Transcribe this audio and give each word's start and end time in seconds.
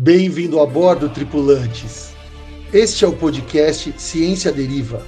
Bem-vindo 0.00 0.60
a 0.60 0.64
bordo, 0.64 1.08
tripulantes. 1.08 2.14
Este 2.72 3.04
é 3.04 3.08
o 3.08 3.16
podcast 3.16 3.92
Ciência 3.98 4.52
Deriva. 4.52 5.04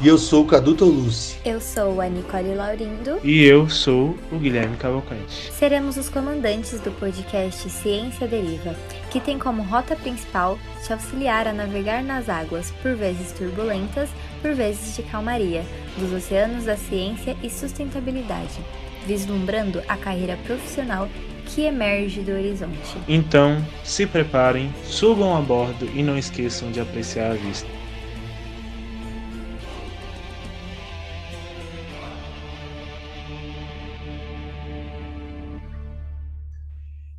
E 0.00 0.08
eu 0.08 0.16
sou 0.16 0.44
o 0.44 0.46
Cadu 0.46 0.74
Tolucci. 0.74 1.36
Eu 1.44 1.60
sou 1.60 2.00
a 2.00 2.08
Nicole 2.08 2.54
Laurindo. 2.54 3.20
E 3.22 3.44
eu 3.44 3.68
sou 3.68 4.16
o 4.32 4.38
Guilherme 4.38 4.78
Cavalcante. 4.78 5.52
Seremos 5.52 5.98
os 5.98 6.08
comandantes 6.08 6.80
do 6.80 6.90
podcast 6.92 7.68
Ciência 7.68 8.26
Deriva, 8.26 8.74
que 9.10 9.20
tem 9.20 9.38
como 9.38 9.62
rota 9.64 9.94
principal 9.94 10.58
te 10.82 10.94
auxiliar 10.94 11.46
a 11.46 11.52
navegar 11.52 12.02
nas 12.02 12.30
águas, 12.30 12.70
por 12.80 12.94
vezes 12.94 13.32
turbulentas, 13.32 14.08
por 14.40 14.54
vezes 14.54 14.96
de 14.96 15.02
calmaria, 15.02 15.62
dos 15.98 16.10
oceanos 16.10 16.64
da 16.64 16.76
ciência 16.78 17.36
e 17.42 17.50
sustentabilidade, 17.50 18.58
vislumbrando 19.06 19.82
a 19.86 19.96
carreira 19.98 20.38
profissional 20.46 21.06
que 21.54 21.60
emerge 21.60 22.22
do 22.22 22.32
horizonte. 22.32 22.96
Então, 23.06 23.62
se 23.84 24.06
preparem, 24.06 24.72
subam 24.86 25.36
a 25.36 25.40
bordo 25.42 25.84
e 25.94 26.02
não 26.02 26.16
esqueçam 26.16 26.72
de 26.72 26.80
apreciar 26.80 27.32
a 27.32 27.34
vista. 27.34 27.68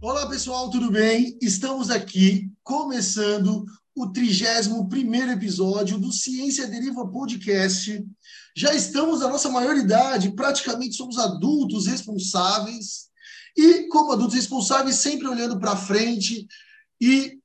Olá 0.01 0.27
pessoal, 0.27 0.69
tudo 0.71 0.89
bem? 0.89 1.37
Estamos 1.39 1.91
aqui 1.91 2.49
começando 2.63 3.65
o 3.95 4.07
31 4.07 5.31
episódio 5.31 5.99
do 5.99 6.11
Ciência 6.11 6.67
Deriva 6.67 7.07
Podcast. 7.07 8.03
Já 8.57 8.73
estamos 8.73 9.19
na 9.19 9.29
nossa 9.29 9.49
maioridade, 9.49 10.31
praticamente 10.31 10.95
somos 10.95 11.19
adultos 11.19 11.85
responsáveis. 11.85 13.12
E, 13.55 13.87
como 13.87 14.11
adultos 14.11 14.35
responsáveis, 14.35 14.95
sempre 14.95 15.27
olhando 15.27 15.59
para 15.59 15.75
frente 15.75 16.47
e 16.99 17.39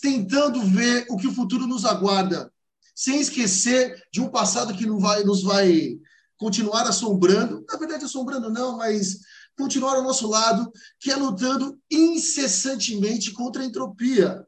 tentando 0.00 0.62
ver 0.62 1.06
o 1.10 1.16
que 1.16 1.26
o 1.26 1.34
futuro 1.34 1.66
nos 1.66 1.84
aguarda, 1.84 2.52
sem 2.94 3.20
esquecer 3.20 4.02
de 4.12 4.20
um 4.20 4.28
passado 4.28 4.74
que 4.74 4.86
não 4.86 4.98
vai, 4.98 5.24
nos 5.24 5.42
vai 5.42 5.98
continuar 6.36 6.86
assombrando. 6.86 7.64
Na 7.70 7.78
verdade, 7.78 8.04
assombrando 8.04 8.50
não, 8.50 8.76
mas 8.76 9.20
continuar 9.56 9.96
ao 9.96 10.02
nosso 10.02 10.28
lado, 10.28 10.70
que 11.00 11.10
é 11.10 11.16
lutando 11.16 11.78
incessantemente 11.90 13.32
contra 13.32 13.62
a 13.62 13.66
entropia, 13.66 14.46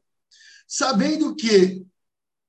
sabendo 0.67 1.35
que, 1.35 1.85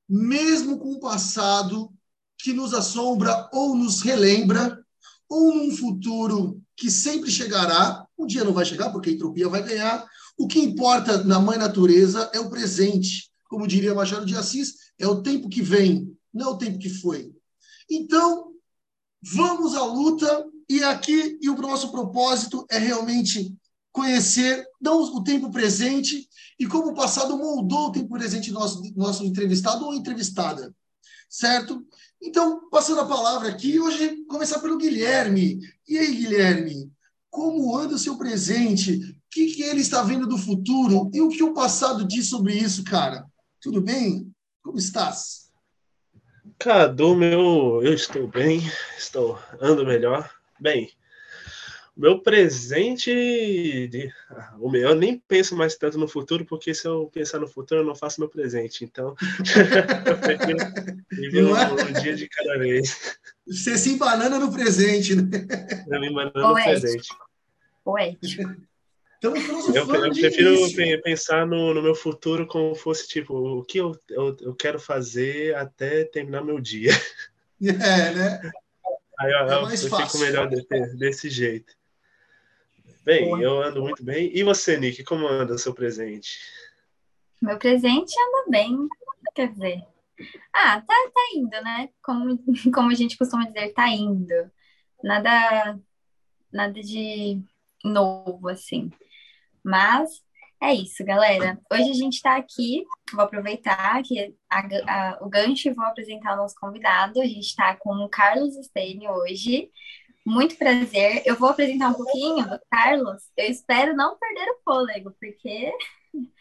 mesmo 0.09 0.78
com 0.78 0.93
o 0.93 1.00
passado 1.00 1.93
que 2.39 2.53
nos 2.53 2.73
assombra 2.75 3.48
ou 3.53 3.77
nos 3.77 4.00
relembra, 4.03 4.84
ou 5.28 5.55
num 5.55 5.77
futuro 5.77 6.62
que 6.77 6.91
sempre 6.91 7.31
chegará, 7.31 8.06
um 8.19 8.27
dia 8.27 8.45
não 8.45 8.53
vai 8.53 8.64
chegar 8.64 8.91
porque 8.91 9.11
a 9.11 9.12
entropia 9.12 9.48
vai 9.48 9.62
ganhar, 9.62 10.06
o 10.39 10.47
que 10.47 10.59
importa 10.59 11.25
na 11.25 11.39
mãe 11.39 11.59
natureza 11.59 12.31
é 12.33 12.41
o 12.41 12.50
presente. 12.50 13.31
Como 13.48 13.67
diria 13.67 13.95
Machado 13.95 14.27
de 14.27 14.36
Assis, 14.36 14.75
é 14.98 15.06
o 15.06 15.22
tempo 15.22 15.48
que 15.48 15.62
vem, 15.62 16.17
não 16.33 16.48
é 16.48 16.50
o 16.50 16.59
tempo 16.59 16.78
que 16.78 16.89
foi. 16.89 17.33
Então, 17.89 18.53
vamos 19.22 19.75
à 19.75 19.84
luta 19.84 20.47
e 20.69 20.83
aqui, 20.83 21.39
e 21.41 21.48
o 21.48 21.56
nosso 21.56 21.92
propósito 21.92 22.67
é 22.69 22.78
realmente 22.78 23.55
conhecer 23.92 24.67
não 24.81 25.00
o 25.03 25.25
tempo 25.25 25.50
presente 25.50 26.28
e 26.59 26.67
como 26.67 26.91
o 26.91 26.94
passado 26.94 27.37
moldou 27.39 27.89
o 27.89 27.92
tempo 27.92 28.11
presente 28.11 28.50
nosso, 28.50 28.83
nosso 28.94 29.25
entrevistado 29.25 29.87
ou 29.87 29.94
entrevistada, 29.94 30.75
certo? 31.31 31.87
Então, 32.20 32.69
passando 32.69 33.00
a 33.00 33.06
palavra 33.06 33.48
aqui, 33.48 33.78
hoje 33.78 34.25
começar 34.25 34.59
pelo 34.59 34.77
Guilherme. 34.77 35.61
E 35.89 35.98
aí, 35.98 36.14
Guilherme, 36.14 36.91
como 37.36 37.76
anda 37.76 37.97
o 37.97 37.98
seu 37.98 38.16
presente? 38.16 38.94
O 38.97 39.14
que, 39.30 39.48
que 39.48 39.62
ele 39.62 39.82
está 39.82 40.02
vendo 40.02 40.26
do 40.26 40.38
futuro? 40.38 41.10
E 41.12 41.20
o 41.20 41.28
que 41.28 41.42
o 41.42 41.52
passado 41.52 42.02
diz 42.02 42.30
sobre 42.30 42.54
isso, 42.54 42.82
cara? 42.82 43.26
Tudo 43.60 43.82
bem? 43.82 44.32
Como 44.62 44.78
estás? 44.78 45.50
Cadu, 46.58 47.14
meu, 47.14 47.82
eu 47.82 47.92
estou 47.92 48.26
bem, 48.26 48.62
estou 48.97 49.38
ando 49.60 49.84
melhor. 49.84 50.30
Bem, 50.58 50.91
meu 51.94 52.20
presente, 52.20 53.10
de, 53.88 54.10
o 54.58 54.70
meu, 54.70 54.91
eu 54.91 54.94
nem 54.94 55.22
penso 55.28 55.54
mais 55.54 55.76
tanto 55.76 55.98
no 55.98 56.08
futuro, 56.08 56.44
porque 56.47 56.72
se 56.72 56.88
eu 56.88 57.10
pensar 57.12 57.38
no 57.38 57.48
futuro, 57.48 57.82
eu 57.82 57.84
não 57.84 57.94
faço 57.94 58.20
meu 58.20 58.30
presente. 58.30 58.82
Então, 58.82 59.14
eu 60.06 60.18
prefiro 60.18 60.58
viver 61.10 61.44
um, 61.44 61.54
é? 61.54 61.72
um, 61.72 61.92
dia 62.00 62.16
de 62.16 62.28
cada 62.28 62.58
vez. 62.58 63.18
Você 63.47 63.76
se 63.76 63.92
embanana 63.92 64.38
no 64.38 64.50
presente, 64.50 65.14
né? 65.14 65.47
Eu 65.91 66.00
me 66.00 66.08
embanana 66.08 66.48
no 66.48 66.54
presente. 66.54 67.08
Poético. 67.86 68.42
Então, 69.19 69.34
eu, 69.34 69.94
eu 69.94 70.10
prefiro 70.12 70.54
início. 70.54 71.02
pensar 71.02 71.47
no, 71.47 71.72
no, 71.72 71.82
meu 71.82 71.94
futuro 71.94 72.47
como 72.47 72.74
fosse 72.74 73.08
tipo 73.08 73.34
o 73.34 73.64
que 73.64 73.78
eu, 73.78 73.98
eu, 74.10 74.36
eu 74.42 74.54
quero 74.54 74.78
fazer 74.78 75.56
até 75.56 76.04
terminar 76.04 76.44
meu 76.44 76.60
dia. 76.60 76.91
É, 77.58 78.14
né? 78.14 78.52
Aí 79.19 79.32
eu, 79.32 79.38
é 79.38 79.72
eu 79.72 79.76
fico 79.78 80.19
melhor 80.19 80.47
desse, 80.47 80.97
desse 80.98 81.30
jeito. 81.30 81.74
Bem, 83.02 83.24
Boa. 83.24 83.41
eu 83.41 83.62
ando 83.62 83.80
muito 83.80 84.04
bem. 84.04 84.30
E 84.36 84.42
você, 84.42 84.76
Nick, 84.76 85.03
como 85.03 85.26
anda 85.26 85.54
o 85.54 85.58
seu 85.58 85.72
presente? 85.72 86.38
Meu 87.41 87.58
presente 87.58 88.12
anda 88.20 88.50
bem, 88.50 88.76
quer 89.34 89.50
dizer. 89.50 89.82
Ah, 90.53 90.82
tá, 90.82 90.94
tá 91.14 91.20
indo, 91.34 91.62
né? 91.62 91.88
Como, 92.03 92.38
como 92.74 92.91
a 92.91 92.94
gente 92.94 93.16
costuma 93.16 93.47
dizer, 93.47 93.72
tá 93.72 93.88
indo. 93.88 94.34
Nada, 95.03 95.80
nada 96.53 96.82
de 96.82 97.42
novo, 97.86 98.48
assim. 98.48 98.91
Mas 99.64 100.22
é 100.60 100.74
isso, 100.74 101.04
galera. 101.04 101.58
Hoje 101.70 101.91
a 101.91 101.94
gente 101.94 102.14
está 102.14 102.36
aqui, 102.36 102.84
vou 103.12 103.24
aproveitar 103.24 104.02
que 104.02 104.34
a, 104.50 104.60
a, 104.60 105.19
o 105.20 105.28
gancho 105.28 105.69
e 105.69 105.74
vou 105.74 105.84
apresentar 105.84 106.34
o 106.34 106.38
nosso 106.38 106.54
convidado. 106.58 107.20
A 107.20 107.26
gente 107.26 107.47
está 107.47 107.76
com 107.76 107.94
o 107.97 108.08
Carlos 108.08 108.54
Stênio 108.54 109.10
hoje. 109.10 109.70
Muito 110.24 110.56
prazer. 110.56 111.22
Eu 111.26 111.36
vou 111.36 111.50
apresentar 111.50 111.91
um 111.91 111.94
pouquinho 111.94 112.48
do 112.48 112.58
Carlos. 112.70 113.22
Eu 113.36 113.50
espero 113.50 113.94
não 113.94 114.18
perder 114.18 114.50
o 114.50 114.60
fôlego, 114.64 115.14
porque. 115.20 115.72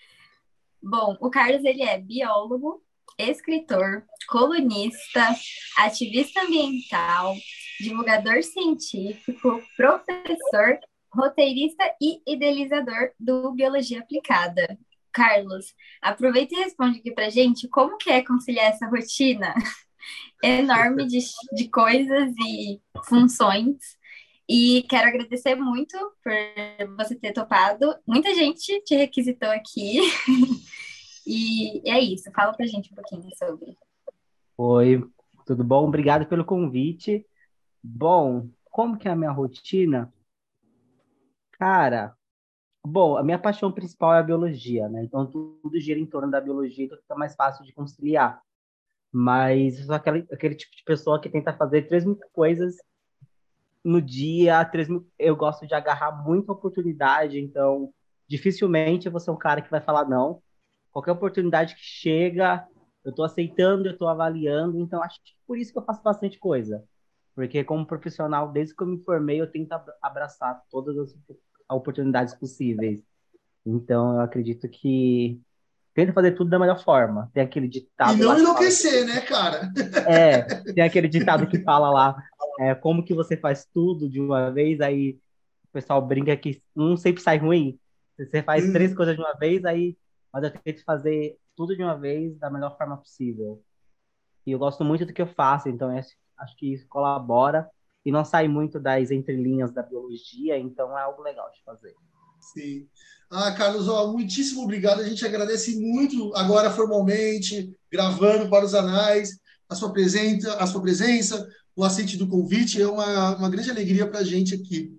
Bom, 0.82 1.18
o 1.20 1.30
Carlos 1.30 1.64
ele 1.64 1.82
é 1.82 2.00
biólogo, 2.00 2.84
escritor, 3.18 4.04
colunista, 4.30 5.36
ativista 5.80 6.42
ambiental, 6.42 7.36
divulgador 7.80 8.44
científico, 8.44 9.64
professor 9.76 10.80
roteirista 11.16 11.84
e 12.02 12.22
idealizador 12.28 13.12
do 13.20 13.52
Biologia 13.54 14.00
Aplicada. 14.00 14.78
Carlos, 15.12 15.74
aproveita 16.02 16.54
e 16.54 16.58
responde 16.58 17.00
aqui 17.00 17.12
pra 17.12 17.30
gente 17.30 17.70
como 17.70 17.98
que 17.98 18.10
é 18.10 18.22
conciliar 18.22 18.66
essa 18.66 18.86
rotina 18.88 19.54
enorme 20.44 21.08
de, 21.08 21.20
de 21.54 21.70
coisas 21.70 22.34
e 22.38 22.82
funções. 23.06 23.78
E 24.48 24.84
quero 24.90 25.08
agradecer 25.08 25.56
muito 25.56 25.98
por 26.24 26.34
você 26.98 27.16
ter 27.16 27.32
topado. 27.32 27.96
Muita 28.06 28.36
gente 28.36 28.82
te 28.84 28.96
requisitou 28.96 29.50
aqui. 29.50 30.00
e 31.26 31.82
é 31.90 32.00
isso. 32.00 32.30
Fala 32.32 32.54
pra 32.54 32.68
gente 32.68 32.92
um 32.92 32.96
pouquinho 32.96 33.30
sobre. 33.38 33.76
Oi, 34.58 35.04
tudo 35.46 35.64
bom? 35.64 35.88
Obrigado 35.88 36.28
pelo 36.28 36.46
convite. 36.46 37.26
Bom, 37.82 38.50
como 38.70 38.98
que 38.98 39.08
é 39.08 39.12
a 39.12 39.16
minha 39.16 39.32
rotina? 39.32 40.14
Cara, 41.60 42.16
bom, 42.86 43.18
a 43.18 43.24
minha 43.24 43.40
paixão 43.40 43.72
principal 43.72 44.14
é 44.14 44.20
a 44.20 44.24
biologia, 44.24 44.90
né? 44.90 45.04
Então 45.04 45.26
tudo 45.28 45.80
gira 45.80 46.00
em 46.00 46.06
torno 46.06 46.32
da 46.32 46.42
biologia, 46.42 46.86
então 46.86 46.98
fica 46.98 47.16
mais 47.16 47.36
fácil 47.36 47.66
de 47.66 47.74
conciliar. 47.74 48.42
Mas 49.12 49.80
eu 49.80 49.86
sou 49.86 49.96
aquele, 49.96 50.28
aquele 50.32 50.56
tipo 50.56 50.76
de 50.76 50.84
pessoa 50.84 51.22
que 51.22 51.30
tenta 51.30 51.54
fazer 51.54 51.84
três 51.84 52.06
mil 52.06 52.20
coisas 52.34 52.78
no 53.84 54.02
dia, 54.02 54.66
três 54.66 54.90
mil... 54.90 55.08
eu 55.20 55.36
gosto 55.36 55.68
de 55.68 55.74
agarrar 55.76 56.24
muita 56.24 56.52
oportunidade, 56.52 57.40
então 57.40 57.94
dificilmente 58.28 59.10
vou 59.10 59.20
ser 59.20 59.32
um 59.32 59.38
cara 59.38 59.62
que 59.62 59.72
vai 59.72 59.82
falar 59.82 60.06
não. 60.06 60.42
Qualquer 60.92 61.12
oportunidade 61.12 61.76
que 61.76 61.82
chega, 61.82 62.68
eu 63.04 63.12
estou 63.12 63.26
aceitando, 63.26 63.88
eu 63.88 63.94
estou 63.94 64.08
avaliando, 64.08 64.80
então 64.80 65.02
acho 65.04 65.22
que 65.24 65.34
por 65.48 65.58
isso 65.58 65.72
que 65.72 65.80
eu 65.80 65.86
faço 65.86 66.02
bastante 66.04 66.40
coisa. 66.40 66.84
Porque 67.36 67.64
como 67.64 67.86
profissional, 67.86 68.52
desde 68.52 68.74
que 68.74 68.82
eu 68.82 68.88
me 68.88 69.04
formei, 69.04 69.42
eu 69.42 69.52
tento 69.52 69.74
abraçar 70.02 70.64
todas 70.72 70.98
as 70.98 71.16
oportunidades 71.70 72.34
possíveis. 72.34 73.02
Então, 73.66 74.16
eu 74.16 74.22
acredito 74.22 74.70
que 74.70 75.42
tenta 75.94 76.14
fazer 76.14 76.32
tudo 76.32 76.50
da 76.50 76.58
melhor 76.60 76.82
forma. 76.82 77.30
Tem 77.34 77.44
aquele 77.44 77.68
ditado. 77.68 78.18
E 78.18 78.22
não 78.22 78.40
enlouquecer, 78.40 79.06
que... 79.06 79.14
né, 79.14 79.22
cara? 79.22 79.72
É, 80.08 80.42
tem 80.74 80.84
aquele 80.84 81.10
ditado 81.10 81.48
que 81.48 81.60
fala 81.60 81.90
lá 81.90 82.24
é, 82.60 82.74
como 82.74 83.04
que 83.04 83.14
você 83.14 83.36
faz 83.36 83.66
tudo 83.66 84.10
de 84.10 84.20
uma 84.20 84.50
vez, 84.50 84.80
aí 84.80 85.20
o 85.66 85.74
pessoal 85.74 86.02
brinca 86.02 86.36
que 86.38 86.62
um 86.76 86.96
sempre 86.96 87.22
sai 87.22 87.38
ruim. 87.38 87.78
Você 88.18 88.42
faz 88.42 88.66
hum. 88.66 88.72
três 88.72 88.94
coisas 88.96 89.16
de 89.16 89.22
uma 89.22 89.34
vez, 89.34 89.66
aí. 89.66 89.98
Mas 90.32 90.44
eu 90.44 90.52
tento 90.52 90.84
fazer 90.84 91.38
tudo 91.56 91.76
de 91.76 91.84
uma 91.84 91.98
vez 91.98 92.38
da 92.38 92.50
melhor 92.50 92.78
forma 92.78 92.98
possível. 92.98 93.62
E 94.46 94.52
eu 94.52 94.60
gosto 94.60 94.84
muito 94.84 95.06
do 95.06 95.14
que 95.14 95.22
eu 95.22 95.28
faço, 95.28 95.70
então 95.70 95.92
acho 96.38 96.56
que 96.58 96.74
isso 96.74 96.88
colabora 96.88 97.70
e 98.06 98.12
não 98.12 98.24
sai 98.24 98.48
muito 98.48 98.80
das 98.80 99.10
entrelinhas 99.10 99.72
da 99.72 99.82
biologia, 99.82 100.58
então 100.58 100.98
é 100.98 101.02
algo 101.02 101.24
legal 101.24 101.50
de 101.52 101.64
fazer. 101.64 101.96
Sim. 102.54 102.88
Ah, 103.30 103.52
Carlos, 103.52 103.88
ó, 103.88 104.12
muitíssimo 104.12 104.64
obrigado. 104.64 105.02
A 105.02 105.08
gente 105.08 105.26
agradece 105.26 105.80
muito 105.80 106.34
agora 106.36 106.70
formalmente, 106.70 107.76
gravando 107.92 108.50
para 108.50 108.64
os 108.64 108.76
anais, 108.76 109.40
a 109.68 109.74
sua 109.74 109.92
presença, 109.92 110.56
a 110.58 110.68
sua 110.68 110.82
presença, 110.82 111.48
o 111.76 111.84
aceite 111.84 112.18
do 112.18 112.28
convite. 112.28 112.80
É 112.80 112.88
uma, 112.88 113.36
uma 113.38 113.50
grande 113.50 113.72
alegria 113.72 114.08
para 114.08 114.20
a 114.20 114.24
gente 114.24 114.54
aqui. 114.54 114.94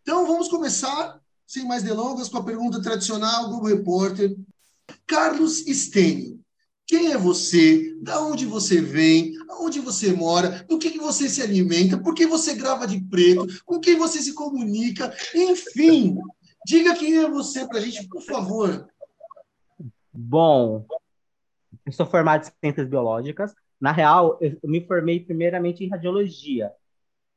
Então, 0.00 0.26
vamos 0.26 0.48
começar, 0.48 1.20
sem 1.46 1.66
mais 1.66 1.82
delongas, 1.82 2.28
com 2.30 2.38
a 2.38 2.44
pergunta 2.44 2.80
tradicional 2.80 3.50
do 3.50 3.62
repórter. 3.62 4.34
Carlos 5.06 5.58
Stênio, 5.66 6.40
quem 6.86 7.12
é 7.12 7.18
você? 7.18 7.94
Da 8.00 8.22
onde 8.22 8.46
você 8.46 8.80
vem? 8.80 9.35
Aonde 9.48 9.80
você 9.80 10.12
mora? 10.12 10.64
Do 10.64 10.78
que, 10.78 10.90
que 10.90 10.98
você 10.98 11.28
se 11.28 11.42
alimenta? 11.42 11.98
Por 11.98 12.14
que 12.14 12.26
você 12.26 12.54
grava 12.54 12.86
de 12.86 13.00
preto? 13.00 13.46
Com 13.64 13.80
quem 13.80 13.96
você 13.96 14.20
se 14.20 14.34
comunica? 14.34 15.14
Enfim, 15.34 16.16
diga 16.64 16.96
quem 16.96 17.16
é 17.16 17.28
você 17.28 17.66
para 17.66 17.78
a 17.78 17.80
gente, 17.80 18.08
por 18.08 18.22
favor. 18.22 18.88
Bom, 20.12 20.86
eu 21.84 21.92
sou 21.92 22.06
formado 22.06 22.46
em 22.46 22.50
ciências 22.60 22.88
biológicas. 22.88 23.54
Na 23.80 23.92
real, 23.92 24.38
eu 24.40 24.58
me 24.64 24.84
formei 24.86 25.20
primeiramente 25.20 25.84
em 25.84 25.88
radiologia. 25.88 26.72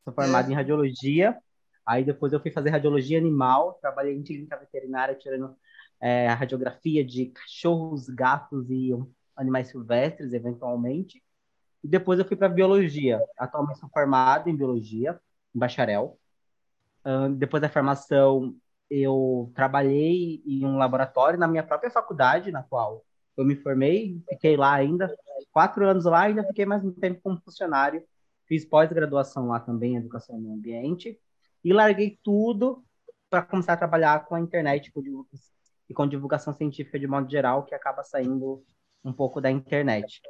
Sou 0.03 0.13
formado 0.13 0.50
é. 0.50 0.51
em 0.51 0.55
radiologia. 0.55 1.38
Aí 1.85 2.03
depois 2.03 2.31
eu 2.33 2.39
fui 2.39 2.51
fazer 2.51 2.69
radiologia 2.69 3.17
animal. 3.17 3.77
Trabalhei 3.81 4.15
em 4.15 4.23
clínica 4.23 4.57
veterinária 4.57 5.15
tirando 5.15 5.55
é, 6.01 6.27
a 6.27 6.35
radiografia 6.35 7.03
de 7.03 7.27
cachorros, 7.27 8.07
gatos 8.09 8.69
e 8.69 8.91
animais 9.35 9.67
silvestres, 9.69 10.33
eventualmente. 10.33 11.21
E 11.83 11.87
depois 11.87 12.19
eu 12.19 12.25
fui 12.25 12.35
para 12.35 12.49
biologia. 12.49 13.19
Atualmente 13.37 13.79
sou 13.79 13.89
formado 13.89 14.49
em 14.49 14.55
biologia, 14.55 15.19
em 15.55 15.59
bacharel. 15.59 16.17
Depois 17.37 17.61
da 17.61 17.69
formação, 17.69 18.55
eu 18.89 19.51
trabalhei 19.55 20.41
em 20.45 20.65
um 20.65 20.77
laboratório 20.77 21.39
na 21.39 21.47
minha 21.47 21.63
própria 21.63 21.89
faculdade, 21.89 22.51
na 22.51 22.63
qual 22.63 23.03
eu 23.37 23.45
me 23.45 23.55
formei, 23.55 24.21
fiquei 24.27 24.57
lá 24.57 24.73
ainda, 24.73 25.15
quatro 25.51 25.87
anos 25.87 26.03
lá, 26.03 26.23
ainda 26.23 26.43
fiquei 26.43 26.65
mais 26.65 26.83
um 26.83 26.91
tempo 26.91 27.21
como 27.21 27.39
funcionário. 27.39 28.03
Fiz 28.45 28.65
pós-graduação 28.65 29.47
lá 29.47 29.59
também, 29.59 29.95
educação 29.95 30.37
no 30.39 30.53
ambiente, 30.53 31.17
e 31.63 31.71
larguei 31.71 32.19
tudo 32.23 32.83
para 33.29 33.43
começar 33.43 33.73
a 33.73 33.77
trabalhar 33.77 34.25
com 34.25 34.35
a 34.35 34.39
internet 34.41 34.91
e 35.87 35.93
com 35.93 36.07
divulgação 36.07 36.51
científica 36.51 36.99
de 36.99 37.07
modo 37.07 37.29
geral, 37.29 37.63
que 37.63 37.75
acaba 37.75 38.03
saindo 38.03 38.63
um 39.05 39.13
pouco 39.13 39.39
da 39.39 39.49
internet. 39.49 40.21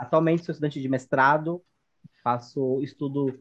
Atualmente 0.00 0.42
sou 0.42 0.52
estudante 0.52 0.80
de 0.80 0.88
mestrado, 0.88 1.62
faço 2.22 2.80
estudo 2.82 3.38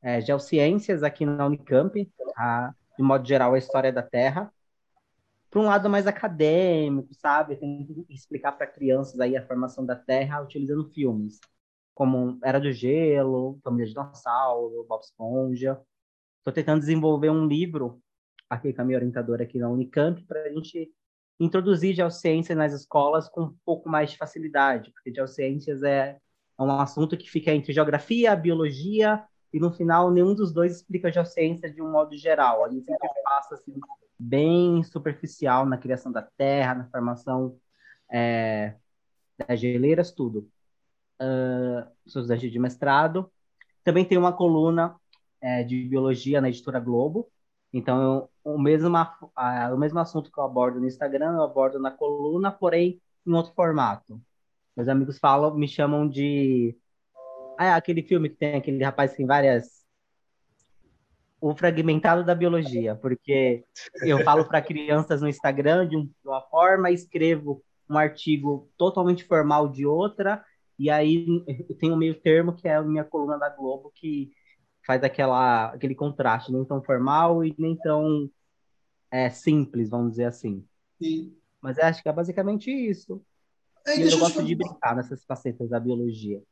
é, 0.00 0.22
geociências 0.22 1.02
aqui 1.02 1.26
na 1.26 1.44
Unicamp, 1.44 2.10
a, 2.34 2.72
de 2.96 3.02
modo 3.04 3.28
geral 3.28 3.52
a 3.52 3.58
história 3.58 3.92
da 3.92 4.02
Terra, 4.02 4.50
para 5.50 5.60
um 5.60 5.66
lado 5.66 5.90
mais 5.90 6.06
acadêmico, 6.06 7.12
sabe? 7.12 7.56
Tem 7.56 7.84
que 7.84 8.14
explicar 8.14 8.52
para 8.52 8.66
crianças 8.66 9.20
aí 9.20 9.36
a 9.36 9.46
formação 9.46 9.84
da 9.84 9.94
Terra 9.94 10.40
utilizando 10.40 10.88
filmes, 10.94 11.40
como 11.94 12.38
Era 12.42 12.58
do 12.58 12.72
Gelo, 12.72 13.60
Família 13.62 13.84
de 13.84 13.92
Dinossauro, 13.92 14.86
Bob 14.88 15.02
Esponja. 15.02 15.78
Estou 16.38 16.54
tentando 16.54 16.80
desenvolver 16.80 17.28
um 17.28 17.46
livro 17.46 18.00
aqui 18.48 18.72
com 18.72 18.80
a 18.80 18.84
minha 18.86 18.96
orientadora 18.96 19.42
aqui 19.42 19.58
na 19.58 19.68
Unicamp 19.68 20.24
para 20.24 20.40
a 20.40 20.48
gente 20.48 20.90
introduzir 21.38 21.94
geociência 21.94 22.54
nas 22.54 22.72
escolas 22.72 23.28
com 23.28 23.42
um 23.42 23.54
pouco 23.64 23.88
mais 23.88 24.10
de 24.10 24.16
facilidade, 24.16 24.90
porque 24.90 25.12
geociências 25.12 25.82
é 25.82 26.18
um 26.58 26.70
assunto 26.72 27.16
que 27.16 27.30
fica 27.30 27.52
entre 27.52 27.72
geografia, 27.72 28.34
biologia, 28.34 29.24
e 29.52 29.60
no 29.60 29.72
final 29.72 30.10
nenhum 30.10 30.34
dos 30.34 30.52
dois 30.52 30.76
explica 30.76 31.12
geociência 31.12 31.70
de 31.70 31.80
um 31.80 31.90
modo 31.90 32.16
geral. 32.16 32.64
A 32.64 32.68
gente 32.68 32.84
sempre 32.84 33.08
passa 33.22 33.54
assim, 33.54 33.74
bem 34.18 34.82
superficial 34.82 35.64
na 35.64 35.78
criação 35.78 36.10
da 36.10 36.22
Terra, 36.22 36.74
na 36.74 36.88
formação 36.90 37.56
é, 38.10 38.74
das 39.46 39.60
geleiras, 39.60 40.10
tudo. 40.10 40.50
Uh, 41.20 41.86
sou 42.06 42.22
estudante 42.22 42.50
de 42.50 42.58
mestrado. 42.58 43.30
Também 43.84 44.04
tem 44.04 44.18
uma 44.18 44.32
coluna 44.32 44.96
é, 45.40 45.62
de 45.62 45.84
biologia 45.84 46.40
na 46.40 46.48
editora 46.48 46.80
Globo, 46.80 47.30
então, 47.72 48.28
o 48.42 48.58
mesmo, 48.58 48.96
a, 48.96 49.70
o 49.72 49.78
mesmo 49.78 49.98
assunto 49.98 50.30
que 50.32 50.38
eu 50.38 50.44
abordo 50.44 50.80
no 50.80 50.86
Instagram, 50.86 51.34
eu 51.34 51.42
abordo 51.42 51.78
na 51.78 51.90
coluna, 51.90 52.50
porém 52.50 53.00
em 53.26 53.32
outro 53.32 53.52
formato. 53.52 54.20
Meus 54.76 54.88
amigos 54.88 55.18
falam, 55.18 55.54
me 55.54 55.68
chamam 55.68 56.08
de. 56.08 56.76
Ah, 57.58 57.66
é 57.66 57.72
aquele 57.72 58.02
filme 58.02 58.28
que 58.28 58.36
tem 58.36 58.54
aquele 58.54 58.82
rapaz 58.82 59.10
que 59.10 59.18
tem 59.18 59.26
várias. 59.26 59.78
O 61.40 61.54
fragmentado 61.54 62.24
da 62.24 62.34
biologia, 62.34 62.96
porque 62.96 63.64
eu 64.02 64.24
falo 64.24 64.44
para 64.44 64.60
crianças 64.60 65.20
no 65.20 65.28
Instagram 65.28 65.86
de, 65.86 65.96
de 66.02 66.12
uma 66.28 66.40
forma, 66.40 66.90
escrevo 66.90 67.62
um 67.88 67.96
artigo 67.96 68.68
totalmente 68.76 69.24
formal 69.24 69.68
de 69.68 69.86
outra, 69.86 70.44
e 70.76 70.90
aí 70.90 71.26
eu 71.68 71.76
tenho 71.76 71.94
um 71.94 71.96
meio 71.96 72.20
termo 72.20 72.52
que 72.52 72.66
é 72.66 72.74
a 72.74 72.82
minha 72.82 73.04
coluna 73.04 73.38
da 73.38 73.48
Globo, 73.48 73.92
que 73.94 74.32
faz 74.88 75.04
aquela, 75.04 75.66
aquele 75.66 75.94
contraste, 75.94 76.50
nem 76.50 76.64
tão 76.64 76.82
formal 76.82 77.44
e 77.44 77.54
nem 77.58 77.76
tão 77.76 78.30
é, 79.10 79.28
simples, 79.28 79.90
vamos 79.90 80.12
dizer 80.12 80.24
assim. 80.24 80.64
Sim. 80.98 81.36
Mas 81.60 81.78
acho 81.78 82.02
que 82.02 82.08
é 82.08 82.12
basicamente 82.12 82.70
isso. 82.70 83.22
É, 83.86 84.02
eu 84.02 84.18
gosto 84.18 84.42
de 84.42 84.54
brincar 84.54 84.96
nessas 84.96 85.22
facetas 85.26 85.68
da 85.68 85.78
biologia. 85.78 86.42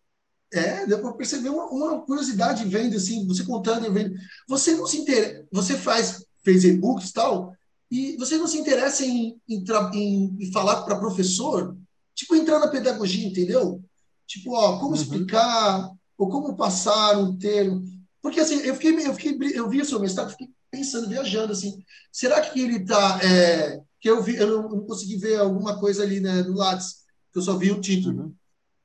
É, 0.52 0.84
deu 0.84 1.00
para 1.00 1.14
perceber 1.14 1.48
uma, 1.48 1.64
uma, 1.64 2.02
curiosidade 2.02 2.62
vendo 2.66 2.94
assim, 2.94 3.26
você 3.26 3.42
contando, 3.42 3.90
vendo. 3.90 4.14
Você 4.46 4.74
não 4.74 4.86
se 4.86 4.98
interessa, 4.98 5.46
você 5.50 5.74
faz, 5.74 6.26
fez 6.44 6.62
e-books 6.62 7.08
e 7.08 7.12
tal, 7.14 7.54
e 7.90 8.16
você 8.18 8.36
não 8.36 8.46
se 8.46 8.58
interessa 8.58 9.02
em, 9.02 9.40
em, 9.48 9.64
em, 9.94 10.36
em 10.40 10.52
falar 10.52 10.82
para 10.82 11.00
professor, 11.00 11.74
tipo, 12.14 12.36
entrar 12.36 12.58
na 12.58 12.68
pedagogia, 12.68 13.26
entendeu? 13.26 13.82
Tipo, 14.26 14.52
ó, 14.52 14.78
como 14.78 14.90
uhum. 14.90 15.00
explicar, 15.00 15.90
ou 16.18 16.28
como 16.28 16.54
passar 16.54 17.16
um 17.18 17.34
termo. 17.34 17.95
Porque 18.26 18.40
assim, 18.40 18.56
eu 18.62 18.74
fiquei, 18.74 19.06
eu 19.06 19.14
fiquei, 19.14 19.38
eu 19.56 19.68
vi 19.68 19.80
o 19.80 19.84
seu 19.84 20.00
mestrado, 20.00 20.32
fiquei 20.32 20.52
pensando, 20.68 21.08
viajando 21.08 21.52
assim, 21.52 21.80
será 22.10 22.40
que 22.40 22.60
ele 22.60 22.78
está, 22.78 23.20
é, 23.22 23.80
que 24.00 24.10
eu 24.10 24.20
vi, 24.20 24.34
eu 24.34 24.48
não, 24.48 24.68
não, 24.68 24.84
consegui 24.84 25.16
ver 25.16 25.38
alguma 25.38 25.78
coisa 25.78 26.02
ali 26.02 26.18
né, 26.18 26.42
no 26.42 26.56
Lattes, 26.56 27.04
que 27.32 27.38
eu 27.38 27.42
só 27.42 27.56
vi 27.56 27.70
o 27.70 27.80
título. 27.80 28.24
Uhum. 28.24 28.34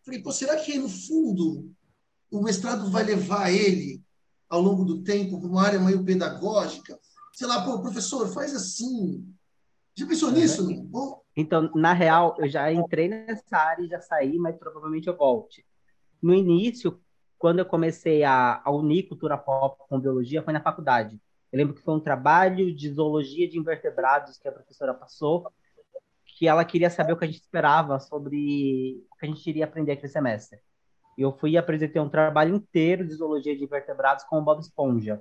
Falei, 0.05 0.21
pô, 0.21 0.31
será 0.31 0.57
que 0.57 0.77
no 0.77 0.87
fundo 0.87 1.71
o 2.29 2.43
mestrado 2.43 2.91
vai 2.91 3.03
levar 3.03 3.51
ele 3.51 4.03
ao 4.47 4.61
longo 4.61 4.85
do 4.85 5.01
tempo 5.01 5.39
para 5.41 5.49
uma 5.49 5.63
área 5.63 5.79
meio 5.79 6.03
pedagógica? 6.03 6.99
Sei 7.33 7.47
lá, 7.47 7.65
pô, 7.65 7.81
professor, 7.81 8.31
faz 8.31 8.55
assim. 8.55 9.25
Já 9.95 10.05
pensou 10.05 10.29
uhum. 10.29 10.35
nisso? 10.35 10.67
Então, 11.35 11.71
na 11.73 11.93
real, 11.93 12.35
eu 12.37 12.47
já 12.47 12.71
entrei 12.71 13.07
nessa 13.07 13.57
área 13.57 13.83
e 13.83 13.89
já 13.89 13.99
saí, 14.01 14.37
mas 14.37 14.55
provavelmente 14.55 15.07
eu 15.07 15.17
volte. 15.17 15.65
No 16.21 16.31
início, 16.31 17.01
quando 17.41 17.57
eu 17.57 17.65
comecei 17.65 18.23
a, 18.23 18.61
a 18.63 18.69
unir 18.69 19.07
cultura 19.07 19.35
pop 19.35 19.75
com 19.89 19.99
biologia 19.99 20.43
foi 20.43 20.53
na 20.53 20.61
faculdade. 20.61 21.19
Eu 21.51 21.57
lembro 21.57 21.73
que 21.73 21.81
foi 21.81 21.95
um 21.95 21.99
trabalho 21.99 22.71
de 22.71 22.93
zoologia 22.93 23.49
de 23.49 23.57
invertebrados 23.57 24.37
que 24.37 24.47
a 24.47 24.51
professora 24.51 24.93
passou, 24.93 25.51
que 26.23 26.47
ela 26.47 26.63
queria 26.63 26.91
saber 26.91 27.13
o 27.13 27.17
que 27.17 27.25
a 27.25 27.27
gente 27.27 27.41
esperava 27.41 27.99
sobre 27.99 29.03
o 29.11 29.17
que 29.17 29.25
a 29.25 29.27
gente 29.27 29.49
iria 29.49 29.65
aprender 29.65 29.93
aquele 29.93 30.07
semestre. 30.07 30.59
E 31.17 31.23
eu 31.23 31.31
fui 31.31 31.51
e 31.53 31.57
apresentei 31.57 31.99
um 31.99 32.07
trabalho 32.07 32.53
inteiro 32.53 33.07
de 33.07 33.15
zoologia 33.15 33.57
de 33.57 33.63
invertebrados 33.63 34.23
com 34.25 34.37
o 34.37 34.43
Bob 34.43 34.59
Esponja. 34.59 35.19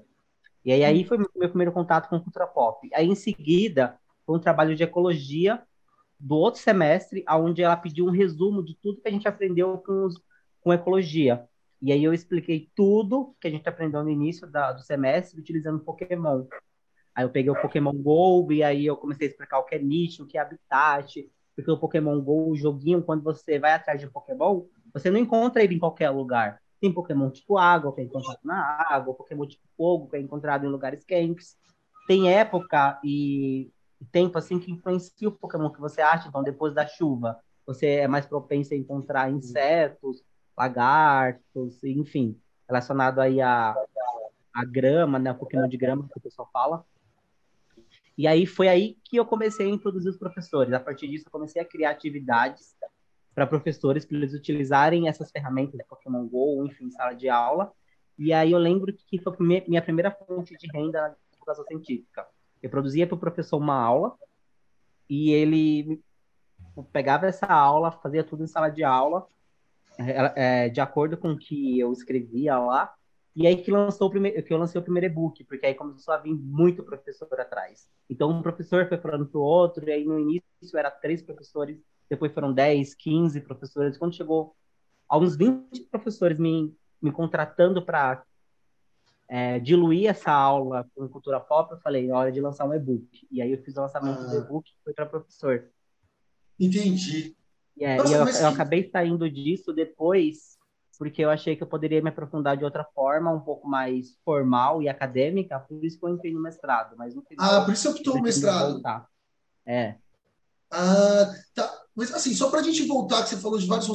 E 0.62 0.72
aí, 0.72 0.84
aí 0.84 1.04
foi 1.04 1.16
meu 1.16 1.48
primeiro 1.48 1.72
contato 1.72 2.10
com 2.10 2.20
cultura 2.20 2.46
pop. 2.46 2.86
Aí, 2.92 3.08
em 3.08 3.14
seguida, 3.14 3.98
foi 4.26 4.36
um 4.36 4.40
trabalho 4.40 4.76
de 4.76 4.82
ecologia 4.82 5.62
do 6.18 6.36
outro 6.36 6.60
semestre, 6.60 7.24
onde 7.30 7.62
ela 7.62 7.78
pediu 7.78 8.04
um 8.04 8.10
resumo 8.10 8.62
de 8.62 8.76
tudo 8.76 9.00
que 9.00 9.08
a 9.08 9.10
gente 9.10 9.26
aprendeu 9.26 9.78
com, 9.78 10.04
os, 10.04 10.20
com 10.60 10.70
ecologia. 10.70 11.48
E 11.82 11.92
aí 11.92 12.04
eu 12.04 12.12
expliquei 12.12 12.70
tudo 12.74 13.34
que 13.40 13.48
a 13.48 13.50
gente 13.50 13.68
aprendeu 13.68 14.02
no 14.02 14.10
início 14.10 14.46
da, 14.46 14.72
do 14.72 14.82
semestre 14.82 15.40
utilizando 15.40 15.80
Pokémon. 15.80 16.44
Aí 17.14 17.24
eu 17.24 17.30
peguei 17.30 17.50
o 17.50 17.60
Pokémon 17.60 17.92
Go 17.92 18.52
e 18.52 18.62
aí 18.62 18.86
eu 18.86 18.96
comecei 18.96 19.26
a 19.26 19.30
explicar 19.30 19.58
o 19.58 19.64
que 19.64 19.74
é 19.74 19.78
nicho, 19.78 20.24
o 20.24 20.26
que 20.26 20.36
é 20.36 20.40
habitat, 20.40 21.30
porque 21.56 21.70
o 21.70 21.78
Pokémon 21.78 22.20
Go, 22.20 22.50
o 22.50 22.56
joguinho, 22.56 23.02
quando 23.02 23.22
você 23.22 23.58
vai 23.58 23.72
atrás 23.72 23.98
de 23.98 24.06
um 24.06 24.10
Pokémon, 24.10 24.64
você 24.92 25.10
não 25.10 25.18
encontra 25.18 25.62
ele 25.62 25.74
em 25.74 25.78
qualquer 25.78 26.10
lugar. 26.10 26.60
Tem 26.80 26.92
Pokémon 26.92 27.30
tipo 27.30 27.58
água, 27.58 27.94
que 27.94 28.00
é 28.00 28.04
encontrado 28.04 28.40
na 28.44 28.86
água, 28.88 29.14
Pokémon 29.14 29.46
tipo 29.46 29.64
fogo, 29.76 30.08
que 30.08 30.16
é 30.16 30.20
encontrado 30.20 30.66
em 30.66 30.70
lugares 30.70 31.04
quentes. 31.04 31.56
Tem 32.06 32.32
época 32.32 32.98
e 33.04 33.70
tempo 34.10 34.38
assim 34.38 34.58
que 34.58 34.70
influencia 34.70 35.28
o 35.28 35.32
Pokémon 35.32 35.70
que 35.70 35.80
você 35.80 36.00
acha. 36.00 36.28
Então, 36.28 36.42
depois 36.42 36.74
da 36.74 36.86
chuva, 36.86 37.38
você 37.66 37.86
é 37.86 38.08
mais 38.08 38.26
propenso 38.26 38.72
a 38.72 38.76
encontrar 38.76 39.30
insetos, 39.30 40.22
lagartos, 40.60 41.82
enfim, 41.82 42.38
relacionado 42.68 43.18
aí 43.18 43.40
a, 43.40 43.74
a 44.52 44.64
grama, 44.66 45.18
né, 45.18 45.32
um 45.32 45.38
pouquinho 45.38 45.66
de 45.66 45.76
grama 45.78 46.06
que 46.06 46.18
o 46.18 46.20
pessoal 46.20 46.46
fala. 46.52 46.84
E 48.16 48.26
aí 48.26 48.44
foi 48.44 48.68
aí 48.68 48.98
que 49.02 49.16
eu 49.16 49.24
comecei 49.24 49.66
a 49.66 49.70
introduzir 49.70 50.10
os 50.10 50.18
professores. 50.18 50.74
A 50.74 50.78
partir 50.78 51.08
disso, 51.08 51.24
eu 51.26 51.32
comecei 51.32 51.62
a 51.62 51.64
criar 51.64 51.90
atividades 51.92 52.76
para 53.34 53.46
professores, 53.46 54.04
para 54.04 54.18
eles 54.18 54.34
utilizarem 54.34 55.08
essas 55.08 55.30
ferramentas 55.30 55.78
de 55.78 55.84
Pokémon 55.84 56.28
GO, 56.28 56.66
enfim, 56.66 56.90
sala 56.90 57.14
de 57.14 57.30
aula. 57.30 57.72
E 58.18 58.30
aí 58.30 58.52
eu 58.52 58.58
lembro 58.58 58.92
que 58.92 59.18
foi 59.18 59.34
minha 59.38 59.80
primeira 59.80 60.10
fonte 60.10 60.54
de 60.58 60.66
renda 60.70 61.00
na 61.00 61.16
educação 61.36 61.64
científica. 61.64 62.26
Eu 62.62 62.68
produzia 62.68 63.06
para 63.06 63.16
o 63.16 63.18
professor 63.18 63.56
uma 63.56 63.82
aula 63.82 64.14
e 65.08 65.30
ele 65.30 66.02
pegava 66.92 67.26
essa 67.26 67.46
aula, 67.46 67.90
fazia 67.90 68.22
tudo 68.22 68.44
em 68.44 68.46
sala 68.46 68.68
de 68.68 68.84
aula, 68.84 69.26
é, 70.36 70.68
de 70.68 70.80
acordo 70.80 71.16
com 71.16 71.32
o 71.32 71.38
que 71.38 71.78
eu 71.78 71.92
escrevia 71.92 72.58
lá, 72.58 72.94
e 73.34 73.46
aí 73.46 73.56
que, 73.56 73.70
lançou 73.70 74.08
o 74.08 74.10
primeiro, 74.10 74.42
que 74.42 74.52
eu 74.52 74.58
lancei 74.58 74.80
o 74.80 74.84
primeiro 74.84 75.06
e-book, 75.06 75.44
porque 75.44 75.66
aí 75.66 75.74
começou 75.74 76.12
a 76.12 76.18
vir 76.18 76.34
muito 76.34 76.82
professor 76.82 77.28
atrás. 77.40 77.88
Então, 78.08 78.30
um 78.30 78.42
professor 78.42 78.88
foi 78.88 78.98
falando 78.98 79.26
para 79.26 79.38
o 79.38 79.42
outro, 79.42 79.88
e 79.88 79.92
aí 79.92 80.04
no 80.04 80.18
início 80.18 80.76
era 80.76 80.90
três 80.90 81.22
professores, 81.22 81.78
depois 82.08 82.32
foram 82.32 82.52
10, 82.52 82.94
15 82.94 83.40
professores. 83.42 83.96
Quando 83.96 84.16
chegou 84.16 84.54
a 85.08 85.16
uns 85.16 85.36
20 85.36 85.80
professores 85.90 86.38
me, 86.38 86.74
me 87.00 87.12
contratando 87.12 87.84
para 87.84 88.24
é, 89.28 89.60
diluir 89.60 90.10
essa 90.10 90.32
aula 90.32 90.88
com 90.94 91.08
cultura 91.08 91.38
pop, 91.38 91.72
eu 91.72 91.78
falei, 91.78 92.10
é 92.10 92.12
hora 92.12 92.32
de 92.32 92.40
lançar 92.40 92.66
um 92.66 92.74
e-book. 92.74 93.28
E 93.30 93.40
aí 93.40 93.52
eu 93.52 93.62
fiz 93.62 93.76
o 93.76 93.80
lançamento 93.80 94.22
ah. 94.22 94.26
do 94.26 94.38
e-book 94.38 94.68
e 94.68 94.82
foi 94.82 94.92
para 94.92 95.06
professor. 95.06 95.70
Entendi. 96.58 97.36
É, 97.78 97.96
Nossa, 97.96 98.10
e 98.10 98.14
eu, 98.14 98.26
eu 98.42 98.48
acabei 98.48 98.88
saindo 98.90 99.30
disso 99.30 99.72
depois, 99.72 100.58
porque 100.98 101.22
eu 101.22 101.30
achei 101.30 101.56
que 101.56 101.62
eu 101.62 101.66
poderia 101.66 102.02
me 102.02 102.10
aprofundar 102.10 102.56
de 102.56 102.64
outra 102.64 102.84
forma, 102.94 103.32
um 103.32 103.40
pouco 103.40 103.66
mais 103.68 104.18
formal 104.24 104.82
e 104.82 104.88
acadêmica, 104.88 105.58
por 105.60 105.84
isso 105.84 105.98
que 105.98 106.04
eu 106.04 106.10
entrei 106.10 106.32
no 106.32 106.42
mestrado. 106.42 106.96
Mas 106.96 107.14
no 107.14 107.22
final, 107.22 107.50
ah, 107.50 107.64
por 107.64 107.72
isso 107.72 107.82
você 107.82 107.88
optou 107.88 108.16
o 108.16 108.22
mestrado. 108.22 108.82
É. 109.66 109.96
Ah, 110.70 111.32
tá. 111.54 111.80
Mas 111.94 112.12
assim, 112.12 112.34
só 112.34 112.50
para 112.50 112.60
a 112.60 112.62
gente 112.62 112.86
voltar, 112.86 113.22
que 113.22 113.30
você 113.30 113.36
falou 113.36 113.58
de 113.58 113.66
vários. 113.66 113.88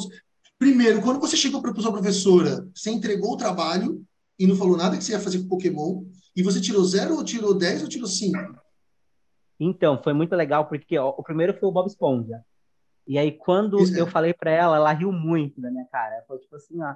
Primeiro, 0.57 1.01
quando 1.01 1.19
você 1.19 1.35
chegou 1.35 1.61
para 1.61 1.71
a 1.71 1.75
sua 1.75 1.91
professora, 1.91 2.67
você 2.73 2.89
entregou 2.89 3.33
o 3.33 3.37
trabalho 3.37 4.03
e 4.37 4.47
não 4.47 4.55
falou 4.55 4.77
nada 4.77 4.97
que 4.97 5.03
você 5.03 5.13
ia 5.13 5.19
fazer 5.19 5.39
com 5.39 5.47
Pokémon, 5.47 6.03
e 6.35 6.43
você 6.43 6.59
tirou 6.59 6.83
zero, 6.83 7.15
ou 7.15 7.23
tirou 7.23 7.53
10, 7.53 7.83
ou 7.83 7.87
tirou 7.87 8.07
5? 8.07 8.37
Então, 9.59 10.01
foi 10.03 10.13
muito 10.13 10.35
legal, 10.35 10.67
porque 10.67 10.97
ó, 10.97 11.09
o 11.09 11.23
primeiro 11.23 11.53
foi 11.57 11.69
o 11.69 11.71
Bob 11.71 11.87
Esponja. 11.87 12.43
E 13.07 13.17
aí, 13.17 13.31
quando 13.31 13.77
é. 13.79 13.99
eu 13.99 14.07
falei 14.07 14.33
para 14.33 14.51
ela, 14.51 14.77
ela 14.77 14.91
riu 14.91 15.11
muito 15.11 15.61
da 15.61 15.69
minha 15.69 15.85
cara. 15.85 16.15
Ela 16.15 16.25
falou, 16.25 16.41
tipo 16.41 16.55
assim, 16.55 16.81
ó, 16.81 16.95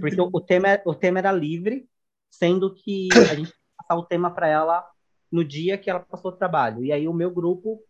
porque 0.00 0.20
o, 0.20 0.28
o, 0.32 0.40
tema, 0.40 0.68
o 0.84 0.94
tema 0.94 1.18
era 1.18 1.32
livre, 1.32 1.88
sendo 2.30 2.74
que 2.74 3.08
a 3.12 3.34
gente 3.34 3.52
passar 3.76 3.96
o 3.96 4.04
tema 4.04 4.30
para 4.30 4.48
ela 4.48 4.86
no 5.32 5.44
dia 5.44 5.78
que 5.78 5.88
ela 5.88 6.00
passou 6.00 6.30
o 6.30 6.36
trabalho. 6.36 6.84
E 6.84 6.92
aí, 6.92 7.08
o 7.08 7.14
meu 7.14 7.30
grupo, 7.30 7.82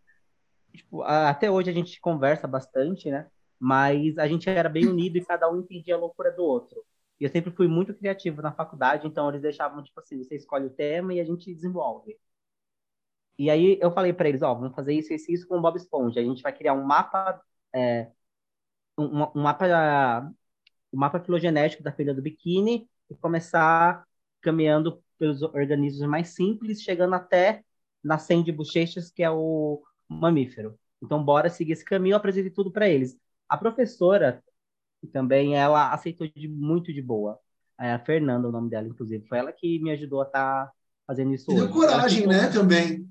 tipo, 0.73 1.03
até 1.03 1.51
hoje 1.51 1.69
a 1.69 1.73
gente 1.73 1.99
conversa 1.99 2.47
bastante, 2.47 3.11
né? 3.11 3.27
Mas 3.59 4.17
a 4.17 4.27
gente 4.27 4.49
era 4.49 4.69
bem 4.69 4.87
unido 4.87 5.17
e 5.17 5.25
cada 5.25 5.51
um 5.51 5.59
entendia 5.59 5.95
a 5.95 5.99
loucura 5.99 6.31
do 6.31 6.43
outro. 6.43 6.83
E 7.19 7.23
eu 7.23 7.29
sempre 7.29 7.51
fui 7.51 7.67
muito 7.67 7.93
criativo 7.93 8.41
na 8.41 8.51
faculdade, 8.51 9.07
então 9.07 9.27
eles 9.29 9.41
deixavam, 9.41 9.83
tipo 9.83 9.99
assim, 9.99 10.23
você 10.23 10.35
escolhe 10.35 10.67
o 10.67 10.69
tema 10.69 11.13
e 11.13 11.19
a 11.19 11.25
gente 11.25 11.53
desenvolve. 11.53 12.17
E 13.39 13.49
aí 13.49 13.77
eu 13.81 13.91
falei 13.91 14.13
para 14.13 14.29
eles, 14.29 14.41
ó, 14.41 14.53
vamos 14.53 14.75
fazer 14.75 14.93
isso, 14.93 15.13
isso, 15.13 15.31
isso 15.31 15.47
com 15.47 15.57
o 15.57 15.61
Bob 15.61 15.75
Esponja. 15.75 16.19
A 16.19 16.23
gente 16.23 16.41
vai 16.41 16.51
criar 16.53 16.73
um 16.73 16.83
mapa, 16.83 17.41
é, 17.73 18.09
um, 18.97 19.23
um, 19.23 19.41
mapa, 19.41 20.33
um 20.91 20.97
mapa 20.97 21.19
filogenético 21.19 21.83
da 21.83 21.91
filha 21.91 22.13
do 22.13 22.21
biquíni 22.21 22.89
e 23.09 23.15
começar 23.15 24.05
caminhando 24.41 25.01
pelos 25.17 25.41
organismos 25.41 26.07
mais 26.07 26.29
simples, 26.29 26.81
chegando 26.81 27.15
até 27.15 27.63
nascendo 28.03 28.43
de 28.43 28.51
bochechas, 28.51 29.11
que 29.11 29.23
é 29.23 29.29
o 29.29 29.81
mamífero. 30.07 30.77
Então, 31.01 31.23
bora 31.23 31.49
seguir 31.49 31.73
esse 31.73 31.85
caminho, 31.85 32.13
eu 32.13 32.17
apresentei 32.17 32.51
tudo 32.51 32.71
para 32.71 32.87
eles. 32.87 33.17
A 33.47 33.57
professora 33.57 34.43
também 35.11 35.55
ela 35.55 35.93
aceitou 35.93 36.27
de, 36.27 36.47
muito 36.47 36.91
de 36.91 37.01
boa. 37.01 37.39
A 37.77 37.99
Fernanda, 37.99 38.47
o 38.47 38.51
nome 38.51 38.69
dela, 38.69 38.87
inclusive. 38.87 39.27
Foi 39.27 39.37
ela 39.37 39.51
que 39.51 39.79
me 39.79 39.91
ajudou 39.91 40.21
a 40.21 40.25
estar 40.25 40.65
tá 40.65 40.73
fazendo 41.05 41.33
isso. 41.33 41.53
Deu 41.53 41.69
coragem, 41.69 42.25
aceitou, 42.25 42.33
né, 42.33 42.49
também. 42.51 43.09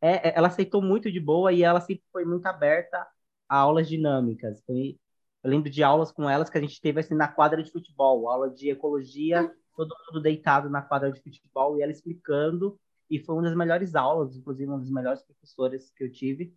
É, 0.00 0.28
é, 0.28 0.32
ela 0.36 0.48
aceitou 0.48 0.82
muito 0.82 1.10
de 1.10 1.20
boa 1.20 1.52
e 1.52 1.62
ela 1.62 1.80
sempre 1.80 2.04
foi 2.12 2.24
muito 2.24 2.46
aberta 2.46 3.06
aulas 3.48 3.88
dinâmicas. 3.88 4.62
Foi, 4.64 4.98
eu 5.42 5.50
lembro 5.50 5.70
de 5.70 5.82
aulas 5.82 6.12
com 6.12 6.28
elas 6.28 6.50
que 6.50 6.58
a 6.58 6.60
gente 6.60 6.80
teve 6.80 7.00
assim 7.00 7.14
na 7.14 7.28
quadra 7.28 7.62
de 7.62 7.70
futebol, 7.70 8.28
aula 8.28 8.50
de 8.50 8.70
ecologia, 8.70 9.50
todo 9.76 9.94
mundo 10.08 10.22
deitado 10.22 10.70
na 10.70 10.82
quadra 10.82 11.12
de 11.12 11.20
futebol 11.20 11.78
e 11.78 11.82
ela 11.82 11.92
explicando. 11.92 12.78
E 13.10 13.20
foi 13.20 13.36
uma 13.36 13.42
das 13.42 13.56
melhores 13.56 13.94
aulas, 13.94 14.36
inclusive 14.36 14.68
uma 14.68 14.80
das 14.80 14.90
melhores 14.90 15.22
professoras 15.22 15.90
que 15.90 16.02
eu 16.02 16.10
tive. 16.10 16.52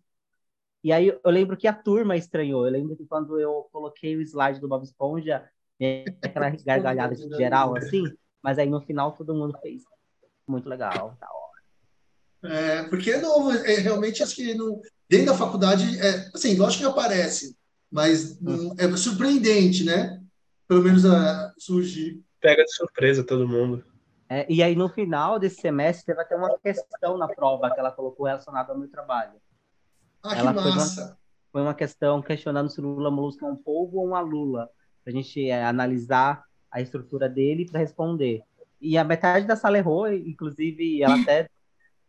E 0.82 0.92
aí 0.92 1.08
eu 1.08 1.30
lembro 1.30 1.56
que 1.56 1.68
a 1.68 1.72
turma 1.72 2.16
estranhou. 2.16 2.64
Eu 2.64 2.72
lembro 2.72 2.96
que 2.96 3.06
quando 3.06 3.38
eu 3.38 3.68
coloquei 3.70 4.16
o 4.16 4.22
slide 4.22 4.60
do 4.60 4.68
Bob 4.68 4.82
Esponja, 4.82 5.48
aquela 6.22 6.50
gargalhada 6.64 7.14
de 7.14 7.28
geral, 7.36 7.76
assim, 7.76 8.04
mas 8.42 8.58
aí 8.58 8.68
no 8.68 8.80
final 8.80 9.12
todo 9.12 9.34
mundo 9.34 9.56
fez. 9.60 9.82
Muito 10.46 10.68
legal, 10.68 11.16
hora. 11.20 11.39
É, 12.42 12.82
porque 12.84 13.16
não, 13.18 13.52
é, 13.52 13.74
realmente 13.74 14.22
acho 14.22 14.34
que 14.34 14.54
no, 14.54 14.80
dentro 15.08 15.26
da 15.26 15.34
faculdade, 15.34 15.98
é, 16.00 16.30
assim, 16.34 16.56
lógico 16.56 16.84
que 16.84 16.90
aparece, 16.90 17.56
mas 17.90 18.38
hum. 18.40 18.74
é 18.78 18.96
surpreendente, 18.96 19.84
né? 19.84 20.20
Pelo 20.66 20.82
menos 20.82 21.04
a, 21.04 21.52
surgir. 21.58 22.22
Pega 22.40 22.64
de 22.64 22.74
surpresa 22.74 23.24
todo 23.24 23.48
mundo. 23.48 23.84
É, 24.28 24.46
e 24.48 24.62
aí 24.62 24.76
no 24.76 24.88
final 24.88 25.38
desse 25.38 25.60
semestre 25.60 26.06
teve 26.06 26.20
até 26.20 26.36
uma 26.36 26.56
questão 26.58 27.18
na 27.18 27.26
prova 27.26 27.68
que 27.74 27.80
ela 27.80 27.90
colocou 27.90 28.26
relacionada 28.26 28.72
ao 28.72 28.78
meu 28.78 28.88
trabalho. 28.88 29.32
Ah, 30.22 30.36
ela 30.36 30.54
que 30.54 30.60
massa! 30.60 30.94
Foi 30.94 31.02
uma, 31.02 31.18
foi 31.52 31.62
uma 31.62 31.74
questão 31.74 32.22
questionando 32.22 32.70
se 32.70 32.80
o 32.80 32.84
Lula 32.84 33.10
Molusco 33.10 33.44
é 33.44 33.48
um 33.48 33.56
povo 33.56 33.98
ou 33.98 34.06
uma 34.06 34.20
Lula, 34.20 34.70
para 35.02 35.12
a 35.12 35.16
gente 35.16 35.48
é, 35.48 35.64
analisar 35.64 36.44
a 36.70 36.80
estrutura 36.80 37.28
dele 37.28 37.68
para 37.68 37.80
responder. 37.80 38.42
E 38.80 38.96
a 38.96 39.04
metade 39.04 39.46
da 39.46 39.56
sala 39.56 39.78
errou, 39.78 40.10
inclusive 40.10 41.02
ela 41.02 41.20
até 41.20 41.48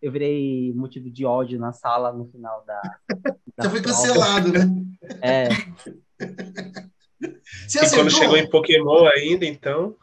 eu 0.01 0.11
virei 0.11 0.73
motivo 0.73 1.09
de 1.09 1.25
ódio 1.25 1.59
na 1.59 1.71
sala 1.71 2.11
no 2.11 2.25
final 2.25 2.63
da. 2.65 2.81
da 3.55 3.63
Já 3.65 3.69
foi 3.69 3.81
cancelado, 3.81 4.51
né? 4.51 4.67
É. 5.21 5.49
Você 7.67 7.85
e 7.85 7.89
quando 7.91 8.09
chegou 8.09 8.35
em 8.35 8.49
Pokémon 8.49 9.05
ainda, 9.05 9.45
então. 9.45 9.95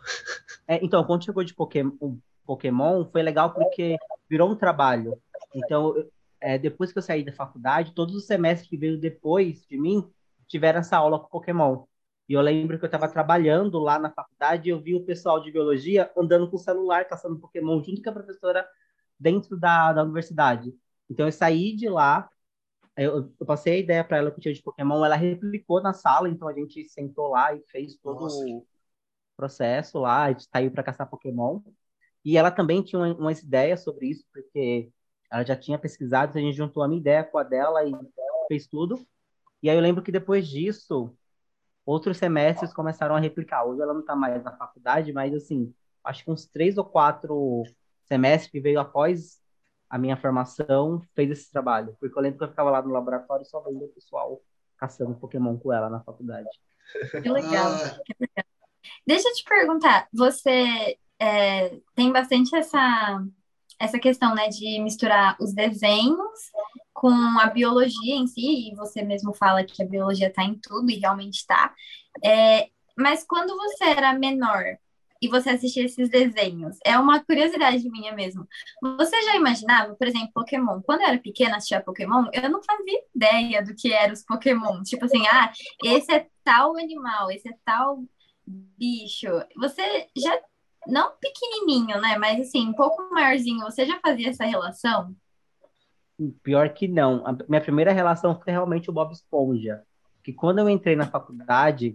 É, 0.67 0.83
então, 0.85 1.02
quando 1.05 1.25
chegou 1.25 1.43
de 1.43 1.52
Pokémon, 1.52 2.17
Pokémon, 2.47 3.05
foi 3.07 3.23
legal 3.23 3.52
porque 3.52 3.97
virou 4.31 4.50
um 4.50 4.55
trabalho. 4.55 5.21
Então, 5.52 5.95
é, 6.40 6.57
depois 6.57 6.93
que 6.93 6.99
eu 6.99 7.02
saí 7.02 7.25
da 7.25 7.33
faculdade, 7.33 7.93
todos 7.93 8.14
os 8.14 8.26
semestres 8.26 8.71
que 8.71 8.76
veio 8.76 8.99
depois 8.99 9.67
de 9.67 9.76
mim 9.76 10.09
tiveram 10.47 10.81
essa 10.81 10.97
aula 10.97 11.19
com 11.19 11.28
Pokémon. 11.28 11.85
E 12.28 12.35
eu 12.35 12.40
lembro 12.40 12.78
que 12.78 12.85
eu 12.85 12.88
estava 12.88 13.09
trabalhando 13.09 13.78
lá 13.78 13.99
na 13.99 14.11
faculdade 14.11 14.69
e 14.69 14.73
eu 14.73 14.81
vi 14.81 14.95
o 14.95 15.05
pessoal 15.05 15.43
de 15.43 15.50
biologia 15.50 16.11
andando 16.17 16.49
com 16.49 16.57
o 16.57 16.61
celular, 16.61 17.07
caçando 17.07 17.38
Pokémon, 17.38 17.83
junto 17.83 18.02
com 18.02 18.11
a 18.11 18.12
professora 18.12 18.67
dentro 19.19 19.57
da, 19.59 19.93
da 19.93 20.03
universidade. 20.05 20.73
Então 21.11 21.27
eu 21.27 21.33
saí 21.33 21.75
de 21.75 21.89
lá, 21.89 22.29
eu, 22.97 23.33
eu 23.39 23.47
passei 23.47 23.75
a 23.75 23.79
ideia 23.79 24.05
para 24.05 24.19
ela 24.19 24.31
que 24.31 24.41
tinha 24.41 24.55
de 24.55 24.63
Pokémon, 24.63 25.05
ela 25.05 25.17
replicou 25.17 25.83
na 25.83 25.93
sala, 25.93 26.29
então 26.29 26.49
a 26.49 26.53
gente 26.53 26.85
sentou 26.89 27.29
lá 27.29 27.55
e 27.55 27.63
fez 27.71 27.97
todo 27.97 28.23
Nossa. 28.23 28.45
o 28.45 28.67
processo 29.37 29.99
lá, 30.01 30.25
a 30.25 30.29
gente 30.31 30.49
saiu 30.53 30.71
para 30.71 30.83
caçar 30.83 31.09
Pokémon. 31.09 31.61
E 32.25 32.37
ela 32.37 32.51
também 32.51 32.83
tinha 32.83 33.01
umas 33.01 33.41
ideias 33.43 33.83
sobre 33.83 34.09
isso, 34.09 34.25
porque 34.33 34.91
ela 35.31 35.45
já 35.45 35.57
tinha 35.57 35.79
pesquisado, 35.79 36.37
a 36.37 36.41
gente 36.41 36.57
juntou 36.57 36.83
a 36.83 36.89
minha 36.89 37.01
ideia 37.01 37.25
com 37.25 37.39
a 37.39 37.43
dela 37.43 37.85
e 37.85 37.93
fez 38.49 38.67
tudo. 38.67 39.07
E 39.63 39.71
aí 39.71 39.77
eu 39.77 39.83
lembro 39.83 40.03
que 40.03 40.13
depois 40.13 40.47
disso, 40.47 41.15
outros 41.87 42.19
semestres 42.19 42.73
começaram 42.73 43.15
a 43.15 43.21
replicar. 43.21 43.65
Hoje 43.65 43.81
ela 43.81 43.95
não 43.95 44.01
está 44.01 44.15
mais 44.15 44.43
na 44.43 44.57
faculdade, 44.57 45.13
mas 45.13 45.33
assim, 45.35 45.73
acho 46.05 46.25
que 46.25 46.31
uns 46.31 46.47
três 46.47 46.77
ou 46.77 46.85
quatro 46.85 47.63
semestres 48.09 48.50
que 48.50 48.61
veio 48.61 48.81
após 48.81 49.38
a 49.88 49.99
minha 49.99 50.17
formação 50.17 51.00
fez 51.15 51.31
esse 51.31 51.50
trabalho. 51.50 51.97
Porque 52.00 52.19
eu 52.19 52.23
lembro 52.23 52.38
que 52.38 52.45
eu 52.45 52.49
ficava 52.49 52.71
lá 52.71 52.83
no 52.83 52.93
laboratório 52.93 53.45
só 53.47 53.61
vendo 53.61 53.85
o 53.85 53.88
pessoal 53.88 54.41
caçando 54.77 55.15
Pokémon 55.15 55.57
com 55.59 55.73
ela 55.73 55.88
na 55.88 56.00
faculdade. 56.00 56.49
Que 57.23 57.29
legal, 57.29 57.71
ah. 57.71 58.00
que 58.03 58.15
legal. 58.19 58.47
Deixa 59.07 59.29
eu 59.29 59.35
te 59.35 59.45
perguntar, 59.45 60.09
você 60.11 60.97
é, 61.19 61.79
tem 61.95 62.11
bastante 62.11 62.57
essa 62.57 63.23
essa 63.79 63.99
questão, 63.99 64.35
né, 64.35 64.49
de 64.49 64.81
misturar 64.81 65.37
os 65.41 65.55
desenhos 65.55 66.50
com 66.93 67.12
a 67.41 67.47
biologia 67.47 68.17
em 68.17 68.27
si, 68.27 68.71
e 68.71 68.75
você 68.75 69.03
mesmo 69.03 69.33
fala 69.33 69.62
que 69.62 69.83
a 69.83 69.87
biologia 69.87 70.29
está 70.29 70.43
em 70.43 70.59
tudo, 70.59 70.91
e 70.91 70.99
realmente 70.99 71.37
está. 71.37 71.73
É, 72.25 72.71
mas 72.97 73.25
quando 73.25 73.57
você 73.57 73.85
era 73.85 74.12
menor 74.15 74.65
e 75.21 75.29
você 75.29 75.51
assistia 75.51 75.85
esses 75.85 76.09
desenhos, 76.09 76.79
é 76.85 76.99
uma 76.99 77.23
curiosidade 77.23 77.89
minha 77.91 78.13
mesmo. 78.13 78.47
Você 78.99 79.21
já 79.23 79.37
imaginava, 79.37 79.95
por 79.95 80.07
exemplo, 80.07 80.31
Pokémon? 80.33 80.81
Quando 80.83 81.01
eu 81.01 81.09
era 81.09 81.19
pequena, 81.19 81.57
assistia 81.57 81.83
Pokémon, 81.83 82.27
eu 82.33 82.49
não 82.49 82.63
fazia 82.63 83.01
ideia 83.15 83.65
do 83.65 83.75
que 83.75 83.93
eram 83.93 84.13
os 84.13 84.25
Pokémon. 84.25 84.83
Tipo 84.83 85.05
assim, 85.07 85.27
ah, 85.27 85.53
esse 85.85 86.13
é 86.13 86.27
tal 86.45 86.77
animal, 86.77 87.31
esse 87.31 87.49
é 87.49 87.55
tal 87.65 88.05
bicho. 88.47 89.29
Você 89.57 90.07
já 90.17 90.39
não 90.87 91.13
pequenininho, 91.21 92.01
né? 92.01 92.17
Mas 92.17 92.41
assim, 92.41 92.69
um 92.69 92.75
pouco 92.75 93.11
maiorzinho, 93.11 93.61
você 93.61 93.85
já 93.85 93.99
fazia 94.01 94.31
essa 94.31 94.45
relação? 94.45 95.15
Pior 96.43 96.69
que 96.71 96.89
não. 96.89 97.25
A 97.27 97.37
minha 97.49 97.61
primeira 97.61 97.93
relação 97.93 98.41
foi 98.41 98.53
realmente 98.53 98.91
o 98.91 98.93
Bob 98.93 99.13
Esponja. 99.13 99.83
Que 100.23 100.33
quando 100.33 100.59
eu 100.59 100.69
entrei 100.69 100.97
na 100.97 101.07
faculdade, 101.07 101.95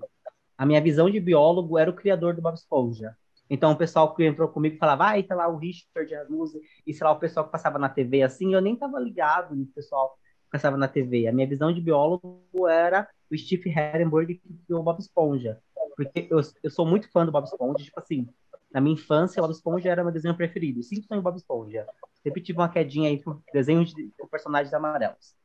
a 0.64 0.66
minha 0.66 0.80
visão 0.80 1.10
de 1.10 1.20
biólogo 1.20 1.78
era 1.78 1.90
o 1.90 1.94
criador 1.94 2.34
do 2.34 2.42
Bob 2.42 2.56
Esponja. 2.56 3.18
Então, 3.50 3.74
o 3.74 3.76
pessoal 3.76 4.16
que 4.16 4.24
entrou 4.24 4.48
comigo 4.48 4.78
falava, 4.78 5.10
ah, 5.10 5.20
e 5.20 5.24
tá 5.24 5.36
lá 5.36 5.46
o 5.46 5.58
Richard 5.58 6.16
Anusa, 6.16 6.58
e 6.88 6.94
sei 6.94 7.06
lá, 7.06 7.12
o 7.12 7.20
pessoal 7.20 7.46
que 7.46 7.52
passava 7.52 7.78
na 7.78 7.90
TV 7.90 8.24
assim, 8.24 8.54
eu 8.54 8.62
nem 8.62 8.74
tava 8.74 8.98
ligado 8.98 9.54
no 9.54 9.66
pessoal 9.66 10.18
que 10.46 10.52
passava 10.54 10.78
na 10.78 10.88
TV. 10.88 11.28
A 11.28 11.34
minha 11.34 11.46
visão 11.46 11.70
de 11.70 11.82
biólogo 11.82 12.48
era 12.70 13.10
o 13.30 13.38
Steve 13.38 13.72
Herrenberg 13.72 14.36
que 14.36 14.54
criou 14.66 14.80
o 14.80 14.84
Bob 14.84 15.00
Esponja. 15.00 15.60
Porque 15.98 16.30
eu, 16.32 16.40
eu 16.64 16.72
sou 16.72 16.86
muito 16.86 17.12
fã 17.12 17.26
do 17.26 17.32
Bob 17.34 17.44
Esponja, 17.44 17.84
tipo 17.84 18.00
assim, 18.00 18.26
na 18.74 18.80
minha 18.80 18.94
infância, 18.94 19.42
o 19.42 19.46
Bob 19.46 19.54
Esponja 19.54 19.90
era 19.90 20.02
meu 20.02 20.14
desenho 20.14 20.38
preferido. 20.38 20.82
Simpson 20.82 21.16
e 21.16 21.22
Bob 21.22 21.36
Esponja. 21.36 21.86
Sempre 22.24 22.42
tive 22.42 22.58
uma 22.60 22.70
quedinha 22.70 23.10
aí 23.10 23.22
por 23.22 23.42
desenhos 23.54 23.94
de, 23.94 24.06
de 24.06 24.28
personagens 24.32 24.74
amarelos. 24.74 25.36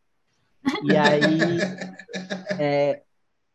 E 0.85 0.97
aí, 0.97 1.59
é, 2.57 3.03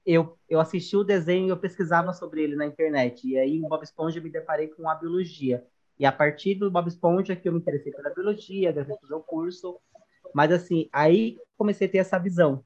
eu, 0.06 0.38
eu 0.50 0.60
assisti 0.60 0.96
o 0.96 1.04
desenho 1.04 1.48
e 1.48 1.50
eu 1.50 1.58
pesquisava 1.58 2.14
sobre 2.14 2.44
ele 2.44 2.56
na 2.56 2.66
internet. 2.66 3.28
E 3.28 3.38
aí, 3.38 3.56
em 3.56 3.62
Bob 3.62 3.84
Esponja, 3.84 4.20
eu 4.20 4.24
me 4.24 4.30
deparei 4.30 4.68
com 4.68 4.90
a 4.90 4.96
biologia. 4.96 5.66
E 5.98 6.06
a 6.06 6.12
partir 6.12 6.56
do 6.56 6.70
Bob 6.70 6.88
Esponja 6.88 7.36
que 7.36 7.48
eu 7.48 7.54
me 7.54 7.60
interessei 7.60 7.92
pela 7.92 8.10
biologia, 8.10 8.74
decidi 8.74 9.00
fazer 9.00 9.14
o 9.14 9.22
curso. 9.22 9.80
Mas, 10.34 10.52
assim, 10.52 10.90
aí 10.92 11.38
comecei 11.58 11.88
a 11.88 11.92
ter 11.92 12.00
essa 12.00 12.20
visão. 12.20 12.64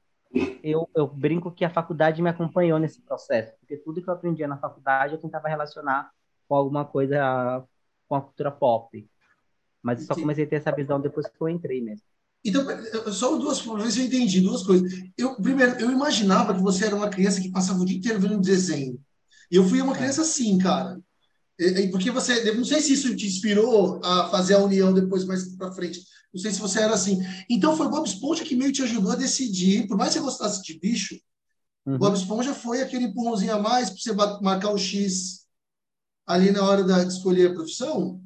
Eu, 0.62 0.88
eu 0.94 1.06
brinco 1.06 1.50
que 1.50 1.64
a 1.64 1.70
faculdade 1.70 2.20
me 2.20 2.28
acompanhou 2.28 2.78
nesse 2.78 3.00
processo, 3.00 3.56
porque 3.58 3.76
tudo 3.76 4.02
que 4.02 4.08
eu 4.08 4.14
aprendia 4.14 4.46
na 4.46 4.58
faculdade 4.58 5.14
eu 5.14 5.20
tentava 5.20 5.48
relacionar 5.48 6.10
com 6.46 6.54
alguma 6.54 6.84
coisa 6.84 7.64
com 8.08 8.14
a 8.14 8.20
cultura 8.20 8.50
pop. 8.50 9.08
Mas 9.82 10.04
só 10.04 10.14
comecei 10.14 10.44
a 10.44 10.46
ter 10.46 10.56
essa 10.56 10.72
visão 10.72 11.00
depois 11.00 11.26
que 11.26 11.40
eu 11.40 11.48
entrei 11.48 11.80
mesmo. 11.80 12.04
Então, 12.48 13.12
só 13.12 13.36
duas 13.36 13.60
vezes 13.60 13.98
eu 13.98 14.04
entendi 14.04 14.40
duas 14.40 14.62
coisas. 14.62 14.92
Eu, 15.16 15.34
primeiro, 15.36 15.78
eu 15.80 15.90
imaginava 15.90 16.54
que 16.54 16.62
você 16.62 16.86
era 16.86 16.96
uma 16.96 17.08
criança 17.08 17.40
que 17.40 17.50
passava 17.50 17.80
o 17.80 17.84
dia 17.84 17.96
inteiro 17.96 18.20
vendo 18.20 18.40
desenho. 18.40 18.98
E 19.50 19.56
eu 19.56 19.68
fui 19.68 19.80
uma 19.80 19.94
é. 19.94 19.98
criança 19.98 20.22
assim, 20.22 20.58
cara. 20.58 21.00
E, 21.58 21.88
porque 21.88 22.10
você, 22.10 22.52
não 22.52 22.64
sei 22.64 22.80
se 22.80 22.92
isso 22.92 23.16
te 23.16 23.26
inspirou 23.26 24.00
a 24.04 24.28
fazer 24.28 24.54
a 24.54 24.62
união 24.62 24.92
depois 24.92 25.24
mais 25.24 25.56
para 25.56 25.72
frente. 25.72 26.00
Não 26.32 26.40
sei 26.40 26.52
se 26.52 26.60
você 26.60 26.80
era 26.80 26.94
assim. 26.94 27.20
Então 27.50 27.76
foi 27.76 27.86
o 27.86 27.90
Bob 27.90 28.06
Esponja 28.06 28.44
que 28.44 28.54
meio 28.54 28.72
te 28.72 28.82
ajudou 28.82 29.12
a 29.12 29.16
decidir, 29.16 29.86
por 29.88 29.96
mais 29.96 30.12
que 30.12 30.18
você 30.18 30.24
gostasse 30.24 30.62
de 30.62 30.78
bicho, 30.78 31.18
uhum. 31.84 31.98
Bob 31.98 32.16
Esponja 32.16 32.54
foi 32.54 32.80
aquele 32.80 33.06
empurrãozinho 33.06 33.54
a 33.54 33.62
mais 33.62 33.90
para 33.90 33.98
você 33.98 34.12
marcar 34.40 34.70
o 34.70 34.78
X 34.78 35.46
ali 36.26 36.50
na 36.52 36.62
hora 36.62 36.84
de 36.84 37.12
escolher 37.12 37.50
a 37.50 37.54
profissão? 37.54 38.22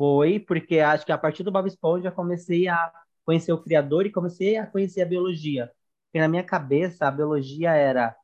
Foi, 0.00 0.40
porque 0.40 0.80
acho 0.80 1.04
que 1.06 1.12
a 1.12 1.18
partir 1.18 1.42
do 1.44 1.52
Bob 1.52 1.68
Esponja 1.68 2.10
comecei 2.10 2.68
a 2.68 2.92
conhecer 3.24 3.52
o 3.52 3.62
criador 3.62 4.06
e 4.06 4.12
comecei 4.12 4.56
a 4.56 4.66
conhecer 4.66 5.02
a 5.02 5.06
biologia. 5.06 5.70
Porque 6.06 6.20
na 6.20 6.28
minha 6.28 6.44
cabeça 6.44 7.06
a 7.06 7.10
biologia 7.10 7.72
era 7.74 8.16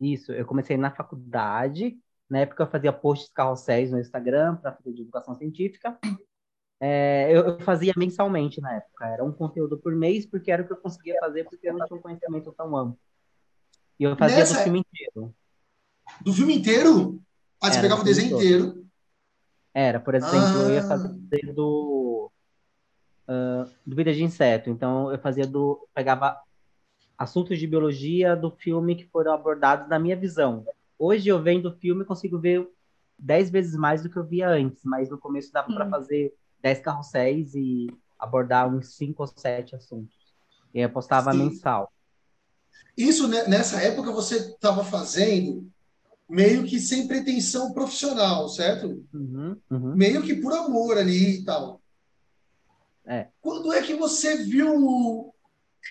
Isso, 0.00 0.32
eu 0.32 0.46
comecei 0.46 0.78
na 0.78 0.90
faculdade 0.90 1.94
na 2.32 2.38
época 2.38 2.62
eu 2.62 2.66
fazia 2.66 2.90
posts 2.94 3.30
carrosséis 3.34 3.90
no 3.90 4.00
Instagram 4.00 4.56
para 4.56 4.72
fazer 4.72 4.94
divulgação 4.94 5.34
científica. 5.34 5.98
É, 6.80 7.28
eu, 7.30 7.42
eu, 7.42 7.60
fazia 7.60 7.92
mensalmente 7.94 8.58
na 8.58 8.76
época, 8.76 9.06
era 9.06 9.22
um 9.22 9.30
conteúdo 9.30 9.76
por 9.76 9.94
mês, 9.94 10.24
porque 10.24 10.50
era 10.50 10.62
o 10.62 10.66
que 10.66 10.72
eu 10.72 10.78
conseguia 10.78 11.14
fazer, 11.20 11.44
porque 11.44 11.68
eu 11.68 11.74
não 11.74 11.86
tinha 11.86 11.98
um 11.98 12.00
conhecimento 12.00 12.50
tão 12.52 12.74
amplo. 12.74 12.98
E 14.00 14.04
eu 14.04 14.16
fazia 14.16 14.38
Nessa... 14.38 14.56
do 14.56 14.62
filme 14.62 14.80
inteiro. 14.80 15.34
Do 16.22 16.32
filme 16.32 16.56
inteiro? 16.56 17.22
Ah, 17.62 17.66
você 17.66 17.74
era 17.74 17.82
pegava 17.82 18.00
o 18.00 18.04
desenho 18.04 18.30
todo. 18.30 18.40
inteiro? 18.40 18.86
Era, 19.74 20.00
por 20.00 20.14
exemplo, 20.14 20.38
ah. 20.38 20.62
eu 20.62 20.72
ia 20.72 20.80
ah. 20.80 20.88
fazer 20.88 21.52
do, 21.52 22.32
uh, 23.28 23.70
do 23.86 23.94
Vida 23.94 24.14
de 24.14 24.24
Inseto. 24.24 24.70
Então, 24.70 25.12
eu 25.12 25.18
fazia 25.18 25.46
do. 25.46 25.86
pegava 25.94 26.40
assuntos 27.18 27.58
de 27.58 27.66
biologia 27.66 28.34
do 28.34 28.50
filme 28.50 28.96
que 28.96 29.04
foram 29.04 29.34
abordados 29.34 29.86
na 29.86 29.98
minha 29.98 30.16
visão. 30.16 30.64
Hoje 31.04 31.28
eu 31.28 31.42
vendo 31.42 31.68
o 31.68 31.76
filme 31.78 32.04
consigo 32.04 32.38
ver 32.38 32.64
dez 33.18 33.50
vezes 33.50 33.74
mais 33.74 34.04
do 34.04 34.08
que 34.08 34.16
eu 34.16 34.24
via 34.24 34.48
antes, 34.48 34.84
mas 34.84 35.10
no 35.10 35.18
começo 35.18 35.50
dava 35.50 35.66
para 35.74 35.90
fazer 35.90 36.32
dez 36.60 36.78
carrosséis 36.78 37.56
e 37.56 37.88
abordar 38.16 38.72
uns 38.72 38.94
cinco 38.94 39.24
ou 39.24 39.26
sete 39.26 39.74
assuntos. 39.74 40.14
E 40.72 40.78
eu 40.78 40.88
postava 40.88 41.32
Sim. 41.32 41.38
mensal. 41.38 41.92
Isso 42.96 43.26
né, 43.26 43.48
nessa 43.48 43.82
época 43.82 44.12
você 44.12 44.36
estava 44.36 44.84
fazendo 44.84 45.68
meio 46.30 46.62
que 46.62 46.78
sem 46.78 47.08
pretensão 47.08 47.72
profissional, 47.72 48.48
certo? 48.48 49.04
Uhum, 49.12 49.56
uhum. 49.72 49.96
Meio 49.96 50.22
que 50.22 50.36
por 50.36 50.52
amor 50.52 50.96
ali 50.98 51.40
e 51.40 51.44
tal. 51.44 51.82
É. 53.04 53.26
Quando 53.40 53.72
é 53.72 53.82
que 53.82 53.94
você 53.96 54.36
viu, 54.44 55.34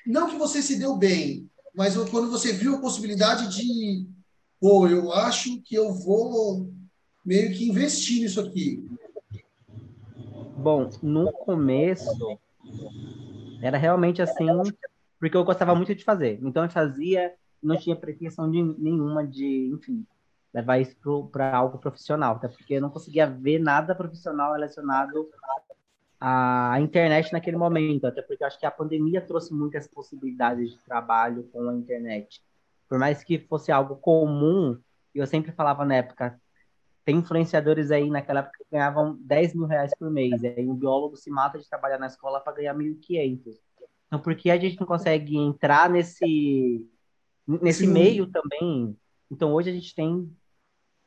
não 0.08 0.30
que 0.30 0.38
você 0.38 0.62
se 0.62 0.80
deu 0.80 0.95
bem, 0.95 1.52
mas 1.76 1.97
quando 2.10 2.32
você 2.32 2.54
viu 2.54 2.78
a 2.78 2.80
possibilidade 2.80 3.54
de 3.54 4.21
pô, 4.62 4.88
eu 4.88 5.12
acho 5.12 5.60
que 5.63 5.74
eu 5.74 5.91
vou 5.91 6.71
meio 7.26 7.52
que 7.52 7.67
investir 7.67 8.21
nisso 8.21 8.39
aqui? 8.39 8.88
Bom, 10.56 10.88
no 11.02 11.32
começo 11.32 12.39
era 13.60 13.80
realmente 13.80 14.21
assim, 14.21 14.45
porque 15.19 15.36
eu 15.36 15.43
gostava 15.43 15.74
muito 15.74 15.95
de 15.95 16.04
fazer. 16.04 16.39
Então 16.43 16.63
eu 16.63 16.69
fazia, 16.69 17.34
não 17.62 17.76
tinha 17.76 17.95
pretensão 17.95 18.50
de, 18.52 18.62
nenhuma 18.62 19.26
de, 19.26 19.71
enfim, 19.74 20.06
levar 20.54 20.78
isso 20.78 20.95
para 21.32 21.58
algo 21.58 21.80
profissional, 21.80 22.36
até 22.36 22.47
porque 22.47 22.76
eu 22.76 22.82
não 22.82 22.91
conseguia 22.91 23.26
ver 23.26 23.58
nada 23.58 23.95
profissional 23.95 24.54
relacionado 24.54 25.28
à 26.19 26.78
internet 26.80 27.34
naquele 27.34 27.58
momento, 27.58 28.06
até 28.06 28.21
porque 28.21 28.43
eu 28.43 28.47
acho 28.47 28.60
que 28.60 28.65
a 28.65 28.71
pandemia 28.71 29.26
trouxe 29.26 29.52
muitas 29.52 29.88
possibilidades 29.88 30.69
de 30.69 30.78
trabalho 30.84 31.50
com 31.52 31.67
a 31.67 31.74
internet 31.74 32.43
por 32.91 32.99
mais 32.99 33.23
que 33.23 33.39
fosse 33.39 33.71
algo 33.71 33.95
comum, 33.95 34.77
eu 35.15 35.25
sempre 35.25 35.54
falava 35.54 35.86
na 35.86 35.95
época, 35.95 36.38
tem 37.06 37.15
influenciadores 37.15 37.89
aí 37.89 38.10
naquela 38.10 38.41
época 38.41 38.58
que 38.58 38.65
ganhavam 38.69 39.17
10 39.21 39.56
mil 39.56 39.65
reais 39.65 39.93
por 39.97 40.12
mês, 40.12 40.43
aí 40.43 40.67
um 40.67 40.75
biólogo 40.75 41.15
se 41.15 41.32
mata 41.32 41.58
de 41.58 41.69
trabalhar 41.69 41.97
na 41.97 42.08
escola 42.08 42.41
para 42.41 42.51
ganhar 42.51 42.75
1.500. 42.75 43.56
Então, 44.08 44.19
por 44.19 44.36
que 44.36 44.51
a 44.51 44.60
gente 44.60 44.77
não 44.77 44.86
consegue 44.86 45.38
entrar 45.38 45.89
nesse, 45.89 46.86
nesse 47.47 47.88
meio 47.88 48.27
também? 48.27 48.93
Então, 49.32 49.54
hoje 49.54 49.69
a 49.69 49.73
gente 49.73 49.95
tem 49.95 50.30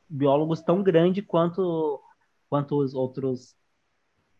biólogos 0.09 0.63
tão 0.63 0.81
grande 0.81 1.21
quanto, 1.21 2.01
quanto 2.49 2.79
os 2.79 2.95
outros 2.95 3.55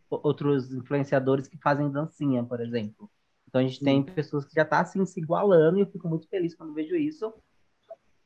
outros 0.09 0.73
influenciadores 0.73 1.47
que 1.47 1.59
fazem 1.59 1.91
dancinha, 1.91 2.43
por 2.43 2.59
exemplo. 2.59 3.07
Então 3.55 3.63
a 3.63 3.67
gente 3.69 3.79
tem 3.79 4.03
pessoas 4.03 4.43
que 4.43 4.53
já 4.53 4.63
estão 4.63 4.79
tá, 4.79 4.83
assim 4.83 5.05
se 5.05 5.17
igualando 5.17 5.77
e 5.77 5.81
eu 5.81 5.85
fico 5.85 6.09
muito 6.09 6.27
feliz 6.27 6.53
quando 6.53 6.73
vejo 6.73 6.93
isso. 6.93 7.33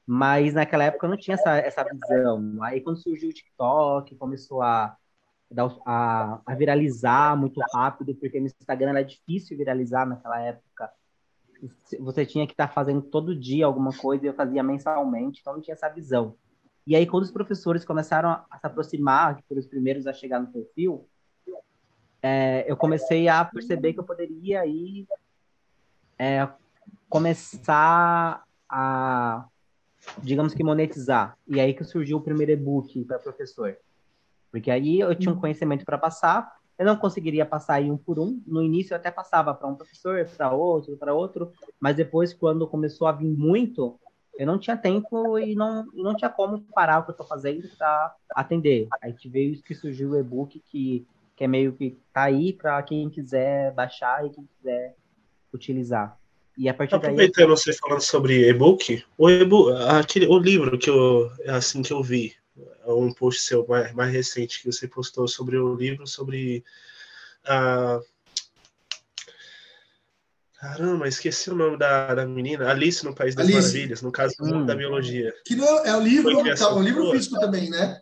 Mas 0.03 0.55
naquela 0.55 0.85
época 0.85 1.05
eu 1.05 1.11
não 1.11 1.17
tinha 1.17 1.35
essa, 1.35 1.55
essa 1.55 1.83
visão. 1.83 2.57
Aí 2.63 2.81
quando 2.81 2.97
surgiu 2.97 3.29
o 3.29 3.33
TikTok, 3.33 4.15
começou 4.15 4.63
a, 4.63 4.97
a, 5.85 6.41
a 6.43 6.55
viralizar 6.55 7.37
muito 7.37 7.61
rápido, 7.71 8.15
porque 8.15 8.39
no 8.39 8.47
Instagram 8.47 8.89
era 8.89 9.03
difícil 9.03 9.55
viralizar 9.55 10.03
naquela 10.07 10.41
época. 10.41 10.91
Você 11.99 12.25
tinha 12.25 12.47
que 12.47 12.53
estar 12.53 12.67
tá 12.67 12.73
fazendo 12.73 13.03
todo 13.03 13.39
dia 13.39 13.67
alguma 13.67 13.95
coisa, 13.95 14.25
e 14.25 14.29
eu 14.29 14.33
fazia 14.33 14.63
mensalmente, 14.63 15.41
então 15.41 15.53
não 15.53 15.61
tinha 15.61 15.75
essa 15.75 15.89
visão. 15.89 16.35
E 16.87 16.95
aí, 16.95 17.05
quando 17.05 17.21
os 17.21 17.31
professores 17.31 17.85
começaram 17.85 18.31
a 18.49 18.57
se 18.57 18.65
aproximar, 18.65 19.35
que 19.35 19.43
foram 19.47 19.59
os 19.59 19.67
primeiros 19.67 20.07
a 20.07 20.13
chegar 20.13 20.39
no 20.39 20.51
perfil, 20.51 21.07
é, 22.21 22.65
eu 22.69 22.75
comecei 22.75 23.27
a 23.27 23.43
perceber 23.45 23.93
que 23.93 23.99
eu 23.99 24.03
poderia 24.03 24.61
aí 24.61 25.07
é, 26.17 26.47
começar 27.09 28.43
a, 28.69 29.45
digamos 30.19 30.53
que, 30.53 30.63
monetizar. 30.63 31.37
E 31.47 31.59
aí 31.59 31.73
que 31.73 31.83
surgiu 31.83 32.17
o 32.17 32.21
primeiro 32.21 32.51
e-book 32.51 33.03
para 33.05 33.19
professor. 33.19 33.77
Porque 34.51 34.69
aí 34.69 34.99
eu 34.99 35.15
tinha 35.15 35.33
um 35.33 35.39
conhecimento 35.39 35.85
para 35.85 35.97
passar, 35.97 36.59
eu 36.77 36.85
não 36.85 36.95
conseguiria 36.95 37.45
passar 37.45 37.75
aí 37.75 37.91
um 37.91 37.97
por 37.97 38.19
um. 38.19 38.41
No 38.47 38.63
início 38.63 38.93
eu 38.93 38.97
até 38.97 39.11
passava 39.11 39.53
para 39.53 39.67
um 39.67 39.75
professor, 39.75 40.25
para 40.37 40.51
outro, 40.51 40.97
para 40.97 41.13
outro, 41.13 41.51
mas 41.79 41.95
depois, 41.95 42.33
quando 42.33 42.67
começou 42.67 43.05
a 43.05 43.11
vir 43.11 43.29
muito, 43.29 43.99
eu 44.37 44.47
não 44.47 44.57
tinha 44.57 44.77
tempo 44.77 45.37
e 45.37 45.53
não, 45.55 45.85
não 45.93 46.15
tinha 46.15 46.29
como 46.29 46.61
parar 46.73 46.99
o 46.99 47.03
que 47.03 47.09
eu 47.09 47.13
estou 47.13 47.27
fazendo 47.27 47.67
para 47.77 48.15
atender. 48.31 48.87
Aí 49.01 49.13
veio 49.25 49.61
que 49.61 49.75
surgiu 49.75 50.11
o 50.11 50.17
e-book 50.17 50.57
que, 50.71 51.05
que 51.39 51.45
é 51.45 51.47
meio 51.47 51.71
que 51.71 51.97
tá 52.11 52.23
aí 52.23 52.51
para 52.51 52.83
quem 52.83 53.09
quiser 53.09 53.71
baixar 53.71 54.25
e 54.25 54.29
quem 54.29 54.45
quiser 54.45 54.93
utilizar. 55.53 56.19
E 56.57 56.67
a 56.67 56.73
partir 56.73 56.95
Aproveitando 56.95 57.47
daí... 57.47 57.55
você 57.55 57.71
falando 57.71 58.01
sobre 58.01 58.49
e-book, 58.49 59.05
o, 59.17 59.29
e 59.29 59.47
aquele, 59.87 60.27
o 60.27 60.37
livro 60.37 60.77
que 60.77 60.89
eu, 60.89 61.31
assim 61.47 61.81
que 61.81 61.93
eu 61.93 62.03
vi, 62.03 62.35
é 62.85 62.91
um 62.91 63.13
post 63.13 63.41
seu 63.41 63.65
mais, 63.65 63.93
mais 63.93 64.11
recente 64.11 64.61
que 64.61 64.69
você 64.69 64.85
postou 64.85 65.29
sobre 65.29 65.57
o 65.57 65.75
livro, 65.75 66.05
sobre 66.05 66.61
a 67.45 68.01
Caramba, 70.55 71.07
esqueci 71.07 71.49
o 71.49 71.55
nome 71.55 71.77
da, 71.77 72.15
da 72.15 72.25
menina. 72.25 72.69
Alice 72.69 73.05
no 73.05 73.15
País 73.15 73.33
das 73.33 73.45
Alice. 73.45 73.61
Maravilhas, 73.61 74.01
no 74.01 74.11
caso 74.11 74.35
hum. 74.41 74.65
da 74.65 74.75
biologia. 74.75 75.33
Que 75.45 75.55
não 75.55 75.85
é 75.85 75.95
o 75.95 76.01
livro, 76.01 76.43
tá, 76.53 76.75
um 76.75 76.83
livro 76.83 77.09
físico 77.11 77.39
também, 77.39 77.69
né? 77.69 78.01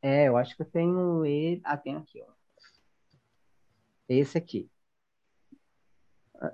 É, 0.00 0.28
eu 0.28 0.36
acho 0.36 0.54
que 0.54 0.62
eu 0.62 0.66
tenho 0.66 1.26
ele. 1.26 1.60
Ah, 1.64 1.76
tem 1.76 1.96
aqui, 1.96 2.22
ó. 2.22 2.41
Esse 4.18 4.38
aqui. 4.38 4.68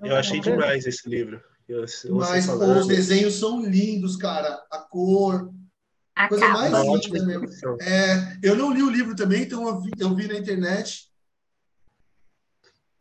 Eu 0.02 0.16
achei 0.16 0.40
demais 0.40 0.86
esse 0.86 1.08
livro. 1.08 1.42
Eu, 1.68 1.84
Mas 2.10 2.48
os 2.48 2.86
desenhos 2.86 3.34
são 3.34 3.60
lindos, 3.60 4.16
cara. 4.16 4.64
A 4.70 4.78
cor. 4.78 5.52
A 6.14 6.28
coisa 6.28 6.46
capa. 6.46 6.70
mais 6.70 7.06
linda 7.06 7.26
mesmo. 7.26 7.46
É, 7.80 8.38
eu 8.42 8.56
não 8.56 8.72
li 8.72 8.82
o 8.82 8.90
livro 8.90 9.14
também, 9.14 9.42
então 9.42 9.68
eu 9.68 9.80
vi, 9.80 9.90
eu 9.98 10.14
vi 10.14 10.26
na 10.26 10.38
internet. 10.38 11.08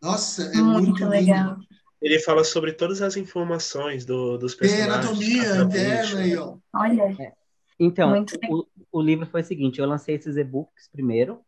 Nossa, 0.02 0.44
é 0.44 0.58
muito, 0.58 0.90
muito 0.90 1.06
legal. 1.08 1.54
Lindo. 1.54 1.68
Ele 2.02 2.20
fala 2.20 2.44
sobre 2.44 2.74
todas 2.74 3.02
as 3.02 3.18
informações 3.18 4.06
do, 4.06 4.38
dos 4.38 4.54
personagens. 4.54 4.88
Tem 4.88 4.96
anatomia 4.96 5.56
interna 5.64 6.20
aí, 6.20 6.38
ó. 6.38 6.58
Olha. 6.74 7.16
É. 7.20 7.34
Então, 7.80 8.26
o, 8.50 8.68
o, 8.92 9.02
livro 9.02 9.26
foi 9.26 9.42
o 9.42 9.46
seguinte: 9.46 9.80
eu 9.80 9.88
lancei 9.88 10.16
esses 10.16 10.36
e-books 10.36 10.88
primeiro, 10.92 11.42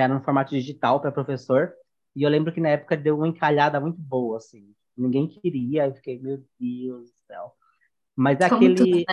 que 0.00 0.04
era 0.04 0.14
no 0.14 0.22
formato 0.22 0.54
digital 0.54 0.98
para 0.98 1.12
professor, 1.12 1.74
e 2.16 2.22
eu 2.22 2.30
lembro 2.30 2.52
que 2.52 2.60
na 2.60 2.70
época 2.70 2.96
deu 2.96 3.18
uma 3.18 3.28
encalhada 3.28 3.78
muito 3.78 4.00
boa, 4.00 4.38
assim. 4.38 4.74
Ninguém 4.96 5.28
queria, 5.28 5.86
eu 5.86 5.94
fiquei, 5.94 6.18
meu 6.18 6.42
Deus 6.58 7.10
do 7.10 7.16
céu. 7.26 7.52
Mas 8.16 8.38
Como 8.38 8.56
aquele. 8.56 8.74
Tudo, 8.74 8.96
né? 8.96 9.04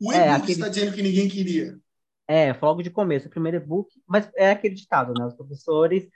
O 0.00 0.12
é, 0.12 0.16
e-book 0.16 0.36
aquele... 0.36 0.52
está 0.52 0.68
dizendo 0.68 0.94
que 0.94 1.02
ninguém 1.02 1.28
queria. 1.28 1.78
É, 2.26 2.52
foi 2.52 2.68
logo 2.68 2.82
de 2.82 2.90
começo, 2.90 3.28
o 3.28 3.30
primeiro 3.30 3.58
e-book, 3.58 3.88
mas 4.06 4.28
é 4.36 4.50
aquele 4.50 4.74
ditado, 4.74 5.14
né? 5.14 5.24
Os 5.24 5.34
professores 5.34 6.08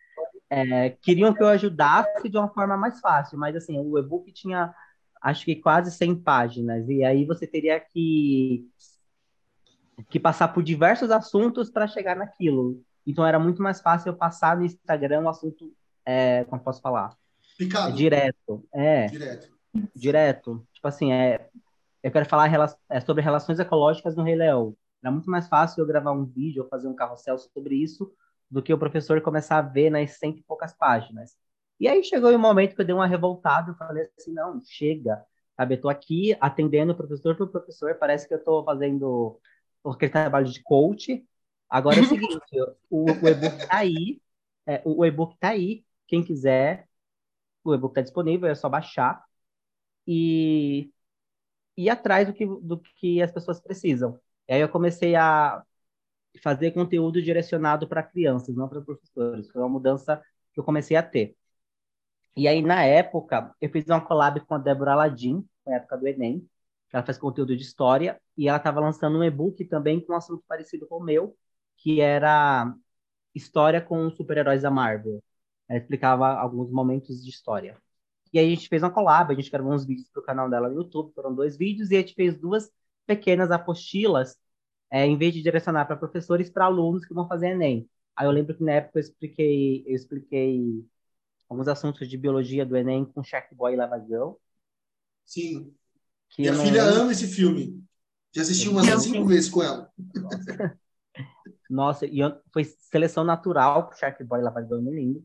é, 0.51 0.91
queriam 0.91 1.33
que 1.33 1.43
eu 1.43 1.49
ajudasse 1.49 2.29
de 2.29 2.37
uma 2.37 2.49
forma 2.49 2.77
mais 2.77 3.01
fácil, 3.01 3.39
mas 3.39 3.55
assim, 3.57 3.79
o 3.79 3.99
e-book 3.99 4.31
tinha 4.33 4.75
acho 5.23 5.45
que 5.45 5.55
quase 5.55 5.93
100 5.93 6.17
páginas, 6.17 6.89
e 6.89 7.05
aí 7.05 7.25
você 7.25 7.47
teria 7.47 7.79
que, 7.79 8.69
que 10.11 10.19
passar 10.19 10.49
por 10.49 10.63
diversos 10.63 11.11
assuntos 11.13 11.71
para 11.71 11.87
chegar 11.87 12.17
naquilo. 12.17 12.85
Então 13.07 13.27
era 13.27 13.39
muito 13.39 13.63
mais 13.63 13.81
fácil 13.81 14.11
eu 14.11 14.17
passar 14.17 14.57
no 14.57 14.65
Instagram 14.65 15.23
o 15.23 15.29
assunto, 15.29 15.73
é, 16.05 16.45
como 16.45 16.63
posso 16.63 16.81
falar? 16.81 17.17
Picado. 17.59 17.91
É, 17.91 17.93
direto. 17.93 18.65
É. 18.73 19.07
Direto. 19.07 19.53
Direto. 19.95 20.67
Tipo 20.73 20.89
assim, 20.89 21.13
é, 21.13 21.49
eu 22.03 22.11
quero 22.11 22.27
falar 22.27 22.51
é, 22.89 23.01
sobre 23.01 23.23
relações 23.23 23.59
ecológicas 23.59 24.17
no 24.17 24.23
Rei 24.23 24.37
Leão. 24.37 24.77
Era 25.03 25.11
muito 25.11 25.31
mais 25.31 25.49
fácil 25.49 25.81
eu 25.81 25.87
gravar 25.87 26.13
um 26.13 26.25
vídeo 26.25 26.63
ou 26.63 26.69
fazer 26.69 26.89
um 26.89 26.95
carrossel 26.95 27.39
sobre 27.39 27.75
isso 27.75 28.13
do 28.51 28.63
que 28.63 28.73
o 28.73 28.79
professor 28.79 29.21
começar 29.21 29.59
a 29.59 29.63
ver 29.63 29.91
nas 29.91 30.13
cento 30.13 30.39
e 30.39 30.43
poucas 30.43 30.73
páginas. 30.75 31.37
E 31.81 31.89
aí 31.89 32.05
chegou 32.05 32.31
um 32.31 32.39
momento 32.39 32.77
que 32.77 32.81
eu 32.81 32.85
dei 32.85 32.95
uma 32.95 33.07
revoltada, 33.07 33.71
eu 33.71 33.75
falei 33.75 34.09
assim, 34.17 34.33
não, 34.33 34.61
chega, 34.65 35.25
sabe? 35.57 35.75
Eu 35.75 35.81
tô 35.81 35.89
aqui 35.89 36.37
atendendo 36.41 36.93
o 36.93 36.95
professor 36.97 37.35
por 37.35 37.49
professor, 37.49 37.95
parece 37.97 38.29
que 38.29 38.35
eu 38.35 38.45
tô 38.45 38.63
fazendo 38.63 39.41
aquele 39.85 40.13
trabalho 40.13 40.47
de 40.47 40.63
coach. 40.63 41.27
Agora 41.73 41.97
é 41.97 42.03
o 42.03 42.05
seguinte, 42.05 42.43
o, 42.91 43.07
o 43.07 43.29
e-book 43.29 43.67
tá 43.67 43.79
aí, 43.79 44.21
é, 44.67 44.83
o 44.85 45.07
e-book 45.07 45.39
tá 45.39 45.49
aí, 45.49 45.87
quem 46.07 46.23
quiser, 46.23 46.87
o 47.65 47.75
e-book 47.75 47.95
tá 47.95 48.03
disponível, 48.03 48.47
é 48.49 48.55
só 48.55 48.69
baixar 48.69 49.25
e 50.07 50.93
ir 51.77 51.89
atrás 51.89 52.29
do 52.29 52.35
que, 52.35 52.45
do 52.45 52.79
que 52.79 53.23
as 53.23 53.33
pessoas 53.33 53.59
precisam. 53.59 54.21
E 54.47 54.53
aí 54.53 54.61
eu 54.61 54.69
comecei 54.69 55.17
a 55.17 55.63
fazer 56.43 56.73
conteúdo 56.73 57.23
direcionado 57.23 57.89
para 57.89 58.03
crianças, 58.03 58.55
não 58.55 58.69
para 58.69 58.83
professores. 58.83 59.51
Foi 59.51 59.63
uma 59.63 59.69
mudança 59.71 60.23
que 60.53 60.61
eu 60.61 60.65
comecei 60.65 60.97
a 60.97 61.03
ter. 61.03 61.35
E 62.37 62.49
aí, 62.49 62.61
na 62.61 62.85
época, 62.85 63.55
eu 63.61 63.71
fiz 63.71 63.87
uma 63.87 64.01
collab 64.01 64.41
com 64.41 64.55
a 64.55 64.59
Débora 64.59 64.93
Aladim, 64.93 65.47
na 65.67 65.77
época 65.77 65.97
do 65.97 66.07
Enem, 66.07 66.47
ela 66.93 67.05
faz 67.05 67.17
conteúdo 67.19 67.57
de 67.57 67.63
história, 67.63 68.21
e 68.37 68.49
ela 68.49 68.59
estava 68.59 68.81
lançando 68.81 69.19
um 69.19 69.25
e-book 69.25 69.65
também 69.67 70.01
com 70.01 70.13
um 70.13 70.17
assunto 70.17 70.45
parecido 70.47 70.87
com 70.87 70.97
o 70.97 71.03
meu, 71.03 71.37
que 71.83 72.01
era 72.01 72.75
história 73.35 73.81
com 73.81 74.11
super-heróis 74.11 74.63
da 74.63 74.71
Marvel. 74.71 75.23
Ela 75.69 75.81
explicava 75.81 76.29
alguns 76.29 76.71
momentos 76.71 77.23
de 77.23 77.31
história. 77.31 77.77
E 78.33 78.39
aí 78.39 78.47
a 78.47 78.55
gente 78.55 78.69
fez 78.69 78.83
uma 78.83 78.91
collab, 78.91 79.33
a 79.33 79.37
gente 79.37 79.51
gravou 79.51 79.73
uns 79.73 79.85
vídeos 79.85 80.09
para 80.09 80.21
o 80.23 80.25
canal 80.25 80.49
dela 80.49 80.69
no 80.69 80.77
YouTube, 80.77 81.13
foram 81.15 81.35
dois 81.35 81.57
vídeos, 81.57 81.91
e 81.91 81.97
a 81.97 82.01
gente 82.01 82.15
fez 82.15 82.39
duas 82.39 82.71
pequenas 83.07 83.51
apostilas 83.51 84.37
é, 84.91 85.07
em 85.07 85.17
vez 85.17 85.35
de 85.35 85.43
direcionar 85.43 85.87
para 85.87 85.97
professores, 85.97 86.51
para 86.51 86.67
alunos 86.67 87.05
que 87.05 87.15
vão 87.15 87.27
fazer 87.27 87.49
Enem. 87.49 87.89
Aí 88.15 88.27
eu 88.27 88.31
lembro 88.31 88.55
que 88.55 88.63
na 88.63 88.73
época 88.73 88.99
eu 88.99 89.01
expliquei, 89.01 89.85
eu 89.87 89.95
expliquei 89.95 90.85
alguns 91.49 91.69
assuntos 91.69 92.09
de 92.09 92.17
biologia 92.17 92.65
do 92.65 92.77
Enem 92.77 93.05
com 93.05 93.23
Shark 93.23 93.55
Boy 93.55 93.73
e 93.73 93.77
Lavagão. 93.77 94.37
Sim. 95.25 95.75
Que 96.31 96.43
Minha 96.43 96.55
filha 96.55 96.85
ama 96.85 97.13
esse 97.13 97.27
filme. 97.27 97.83
Já 98.35 98.43
assisti 98.43 98.69
umas 98.69 98.87
cinco 99.03 99.27
vezes 99.27 99.51
com 99.51 99.63
ela. 99.63 99.91
Nossa, 100.15 100.79
e 102.07 102.21
foi 102.53 102.65
seleção 102.65 103.25
natural 103.25 103.89
com 103.89 103.95
Shark 103.95 104.23
Boy 104.25 104.41
e 104.41 104.43
Lavagão, 104.43 104.83
me 104.83 104.91
lindo. 104.91 105.25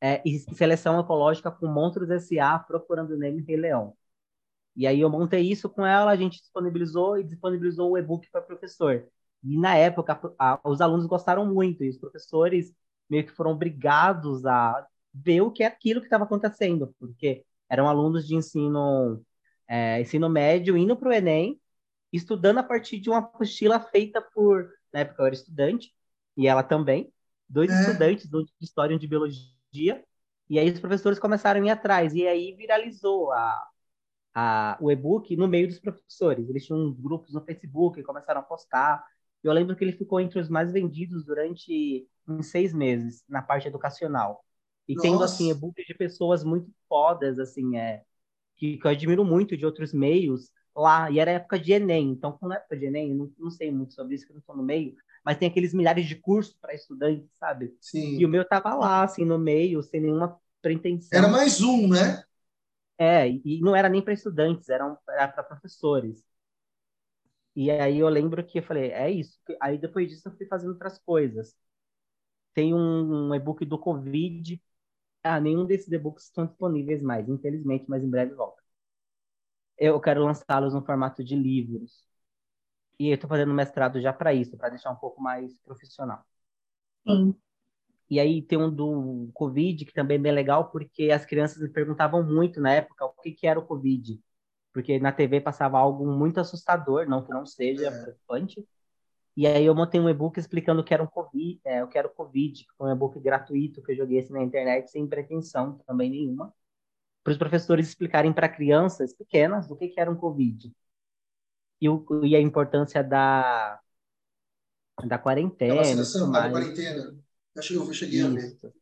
É, 0.00 0.22
e 0.24 0.38
seleção 0.54 1.00
ecológica 1.00 1.50
com 1.50 1.66
Monstros 1.66 2.10
S.A. 2.10 2.58
procurando 2.58 3.16
Nemo 3.16 3.42
Rei 3.46 3.56
Leão. 3.56 3.96
E 4.76 4.86
aí 4.86 5.00
eu 5.00 5.08
montei 5.08 5.40
isso 5.42 5.68
com 5.70 5.86
ela, 5.86 6.10
a 6.10 6.16
gente 6.16 6.40
disponibilizou 6.40 7.18
e 7.18 7.24
disponibilizou 7.24 7.92
o 7.92 7.98
e-book 7.98 8.28
para 8.30 8.42
professor. 8.42 9.06
E 9.42 9.56
na 9.58 9.76
época 9.76 10.20
a, 10.38 10.60
os 10.64 10.80
alunos 10.80 11.06
gostaram 11.06 11.46
muito 11.46 11.84
e 11.84 11.88
os 11.88 11.98
professores 11.98 12.74
meio 13.08 13.24
que 13.24 13.32
foram 13.32 13.52
obrigados 13.52 14.44
a 14.46 14.86
ver 15.12 15.42
o 15.42 15.50
que 15.50 15.62
é 15.62 15.66
aquilo 15.66 16.00
que 16.00 16.06
estava 16.06 16.24
acontecendo, 16.24 16.94
porque 16.98 17.44
eram 17.68 17.88
alunos 17.88 18.26
de 18.26 18.34
ensino 18.34 19.22
é, 19.68 20.00
ensino 20.00 20.28
médio 20.28 20.76
indo 20.76 20.96
para 20.96 21.08
o 21.08 21.12
Enem, 21.12 21.60
estudando 22.12 22.58
a 22.58 22.62
partir 22.62 22.98
de 23.00 23.10
uma 23.10 23.18
apostila 23.18 23.80
feita 23.80 24.20
por, 24.20 24.70
na 24.94 25.00
época 25.00 25.20
eu 25.22 25.26
era 25.26 25.34
estudante, 25.34 25.92
e 26.36 26.46
ela 26.46 26.62
também, 26.62 27.12
dois 27.48 27.70
é. 27.70 27.80
estudantes, 27.80 28.32
um 28.32 28.44
de 28.44 28.52
história 28.60 28.92
e 28.92 28.96
um 28.96 28.98
de 28.98 29.08
biologia, 29.08 30.04
e 30.48 30.58
aí 30.58 30.70
os 30.70 30.78
professores 30.78 31.18
começaram 31.18 31.60
a 31.60 31.66
ir 31.66 31.70
atrás, 31.70 32.14
e 32.14 32.26
aí 32.26 32.54
viralizou 32.54 33.32
a, 33.32 33.68
a, 34.32 34.78
o 34.80 34.90
e-book 34.90 35.36
no 35.36 35.48
meio 35.48 35.66
dos 35.66 35.80
professores. 35.80 36.48
Eles 36.48 36.64
tinham 36.64 36.92
grupos 36.92 37.32
no 37.34 37.40
Facebook, 37.40 38.00
começaram 38.02 38.40
a 38.40 38.44
postar. 38.44 39.04
Eu 39.42 39.52
lembro 39.52 39.74
que 39.74 39.82
ele 39.82 39.92
ficou 39.92 40.20
entre 40.20 40.38
os 40.38 40.48
mais 40.48 40.70
vendidos 40.70 41.24
durante 41.24 42.06
uns 42.28 42.46
seis 42.46 42.72
meses, 42.72 43.24
na 43.28 43.42
parte 43.42 43.66
educacional. 43.66 44.44
E 44.86 44.94
Nossa. 44.94 45.08
tendo, 45.08 45.24
assim, 45.24 45.50
e-books 45.50 45.86
de 45.86 45.94
pessoas 45.94 46.44
muito 46.44 46.70
fodas, 46.88 47.38
assim, 47.38 47.76
é, 47.76 48.02
que, 48.56 48.76
que 48.76 48.86
eu 48.86 48.90
admiro 48.90 49.24
muito 49.24 49.56
de 49.56 49.66
outros 49.66 49.92
meios 49.92 50.50
lá. 50.76 51.10
E 51.10 51.18
era 51.18 51.32
época 51.32 51.58
de 51.58 51.72
Enem. 51.72 52.10
Então, 52.10 52.32
quando 52.32 52.52
é 52.52 52.56
época 52.56 52.76
de 52.76 52.86
Enem, 52.86 53.10
eu 53.10 53.16
não, 53.16 53.32
não 53.38 53.50
sei 53.50 53.70
muito 53.70 53.94
sobre 53.94 54.14
isso, 54.14 54.26
que 54.26 54.32
eu 54.32 54.34
não 54.34 54.40
estou 54.40 54.56
no 54.56 54.62
meio, 54.62 54.94
mas 55.24 55.38
tem 55.38 55.48
aqueles 55.48 55.74
milhares 55.74 56.06
de 56.06 56.16
cursos 56.16 56.54
para 56.60 56.74
estudantes, 56.74 57.28
sabe? 57.38 57.74
Sim. 57.80 58.16
E 58.16 58.24
o 58.24 58.28
meu 58.28 58.46
tava 58.46 58.74
lá, 58.74 59.02
assim, 59.04 59.24
no 59.24 59.38
meio, 59.38 59.82
sem 59.82 60.00
nenhuma 60.00 60.38
pretensão. 60.62 61.20
Era 61.20 61.28
mais 61.28 61.62
um, 61.62 61.88
né? 61.88 62.24
É, 62.98 63.28
e 63.28 63.60
não 63.60 63.74
era 63.74 63.88
nem 63.88 64.02
para 64.02 64.12
estudantes, 64.14 64.68
era, 64.68 64.96
era 65.08 65.28
para 65.28 65.42
professores. 65.44 66.24
E 67.56 67.70
aí 67.70 67.98
eu 67.98 68.08
lembro 68.08 68.44
que 68.44 68.58
eu 68.58 68.62
falei, 68.62 68.90
é 68.92 69.10
isso. 69.10 69.38
Aí 69.60 69.78
depois 69.78 70.08
disso 70.08 70.28
eu 70.28 70.36
fui 70.36 70.46
fazendo 70.46 70.70
outras 70.72 70.98
coisas. 70.98 71.56
Tem 72.54 72.74
um, 72.74 73.28
um 73.30 73.36
e-book 73.36 73.64
do 73.66 73.78
Covid. 73.78 74.62
Ah, 75.24 75.40
nenhum 75.40 75.66
desses 75.66 75.92
e-books 75.92 76.26
estão 76.26 76.46
disponíveis 76.46 77.02
mais, 77.02 77.28
infelizmente, 77.30 77.86
mas 77.88 78.04
em 78.04 78.10
breve 78.10 78.34
volta. 78.36 78.62
Eu 79.78 80.00
quero 80.00 80.24
lançá-los 80.24 80.74
no 80.74 80.84
formato 80.84 81.22
de 81.24 81.36
livros. 81.36 82.04
E 82.98 83.08
eu 83.10 83.14
estou 83.14 83.28
fazendo 83.30 83.54
mestrado 83.54 84.00
já 84.00 84.12
para 84.12 84.34
isso, 84.34 84.56
para 84.56 84.70
deixar 84.70 84.90
um 84.90 84.96
pouco 84.96 85.22
mais 85.22 85.54
profissional. 85.64 86.24
Sim. 87.06 87.34
E 88.10 88.20
aí 88.20 88.42
tem 88.42 88.58
um 88.58 88.70
do 88.70 89.30
Covid, 89.34 89.84
que 89.84 89.92
também 89.92 90.16
é 90.18 90.20
bem 90.20 90.32
legal, 90.32 90.70
porque 90.70 91.10
as 91.10 91.24
crianças 91.24 91.60
me 91.62 91.68
perguntavam 91.68 92.22
muito 92.22 92.60
na 92.60 92.72
época 92.74 93.04
o 93.06 93.12
que, 93.14 93.32
que 93.32 93.46
era 93.46 93.58
o 93.58 93.66
Covid. 93.66 94.20
Porque 94.72 94.98
na 94.98 95.12
TV 95.12 95.40
passava 95.40 95.78
algo 95.78 96.06
muito 96.06 96.38
assustador, 96.40 97.08
não 97.08 97.24
que 97.24 97.30
não 97.30 97.46
seja 97.46 97.88
É. 97.88 97.90
preocupante. 97.90 98.66
E 99.36 99.46
aí 99.46 99.64
eu 99.66 99.74
montei 99.74 100.00
um 100.00 100.08
e-book 100.08 100.38
explicando 100.38 100.82
o 100.82 100.84
que 100.84 100.94
era 100.94 101.02
um 101.02 101.06
COVID, 101.06 101.60
é, 101.64 101.84
o 101.84 101.88
que 101.88 101.98
era 101.98 102.08
o 102.08 102.10
Covid, 102.10 102.64
que 102.64 102.72
foi 102.78 102.88
um 102.90 102.92
e-book 102.94 103.18
gratuito 103.20 103.82
que 103.82 103.92
eu 103.92 103.96
joguei 103.96 104.20
assim 104.20 104.32
na 104.32 104.42
internet, 104.44 104.90
sem 104.90 105.06
pretensão 105.08 105.78
também 105.86 106.10
nenhuma, 106.10 106.54
para 107.24 107.32
os 107.32 107.38
professores 107.38 107.88
explicarem 107.88 108.32
para 108.34 108.48
crianças 108.50 109.14
pequenas 109.14 109.70
o 109.70 109.76
que, 109.76 109.88
que 109.90 110.00
era 110.00 110.10
um 110.12 110.16
Covid. 110.16 110.72
E, 111.80 111.86
o, 111.88 111.96
e 112.28 112.34
a 112.36 112.40
importância 112.40 113.02
da, 113.02 113.80
da 115.04 115.18
Da 115.66 115.74
quarentena. 115.76 116.02
e 116.02 116.06
vacinação, 116.06 116.30
da 116.30 116.48
quarentena. 116.50 117.14
Acho 117.56 117.68
que 117.68 117.74
eu 117.76 117.92
cheguei 117.92 118.20
a 118.22 118.28
ver. 118.28 118.58
Isso. 118.58 118.72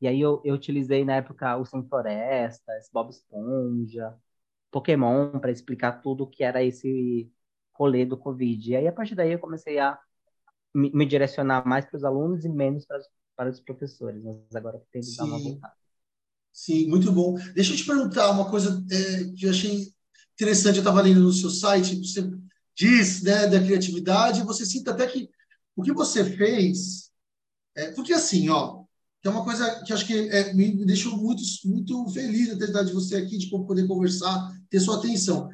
E 0.00 0.08
aí 0.08 0.20
eu, 0.20 0.42
eu 0.44 0.54
utilizei 0.54 1.04
na 1.04 1.16
época 1.16 1.56
o 1.56 1.64
Sem 1.64 1.86
Florestas, 1.88 2.88
Bob 2.92 3.10
Esponja, 3.10 4.16
Pokémon 4.70 5.38
para 5.40 5.52
explicar 5.52 6.02
tudo 6.02 6.24
o 6.24 6.28
que 6.28 6.44
era 6.44 6.62
esse 6.64 7.32
rolê 7.74 8.06
do 8.06 8.18
Covid. 8.18 8.72
E 8.72 8.76
aí 8.76 8.88
a 8.88 8.92
partir 8.92 9.14
daí 9.16 9.32
eu 9.32 9.40
comecei 9.40 9.78
a 9.78 9.98
me, 10.74 10.90
me 10.92 11.06
direcionar 11.06 11.66
mais 11.66 11.86
para 11.86 11.96
os 11.98 12.04
alunos 12.04 12.44
e 12.44 12.50
menos 12.50 12.86
para, 12.86 12.98
os- 13.00 13.10
para 13.36 13.50
os 13.50 13.60
professores. 13.60 14.22
Mas 14.24 14.56
agora 14.56 14.82
tenho 14.92 15.06
que 15.06 15.12
dar 15.12 15.26
uma 15.26 15.40
voltada. 15.40 15.74
Sim, 16.52 16.86
muito 16.88 17.10
bom. 17.12 17.34
Deixa 17.54 17.72
eu 17.72 17.76
te 17.76 17.84
perguntar 17.84 18.30
uma 18.30 18.48
coisa 18.50 18.84
é, 18.90 19.24
que 19.36 19.46
eu 19.46 19.50
achei 19.50 19.88
interessante. 20.34 20.76
Eu 20.76 20.80
estava 20.82 21.00
lendo 21.02 21.20
no 21.20 21.32
seu 21.32 21.50
site, 21.50 21.96
você 21.96 22.30
diz 22.76 23.22
né, 23.22 23.46
da 23.46 23.60
criatividade, 23.60 24.42
você 24.42 24.64
cita 24.66 24.90
até 24.92 25.06
que 25.06 25.28
o 25.76 25.82
que 25.82 25.92
você 25.92 26.24
fez. 26.24 27.10
É, 27.76 27.92
porque 27.92 28.12
assim, 28.14 28.48
ó, 28.50 28.84
que 29.22 29.28
é 29.28 29.30
uma 29.30 29.44
coisa 29.44 29.82
que 29.84 29.92
acho 29.92 30.06
que 30.06 30.14
é, 30.30 30.54
me 30.54 30.84
deixou 30.86 31.16
muito, 31.18 31.42
muito 31.66 32.08
feliz 32.10 32.50
a 32.52 32.58
ter 32.58 32.84
de 32.84 32.92
você 32.92 33.16
aqui, 33.16 33.38
de 33.38 33.48
poder 33.50 33.86
conversar, 33.88 34.52
ter 34.70 34.80
sua 34.80 34.98
atenção. 34.98 35.48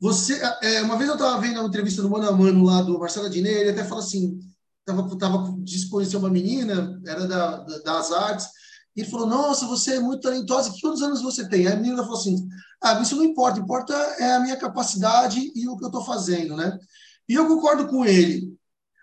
Você, 0.00 0.40
é, 0.62 0.82
uma 0.82 0.96
vez 0.98 1.08
eu 1.08 1.16
estava 1.16 1.40
vendo 1.40 1.60
uma 1.60 1.68
entrevista 1.68 2.02
do 2.02 2.10
Mano 2.10 2.28
a 2.28 2.32
Mano 2.32 2.64
lá 2.64 2.82
do 2.82 2.98
Marcelo 2.98 3.26
Adnet, 3.26 3.54
ele 3.60 3.70
até 3.70 3.84
fala 3.84 4.00
assim, 4.00 4.38
tava, 4.84 5.16
tava 5.18 5.54
conheceu 5.90 6.18
uma 6.20 6.30
menina, 6.30 7.00
era 7.06 7.26
da, 7.26 7.58
da- 7.58 7.78
das 7.78 8.12
artes, 8.12 8.48
e 8.96 9.00
ele 9.00 9.10
falou, 9.10 9.26
nossa, 9.26 9.66
você 9.66 9.96
é 9.96 10.00
muito 10.00 10.22
talentosa, 10.22 10.72
quantos 10.80 11.02
anos 11.02 11.20
você 11.20 11.48
tem? 11.48 11.66
Aí 11.66 11.72
a 11.72 11.76
menina 11.76 12.02
falou 12.02 12.18
assim, 12.18 12.48
ah, 12.82 13.00
isso 13.00 13.16
não 13.16 13.24
importa, 13.24 13.58
importa 13.58 13.92
é 14.18 14.34
a 14.34 14.40
minha 14.40 14.56
capacidade 14.56 15.52
e 15.54 15.68
o 15.68 15.76
que 15.76 15.84
eu 15.84 15.88
estou 15.88 16.04
fazendo, 16.04 16.56
né? 16.56 16.78
E 17.28 17.34
eu 17.34 17.46
concordo 17.48 17.88
com 17.88 18.04
ele. 18.04 18.54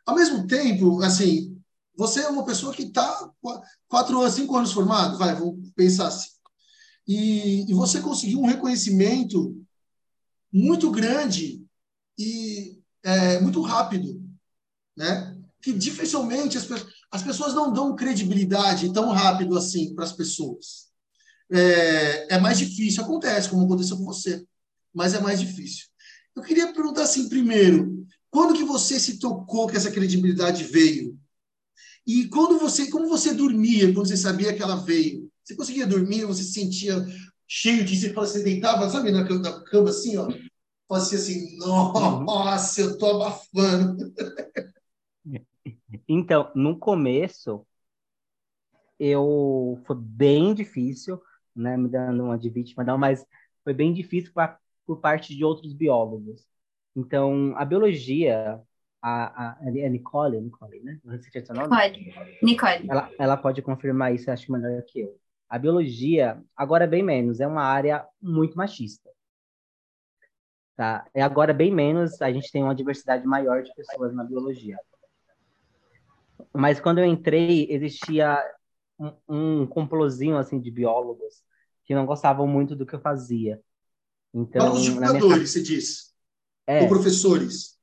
Ao 0.06 0.16
mesmo 0.16 0.48
tempo, 0.48 1.02
assim, 1.02 1.58
você 1.96 2.22
é 2.22 2.30
uma 2.30 2.46
pessoa 2.46 2.74
que 2.74 2.84
está 2.84 3.30
quatro 3.88 4.20
anos, 4.22 4.34
cinco 4.36 4.56
anos 4.56 4.72
formado, 4.72 5.18
vai, 5.18 5.36
vou 5.36 5.58
pensar 5.76 6.08
assim. 6.08 6.30
E, 7.08 7.70
e 7.70 7.74
você 7.74 8.00
conseguiu 8.00 8.40
um 8.40 8.46
reconhecimento 8.46 9.62
muito 10.54 10.90
grande 10.92 11.66
e 12.18 12.80
é, 13.04 13.40
muito 13.40 13.62
rápido, 13.62 14.22
né? 14.96 15.38
Que 15.62 15.74
dificilmente 15.74 16.58
as, 16.58 16.66
pe- 16.66 16.86
as 17.12 17.22
pessoas 17.22 17.54
não 17.54 17.74
dão 17.74 17.96
credibilidade 17.96 18.94
tão 18.94 19.10
rápido 19.10 19.58
assim 19.58 19.94
para 19.94 20.06
as 20.06 20.14
pessoas. 20.14 20.90
É, 21.52 22.36
é 22.36 22.40
mais 22.40 22.58
difícil, 22.58 23.04
acontece, 23.04 23.50
como 23.50 23.66
aconteceu 23.66 23.98
com 23.98 24.06
você, 24.06 24.46
mas 24.94 25.14
é 25.14 25.20
mais 25.20 25.40
difícil. 25.40 25.88
Eu 26.34 26.42
queria 26.42 26.72
perguntar 26.72 27.04
assim, 27.04 27.28
primeiro, 27.28 28.06
quando 28.30 28.54
que 28.54 28.64
você 28.64 28.98
se 28.98 29.20
tocou 29.20 29.68
que 29.68 29.76
essa 29.76 29.92
credibilidade 29.92 30.64
veio? 30.64 31.20
E 32.08 32.28
quando 32.30 32.58
você, 32.58 32.90
como 32.90 33.10
você 33.10 33.34
dormia 33.34 33.94
quando 33.94 34.08
você 34.08 34.16
sabia 34.16 34.54
que 34.54 34.64
ela 34.64 34.78
veio? 34.78 35.30
Você 35.44 35.56
conseguia 35.56 35.86
dormir? 35.86 36.26
Você 36.26 36.44
se 36.44 36.54
sentia 36.54 37.06
cheio 37.46 37.84
de 37.84 38.14
você, 38.14 38.42
deitava, 38.42 38.90
sabe, 38.90 39.12
na 39.12 39.28
cama, 39.28 39.42
na 39.42 39.64
cama 39.66 39.90
assim, 39.90 40.16
ó, 40.16 40.30
fazia 40.88 41.20
assim, 41.20 41.58
nossa, 41.58 42.80
eu 42.80 42.98
tô 42.98 43.08
abafando. 43.08 44.14
Então, 46.08 46.52
no 46.56 46.78
começo, 46.78 47.66
eu 49.00 49.82
foi 49.86 49.96
bem 49.96 50.54
difícil, 50.54 51.22
né, 51.56 51.76
me 51.76 51.90
dando 51.90 52.24
uma 52.24 52.38
de 52.38 52.50
vítima, 52.50 52.84
não, 52.84 52.98
mas 52.98 53.26
foi 53.64 53.74
bem 53.74 53.94
difícil 53.94 54.32
pra, 54.34 54.58
por 54.86 55.00
parte 55.00 55.36
de 55.36 55.44
outros 55.44 55.74
biólogos. 55.74 56.48
Então, 56.96 57.54
a 57.58 57.66
biologia, 57.66 58.62
a, 59.02 59.50
a, 59.50 59.58
é 59.64 59.90
Nicole, 59.90 60.40
Nicole, 60.40 60.82
né? 60.82 61.00
Não 61.04 61.20
sei 61.20 61.32
se 61.32 61.38
é 61.40 61.46
seu 61.46 61.56
nome. 61.56 61.70
Pode. 61.70 62.14
Nicole. 62.44 62.90
Ela, 62.90 63.12
ela 63.18 63.38
pode 63.38 63.62
confirmar 63.62 64.14
isso, 64.14 64.30
acho 64.30 64.52
melhor 64.52 64.82
que 64.84 65.02
eu. 65.02 65.20
A 65.50 65.58
biologia, 65.58 66.42
agora 66.56 66.86
é 66.86 66.88
bem 66.88 67.04
menos, 67.04 67.40
é 67.40 67.48
uma 67.48 67.64
área 67.64 68.08
muito 68.22 68.58
machista. 68.58 69.10
Tá? 70.76 71.06
É 71.14 71.22
agora 71.22 71.54
bem 71.54 71.72
menos, 71.74 72.22
a 72.22 72.32
gente 72.32 72.52
tem 72.52 72.64
uma 72.64 72.76
diversidade 72.76 73.26
maior 73.26 73.62
de 73.64 73.74
pessoas 73.76 74.14
na 74.14 74.24
biologia. 74.24 74.78
Mas 76.54 76.80
quando 76.80 77.00
eu 77.00 77.06
entrei, 77.06 77.68
existia 77.70 78.38
um, 79.00 79.14
um 79.28 79.68
complozinho 79.68 80.38
assim 80.38 80.60
de 80.60 80.72
biólogos 80.72 81.44
que 81.84 81.96
não 81.96 82.06
gostavam 82.06 82.48
muito 82.48 82.76
do 82.76 82.86
que 82.86 82.96
eu 82.96 83.02
fazia. 83.02 83.62
Então, 84.34 84.68
Fala 84.68 84.80
os 84.80 84.84
na 84.84 84.90
minha 84.90 85.22
divulgadores, 85.22 85.50
você 85.52 85.62
diz, 85.64 86.16
é, 86.68 86.84
ou 86.84 86.88
professores. 86.90 87.80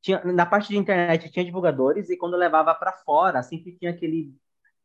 tinha, 0.00 0.22
na 0.24 0.46
parte 0.46 0.68
de 0.68 0.76
internet 0.76 1.30
tinha 1.30 1.44
divulgadores 1.44 2.08
e 2.10 2.16
quando 2.16 2.34
eu 2.34 2.38
levava 2.38 2.74
para 2.74 2.92
fora, 2.92 3.42
sempre 3.42 3.76
tinha 3.76 3.90
aquele 3.90 4.34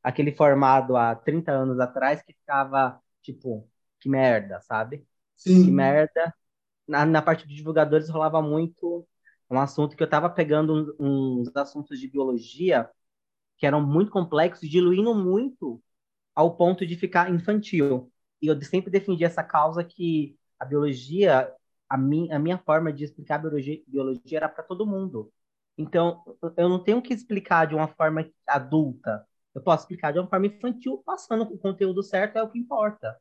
aquele 0.03 0.33
formado 0.35 0.97
há 0.97 1.15
30 1.15 1.51
anos 1.53 1.79
atrás 1.79 2.21
que 2.21 2.33
ficava 2.33 3.01
tipo, 3.21 3.69
que 3.99 4.09
merda, 4.09 4.59
sabe? 4.61 5.07
Que 5.61 5.71
Sim, 5.71 5.71
merda. 5.71 6.33
Na, 6.87 7.05
na 7.05 7.21
parte 7.21 7.47
de 7.47 7.55
divulgadores 7.55 8.09
rolava 8.09 8.41
muito 8.41 9.07
um 9.53 9.59
assunto 9.59 9.95
que 9.95 10.03
eu 10.03 10.05
estava 10.05 10.29
pegando 10.29 10.95
uns 10.99 11.55
assuntos 11.55 11.99
de 11.99 12.07
biologia 12.07 12.89
que 13.57 13.65
eram 13.65 13.81
muito 13.85 14.11
complexos, 14.11 14.69
diluindo 14.69 15.13
muito 15.15 15.81
ao 16.35 16.55
ponto 16.55 16.85
de 16.85 16.95
ficar 16.95 17.31
infantil. 17.33 18.11
E 18.41 18.47
eu 18.47 18.61
sempre 18.61 18.91
defendi 18.91 19.23
essa 19.23 19.43
causa 19.43 19.83
que 19.83 20.37
a 20.59 20.65
biologia, 20.65 21.51
a, 21.89 21.97
mi, 21.97 22.31
a 22.31 22.39
minha 22.39 22.57
forma 22.57 22.91
de 22.91 23.03
explicar 23.05 23.35
a 23.35 23.39
biologia, 23.39 23.81
biologia 23.87 24.37
era 24.37 24.49
para 24.49 24.63
todo 24.63 24.85
mundo. 24.85 25.31
Então, 25.77 26.23
eu 26.57 26.69
não 26.69 26.83
tenho 26.83 27.01
que 27.01 27.13
explicar 27.13 27.65
de 27.67 27.75
uma 27.75 27.87
forma 27.87 28.29
adulta. 28.47 29.25
Eu 29.55 29.61
posso 29.61 29.83
explicar 29.83 30.11
de 30.11 30.19
uma 30.19 30.27
forma 30.27 30.47
infantil, 30.47 31.01
passando 31.05 31.43
o 31.43 31.57
conteúdo 31.57 32.03
certo 32.03 32.37
é 32.37 32.43
o 32.43 32.49
que 32.49 32.59
importa. 32.59 33.17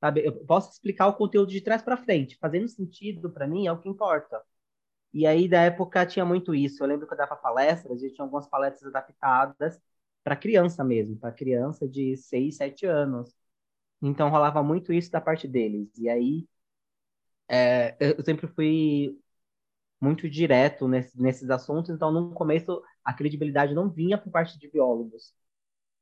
Sabe? 0.00 0.24
Eu 0.26 0.32
posso 0.46 0.72
explicar 0.72 1.08
o 1.08 1.14
conteúdo 1.14 1.50
de 1.50 1.60
trás 1.60 1.82
para 1.82 1.96
frente, 1.96 2.36
fazendo 2.38 2.68
sentido 2.68 3.30
para 3.30 3.46
mim 3.46 3.66
é 3.66 3.72
o 3.72 3.78
que 3.78 3.88
importa. 3.88 4.42
E 5.12 5.26
aí, 5.26 5.48
da 5.48 5.62
época, 5.62 6.06
tinha 6.06 6.24
muito 6.24 6.54
isso. 6.54 6.82
Eu 6.82 6.88
lembro 6.88 7.06
que 7.06 7.12
eu 7.14 7.18
dava 7.18 7.36
palestras, 7.36 8.02
e 8.02 8.10
tinha 8.10 8.24
algumas 8.24 8.46
palestras 8.48 8.86
adaptadas 8.94 9.80
para 10.24 10.36
criança 10.36 10.82
mesmo, 10.84 11.16
para 11.18 11.32
criança 11.32 11.86
de 11.88 12.16
6, 12.16 12.56
7 12.56 12.86
anos. 12.86 13.34
Então, 14.02 14.30
rolava 14.30 14.62
muito 14.62 14.92
isso 14.92 15.10
da 15.12 15.20
parte 15.20 15.48
deles. 15.48 15.90
E 15.98 16.08
aí, 16.10 16.46
é, 17.48 17.96
eu 18.00 18.24
sempre 18.24 18.46
fui 18.48 19.18
muito 20.00 20.28
direto 20.30 20.88
nesse, 20.88 21.20
nesses 21.20 21.50
assuntos. 21.50 21.90
Então, 21.90 22.10
no 22.12 22.32
começo, 22.34 22.82
a 23.04 23.14
credibilidade 23.14 23.74
não 23.74 23.90
vinha 23.90 24.18
por 24.18 24.30
parte 24.32 24.58
de 24.58 24.70
biólogos. 24.70 25.34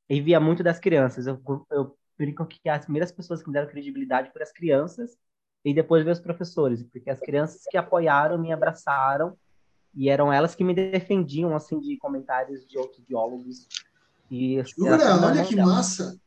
E 0.09 0.21
via 0.21 0.41
muito 0.41 0.63
das 0.65 0.81
crianças. 0.81 1.27
Eu, 1.27 1.43
eu 1.71 1.99
brinco 2.19 2.47
que 2.47 2.69
as 2.69 2.85
primeiras 2.85 3.13
pessoas 3.13 3.43
que 3.43 3.49
me 3.49 3.55
deram 3.55 3.69
credibilidade 3.71 4.31
foram 4.33 4.45
as 4.45 4.53
crianças 4.53 5.19
e 5.65 5.75
depois 5.75 6.03
veio 6.03 6.15
os 6.15 6.21
professores, 6.21 6.83
porque 6.83 7.11
as 7.11 7.21
crianças 7.21 7.63
que 7.69 7.77
apoiaram, 7.77 8.39
me 8.39 8.53
abraçaram 8.53 9.37
e 9.95 10.09
eram 10.09 10.33
elas 10.33 10.55
que 10.55 10.65
me 10.65 10.75
defendiam 10.75 11.55
assim 11.55 11.79
de 11.81 11.97
comentários 11.99 12.67
de 12.67 12.79
outros 12.79 13.05
biólogos. 13.05 13.67
E 14.31 14.57
elas 14.57 14.71
jura? 14.71 15.27
Olha 15.27 15.45
que 15.45 15.57
delas. 15.57 15.73
massa. 15.73 16.21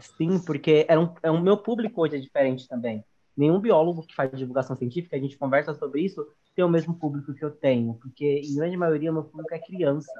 Sim, 0.00 0.38
porque 0.38 0.84
era 0.88 1.00
um, 1.00 1.14
é 1.22 1.30
um 1.30 1.40
meu 1.40 1.56
público 1.56 2.02
hoje 2.02 2.16
é 2.16 2.20
diferente 2.20 2.68
também. 2.68 3.04
Nenhum 3.36 3.60
biólogo 3.60 4.02
que 4.06 4.14
faz 4.14 4.30
divulgação 4.32 4.76
científica, 4.76 5.16
a 5.16 5.18
gente 5.18 5.38
conversa 5.38 5.74
sobre 5.74 6.00
isso, 6.00 6.26
ter 6.54 6.64
o 6.64 6.68
mesmo 6.68 6.94
público 6.94 7.34
que 7.34 7.44
eu 7.44 7.50
tenho, 7.50 7.94
porque 7.94 8.40
em 8.40 8.54
grande 8.54 8.76
maioria 8.76 9.10
o 9.10 9.14
meu 9.14 9.24
público 9.24 9.54
é 9.54 9.58
criança. 9.58 10.10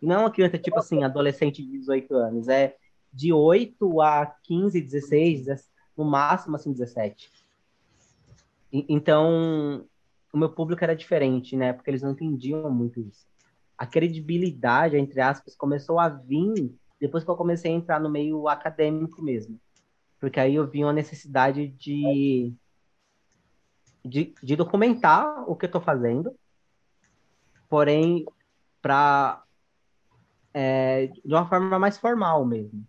E 0.00 0.06
não 0.06 0.16
é 0.16 0.18
uma 0.18 0.30
criança 0.30 0.58
tipo 0.58 0.78
assim, 0.78 1.04
adolescente 1.04 1.62
de 1.62 1.70
18 1.70 2.14
anos, 2.14 2.48
é 2.48 2.76
de 3.12 3.32
8 3.32 4.00
a 4.00 4.26
15, 4.42 4.80
16, 4.80 5.46
no 5.96 6.04
máximo 6.04 6.56
assim 6.56 6.72
17. 6.72 7.30
Então, 8.88 9.86
o 10.32 10.36
meu 10.36 10.50
público 10.50 10.82
era 10.82 10.96
diferente, 10.96 11.56
né? 11.56 11.72
Porque 11.72 11.88
eles 11.88 12.02
não 12.02 12.10
entendiam 12.10 12.68
muito 12.70 13.00
isso. 13.00 13.24
A 13.78 13.86
credibilidade, 13.86 14.96
entre 14.96 15.20
aspas, 15.20 15.54
começou 15.54 16.00
a 16.00 16.08
vir 16.08 16.74
depois 17.00 17.22
que 17.22 17.30
eu 17.30 17.36
comecei 17.36 17.70
a 17.70 17.74
entrar 17.74 18.00
no 18.00 18.10
meio 18.10 18.48
acadêmico 18.48 19.22
mesmo. 19.22 19.60
Porque 20.18 20.40
aí 20.40 20.56
eu 20.56 20.66
vi 20.66 20.82
uma 20.82 20.92
necessidade 20.92 21.68
de, 21.68 22.52
de, 24.04 24.34
de 24.42 24.56
documentar 24.56 25.48
o 25.48 25.54
que 25.54 25.66
eu 25.66 25.68
estou 25.68 25.80
fazendo, 25.80 26.34
porém, 27.68 28.24
para 28.82 29.44
é, 30.52 31.08
de 31.08 31.32
uma 31.32 31.48
forma 31.48 31.78
mais 31.78 31.96
formal 31.96 32.44
mesmo. 32.44 32.84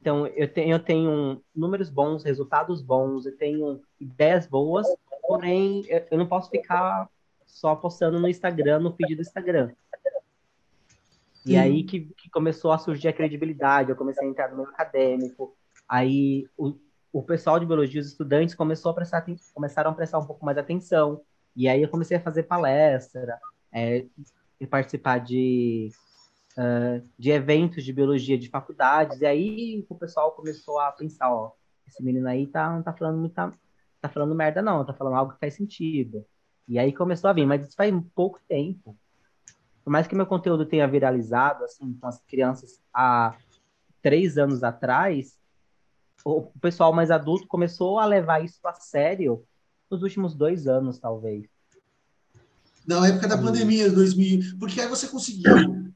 Então, 0.00 0.26
eu 0.28 0.50
tenho, 0.50 0.72
eu 0.72 0.78
tenho 0.78 1.42
números 1.54 1.90
bons, 1.90 2.22
resultados 2.22 2.80
bons, 2.80 3.26
eu 3.26 3.36
tenho 3.36 3.82
ideias 4.00 4.46
boas, 4.46 4.86
porém, 5.22 5.84
eu 6.10 6.18
não 6.18 6.26
posso 6.26 6.50
ficar 6.50 7.08
só 7.46 7.74
postando 7.74 8.18
no 8.20 8.28
Instagram, 8.28 8.80
no 8.80 8.92
feed 8.92 9.14
do 9.14 9.22
Instagram. 9.22 9.72
E 11.44 11.52
Sim. 11.52 11.56
aí 11.56 11.82
que, 11.82 12.00
que, 12.00 12.30
começou 12.30 12.72
a 12.72 12.78
surgir 12.78 13.08
a 13.08 13.12
credibilidade, 13.12 13.90
eu 13.90 13.96
comecei 13.96 14.26
a 14.26 14.30
entrar 14.30 14.50
no 14.50 14.58
meio 14.58 14.68
acadêmico, 14.68 15.56
aí 15.88 16.46
o, 16.56 16.74
o 17.12 17.22
pessoal 17.22 17.58
de 17.58 17.66
biologia, 17.66 18.00
os 18.00 18.08
estudantes, 18.08 18.54
começou 18.54 18.90
a 18.90 18.94
prestar, 18.94 19.24
começaram 19.54 19.90
a 19.90 19.94
prestar 19.94 20.18
um 20.18 20.26
pouco 20.26 20.44
mais 20.44 20.58
atenção, 20.58 21.22
e 21.56 21.68
aí 21.68 21.82
eu 21.82 21.88
comecei 21.88 22.16
a 22.16 22.20
fazer 22.20 22.42
palestra, 22.44 23.38
é, 23.72 24.04
e 24.60 24.66
participar 24.66 25.18
de 25.18 25.90
uh, 26.56 27.06
de 27.18 27.30
eventos 27.30 27.84
de 27.84 27.92
biologia 27.92 28.36
de 28.36 28.48
faculdades, 28.48 29.20
e 29.20 29.26
aí 29.26 29.86
o 29.88 29.94
pessoal 29.94 30.32
começou 30.32 30.78
a 30.80 30.92
pensar, 30.92 31.32
ó, 31.32 31.52
esse 31.86 32.02
menino 32.02 32.28
aí 32.28 32.46
tá, 32.46 32.70
não 32.70 32.82
tá 32.82 32.92
falando 32.92 33.18
muita, 33.18 33.52
tá 34.00 34.08
falando 34.08 34.34
merda 34.34 34.62
não, 34.62 34.84
tá 34.84 34.92
falando 34.92 35.16
algo 35.16 35.32
que 35.32 35.40
faz 35.40 35.54
sentido. 35.54 36.24
E 36.66 36.78
aí 36.78 36.92
começou 36.92 37.30
a 37.30 37.32
vir, 37.32 37.46
mas 37.46 37.66
isso 37.66 37.76
faz 37.76 37.92
pouco 38.14 38.40
tempo. 38.48 38.96
Por 39.82 39.90
mais 39.90 40.06
que 40.06 40.14
meu 40.14 40.26
conteúdo 40.26 40.66
tenha 40.66 40.86
viralizado, 40.86 41.64
assim, 41.64 41.94
com 41.94 42.06
as 42.06 42.20
crianças 42.22 42.80
há 42.92 43.34
três 44.02 44.36
anos 44.36 44.62
atrás, 44.62 45.38
o 46.24 46.42
pessoal 46.60 46.92
mais 46.92 47.10
adulto 47.10 47.46
começou 47.46 47.98
a 47.98 48.04
levar 48.04 48.44
isso 48.44 48.60
a 48.64 48.74
sério 48.74 49.44
nos 49.90 50.02
últimos 50.02 50.34
dois 50.34 50.66
anos, 50.66 50.98
talvez. 50.98 51.46
Na 52.86 53.06
época 53.06 53.28
da 53.28 53.38
pandemia, 53.38 53.90
2000, 53.90 54.58
porque 54.58 54.80
aí 54.80 54.88
você 54.88 55.08
conseguiu 55.08 55.88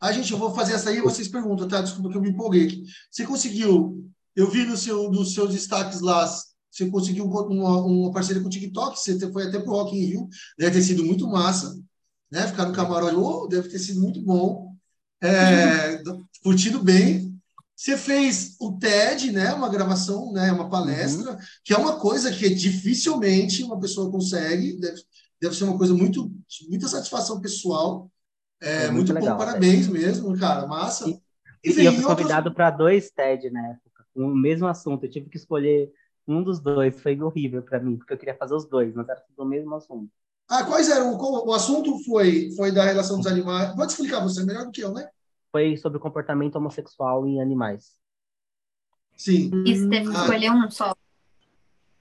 a 0.00 0.12
gente, 0.12 0.32
eu 0.32 0.38
vou 0.38 0.54
fazer 0.54 0.74
essa 0.74 0.90
aí 0.90 0.98
e 0.98 1.02
vocês 1.02 1.26
perguntam, 1.26 1.66
tá? 1.66 1.80
Desculpa 1.80 2.10
que 2.10 2.16
eu 2.16 2.22
me 2.22 2.30
empolguei 2.30 2.66
aqui. 2.66 2.84
Você 3.10 3.26
conseguiu, 3.26 4.08
eu 4.34 4.48
vi 4.48 4.64
no 4.64 4.76
seu, 4.76 5.10
nos 5.10 5.34
seus 5.34 5.52
destaques 5.52 6.00
lá, 6.00 6.24
você 6.70 6.88
conseguiu 6.90 7.24
uma, 7.24 7.80
uma 7.80 8.12
parceria 8.12 8.42
com 8.42 8.48
o 8.48 8.50
TikTok, 8.50 8.98
você 8.98 9.18
foi 9.32 9.46
até 9.46 9.58
pro 9.58 9.72
Rock 9.72 9.96
in 9.96 10.04
Rio, 10.04 10.28
deve 10.58 10.72
ter 10.72 10.82
sido 10.82 11.04
muito 11.04 11.26
massa, 11.26 11.78
né? 12.30 12.46
Ficar 12.46 12.66
no 12.66 12.74
camarote, 12.74 13.16
oh, 13.16 13.46
deve 13.46 13.68
ter 13.68 13.78
sido 13.78 14.00
muito 14.00 14.20
bom, 14.22 14.74
é, 15.22 16.02
curtido 16.42 16.82
bem. 16.82 17.28
Você 17.74 17.96
fez 17.96 18.56
o 18.60 18.72
TED, 18.72 19.30
né? 19.30 19.52
Uma 19.52 19.68
gravação, 19.68 20.32
né? 20.32 20.50
Uma 20.52 20.68
palestra, 20.68 21.32
uhum. 21.32 21.38
que 21.64 21.72
é 21.72 21.78
uma 21.78 21.96
coisa 21.98 22.30
que 22.32 22.48
dificilmente 22.50 23.62
uma 23.62 23.78
pessoa 23.78 24.10
consegue, 24.10 24.78
deve, 24.80 25.00
deve 25.40 25.54
ser 25.54 25.64
uma 25.64 25.78
coisa 25.78 25.94
muito, 25.94 26.30
muita 26.68 26.88
satisfação 26.88 27.40
pessoal. 27.40 28.10
É, 28.60 28.86
é 28.86 28.90
muito, 28.90 29.12
muito 29.12 29.14
legal, 29.14 29.38
bom, 29.38 29.44
parabéns 29.44 29.86
mesmo, 29.86 30.36
cara, 30.36 30.66
massa. 30.66 31.08
E, 31.64 31.70
e 31.70 31.84
eu 31.84 31.92
fui 31.92 32.02
convidado 32.02 32.52
para 32.52 32.70
dois 32.70 33.10
TED 33.10 33.50
na 33.50 33.68
época, 33.68 34.04
com 34.12 34.24
o 34.24 34.36
mesmo 34.36 34.66
assunto. 34.66 35.04
Eu 35.04 35.10
tive 35.10 35.30
que 35.30 35.36
escolher 35.36 35.92
um 36.28 36.42
dos 36.42 36.60
dois, 36.60 37.00
foi 37.00 37.20
horrível 37.20 37.62
para 37.62 37.80
mim, 37.80 37.96
porque 37.96 38.12
eu 38.12 38.18
queria 38.18 38.36
fazer 38.36 38.54
os 38.54 38.66
dois, 38.66 38.94
mas 38.94 39.08
era 39.08 39.20
tudo 39.20 39.42
o 39.42 39.48
mesmo 39.48 39.74
assunto. 39.74 40.10
Ah, 40.48 40.64
quais 40.64 40.88
eram? 40.88 41.14
O, 41.14 41.48
o 41.48 41.52
assunto 41.52 41.98
foi, 42.04 42.50
foi 42.56 42.72
da 42.72 42.84
relação 42.84 43.18
dos 43.18 43.26
animais. 43.26 43.74
Pode 43.74 43.92
explicar 43.92 44.20
você, 44.20 44.44
melhor 44.44 44.64
do 44.64 44.70
que 44.70 44.80
eu, 44.80 44.92
né? 44.92 45.08
Foi 45.52 45.76
sobre 45.76 45.98
o 45.98 46.00
comportamento 46.00 46.56
homossexual 46.56 47.26
em 47.26 47.40
animais. 47.40 47.92
Sim. 49.16 49.50
Isso 49.66 49.88
teve 49.88 50.10
que 50.10 50.16
ah. 50.16 50.20
escolher 50.20 50.50
um 50.50 50.70
só. 50.70 50.94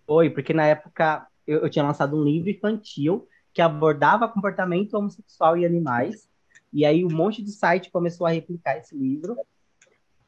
Foi, 0.06 0.30
porque 0.30 0.54
na 0.54 0.66
época 0.66 1.28
eu, 1.46 1.60
eu 1.62 1.70
tinha 1.70 1.84
lançado 1.84 2.16
um 2.16 2.24
livro 2.24 2.50
infantil 2.50 3.28
que 3.54 3.62
abordava 3.62 4.28
comportamento 4.28 4.94
homossexual 4.94 5.58
em 5.58 5.66
animais 5.66 6.30
e 6.72 6.86
aí 6.86 7.04
um 7.04 7.10
monte 7.10 7.42
de 7.42 7.52
site 7.52 7.90
começou 7.90 8.28
a 8.28 8.30
replicar 8.30 8.78
esse 8.78 8.96
livro. 8.96 9.36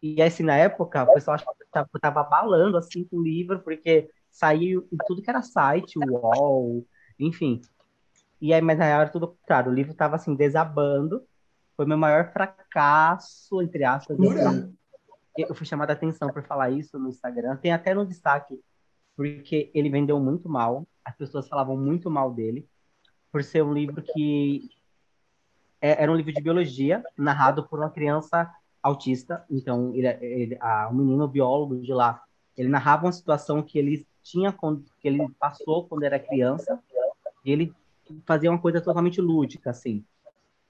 E 0.02 0.22
assim, 0.22 0.44
na 0.44 0.56
época, 0.56 1.04
o 1.04 1.14
pessoal 1.14 1.36
estava 1.36 1.90
tava 2.02 2.24
balando 2.24 2.78
assim 2.78 3.04
com 3.04 3.18
o 3.18 3.24
livro, 3.24 3.60
porque 3.60 4.10
saiu 4.32 4.88
tudo 5.08 5.22
que 5.22 5.30
era 5.30 5.42
site, 5.42 6.00
UOL, 6.00 6.86
enfim. 7.20 7.62
E 8.42 8.54
aí, 8.54 8.62
mas 8.62 8.78
na 8.78 8.86
real 8.86 9.02
era 9.02 9.10
tudo 9.10 9.38
claro, 9.46 9.70
o 9.70 9.74
livro 9.74 9.92
estava 9.92 10.16
assim, 10.16 10.36
desabando. 10.36 11.24
Foi 11.76 11.86
meu 11.86 11.98
maior 11.98 12.32
fracasso, 12.32 13.62
entre 13.62 13.84
aspas. 13.84 14.18
Assim. 14.20 14.76
Eu 15.38 15.56
fui 15.56 15.66
chamada 15.66 15.94
a 15.94 15.96
atenção 15.96 16.30
por 16.30 16.44
falar 16.44 16.70
isso 16.72 16.98
no 17.00 17.10
Instagram. 17.10 17.58
Tem 17.58 17.72
até 17.72 17.94
no 17.94 18.06
destaque, 18.06 18.60
porque 19.16 19.70
ele 19.74 19.90
vendeu 19.90 20.20
muito 20.20 20.50
mal. 20.50 20.88
As 21.04 21.16
pessoas 21.16 21.48
falavam 21.48 21.78
muito 21.78 22.10
mal 22.10 22.34
dele, 22.34 22.68
por 23.32 23.44
ser 23.44 23.64
um 23.64 23.74
livro 23.74 24.02
que 24.02 24.70
é, 25.82 26.04
era 26.04 26.12
um 26.12 26.16
livro 26.16 26.34
de 26.34 26.42
biologia 26.42 27.04
narrado 27.18 27.68
por 27.68 27.80
uma 27.80 27.90
criança 27.90 28.50
autista. 28.82 29.44
Então, 29.50 29.94
ele, 29.96 30.08
ele, 30.22 30.58
a, 30.60 30.90
um 30.90 30.96
menino 30.96 31.28
biólogo 31.28 31.82
de 31.82 31.94
lá, 31.94 32.22
ele 32.58 32.70
narrava 32.70 33.06
uma 33.06 33.12
situação 33.12 33.62
que 33.62 33.78
ele 33.78 34.08
tinha, 34.24 34.54
que 35.00 35.08
ele 35.08 35.28
passou 35.40 35.88
quando 35.88 36.04
era 36.04 36.20
criança. 36.20 36.80
E 37.44 37.52
ele 37.52 37.74
fazia 38.26 38.50
uma 38.50 38.60
coisa 38.60 38.82
totalmente 38.82 39.22
lúdica, 39.22 39.70
assim. 39.70 40.04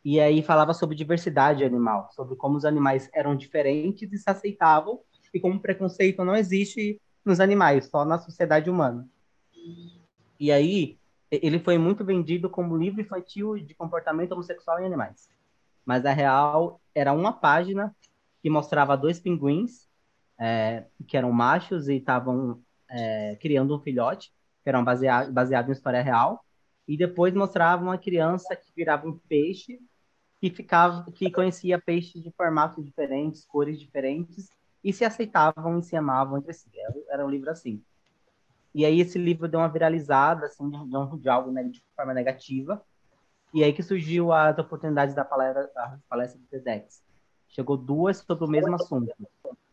E 0.04 0.20
aí 0.20 0.42
falava 0.42 0.74
sobre 0.74 0.96
diversidade 0.96 1.64
animal, 1.64 2.10
sobre 2.12 2.36
como 2.36 2.58
os 2.58 2.66
animais 2.66 3.10
eram 3.14 3.36
diferentes 3.36 4.12
e 4.12 4.18
se 4.18 4.30
aceitavam, 4.30 5.00
e 5.34 5.40
como 5.40 5.60
preconceito 5.60 6.24
não 6.24 6.36
existe 6.36 7.00
nos 7.24 7.40
animais, 7.40 7.88
só 7.88 8.06
na 8.06 8.18
sociedade 8.18 8.70
humana. 8.70 9.08
E 10.40 10.52
aí 10.52 10.98
ele 11.30 11.60
foi 11.60 11.78
muito 11.78 12.04
vendido 12.04 12.50
como 12.50 12.78
livro 12.78 13.02
infantil 13.02 13.58
de 13.60 13.76
comportamento 13.76 14.32
homossexual 14.32 14.80
em 14.80 14.86
animais. 14.86 15.30
Mas 15.86 16.06
a 16.06 16.14
real 16.14 16.82
era 16.94 17.14
uma 17.14 17.34
página 17.34 17.96
que 18.42 18.50
mostrava 18.50 18.98
dois 18.98 19.20
pinguins 19.20 19.88
é, 20.40 20.86
que 21.08 21.18
eram 21.18 21.32
machos 21.32 21.88
e 21.88 21.96
estavam 21.96 22.62
é, 22.90 23.36
criando 23.36 23.76
um 23.76 23.80
filhote, 23.80 24.32
que 24.64 24.70
eram 24.70 24.84
baseado, 24.84 25.32
baseado 25.32 25.70
em 25.70 25.74
história 25.74 26.02
real. 26.02 26.44
E 26.88 26.98
depois 26.98 27.34
mostrava 27.34 27.84
uma 27.84 27.98
criança 27.98 28.56
que 28.56 28.72
virava 28.76 29.08
um 29.08 29.18
peixe 29.18 29.80
que 30.40 30.50
ficava, 30.50 31.12
que 31.12 31.30
conhecia 31.30 31.80
peixes 31.80 32.24
de 32.24 32.32
formatos 32.32 32.84
diferentes, 32.84 33.46
cores 33.46 33.80
diferentes 33.80 34.50
e 34.84 34.94
se 34.94 35.04
aceitavam 35.04 35.80
e 35.80 35.84
se 35.84 35.96
amavam 35.96 36.38
entre 36.38 36.54
si. 36.54 36.70
Era 37.10 37.26
um 37.26 37.30
livro 37.30 37.50
assim. 37.50 37.84
E 38.74 38.86
aí 38.86 39.02
esse 39.02 39.18
livro 39.18 39.48
deu 39.48 39.60
uma 39.60 39.68
viralizada, 39.68 40.46
assim, 40.46 40.70
de, 40.70 41.20
de 41.20 41.30
algo 41.30 41.52
né, 41.52 41.64
de 41.64 41.84
forma 41.96 42.14
negativa. 42.14 42.82
E 43.54 43.64
aí 43.64 43.74
que 43.74 43.82
surgiu 43.82 44.32
as 44.32 44.58
oportunidades 44.58 45.16
da 45.16 45.26
palestra, 45.26 45.70
da 45.74 46.00
palestra 46.08 46.40
do 46.40 46.46
TEDx. 46.48 47.02
Chegou 47.48 47.76
duas 47.76 48.18
sobre 48.18 48.46
o 48.46 48.48
mesmo 48.48 48.76
assunto, 48.76 49.12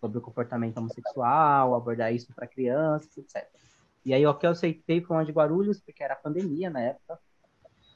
sobre 0.01 0.19
o 0.19 0.21
comportamento 0.23 0.79
homossexual, 0.79 1.75
abordar 1.75 2.15
isso 2.15 2.33
para 2.35 2.47
crianças, 2.47 3.17
etc. 3.19 3.47
E 4.05 4.15
aí 4.15 4.27
o 4.27 4.35
que 4.35 4.47
eu 4.47 4.51
aceitei 4.51 5.03
foi 5.03 5.17
uma 5.17 5.25
de 5.25 5.33
Guarulhos, 5.33 5.81
porque 5.81 6.03
era 6.03 6.17
pandemia 6.17 6.71
na 6.71 6.81
época. 6.81 7.19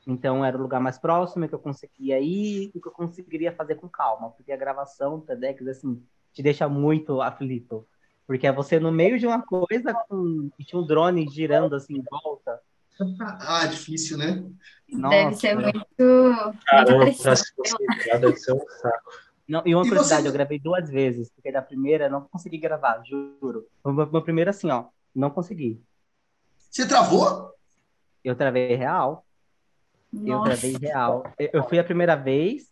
Então 0.06 0.44
era 0.44 0.56
o 0.56 0.60
lugar 0.60 0.80
mais 0.80 0.98
próximo 0.98 1.48
que 1.48 1.54
eu 1.54 1.58
conseguia 1.58 2.18
ir 2.18 2.70
e 2.74 2.80
que 2.80 2.88
eu 2.88 2.92
conseguiria 2.92 3.52
fazer 3.52 3.76
com 3.76 3.88
calma, 3.88 4.30
porque 4.30 4.52
a 4.52 4.56
gravação 4.56 5.18
do 5.18 5.24
TEDx, 5.24 5.66
assim, 5.68 6.02
te 6.32 6.42
deixa 6.42 6.68
muito 6.68 7.22
aflito. 7.22 7.86
Porque 8.26 8.46
é 8.46 8.52
você 8.52 8.78
no 8.78 8.92
meio 8.92 9.18
de 9.18 9.26
uma 9.26 9.42
coisa 9.42 9.94
com 10.08 10.50
tinha 10.60 10.80
um 10.80 10.86
drone 10.86 11.28
girando 11.28 11.74
assim 11.74 11.98
em 11.98 12.02
volta. 12.02 12.60
Ah, 13.20 13.66
difícil, 13.66 14.18
né? 14.18 14.44
Nossa. 14.88 15.16
Deve 15.16 15.36
ser 15.36 15.54
muito. 15.54 16.54
Caramba, 16.66 17.04
deve 17.04 18.36
ser 18.36 18.52
um 18.52 18.60
saco. 18.60 19.10
Não, 19.48 19.62
e 19.66 19.74
uma 19.74 19.84
e 19.84 19.88
curiosidade, 19.88 20.22
você... 20.22 20.28
eu 20.28 20.32
gravei 20.32 20.58
duas 20.60 20.88
vezes, 20.88 21.28
porque 21.30 21.50
da 21.50 21.60
primeira 21.60 22.04
eu 22.06 22.10
não 22.10 22.20
consegui 22.22 22.58
gravar, 22.58 23.02
juro. 23.04 23.66
Meu 23.84 24.22
primeiro, 24.22 24.50
assim, 24.50 24.70
ó, 24.70 24.84
não 25.14 25.28
consegui. 25.28 25.82
Você 26.70 26.86
travou? 26.86 27.52
Eu 28.22 28.36
travei 28.36 28.76
real. 28.76 29.26
Nossa. 30.12 30.30
Eu 30.30 30.44
travei 30.44 30.76
real. 30.76 31.24
Eu 31.38 31.64
fui 31.64 31.78
a 31.80 31.84
primeira 31.84 32.14
vez, 32.14 32.70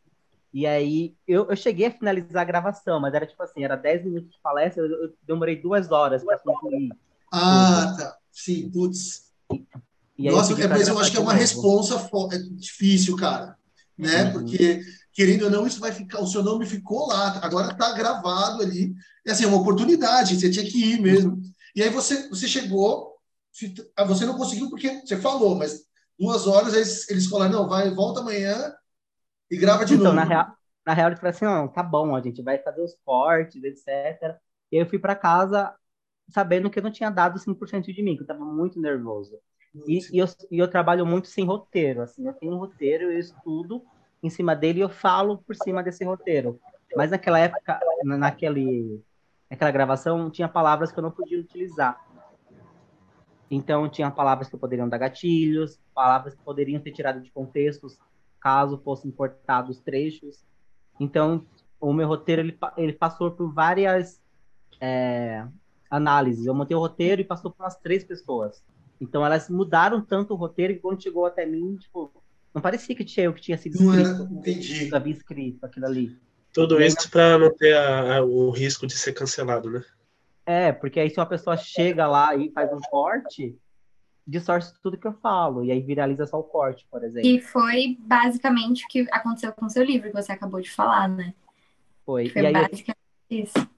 e 0.53 0.67
aí 0.67 1.17
eu, 1.27 1.49
eu 1.51 1.57
cheguei 1.57 1.87
a 1.87 1.91
finalizar 1.91 2.43
a 2.43 2.45
gravação, 2.45 3.01
mas 3.01 3.13
era 3.13 3.27
tipo 3.27 3.43
assim, 3.43 3.65
era 3.65 3.77
10 3.77 4.05
minutos 4.05 4.31
de 4.31 4.41
palestra, 4.41 4.83
eu, 4.83 4.89
eu 4.89 5.15
demorei 5.23 5.57
duas 5.57 5.91
horas 5.91 6.23
para 6.23 6.39
concluir. 6.39 6.93
Ah, 7.33 7.95
tá. 7.99 8.19
Sim, 8.31 8.71
putz. 8.71 9.28
Nossa, 10.19 10.53
eu 10.53 10.59
é, 10.59 10.67
mas 10.67 10.89
eu 10.89 10.99
acho 10.99 11.13
que 11.13 11.17
é 11.17 11.21
uma 11.21 11.33
responsa 11.33 11.95
é 12.33 12.39
difícil, 12.39 13.17
cara. 13.17 13.57
Né? 13.97 14.25
Uhum. 14.25 14.33
Porque, 14.33 14.81
querendo 15.13 15.45
ou 15.45 15.51
não, 15.51 15.67
isso 15.67 15.79
vai 15.79 15.93
ficar. 15.93 16.21
O 16.21 16.27
seu 16.27 16.43
nome 16.43 16.67
ficou 16.67 17.07
lá, 17.07 17.39
agora 17.43 17.71
está 17.71 17.93
gravado 17.93 18.63
ali. 18.63 18.95
É 19.25 19.31
assim, 19.31 19.45
é 19.45 19.47
uma 19.47 19.61
oportunidade, 19.61 20.39
você 20.39 20.51
tinha 20.51 20.65
que 20.65 20.93
ir 20.93 21.01
mesmo. 21.01 21.41
E 21.75 21.83
aí 21.83 21.91
você, 21.91 22.29
você 22.29 22.49
chegou, 22.49 23.17
ah, 23.97 24.05
você 24.05 24.27
não 24.27 24.37
conseguiu 24.37 24.69
porque 24.69 25.01
você 25.01 25.17
falou, 25.17 25.55
mas 25.55 25.83
duas 26.19 26.47
horas 26.47 26.75
eles, 26.75 27.09
eles 27.09 27.27
falaram, 27.27 27.53
não, 27.53 27.69
vai, 27.69 27.89
volta 27.91 28.21
amanhã 28.21 28.75
e 29.49 29.57
grava 29.57 29.85
de 29.85 29.95
então, 29.95 30.07
novo. 30.07 30.17
Na 30.17 30.25
real, 30.25 30.47
na 30.85 30.95
real, 30.95 31.09
ele 31.09 31.17
falou 31.17 31.31
assim, 31.31 31.45
não, 31.45 31.69
tá 31.69 31.83
bom, 31.83 32.17
a 32.17 32.21
gente 32.21 32.43
vai 32.43 32.59
fazer 32.59 32.83
os 32.83 32.97
cortes, 33.05 33.63
etc. 33.63 33.87
E 34.73 34.77
aí 34.77 34.83
eu 34.83 34.89
fui 34.89 34.99
para 34.99 35.15
casa 35.15 35.73
sabendo 36.31 36.69
que 36.69 36.79
eu 36.79 36.83
não 36.83 36.91
tinha 36.91 37.11
dado 37.11 37.39
5% 37.39 37.93
de 37.93 38.03
mim, 38.03 38.15
que 38.15 38.23
eu 38.23 38.25
estava 38.25 38.45
muito 38.45 38.81
nervoso. 38.81 39.39
E, 39.87 39.99
e, 40.13 40.19
eu, 40.19 40.27
e 40.51 40.59
eu 40.59 40.69
trabalho 40.69 41.07
muito 41.07 41.29
sem 41.29 41.45
roteiro, 41.45 42.03
assim, 42.03 42.27
eu 42.27 42.33
tenho 42.33 42.55
um 42.55 42.59
roteiro, 42.59 43.05
eu 43.05 43.19
estudo 43.19 43.83
em 44.23 44.31
cima 44.31 44.55
dele 44.55 44.81
e 44.81 44.83
eu 44.83 44.89
falo 44.89 45.39
por 45.39 45.55
cima 45.55 45.83
desse 45.83 46.05
roteiro. 46.05 46.61
Mas 46.97 47.11
naquela 47.11 47.39
época, 47.39 47.79
naquele, 48.05 49.03
naquela 49.51 49.71
gravação, 49.71 50.31
tinha 50.31 50.49
palavras 50.49 50.91
que 50.91 50.99
eu 50.99 51.03
não 51.03 51.11
podia 51.11 51.39
utilizar. 51.39 52.03
Então, 53.51 53.89
tinha 53.89 54.11
palavras 54.11 54.49
que 54.49 54.57
poderiam 54.57 54.89
dar 54.89 54.99
gatilhos, 54.99 55.79
palavras 55.95 56.35
que 56.35 56.43
poderiam 56.43 56.83
ser 56.83 56.93
tiradas 56.93 57.23
de 57.23 57.31
contextos, 57.31 57.99
caso 58.41 58.79
fossem 58.85 59.11
cortados 59.11 59.81
trechos. 59.81 60.45
Então, 61.01 61.47
o 61.81 61.93
meu 61.93 62.07
roteiro, 62.07 62.43
ele, 62.43 62.59
ele 62.77 62.93
passou 62.93 63.31
por 63.31 63.53
várias 63.53 64.21
é, 64.81 65.47
análises. 65.91 66.47
Eu 66.47 66.55
montei 66.55 66.77
o 66.77 66.81
roteiro 66.81 67.21
e 67.21 67.25
passou 67.25 67.51
por 67.51 67.63
umas 67.63 67.77
três 67.77 68.05
pessoas. 68.05 68.63
Então 69.01 69.25
elas 69.25 69.49
mudaram 69.49 70.01
tanto 70.01 70.35
o 70.35 70.37
roteiro 70.37 70.75
que 70.75 70.81
quando 70.81 71.03
chegou 71.03 71.27
até 71.27 71.47
mim, 71.47 71.77
tipo, 71.77 72.13
não 72.55 72.61
parecia 72.61 72.95
que 72.95 73.05
tinha 73.05 73.27
eu 73.27 73.33
que 73.33 73.41
tinha 73.41 73.57
sido 73.57 73.75
escrito. 73.75 74.25
Não 74.25 74.39
entendi. 74.39 74.95
havia 74.95 75.13
escrito 75.13 75.65
aquilo 75.65 75.87
ali. 75.87 76.19
Tudo 76.53 76.81
isso 76.81 77.11
para 77.11 77.39
não 77.39 77.55
ter 77.55 77.75
a, 77.75 78.17
a, 78.17 78.25
o 78.25 78.51
risco 78.51 78.87
de 78.87 78.95
ser 78.95 79.13
cancelado, 79.13 79.71
né? 79.71 79.85
É, 80.45 80.73
porque 80.73 80.99
aí 80.99 81.11
se 81.11 81.21
uma 81.21 81.27
pessoa 81.27 81.57
chega 81.57 82.07
lá 82.07 82.35
e 82.35 82.51
faz 82.51 82.73
um 82.73 82.81
corte, 82.81 83.57
distorce 84.27 84.75
tudo 84.83 84.97
que 84.97 85.07
eu 85.07 85.13
falo, 85.13 85.63
e 85.63 85.71
aí 85.71 85.81
viraliza 85.81 86.27
só 86.27 86.39
o 86.39 86.43
corte, 86.43 86.87
por 86.91 87.05
exemplo. 87.05 87.29
E 87.29 87.41
foi 87.41 87.99
basicamente 88.01 88.85
o 88.85 88.89
que 88.89 89.07
aconteceu 89.11 89.53
com 89.53 89.67
o 89.67 89.71
seu 89.71 89.85
livro, 89.85 90.09
que 90.09 90.17
você 90.17 90.33
acabou 90.33 90.61
de 90.61 90.71
falar, 90.71 91.09
né? 91.09 91.35
Foi. 92.05 92.29
Foi 92.31 92.43
e 92.43 92.47
aí 92.47 92.53
basicamente 92.53 92.97
eu... 93.31 93.45
isso. 93.45 93.71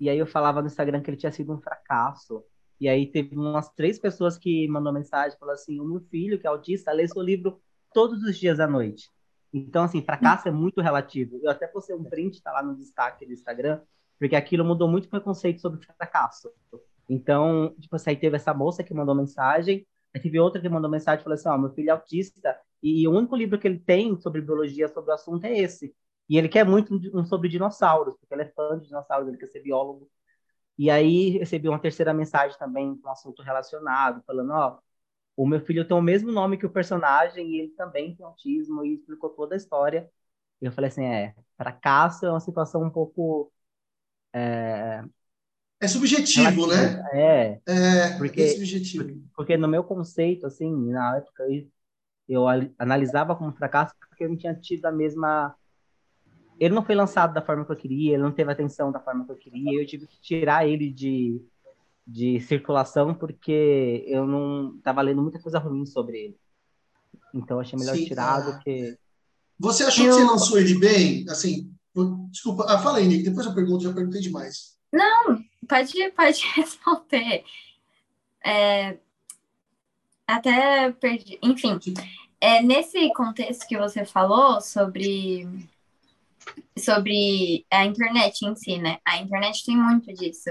E 0.00 0.08
aí 0.08 0.18
eu 0.18 0.26
falava 0.26 0.60
no 0.60 0.66
Instagram 0.66 1.02
que 1.02 1.10
ele 1.10 1.16
tinha 1.16 1.30
sido 1.30 1.52
um 1.52 1.60
fracasso. 1.60 2.42
E 2.80 2.88
aí 2.88 3.06
teve 3.06 3.36
umas 3.36 3.70
três 3.70 3.98
pessoas 3.98 4.36
que 4.36 4.66
mandou 4.68 4.92
mensagem, 4.92 5.38
falou 5.38 5.54
assim, 5.54 5.78
o 5.80 5.84
meu 5.84 6.00
filho, 6.00 6.38
que 6.38 6.46
é 6.46 6.50
autista, 6.50 6.92
lê 6.92 7.06
seu 7.06 7.22
livro 7.22 7.60
todos 7.92 8.22
os 8.22 8.38
dias 8.38 8.58
à 8.60 8.66
noite. 8.66 9.10
Então, 9.52 9.84
assim, 9.84 10.02
fracasso 10.02 10.48
é 10.48 10.50
muito 10.50 10.80
relativo. 10.80 11.38
Eu 11.42 11.50
até 11.50 11.66
postei 11.66 11.94
um 11.94 12.02
print, 12.02 12.42
tá 12.42 12.52
lá 12.52 12.62
no 12.62 12.76
destaque 12.76 13.24
do 13.24 13.32
Instagram, 13.32 13.80
porque 14.18 14.34
aquilo 14.34 14.64
mudou 14.64 14.88
muito 14.88 15.06
o 15.06 15.08
preconceito 15.08 15.60
sobre 15.60 15.84
fracasso. 15.84 16.50
Então, 17.08 17.74
tipo 17.78 17.94
assim, 17.94 18.10
aí 18.10 18.16
teve 18.16 18.36
essa 18.36 18.52
moça 18.52 18.82
que 18.82 18.92
mandou 18.92 19.14
mensagem, 19.14 19.86
aí 20.12 20.20
teve 20.20 20.40
outra 20.40 20.60
que 20.60 20.68
mandou 20.68 20.90
mensagem 20.90 21.20
e 21.20 21.22
falou 21.24 21.34
assim, 21.34 21.48
ó, 21.48 21.54
oh, 21.54 21.58
meu 21.58 21.70
filho 21.70 21.90
é 21.90 21.92
autista, 21.92 22.58
e 22.82 23.06
o 23.06 23.12
único 23.12 23.36
livro 23.36 23.58
que 23.58 23.68
ele 23.68 23.78
tem 23.78 24.18
sobre 24.20 24.40
biologia, 24.40 24.88
sobre 24.88 25.10
o 25.10 25.14
assunto 25.14 25.44
é 25.44 25.56
esse. 25.56 25.94
E 26.28 26.36
ele 26.36 26.48
quer 26.48 26.64
muito 26.64 26.94
um 27.14 27.24
sobre 27.24 27.48
dinossauros, 27.48 28.16
porque 28.16 28.34
ele 28.34 28.42
é 28.42 28.52
fã 28.54 28.78
de 28.78 28.86
dinossauros, 28.86 29.28
ele 29.28 29.36
quer 29.36 29.46
ser 29.46 29.60
biólogo. 29.60 30.08
E 30.78 30.90
aí 30.90 31.30
recebi 31.38 31.68
uma 31.68 31.78
terceira 31.78 32.12
mensagem 32.12 32.58
também 32.58 32.96
com 32.96 33.08
um 33.08 33.12
assunto 33.12 33.42
relacionado, 33.42 34.22
falando, 34.26 34.52
ó, 34.52 34.78
o 35.36 35.46
meu 35.46 35.60
filho 35.60 35.86
tem 35.86 35.96
o 35.96 36.02
mesmo 36.02 36.32
nome 36.32 36.56
que 36.58 36.66
o 36.66 36.70
personagem 36.70 37.48
e 37.50 37.60
ele 37.60 37.70
também 37.70 38.14
tem 38.14 38.24
autismo 38.26 38.84
e 38.84 38.94
explicou 38.94 39.30
toda 39.30 39.54
a 39.54 39.56
história. 39.56 40.10
E 40.60 40.66
eu 40.66 40.72
falei 40.72 40.88
assim, 40.88 41.04
é, 41.04 41.34
fracasso 41.56 42.26
é 42.26 42.30
uma 42.30 42.40
situação 42.40 42.82
um 42.82 42.90
pouco 42.90 43.52
é, 44.32 45.02
é 45.80 45.88
subjetivo, 45.88 46.66
né? 46.66 47.02
É, 47.12 47.60
é, 47.66 48.18
porque, 48.18 48.40
é 48.42 48.48
subjetivo. 48.48 49.22
Porque 49.34 49.56
no 49.56 49.68
meu 49.68 49.84
conceito, 49.84 50.46
assim, 50.46 50.72
na 50.90 51.18
época, 51.18 51.44
eu, 51.48 51.68
eu 52.28 52.72
analisava 52.78 53.36
como 53.36 53.52
fracasso 53.52 53.94
porque 54.08 54.24
eu 54.24 54.28
não 54.28 54.36
tinha 54.36 54.54
tido 54.54 54.86
a 54.86 54.92
mesma 54.92 55.54
ele 56.58 56.74
não 56.74 56.84
foi 56.84 56.94
lançado 56.94 57.34
da 57.34 57.42
forma 57.42 57.64
que 57.64 57.72
eu 57.72 57.76
queria, 57.76 58.14
ele 58.14 58.22
não 58.22 58.32
teve 58.32 58.50
atenção 58.50 58.92
da 58.92 59.00
forma 59.00 59.24
que 59.24 59.32
eu 59.32 59.36
queria, 59.36 59.80
eu 59.80 59.86
tive 59.86 60.06
que 60.06 60.20
tirar 60.20 60.66
ele 60.66 60.90
de, 60.90 61.40
de 62.06 62.40
circulação 62.40 63.14
porque 63.14 64.04
eu 64.06 64.26
não 64.26 64.76
estava 64.76 65.02
lendo 65.02 65.22
muita 65.22 65.40
coisa 65.40 65.58
ruim 65.58 65.84
sobre 65.84 66.18
ele. 66.18 66.36
Então 67.32 67.58
achei 67.58 67.78
melhor 67.78 67.96
Sim, 67.96 68.04
tirar 68.04 68.40
do 68.40 68.58
que. 68.60 68.96
Você 69.58 69.84
achou 69.84 70.06
eu... 70.06 70.12
que 70.12 70.18
você 70.18 70.30
lançou 70.30 70.58
ele 70.58 70.78
bem? 70.78 71.24
Assim, 71.28 71.72
desculpa, 72.30 72.64
ah, 72.68 72.78
fala 72.78 72.98
aí, 72.98 73.06
Nick, 73.06 73.24
depois 73.24 73.46
eu 73.46 73.54
pergunto, 73.54 73.84
já 73.84 73.92
perguntei 73.92 74.20
demais. 74.20 74.76
Não, 74.92 75.42
pode, 75.68 76.10
pode 76.12 76.46
responder. 76.54 77.44
É, 78.44 78.98
até 80.26 80.92
perdi. 80.92 81.38
Enfim, 81.42 81.80
é, 82.40 82.62
nesse 82.62 83.12
contexto 83.14 83.66
que 83.66 83.76
você 83.76 84.04
falou 84.04 84.60
sobre 84.60 85.48
sobre 86.78 87.64
a 87.70 87.84
internet 87.84 88.44
em 88.44 88.54
si, 88.54 88.78
né? 88.78 88.98
A 89.04 89.18
internet 89.18 89.64
tem 89.64 89.76
muito 89.76 90.12
disso. 90.12 90.50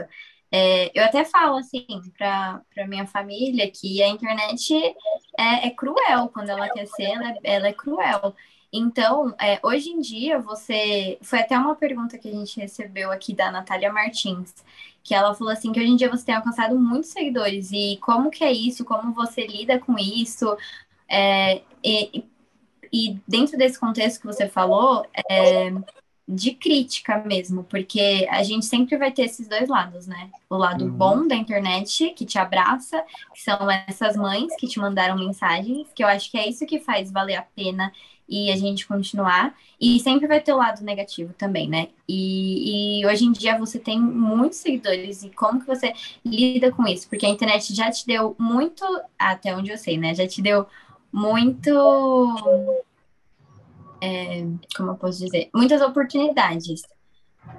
É, 0.51 0.91
eu 0.93 1.03
até 1.03 1.25
falo 1.25 1.57
assim 1.57 1.85
para 2.15 2.61
minha 2.87 3.07
família 3.07 3.69
que 3.71 4.03
a 4.03 4.07
internet 4.07 4.71
é, 5.37 5.67
é, 5.67 5.69
cruel 5.71 6.29
quando 6.31 6.49
ela 6.49 6.69
quer 6.69 6.85
ser, 6.85 7.05
ela, 7.05 7.29
é, 7.29 7.39
ela 7.43 7.67
é 7.67 7.73
cruel. 7.73 8.35
Então, 8.71 9.35
é, 9.39 9.59
hoje 9.63 9.89
em 9.89 9.99
dia, 9.99 10.39
você. 10.39 11.17
Foi 11.21 11.39
até 11.39 11.57
uma 11.57 11.75
pergunta 11.75 12.17
que 12.17 12.27
a 12.27 12.31
gente 12.31 12.59
recebeu 12.59 13.11
aqui 13.11 13.33
da 13.33 13.51
Natália 13.51 13.93
Martins, 13.93 14.53
que 15.03 15.13
ela 15.13 15.33
falou 15.35 15.53
assim: 15.53 15.71
que 15.71 15.79
hoje 15.79 15.91
em 15.91 15.95
dia 15.95 16.09
você 16.09 16.25
tem 16.25 16.35
alcançado 16.35 16.79
muitos 16.79 17.11
seguidores, 17.11 17.71
e 17.71 17.97
como 18.01 18.31
que 18.31 18.43
é 18.43 18.51
isso, 18.51 18.85
como 18.85 19.13
você 19.13 19.45
lida 19.45 19.79
com 19.79 19.97
isso. 19.97 20.57
É, 21.09 21.61
e, 21.83 22.25
e 22.93 23.17
dentro 23.27 23.57
desse 23.57 23.79
contexto 23.79 24.19
que 24.21 24.27
você 24.27 24.47
falou, 24.47 25.03
é, 25.27 25.73
de 26.27 26.51
crítica 26.51 27.17
mesmo, 27.25 27.63
porque 27.63 28.27
a 28.29 28.43
gente 28.43 28.65
sempre 28.65 28.95
vai 28.97 29.11
ter 29.11 29.23
esses 29.23 29.47
dois 29.47 29.67
lados, 29.67 30.05
né? 30.05 30.29
O 30.47 30.55
lado 30.55 30.85
uhum. 30.85 30.91
bom 30.91 31.27
da 31.27 31.35
internet, 31.35 32.11
que 32.11 32.23
te 32.23 32.37
abraça, 32.37 33.03
que 33.33 33.41
são 33.41 33.69
essas 33.87 34.15
mães 34.15 34.55
que 34.57 34.67
te 34.67 34.79
mandaram 34.79 35.17
mensagens, 35.17 35.87
que 35.93 36.03
eu 36.03 36.07
acho 36.07 36.29
que 36.29 36.37
é 36.37 36.47
isso 36.47 36.67
que 36.67 36.79
faz 36.79 37.11
valer 37.11 37.35
a 37.35 37.41
pena 37.41 37.91
e 38.29 38.51
a 38.51 38.55
gente 38.55 38.87
continuar. 38.87 39.53
E 39.81 39.99
sempre 39.99 40.27
vai 40.27 40.39
ter 40.39 40.53
o 40.53 40.57
lado 40.57 40.81
negativo 40.83 41.33
também, 41.33 41.67
né? 41.67 41.89
E, 42.07 43.01
e 43.01 43.05
hoje 43.07 43.25
em 43.25 43.31
dia 43.31 43.57
você 43.57 43.77
tem 43.77 43.99
muitos 43.99 44.59
seguidores, 44.59 45.23
e 45.23 45.29
como 45.31 45.59
que 45.59 45.67
você 45.67 45.93
lida 46.23 46.71
com 46.71 46.87
isso? 46.87 47.09
Porque 47.09 47.25
a 47.25 47.29
internet 47.29 47.75
já 47.75 47.91
te 47.91 48.05
deu 48.05 48.35
muito, 48.39 48.85
até 49.19 49.53
onde 49.55 49.71
eu 49.71 49.77
sei, 49.77 49.97
né? 49.97 50.13
Já 50.13 50.25
te 50.25 50.41
deu 50.41 50.67
muito 51.13 52.83
é, 54.01 54.41
como 54.75 54.91
eu 54.91 54.95
posso 54.95 55.23
dizer, 55.23 55.49
muitas 55.55 55.81
oportunidades, 55.81 56.81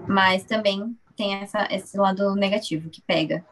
mas 0.06 0.44
também 0.44 0.94
tem 1.16 1.34
essa, 1.36 1.66
esse 1.70 1.96
lado 1.96 2.34
negativo 2.34 2.90
que 2.90 3.00
pega. 3.00 3.44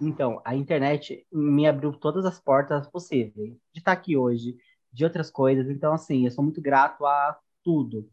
Então, 0.00 0.40
a 0.44 0.56
internet 0.56 1.24
me 1.30 1.64
abriu 1.64 1.92
todas 1.92 2.24
as 2.24 2.40
portas 2.40 2.88
possíveis 2.88 3.54
de 3.72 3.78
estar 3.78 3.92
aqui 3.92 4.16
hoje, 4.16 4.56
de 4.92 5.04
outras 5.04 5.30
coisas. 5.30 5.70
Então, 5.70 5.92
assim, 5.92 6.24
eu 6.24 6.30
sou 6.32 6.42
muito 6.42 6.60
grato 6.60 7.06
a 7.06 7.38
tudo, 7.62 8.08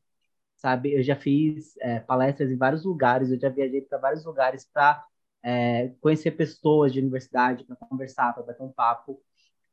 sabe? 0.56 0.93
Eu 0.93 1.02
já 1.02 1.16
fiz 1.16 1.76
é, 1.78 2.00
palestras 2.00 2.52
em 2.52 2.58
vários 2.58 2.86
lugares, 2.86 3.32
eu 3.32 3.39
já 3.39 3.50
viajei 3.50 3.82
para 3.82 3.97
vários 3.97 4.24
lugares 4.24 4.70
para 4.72 5.04
é, 5.41 5.91
conhecer 6.00 6.32
pessoas 6.32 6.93
de 6.93 7.00
universidade, 7.00 7.64
para 7.64 7.76
conversar, 7.76 8.34
para 8.34 8.43
bater 8.43 8.62
um 8.62 8.72
papo. 8.72 9.20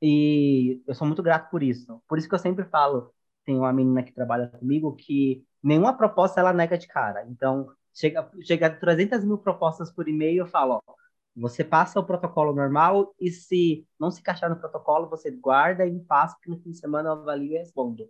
E 0.00 0.82
eu 0.86 0.94
sou 0.94 1.06
muito 1.06 1.22
grato 1.22 1.50
por 1.50 1.62
isso. 1.62 2.02
Por 2.08 2.18
isso 2.18 2.28
que 2.28 2.34
eu 2.34 2.38
sempre 2.38 2.64
falo, 2.64 3.12
tem 3.44 3.56
uma 3.56 3.72
menina 3.72 4.02
que 4.02 4.12
trabalha 4.12 4.48
comigo 4.48 4.94
que 4.94 5.44
nenhuma 5.62 5.96
proposta 5.96 6.40
ela 6.40 6.52
nega 6.52 6.76
de 6.76 6.86
cara. 6.86 7.24
Então, 7.28 7.68
chega, 7.94 8.30
chega 8.42 8.66
a 8.66 8.70
300 8.76 9.24
mil 9.24 9.38
propostas 9.38 9.90
por 9.90 10.08
e-mail, 10.08 10.38
eu 10.38 10.46
falo, 10.46 10.82
ó, 10.86 10.94
você 11.34 11.62
passa 11.62 12.00
o 12.00 12.04
protocolo 12.04 12.54
normal 12.54 13.14
e 13.20 13.30
se 13.30 13.86
não 14.00 14.10
se 14.10 14.20
encaixar 14.20 14.48
no 14.48 14.56
protocolo, 14.56 15.08
você 15.08 15.30
guarda 15.30 15.86
e 15.86 16.00
passa, 16.00 16.36
que 16.42 16.48
no 16.48 16.58
fim 16.58 16.70
de 16.70 16.78
semana 16.78 17.10
eu 17.10 17.12
avalio 17.12 17.52
e 17.52 17.58
respondo. 17.58 18.08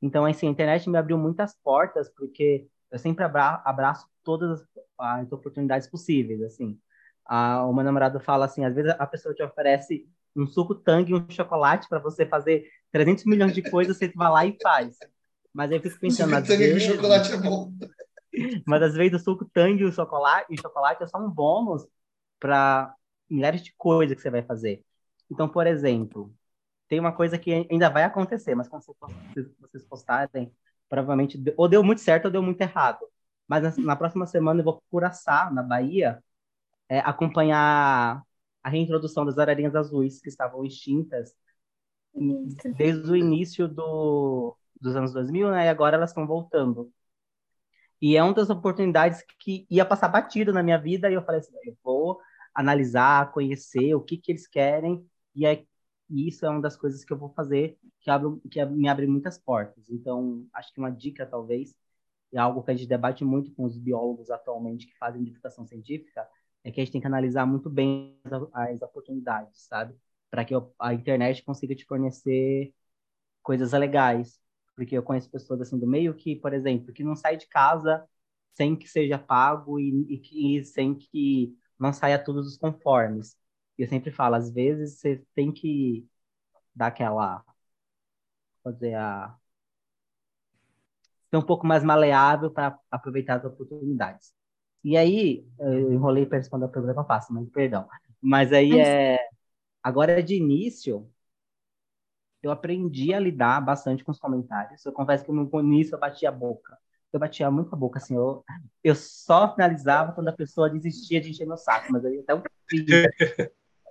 Então, 0.00 0.24
assim, 0.24 0.48
a 0.48 0.50
internet 0.50 0.88
me 0.88 0.98
abriu 0.98 1.18
muitas 1.18 1.54
portas, 1.62 2.08
porque 2.08 2.66
eu 2.90 2.98
sempre 2.98 3.24
abra 3.24 3.62
abraço 3.64 4.06
todas 4.24 4.64
as, 4.98 5.32
oportunidades 5.32 5.86
possíveis, 5.86 6.42
assim. 6.42 6.78
A, 7.24 7.64
o 7.64 7.72
meu 7.74 7.84
namorado 7.84 8.18
fala 8.20 8.46
assim, 8.46 8.64
às 8.64 8.74
vezes 8.74 8.94
a 8.98 9.06
pessoa 9.06 9.34
te 9.34 9.42
oferece 9.42 10.08
um 10.34 10.46
suco 10.46 10.74
tangue 10.74 11.12
e 11.12 11.14
um 11.14 11.28
chocolate 11.28 11.88
para 11.88 11.98
você 11.98 12.26
fazer 12.26 12.68
300 12.90 13.24
milhões 13.24 13.54
de 13.54 13.62
coisas, 13.62 13.96
você 13.96 14.08
vai 14.08 14.30
lá 14.30 14.46
e 14.46 14.56
faz. 14.62 14.96
Mas 15.52 15.70
aí 15.70 15.78
eu 15.78 15.82
fico 15.82 15.98
pensando... 16.00 16.34
Suco 16.34 16.46
tangue 16.46 16.72
vezes... 16.72 16.82
chocolate 16.82 17.32
é 17.32 17.36
bom. 17.36 17.72
Mas 18.66 18.82
às 18.82 18.94
vezes 18.94 19.20
o 19.20 19.24
suco 19.24 19.44
tangue 19.52 19.82
e 19.82 19.86
o 19.86 19.92
chocolate, 19.92 20.46
e 20.50 20.54
o 20.54 20.60
chocolate 20.60 21.02
é 21.02 21.06
só 21.06 21.18
um 21.18 21.30
bônus 21.30 21.86
para 22.40 22.94
milhares 23.28 23.62
de 23.62 23.74
coisas 23.76 24.16
que 24.16 24.22
você 24.22 24.30
vai 24.30 24.42
fazer. 24.42 24.82
Então, 25.30 25.48
por 25.48 25.66
exemplo, 25.66 26.34
tem 26.88 27.00
uma 27.00 27.12
coisa 27.12 27.38
que 27.38 27.66
ainda 27.70 27.88
vai 27.88 28.04
acontecer, 28.04 28.54
mas 28.54 28.68
quando 28.68 28.84
vocês 29.60 29.84
postarem, 29.84 30.52
provavelmente 30.88 31.42
ou 31.56 31.68
deu 31.68 31.82
muito 31.82 32.00
certo 32.02 32.26
ou 32.26 32.30
deu 32.30 32.42
muito 32.42 32.60
errado. 32.60 33.00
Mas 33.48 33.62
na, 33.62 33.84
na 33.84 33.96
próxima 33.96 34.26
semana 34.26 34.60
eu 34.60 34.64
vou 34.64 34.74
para 34.74 34.82
Curaçá, 34.90 35.50
na 35.50 35.62
Bahia, 35.62 36.22
é, 36.88 36.98
acompanhar 37.00 38.22
a 38.62 38.68
reintrodução 38.68 39.24
das 39.24 39.38
ararinhas 39.38 39.74
azuis 39.74 40.20
que 40.20 40.28
estavam 40.28 40.64
extintas 40.64 41.34
desde 42.76 43.10
o 43.10 43.16
início 43.16 43.66
do, 43.66 44.56
dos 44.80 44.94
anos 44.96 45.12
2000, 45.12 45.50
né? 45.50 45.66
E 45.66 45.68
agora 45.68 45.96
elas 45.96 46.10
estão 46.10 46.26
voltando. 46.26 46.92
E 48.00 48.16
é 48.16 48.22
uma 48.22 48.34
das 48.34 48.50
oportunidades 48.50 49.22
que 49.38 49.66
ia 49.70 49.84
passar 49.84 50.08
batido 50.08 50.52
na 50.52 50.62
minha 50.62 50.78
vida 50.78 51.10
e 51.10 51.14
eu 51.14 51.22
falei 51.24 51.40
assim, 51.40 51.54
eu 51.64 51.76
vou 51.82 52.20
analisar, 52.54 53.32
conhecer 53.32 53.94
o 53.94 54.00
que 54.02 54.16
que 54.16 54.32
eles 54.32 54.46
querem 54.46 55.06
e 55.34 55.46
é 55.46 55.64
e 56.12 56.28
isso 56.28 56.44
é 56.44 56.50
uma 56.50 56.60
das 56.60 56.76
coisas 56.76 57.04
que 57.04 57.12
eu 57.12 57.16
vou 57.16 57.30
fazer 57.30 57.78
que, 58.00 58.10
abre, 58.10 58.38
que 58.50 58.62
me 58.66 58.86
abre 58.86 59.06
muitas 59.06 59.38
portas. 59.38 59.88
Então, 59.88 60.46
acho 60.52 60.70
que 60.72 60.78
uma 60.78 60.90
dica, 60.90 61.24
talvez, 61.24 61.74
é 62.32 62.38
algo 62.38 62.62
que 62.62 62.70
a 62.70 62.74
gente 62.74 62.86
debate 62.86 63.24
muito 63.24 63.50
com 63.54 63.64
os 63.64 63.78
biólogos 63.78 64.30
atualmente 64.30 64.86
que 64.86 64.98
fazem 64.98 65.24
divulgação 65.24 65.66
científica, 65.66 66.28
é 66.64 66.70
que 66.70 66.80
a 66.80 66.84
gente 66.84 66.92
tem 66.92 67.00
que 67.00 67.06
analisar 67.06 67.46
muito 67.46 67.68
bem 67.70 68.18
as, 68.24 68.32
as 68.74 68.82
oportunidades, 68.82 69.62
sabe? 69.62 69.94
Para 70.30 70.44
que 70.44 70.54
a 70.78 70.94
internet 70.94 71.42
consiga 71.44 71.74
te 71.74 71.84
fornecer 71.84 72.72
coisas 73.42 73.72
legais. 73.72 74.40
Porque 74.76 74.96
eu 74.96 75.02
conheço 75.02 75.30
pessoas 75.30 75.60
assim 75.60 75.78
do 75.78 75.86
meio 75.86 76.14
que, 76.14 76.36
por 76.36 76.54
exemplo, 76.54 76.92
que 76.92 77.04
não 77.04 77.16
sai 77.16 77.36
de 77.36 77.46
casa 77.48 78.06
sem 78.54 78.76
que 78.76 78.88
seja 78.88 79.18
pago 79.18 79.78
e, 79.80 80.22
e, 80.32 80.58
e 80.58 80.64
sem 80.64 80.94
que 80.94 81.56
não 81.78 81.92
saia 81.92 82.22
todos 82.22 82.46
os 82.46 82.56
conformes 82.56 83.36
eu 83.82 83.88
sempre 83.88 84.10
falo, 84.12 84.36
às 84.36 84.50
vezes 84.50 84.98
você 84.98 85.24
tem 85.34 85.52
que 85.52 86.08
dar 86.74 86.88
aquela. 86.88 87.44
fazer 88.62 88.94
a. 88.94 89.36
ser 91.30 91.36
um 91.36 91.42
pouco 91.42 91.66
mais 91.66 91.82
maleável 91.84 92.50
para 92.50 92.78
aproveitar 92.90 93.36
as 93.38 93.44
oportunidades. 93.44 94.32
E 94.84 94.96
aí, 94.96 95.46
eu 95.58 95.92
enrolei 95.92 96.26
para 96.26 96.38
responder 96.38 96.64
a 96.64 96.68
pergunta 96.68 96.98
eu 96.98 97.04
faço, 97.04 97.32
mas 97.32 97.48
perdão. 97.50 97.88
Mas 98.20 98.52
aí 98.52 98.78
é. 98.78 99.18
Agora, 99.82 100.22
de 100.22 100.36
início, 100.36 101.10
eu 102.42 102.50
aprendi 102.50 103.12
a 103.12 103.18
lidar 103.18 103.60
bastante 103.60 104.04
com 104.04 104.12
os 104.12 104.18
comentários. 104.18 104.84
Eu 104.84 104.92
confesso 104.92 105.24
que 105.24 105.32
no 105.32 105.48
início 105.60 105.94
eu 105.94 105.98
batia 105.98 106.28
a 106.28 106.32
boca. 106.32 106.78
Eu 107.12 107.20
batia 107.20 107.50
muito 107.50 107.74
a 107.74 107.76
boca, 107.76 107.98
assim. 107.98 108.16
Eu, 108.16 108.44
eu 108.82 108.94
só 108.94 109.54
finalizava 109.54 110.12
quando 110.12 110.28
a 110.28 110.32
pessoa 110.32 110.70
desistia 110.70 111.20
de 111.20 111.30
encher 111.30 111.46
meu 111.46 111.56
saco, 111.56 111.92
mas 111.92 112.04
aí 112.04 112.20
até 112.20 112.34
o 112.34 112.42
fim. 112.68 112.86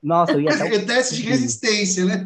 Nossa, 0.01 0.33
eu 0.33 0.41
ia 0.41 0.49
até 0.49 0.63
o 0.63 0.67
fim. 0.79 0.85
Teste 0.85 1.15
de 1.17 1.23
resistência, 1.23 2.05
né? 2.05 2.25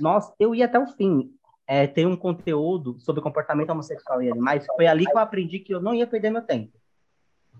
Nossa, 0.00 0.32
eu 0.38 0.54
ia 0.54 0.66
até 0.66 0.78
o 0.78 0.86
fim. 0.86 1.34
É, 1.66 1.86
tem 1.86 2.06
um 2.06 2.16
conteúdo 2.16 2.98
sobre 3.00 3.22
comportamento 3.22 3.70
homossexual 3.70 4.22
em 4.22 4.30
animais. 4.30 4.64
Foi 4.76 4.86
ali 4.86 5.04
que 5.04 5.12
eu 5.12 5.18
aprendi 5.18 5.58
que 5.58 5.74
eu 5.74 5.80
não 5.80 5.94
ia 5.94 6.06
perder 6.06 6.30
meu 6.30 6.42
tempo. 6.42 6.72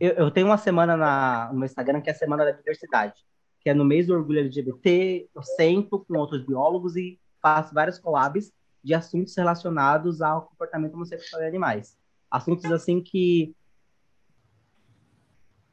Eu, 0.01 0.13
eu 0.13 0.31
tenho 0.31 0.47
uma 0.47 0.59
semana 0.59 0.97
na, 0.97 1.49
no 1.53 1.59
meu 1.59 1.67
Instagram 1.67 2.01
que 2.01 2.11
é 2.11 2.13
a 2.13 2.17
Semana 2.17 2.45
da 2.45 2.53
Diversidade, 2.53 3.15
que 3.61 3.69
é 3.69 3.75
no 3.75 3.85
mês 3.85 4.07
do 4.07 4.15
orgulho 4.15 4.41
LGBT. 4.41 5.29
Eu 5.35 5.43
sento 5.43 6.01
com 6.01 6.17
outros 6.19 6.45
biólogos 6.45 6.97
e 6.97 7.21
faço 7.41 7.75
vários 7.75 7.99
collabs 7.99 8.53
de 8.83 8.95
assuntos 8.95 9.37
relacionados 9.37 10.23
ao 10.23 10.43
comportamento 10.43 10.95
homossexual 10.95 11.43
em 11.43 11.47
animais. 11.47 11.97
Assuntos 12.31 12.71
assim 12.71 13.03
que 13.03 13.55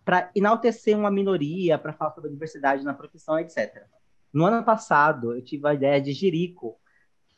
para 0.04 0.30
enaltecer 0.36 0.98
uma 0.98 1.10
minoria, 1.10 1.80
para 1.80 1.94
falar 1.94 2.12
sobre 2.12 2.30
a 2.30 2.34
diversidade 2.34 2.84
na 2.84 2.94
profissão, 2.94 3.40
etc. 3.40 3.86
No 4.32 4.46
ano 4.46 4.64
passado, 4.64 5.34
eu 5.34 5.42
tive 5.44 5.68
a 5.68 5.74
ideia 5.74 6.00
de 6.00 6.14
Jerico, 6.14 6.80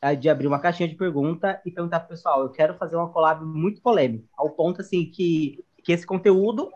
eh, 0.01 0.15
de 0.15 0.29
abrir 0.29 0.47
uma 0.47 0.59
caixinha 0.59 0.89
de 0.89 0.95
pergunta 0.95 1.61
e 1.65 1.71
perguntar 1.71 2.01
para 2.01 2.07
o 2.07 2.09
pessoal, 2.09 2.41
eu 2.41 2.49
quero 2.49 2.75
fazer 2.75 2.97
uma 2.97 3.09
collab 3.09 3.45
muito 3.45 3.81
polêmica, 3.81 4.27
ao 4.35 4.49
ponto 4.49 4.81
assim 4.81 5.05
que, 5.09 5.63
que 5.87 5.93
esse 5.93 6.05
conteúdo 6.05 6.69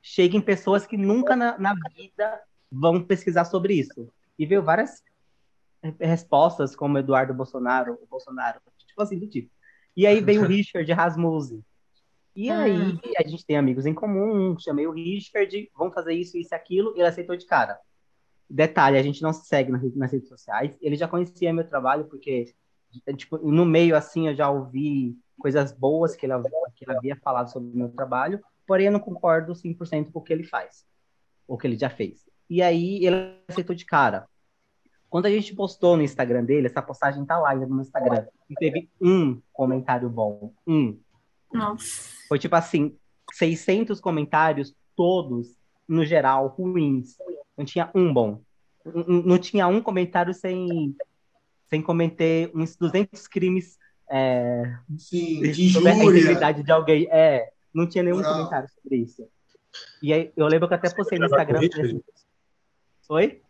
chegue 0.00 0.38
em 0.38 0.40
pessoas 0.40 0.86
que 0.86 0.96
nunca 0.96 1.36
na, 1.36 1.58
na 1.58 1.74
vida 1.94 2.40
vão 2.70 3.04
pesquisar 3.04 3.44
sobre 3.44 3.74
isso. 3.74 4.10
E 4.38 4.46
veio 4.46 4.62
várias 4.62 5.02
respostas, 6.00 6.74
como 6.74 6.96
Eduardo 6.96 7.34
Bolsonaro, 7.34 7.98
o 8.00 8.06
Bolsonaro, 8.06 8.58
tipo 8.78 9.02
assim, 9.02 9.18
do 9.18 9.28
tipo. 9.28 9.50
E 9.94 10.06
aí 10.06 10.22
veio 10.22 10.44
o 10.44 10.46
Richard 10.48 10.90
Rasmussen, 10.90 11.62
e 12.34 12.48
ah. 12.48 12.62
aí 12.62 12.98
a 13.18 13.28
gente 13.28 13.44
tem 13.44 13.58
amigos 13.58 13.84
em 13.84 13.92
comum, 13.92 14.58
chamei 14.58 14.86
o 14.86 14.92
Richard, 14.92 15.70
vamos 15.76 15.92
fazer 15.92 16.14
isso, 16.14 16.38
isso 16.38 16.54
e 16.54 16.56
aquilo, 16.56 16.94
e 16.96 17.00
ele 17.00 17.08
aceitou 17.08 17.36
de 17.36 17.44
cara. 17.44 17.78
Detalhe, 18.48 18.96
a 18.96 19.02
gente 19.02 19.20
não 19.20 19.34
se 19.34 19.44
segue 19.44 19.70
nas 19.94 20.10
redes 20.10 20.30
sociais, 20.30 20.74
ele 20.80 20.96
já 20.96 21.06
conhecia 21.06 21.52
meu 21.52 21.68
trabalho, 21.68 22.06
porque 22.06 22.54
tipo, 23.14 23.36
no 23.36 23.66
meio 23.66 23.94
assim 23.94 24.28
eu 24.28 24.34
já 24.34 24.48
ouvi 24.48 25.18
coisas 25.42 25.72
boas 25.72 26.14
que 26.14 26.24
ele, 26.24 26.40
que 26.76 26.84
ele 26.84 26.96
havia 26.96 27.16
falado 27.16 27.50
sobre 27.50 27.68
o 27.68 27.76
meu 27.76 27.88
trabalho, 27.88 28.40
porém 28.64 28.86
eu 28.86 28.92
não 28.92 29.00
concordo 29.00 29.52
100% 29.52 30.12
com 30.12 30.20
o 30.20 30.22
que 30.22 30.32
ele 30.32 30.44
faz, 30.44 30.86
o 31.48 31.58
que 31.58 31.66
ele 31.66 31.76
já 31.76 31.90
fez. 31.90 32.24
E 32.48 32.62
aí 32.62 33.04
ele 33.04 33.36
aceitou 33.48 33.74
de 33.74 33.84
cara. 33.84 34.28
Quando 35.10 35.26
a 35.26 35.30
gente 35.30 35.54
postou 35.54 35.96
no 35.96 36.02
Instagram 36.04 36.44
dele, 36.44 36.68
essa 36.68 36.80
postagem 36.80 37.26
tá 37.26 37.38
lá 37.38 37.50
ainda 37.50 37.66
no 37.66 37.82
Instagram, 37.82 38.24
e 38.48 38.54
teve 38.54 38.88
um 39.00 39.42
comentário 39.52 40.08
bom, 40.08 40.54
um. 40.66 40.96
Nossa. 41.52 42.12
Foi 42.28 42.38
tipo 42.38 42.54
assim, 42.54 42.96
600 43.32 44.00
comentários, 44.00 44.74
todos, 44.96 45.58
no 45.88 46.04
geral, 46.04 46.46
ruins. 46.46 47.16
Não 47.58 47.64
tinha 47.64 47.90
um 47.94 48.14
bom. 48.14 48.40
Não 48.84 49.38
tinha 49.38 49.66
um 49.66 49.82
comentário 49.82 50.32
sem, 50.32 50.96
sem 51.68 51.82
cometer 51.82 52.50
uns 52.54 52.76
200 52.76 53.26
crimes 53.26 53.76
é, 54.14 54.76
Sim, 54.98 55.40
de 55.40 55.72
sobre 55.72 55.90
a 55.90 55.94
integridade 55.94 56.62
de 56.62 56.70
alguém. 56.70 57.08
É, 57.10 57.50
não 57.72 57.88
tinha 57.88 58.04
nenhum 58.04 58.16
Moral. 58.16 58.34
comentário 58.34 58.68
sobre 58.68 58.98
isso. 58.98 59.26
E 60.02 60.12
aí, 60.12 60.30
eu 60.36 60.46
lembro 60.46 60.68
que 60.68 60.74
até 60.74 60.90
postei 60.90 61.18
no 61.18 61.24
Instagram. 61.24 61.60
Assim, 61.60 62.02
Oi? 63.08 63.40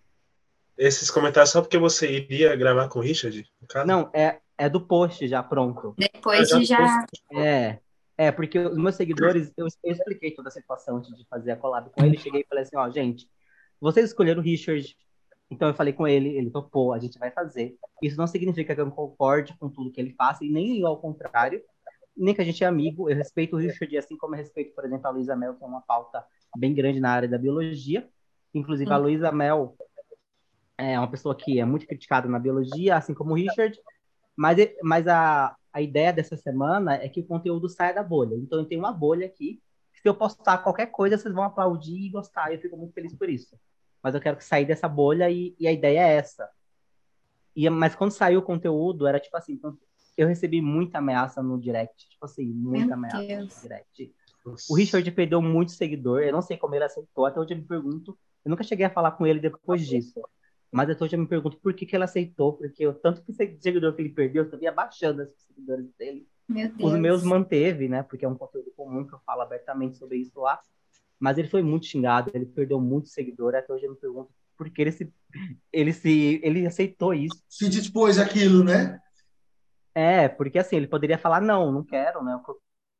Esses 0.78 1.10
comentários 1.10 1.50
só 1.50 1.60
porque 1.60 1.78
você 1.78 2.10
iria 2.10 2.54
gravar 2.54 2.88
com 2.88 3.00
o 3.00 3.02
Richard? 3.02 3.44
Não, 3.84 4.08
é, 4.14 4.38
é 4.56 4.68
do 4.68 4.80
post 4.80 5.26
já 5.26 5.42
pronto. 5.42 5.96
Depois 5.98 6.52
ah, 6.52 6.62
já. 6.62 6.86
já... 6.86 7.06
É. 7.40 7.80
É, 8.16 8.30
porque 8.30 8.58
os 8.58 8.76
meus 8.76 8.94
seguidores, 8.94 9.52
eu, 9.56 9.66
eu 9.82 9.92
expliquei 9.92 10.30
toda 10.30 10.48
a 10.48 10.52
situação 10.52 10.98
antes 10.98 11.16
de 11.16 11.26
fazer 11.26 11.50
a 11.50 11.56
collab 11.56 11.90
com 11.90 12.04
ele. 12.04 12.16
Cheguei 12.16 12.42
e 12.42 12.46
falei 12.46 12.62
assim: 12.62 12.76
ó, 12.76 12.88
gente, 12.88 13.28
vocês 13.80 14.10
escolheram 14.10 14.40
o 14.40 14.44
Richard, 14.44 14.96
então 15.52 15.68
eu 15.68 15.74
falei 15.74 15.92
com 15.92 16.08
ele, 16.08 16.30
ele 16.30 16.50
topou, 16.50 16.94
a 16.94 16.98
gente 16.98 17.18
vai 17.18 17.30
fazer. 17.30 17.76
Isso 18.00 18.16
não 18.16 18.26
significa 18.26 18.74
que 18.74 18.80
eu 18.80 18.90
concorde 18.90 19.54
com 19.58 19.68
tudo 19.68 19.92
que 19.92 20.00
ele 20.00 20.14
faça, 20.14 20.42
e 20.42 20.50
nem 20.50 20.82
ao 20.82 20.98
contrário, 20.98 21.62
nem 22.16 22.34
que 22.34 22.40
a 22.40 22.44
gente 22.44 22.64
é 22.64 22.66
amigo. 22.66 23.10
Eu 23.10 23.16
respeito 23.16 23.54
o 23.54 23.58
Richard, 23.58 23.98
assim 23.98 24.16
como 24.16 24.34
eu 24.34 24.38
respeito, 24.38 24.74
por 24.74 24.82
exemplo, 24.86 25.06
a 25.06 25.10
Luísa 25.10 25.36
Mel, 25.36 25.54
que 25.54 25.62
é 25.62 25.66
uma 25.66 25.82
pauta 25.82 26.24
bem 26.56 26.74
grande 26.74 27.00
na 27.00 27.10
área 27.10 27.28
da 27.28 27.36
biologia. 27.36 28.08
Inclusive, 28.54 28.90
a 28.90 28.96
Luísa 28.96 29.30
Mel 29.30 29.76
é 30.78 30.98
uma 30.98 31.10
pessoa 31.10 31.34
que 31.34 31.60
é 31.60 31.64
muito 31.66 31.86
criticada 31.86 32.26
na 32.26 32.38
biologia, 32.38 32.96
assim 32.96 33.12
como 33.12 33.32
o 33.32 33.34
Richard, 33.34 33.78
mas, 34.34 34.56
mas 34.82 35.06
a, 35.06 35.54
a 35.70 35.82
ideia 35.82 36.14
dessa 36.14 36.36
semana 36.36 36.94
é 36.94 37.10
que 37.10 37.20
o 37.20 37.26
conteúdo 37.26 37.68
saia 37.68 37.92
da 37.92 38.02
bolha. 38.02 38.34
Então, 38.36 38.58
eu 38.58 38.64
tenho 38.64 38.80
uma 38.80 38.92
bolha 38.92 39.26
aqui. 39.26 39.60
Se 39.92 40.08
eu 40.08 40.14
postar 40.14 40.58
qualquer 40.58 40.86
coisa, 40.86 41.18
vocês 41.18 41.34
vão 41.34 41.44
aplaudir 41.44 42.06
e 42.06 42.08
gostar. 42.08 42.50
E 42.50 42.54
eu 42.54 42.60
fico 42.60 42.76
muito 42.76 42.94
feliz 42.94 43.14
por 43.14 43.28
isso. 43.28 43.54
Mas 44.02 44.14
eu 44.14 44.20
quero 44.20 44.36
que 44.36 44.44
saia 44.44 44.66
dessa 44.66 44.88
bolha 44.88 45.30
e, 45.30 45.54
e 45.58 45.66
a 45.66 45.72
ideia 45.72 46.00
é 46.00 46.16
essa. 46.16 46.48
E, 47.54 47.68
mas 47.70 47.94
quando 47.94 48.10
saiu 48.10 48.40
o 48.40 48.42
conteúdo, 48.42 49.06
era 49.06 49.20
tipo 49.20 49.36
assim: 49.36 49.52
então, 49.52 49.76
eu 50.16 50.26
recebi 50.26 50.60
muita 50.60 50.98
ameaça 50.98 51.42
no 51.42 51.58
direct. 51.58 52.08
Tipo 52.08 52.24
assim, 52.24 52.46
muita 52.46 52.86
Meu 52.86 52.94
ameaça 52.94 53.26
Deus. 53.26 53.56
no 53.56 53.62
direct. 53.62 54.14
O 54.68 54.74
Richard 54.74 55.08
perdeu 55.12 55.40
muito 55.40 55.72
seguidor. 55.72 56.22
Eu 56.22 56.32
não 56.32 56.42
sei 56.42 56.56
como 56.56 56.74
ele 56.74 56.84
aceitou. 56.84 57.26
Até 57.26 57.38
hoje 57.38 57.54
eu 57.54 57.58
me 57.58 57.64
pergunto. 57.64 58.18
Eu 58.44 58.50
nunca 58.50 58.64
cheguei 58.64 58.84
a 58.84 58.90
falar 58.90 59.12
com 59.12 59.26
ele 59.26 59.38
depois 59.38 59.86
disso. 59.86 60.20
Mas 60.70 60.88
eu 60.88 61.08
já 61.08 61.16
me 61.18 61.26
pergunto 61.26 61.58
por 61.58 61.74
que, 61.74 61.84
que 61.84 61.94
ele 61.94 62.04
aceitou, 62.04 62.54
porque 62.54 62.86
o 62.86 62.94
tanto 62.94 63.22
que 63.22 63.32
seguidor 63.32 63.94
que 63.94 64.00
ele 64.00 64.08
perdeu, 64.08 64.42
eu 64.42 64.46
estava 64.46 64.68
abaixando 64.70 65.22
os 65.22 65.30
seguidores 65.46 65.92
dele. 65.98 66.26
Meu 66.48 66.72
Os 66.80 66.94
meus 66.94 67.22
manteve, 67.22 67.88
né? 67.88 68.02
Porque 68.02 68.24
é 68.24 68.28
um 68.28 68.34
conteúdo 68.34 68.72
comum 68.74 69.06
que 69.06 69.14
eu 69.14 69.20
falo 69.20 69.42
abertamente 69.42 69.98
sobre 69.98 70.16
isso 70.16 70.40
lá. 70.40 70.58
Mas 71.22 71.38
ele 71.38 71.48
foi 71.48 71.62
muito 71.62 71.86
xingado, 71.86 72.30
ele 72.34 72.46
perdeu 72.46 72.80
muito 72.80 73.08
seguidor. 73.08 73.54
Até 73.54 73.72
hoje 73.72 73.84
eu 73.84 73.92
me 73.92 73.96
pergunto 73.96 74.30
por 74.56 74.68
que 74.68 74.82
ele 74.82 74.92
se, 74.92 75.12
ele 75.72 75.92
se, 75.92 76.40
ele 76.42 76.66
aceitou 76.66 77.14
isso. 77.14 77.42
Se 77.48 77.68
dispôs 77.68 78.18
aquilo, 78.18 78.64
né? 78.64 79.00
É, 79.94 80.28
porque 80.28 80.58
assim, 80.58 80.76
ele 80.76 80.88
poderia 80.88 81.18
falar, 81.18 81.40
não, 81.40 81.70
não 81.70 81.84
quero, 81.84 82.24
né? 82.24 82.40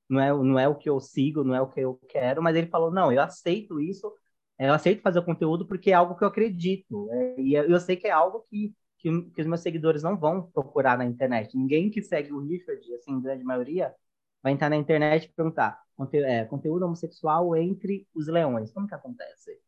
Não 0.09 0.21
é, 0.21 0.31
não 0.31 0.59
é 0.59 0.69
o 0.69 0.75
que 0.75 0.89
eu 0.89 1.01
sigo, 1.01 1.43
não 1.43 1.55
é 1.55 1.61
o 1.61 1.69
que 1.69 1.81
eu 1.81 1.99
quero, 2.09 2.43
mas 2.43 2.55
ele 2.55 2.67
falou, 2.67 2.91
não, 2.91 3.11
eu 3.11 3.21
aceito 3.23 3.81
isso 3.81 4.13
eu 4.59 4.73
aceito 4.73 5.03
fazer 5.03 5.19
o 5.19 5.25
conteúdo 5.25 5.67
porque 5.67 5.91
é 5.91 5.95
algo 5.95 6.15
que 6.15 6.23
eu 6.25 6.29
acredito. 6.29 7.11
É, 7.13 7.41
e 7.41 7.55
eu 7.55 7.81
sei 7.81 7.97
que 7.97 8.07
é 8.07 8.11
algo 8.11 8.45
que, 8.49 8.73
que, 8.99 9.23
que, 9.31 9.41
os 9.41 9.47
meus 9.47 9.61
seguidores 9.61 10.03
não 10.03 10.17
vão 10.17 10.43
procurar 10.43 10.97
na 10.97 11.05
internet. 11.05 11.57
Ninguém 11.57 11.91
que 11.91 12.03
segue 12.03 12.33
o 12.33 12.41
Richard, 12.41 12.95
assim, 12.95 13.21
grande 13.21 13.45
maioria, 13.45 13.93
vai 14.43 14.53
entrar 14.53 14.71
na 14.71 14.77
internet 14.77 15.25
e 15.25 15.33
perguntar 15.33 15.82
conte 15.97 16.19
é, 16.19 16.45
conteúdo 16.45 16.85
homossexual 16.87 17.57
entre 17.57 18.07
os 18.15 18.27
leões. 18.29 18.73
Como 18.73 18.87
que 18.89 18.95
acontece? 18.95 19.59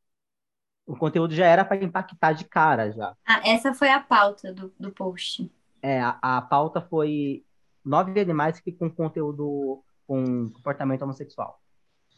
O 0.86 0.96
conteúdo 0.96 1.34
já 1.34 1.46
era 1.46 1.64
para 1.64 1.84
impactar 1.84 2.32
de 2.32 2.44
cara 2.46 2.90
já. 2.92 3.14
Ah, 3.26 3.40
essa 3.44 3.74
foi 3.74 3.90
a 3.90 4.00
pauta 4.00 4.52
do, 4.52 4.74
do 4.80 4.90
post. 4.92 5.50
É, 5.82 6.00
a, 6.00 6.18
a 6.38 6.42
pauta 6.42 6.80
foi 6.80 7.44
nove 7.84 8.18
animais 8.20 8.60
que 8.60 8.72
com 8.72 8.90
conteúdo 8.90 9.82
com 10.06 10.50
comportamento 10.52 11.02
homossexual. 11.02 11.60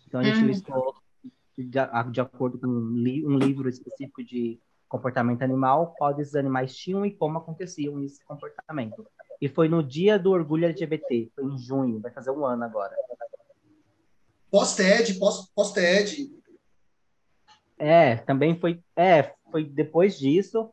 Então 0.07 0.21
a 0.21 0.25
gente 0.25 0.45
Hum. 0.45 0.47
listou 0.47 0.95
de, 1.59 1.65
de 2.13 2.21
acordo 2.23 2.59
com 2.61 2.67
um, 2.69 2.93
li- 2.97 3.27
um 3.27 3.39
livro 3.39 3.69
específico 3.69 4.25
de 4.25 4.61
comportamento 4.89 5.43
animal, 5.43 5.95
quais 5.99 6.19
esses 6.19 6.35
animais 6.37 6.77
tinham 6.77 7.07
e 7.07 7.13
como 7.17 7.39
aconteciam 7.39 8.03
esse 8.05 8.25
comportamento. 8.25 9.07
E 9.41 9.49
foi 9.49 9.69
no 9.69 9.83
dia 9.83 10.19
do 10.19 10.31
orgulho 10.33 10.67
LGBT, 10.67 11.33
foi 11.35 11.45
em 11.47 11.59
junho, 11.59 12.01
vai 12.01 12.13
fazer 12.13 12.31
um 12.33 12.45
ano 12.47 12.65
agora. 12.65 12.95
Pós-TED, 14.51 15.15
pós- 15.19 15.51
pós-TED. 15.55 16.31
É, 17.79 18.17
também 18.17 18.59
foi, 18.59 18.81
é, 18.95 19.35
foi 19.51 19.65
depois 19.65 20.19
disso. 20.19 20.71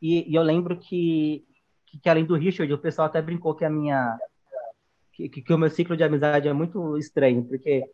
E, 0.00 0.30
e 0.30 0.34
eu 0.34 0.42
lembro 0.42 0.78
que, 0.78 1.44
que, 1.86 1.98
que 1.98 2.08
além 2.08 2.24
do 2.24 2.36
Richard, 2.36 2.72
o 2.72 2.78
pessoal 2.78 3.06
até 3.06 3.20
brincou 3.22 3.54
que 3.54 3.64
a 3.64 3.70
minha 3.70 4.18
que, 5.12 5.28
que, 5.28 5.52
o 5.52 5.58
meu 5.58 5.70
ciclo 5.70 5.96
de 5.96 6.04
amizade 6.04 6.46
é 6.46 6.52
muito 6.52 6.98
estranho, 6.98 7.42
porque 7.42 7.90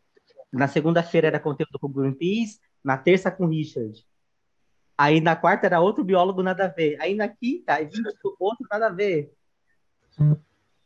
na 0.52 0.66
segunda-feira 0.66 1.28
era 1.28 1.38
conteúdo 1.38 1.78
com 1.78 1.86
o 1.86 1.90
Greenpeace, 1.90 2.58
na 2.82 2.98
terça 2.98 3.30
com 3.30 3.44
o 3.44 3.48
Richard. 3.48 4.04
Aí 4.98 5.20
na 5.20 5.36
quarta 5.36 5.66
era 5.66 5.80
outro 5.80 6.02
biólogo 6.02 6.42
nada 6.42 6.64
a 6.64 6.68
ver. 6.68 7.00
Aí 7.00 7.14
na 7.14 7.28
quinta, 7.28 7.78
outro 8.38 8.66
nada 8.70 8.88
a 8.88 8.90
ver. 8.90 9.32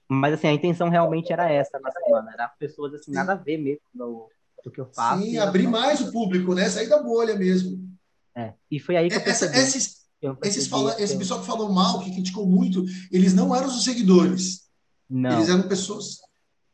Mas 0.09 0.35
assim, 0.35 0.47
a 0.47 0.53
intenção 0.53 0.89
realmente 0.89 1.33
era 1.33 1.51
essa 1.51 1.79
na 1.81 1.91
semana, 1.91 2.33
era 2.33 2.49
pessoas 2.49 2.95
assim, 2.95 3.13
nada 3.13 3.33
a 3.33 3.37
ver 3.37 3.59
mesmo 3.59 3.83
do, 3.93 4.29
do 4.65 4.71
que 4.71 4.81
eu 4.81 4.87
faço. 4.87 5.23
Sim, 5.23 5.39
abrir 5.39 5.67
mais 5.67 6.01
o 6.01 6.13
público, 6.13 6.55
né? 6.55 6.69
Sair 6.69 6.89
da 6.89 7.03
bolha 7.03 7.35
mesmo. 7.37 7.89
É, 8.35 8.55
e 8.71 8.79
foi 8.79 8.97
aí 8.97 9.09
que 9.09 9.15
eu 9.17 9.21
Essa, 9.21 9.47
percebi. 9.49 9.59
esses, 9.59 10.07
eu 10.23 10.39
esses 10.45 10.67
fala, 10.67 10.95
que 10.95 11.03
esse 11.03 11.17
pessoal 11.17 11.41
que 11.41 11.47
falou 11.47 11.73
mal, 11.73 12.01
que 12.01 12.13
criticou 12.13 12.47
muito, 12.47 12.85
eles 13.11 13.35
não 13.35 13.55
eram 13.55 13.67
os 13.67 13.83
seguidores. 13.83 14.69
Não. 15.09 15.33
Eles 15.33 15.49
eram 15.49 15.69
pessoas. 15.69 16.19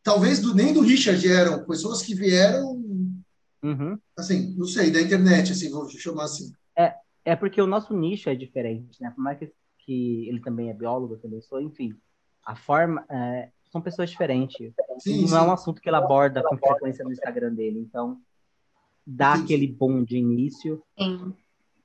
Talvez 0.03 0.41
do, 0.41 0.55
nem 0.55 0.73
do 0.73 0.81
Richard 0.81 1.27
eram, 1.29 1.65
pessoas 1.65 2.03
que 2.03 2.15
vieram, 2.15 2.83
Uhum. 3.63 3.97
assim, 4.19 4.57
não 4.57 4.67
sei, 4.67 4.91
da 4.91 5.01
internet, 5.01 5.53
assim, 5.53 5.71
vou 5.71 5.89
chamar 5.89 6.25
assim. 6.25 6.53
É 7.25 7.37
porque 7.37 7.63
o 7.63 7.67
nosso 7.67 7.95
nicho 7.95 8.29
é 8.29 8.35
diferente, 8.35 9.01
né? 9.01 9.11
Por 9.15 9.23
mais 9.23 9.39
que, 9.39 9.53
que 9.79 10.29
ele 10.29 10.41
também 10.41 10.71
é 10.71 10.75
biólogo, 10.75 11.15
eu 11.15 11.21
também 11.21 11.41
sou, 11.41 11.61
enfim. 11.61 11.95
A 12.45 12.55
forma. 12.57 13.05
é, 13.09 13.51
são 13.73 13.81
pessoas 13.81 14.11
diferentes. 14.11 14.73
Sim, 14.99 15.23
não 15.23 15.29
sim. 15.29 15.35
é 15.35 15.41
um 15.41 15.53
assunto 15.53 15.81
que 15.81 15.89
ele 15.89 15.97
aborda 15.97 16.43
com 16.43 16.59
frequência 16.59 17.03
no 17.03 17.11
Instagram 17.11 17.55
dele. 17.55 17.81
Então, 17.81 18.21
dá 19.07 19.31
Entendi. 19.31 19.45
aquele 19.45 19.67
boom 19.67 20.05
de 20.05 20.19
início. 20.19 20.83
Sim. 20.99 21.35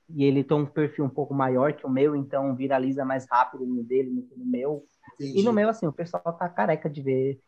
E 0.10 0.26
ele 0.26 0.44
tem 0.44 0.58
um 0.58 0.66
perfil 0.66 1.06
um 1.06 1.10
pouco 1.10 1.34
maior 1.34 1.74
que 1.74 1.86
o 1.86 1.90
meu, 1.90 2.16
então 2.16 2.56
viraliza 2.56 3.06
mais 3.06 3.26
rápido 3.30 3.66
no 3.66 3.84
dele 3.84 4.10
do 4.10 4.22
que 4.22 4.36
no 4.38 4.46
meu. 4.46 4.86
Entendi. 5.14 5.40
E 5.40 5.44
no 5.44 5.54
meu, 5.54 5.70
assim, 5.70 5.88
o 5.88 5.94
pessoal 5.94 6.22
tá 6.34 6.48
careca 6.50 6.90
de 6.90 7.02
ver, 7.02 7.40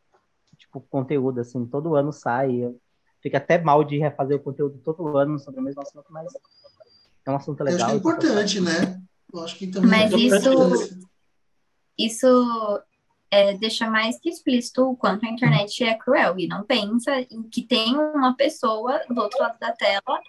tipo, 0.58 0.80
conteúdo, 0.90 1.42
assim, 1.42 1.66
todo 1.66 1.96
ano 1.96 2.12
sai. 2.14 2.74
Fica 3.22 3.38
até 3.38 3.62
mal 3.62 3.84
de 3.84 3.98
refazer 3.98 4.38
o 4.38 4.42
conteúdo 4.42 4.78
todo 4.80 5.18
ano 5.18 5.38
sobre 5.38 5.60
o 5.60 5.64
mesmo 5.64 5.82
assunto, 5.82 6.08
mas 6.10 6.32
é 7.26 7.32
um 7.32 7.36
assunto 7.36 7.62
Eu 7.62 7.68
acho 7.68 7.76
legal. 7.76 7.90
que 7.90 7.94
é 7.94 7.98
importante, 7.98 8.62
né? 8.62 9.02
Eu 9.34 9.42
acho 9.42 9.58
que 9.58 9.68
também 9.68 9.90
Mas 9.90 10.14
é 10.14 10.18
isso-. 10.18 11.10
Isso 11.98 12.82
é, 13.32 13.54
deixa 13.58 13.90
mais 13.90 14.20
que 14.20 14.30
explícito 14.30 14.90
o 14.90 14.96
quanto 14.96 15.26
a 15.26 15.30
internet 15.30 15.84
é 15.84 15.96
cruel 15.96 16.40
e 16.40 16.48
não 16.48 16.64
pensa 16.64 17.20
em 17.22 17.44
que 17.44 17.64
tem 17.64 17.96
uma 17.96 18.36
pessoa 18.36 19.02
do 19.08 19.22
outro 19.22 19.40
lado 19.40 19.58
da 19.60 19.72
tela 19.72 20.22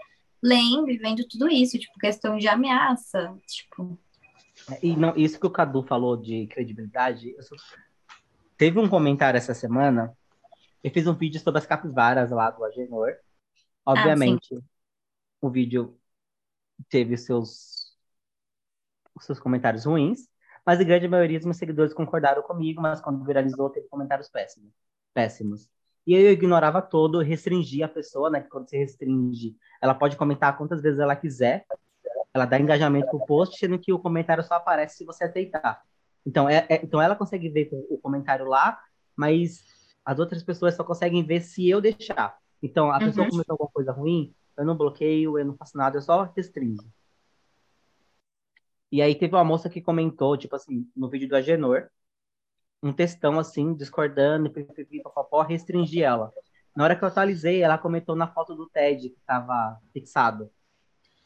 lendo 0.42 0.90
e 0.90 0.96
vendo 0.96 1.26
tudo 1.28 1.48
isso, 1.48 1.78
tipo, 1.78 1.98
questão 1.98 2.36
de 2.36 2.48
ameaça, 2.48 3.34
tipo, 3.46 3.98
E 4.82 4.96
não, 4.96 5.16
isso 5.16 5.38
que 5.38 5.46
o 5.46 5.50
Cadu 5.50 5.82
falou 5.82 6.16
de 6.16 6.46
credibilidade, 6.46 7.34
teve 8.56 8.78
um 8.78 8.88
comentário 8.88 9.38
essa 9.38 9.54
semana, 9.54 10.16
eu 10.82 10.90
fiz 10.90 11.06
um 11.06 11.14
vídeo 11.14 11.40
sobre 11.40 11.58
as 11.58 11.66
capivaras 11.66 12.30
lá 12.30 12.50
do 12.50 12.64
Agenor. 12.64 13.12
Obviamente, 13.84 14.58
o 15.40 15.50
vídeo 15.50 15.98
teve 16.88 17.16
seus, 17.16 17.96
os 19.14 19.24
seus 19.24 19.38
comentários 19.38 19.84
ruins, 19.84 20.28
mas 20.66 20.80
a 20.80 20.84
grande 20.84 21.08
maioria 21.08 21.38
dos 21.38 21.46
meus 21.46 21.56
seguidores 21.58 21.94
concordaram 21.94 22.42
comigo, 22.42 22.80
mas 22.80 23.00
quando 23.00 23.24
viralizou 23.24 23.70
teve 23.70 23.88
comentários 23.88 24.28
péssimos. 24.28 24.70
péssimos. 25.14 25.68
E 26.06 26.14
eu 26.14 26.32
ignorava 26.32 26.80
todo, 26.82 27.20
restringia 27.20 27.86
a 27.86 27.88
pessoa, 27.88 28.30
né? 28.30 28.40
Que 28.40 28.48
quando 28.48 28.68
você 28.68 28.78
restringe, 28.78 29.56
ela 29.82 29.94
pode 29.94 30.16
comentar 30.16 30.56
quantas 30.56 30.80
vezes 30.82 30.98
ela 30.98 31.14
quiser, 31.16 31.64
ela 32.32 32.46
dá 32.46 32.58
engajamento 32.58 33.08
pro 33.10 33.26
post, 33.26 33.58
sendo 33.58 33.78
que 33.78 33.92
o 33.92 33.98
comentário 33.98 34.42
só 34.44 34.54
aparece 34.54 34.98
se 34.98 35.04
você 35.04 35.24
aceitar. 35.24 35.82
Então, 36.24 36.48
é, 36.48 36.66
é- 36.68 36.80
então 36.84 37.00
ela 37.00 37.16
consegue 37.16 37.48
ver 37.48 37.70
o 37.90 37.98
comentário 37.98 38.46
lá, 38.46 38.78
mas 39.16 39.62
as 40.04 40.18
outras 40.18 40.42
pessoas 40.42 40.74
só 40.74 40.84
conseguem 40.84 41.24
ver 41.24 41.40
se 41.40 41.68
eu 41.68 41.80
deixar. 41.80 42.36
Então, 42.62 42.90
a 42.90 42.98
pessoa 43.00 43.24
Uhum. 43.24 43.30
comentou 43.32 43.54
alguma 43.54 43.70
coisa 43.70 43.92
ruim, 43.92 44.34
eu 44.56 44.64
não 44.64 44.76
bloqueio, 44.76 45.38
eu 45.38 45.44
não 45.44 45.56
faço 45.56 45.76
nada, 45.76 45.96
eu 45.98 46.02
só 46.02 46.24
restringo. 46.36 46.84
E 48.90 49.00
aí 49.00 49.14
teve 49.14 49.34
uma 49.34 49.44
moça 49.44 49.68
que 49.68 49.80
comentou, 49.80 50.36
tipo 50.36 50.56
assim, 50.56 50.88
no 50.96 51.08
vídeo 51.08 51.28
do 51.28 51.36
Agenor, 51.36 51.88
um 52.82 52.92
textão 52.92 53.38
assim, 53.38 53.74
discordando, 53.74 54.50
papapó, 55.02 55.42
restringi 55.42 56.02
ela. 56.02 56.32
Na 56.74 56.84
hora 56.84 56.96
que 56.96 57.04
eu 57.04 57.08
atualizei, 57.08 57.62
ela 57.62 57.78
comentou 57.78 58.16
na 58.16 58.26
foto 58.26 58.54
do 58.54 58.68
TED 58.68 59.10
que 59.10 59.18
estava 59.18 59.78
fixado. 59.92 60.50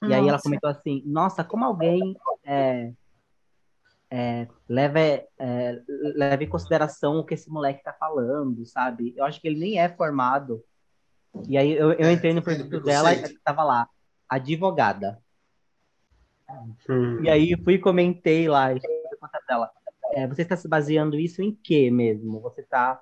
E 0.02 0.12
aí 0.12 0.20
ela 0.20 0.32
nossa. 0.32 0.42
comentou 0.42 0.68
assim, 0.68 1.02
nossa, 1.06 1.44
como 1.44 1.64
alguém 1.64 2.16
é, 2.44 2.92
é, 4.10 4.48
leva, 4.68 4.98
é, 4.98 5.82
leva 5.88 6.44
em 6.44 6.48
consideração 6.48 7.18
o 7.18 7.24
que 7.24 7.34
esse 7.34 7.48
moleque 7.48 7.82
tá 7.82 7.92
falando, 7.92 8.66
sabe? 8.66 9.14
Eu 9.16 9.24
acho 9.24 9.40
que 9.40 9.48
ele 9.48 9.58
nem 9.58 9.78
é 9.78 9.88
formado. 9.88 10.62
E 11.48 11.56
aí 11.56 11.72
eu, 11.72 11.92
eu 11.92 12.10
entrei 12.10 12.32
no 12.32 12.42
perfil 12.42 12.82
dela 12.82 13.14
e 13.14 13.38
tava 13.38 13.64
lá, 13.64 13.88
advogada. 14.28 15.20
Hum. 16.88 17.22
E 17.22 17.28
aí 17.28 17.56
fui 17.62 17.74
e 17.74 17.78
comentei 17.78 18.48
lá, 18.48 18.68
dela. 19.48 19.70
É, 20.12 20.26
você 20.26 20.42
está 20.42 20.56
se 20.56 20.68
baseando 20.68 21.18
isso 21.18 21.42
em 21.42 21.52
quê 21.52 21.90
mesmo? 21.90 22.40
Você 22.40 22.60
está 22.60 23.00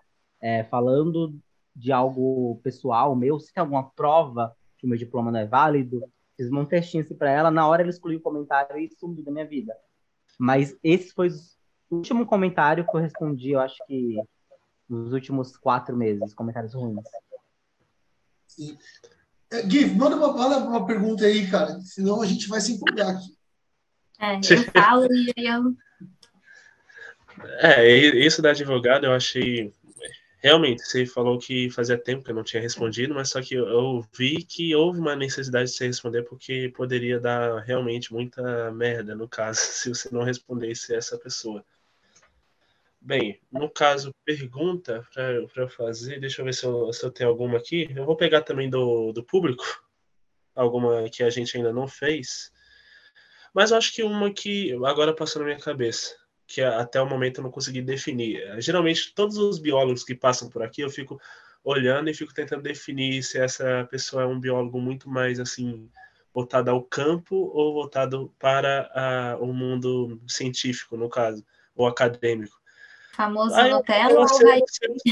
falando 0.71 1.39
de 1.75 1.93
algo 1.93 2.61
pessoal 2.63 3.15
meu? 3.15 3.39
Você 3.39 3.53
tem 3.53 3.61
alguma 3.61 3.91
prova 3.91 4.57
que 4.79 4.87
o 4.87 4.89
meu 4.89 4.99
diploma 4.99 5.31
não 5.31 5.39
é 5.41 5.47
válido? 5.47 6.03
Fiz 6.37 6.51
um 6.51 6.65
textinho 6.65 7.05
assim 7.05 7.15
para 7.15 7.31
ela, 7.31 7.51
na 7.51 7.67
hora 7.69 7.83
ela 7.83 7.91
excluiu 7.91 8.19
o 8.19 8.23
comentário 8.23 8.77
e 8.79 8.91
sumiu 8.99 9.25
da 9.25 9.31
minha 9.31 9.47
vida. 9.47 9.77
Mas 10.39 10.77
esse 10.83 11.13
foi 11.13 11.29
o 11.29 11.97
último 11.97 12.27
comentário 12.27 12.87
que 12.87 12.97
eu 12.97 13.01
respondi, 13.01 13.51
eu 13.51 13.61
acho 13.61 13.77
que 13.87 14.17
nos 14.89 15.13
últimos 15.13 15.57
quatro 15.57 15.97
meses, 15.97 16.35
comentários 16.35 16.75
ruins. 16.75 17.05
É, 19.53 19.63
Gui, 19.63 19.85
manda 19.95 20.17
uma, 20.17 20.33
manda 20.33 20.59
uma 20.59 20.87
pergunta 20.87 21.27
aí, 21.27 21.47
cara, 21.47 21.79
senão 21.83 22.23
a 22.23 22.27
gente 22.27 22.49
vai 22.49 22.59
se 22.59 22.73
empolgar 22.73 23.11
aqui. 23.11 23.37
É, 24.19 24.37
eu 24.37 24.63
falo 24.73 25.07
e 25.13 25.33
aí 25.37 25.47
eu. 25.47 25.77
É, 27.59 27.87
isso 28.25 28.41
da 28.41 28.51
advogada 28.51 29.07
eu 29.07 29.13
achei. 29.13 29.71
Realmente, 30.39 30.83
você 30.83 31.05
falou 31.05 31.39
que 31.39 31.71
fazia 31.71 31.99
tempo 31.99 32.25
que 32.25 32.31
eu 32.31 32.35
não 32.35 32.43
tinha 32.43 32.63
respondido, 32.63 33.15
mas 33.15 33.29
só 33.29 33.43
que 33.43 33.55
eu, 33.55 33.69
eu 33.69 34.07
vi 34.17 34.43
que 34.43 34.75
houve 34.75 34.99
uma 34.99 35.15
necessidade 35.15 35.71
de 35.71 35.77
você 35.77 35.87
responder 35.87 36.23
porque 36.23 36.73
poderia 36.75 37.21
dar 37.21 37.61
realmente 37.61 38.13
muita 38.13 38.73
merda 38.73 39.15
no 39.15 39.29
caso, 39.29 39.61
se 39.61 39.91
você 39.91 40.09
não 40.11 40.23
respondesse 40.23 40.95
essa 40.95 41.19
pessoa. 41.19 41.63
Bem, 43.05 43.41
no 43.51 43.69
caso, 43.69 44.15
pergunta 44.25 45.05
para 45.53 45.69
fazer, 45.69 46.21
deixa 46.21 46.41
eu 46.41 46.45
ver 46.45 46.55
se 46.55 46.65
eu, 46.65 46.93
se 46.93 47.05
eu 47.05 47.11
tenho 47.11 47.31
alguma 47.31 47.59
aqui. 47.59 47.91
Eu 47.95 48.07
vou 48.07 48.17
pegar 48.17 48.43
também 48.43 48.71
do, 48.71 49.13
do 49.13 49.25
público, 49.25 49.65
alguma 50.55 51.09
que 51.11 51.23
a 51.23 51.31
gente 51.31 51.57
ainda 51.57 51.73
não 51.73 51.89
fez. 51.89 52.53
Mas 53.53 53.71
eu 53.71 53.77
acho 53.77 53.93
que 53.93 54.03
uma 54.03 54.33
que 54.33 54.73
agora 54.85 55.15
passou 55.15 55.41
na 55.41 55.49
minha 55.49 55.61
cabeça 55.61 56.15
que 56.53 56.61
até 56.61 57.01
o 57.01 57.09
momento 57.09 57.39
eu 57.39 57.45
não 57.45 57.51
consegui 57.51 57.81
definir. 57.81 58.61
Geralmente, 58.61 59.15
todos 59.15 59.39
os 59.39 59.59
biólogos 59.59 60.05
que 60.05 60.15
passam 60.15 60.51
por 60.51 60.63
aqui, 60.63 60.83
eu 60.83 60.91
fico 60.91 61.19
olhando 61.65 62.11
e 62.11 62.15
fico 62.15 62.35
tentando 62.35 62.63
definir 62.63 63.23
se 63.23 63.39
essa 63.39 63.87
pessoa 63.91 64.25
é 64.25 64.27
um 64.27 64.39
biólogo 64.39 64.79
muito 64.79 65.09
mais 65.09 65.41
assim 65.41 65.89
voltado 66.35 66.71
ao 66.71 66.83
campo 66.83 67.37
ou 67.37 67.73
voltado 67.73 68.35
para 68.39 68.91
a, 68.95 69.37
o 69.39 69.53
mundo 69.53 70.21
científico, 70.29 70.97
no 70.97 71.09
caso, 71.09 71.45
ou 71.75 71.87
acadêmico. 71.87 72.62
Famoso 73.15 73.55
Ah, 73.55 73.69
eu, 73.69 73.77
Nutella 73.77 74.21
ou 74.21 74.27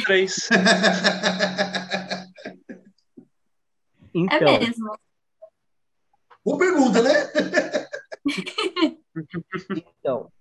três. 0.05 0.49
Então, 4.13 4.49
É 4.49 4.59
mesmo. 4.59 4.99
Boa 6.45 6.59
pergunta, 6.59 7.01
né? 7.01 7.13
então, 9.99 10.33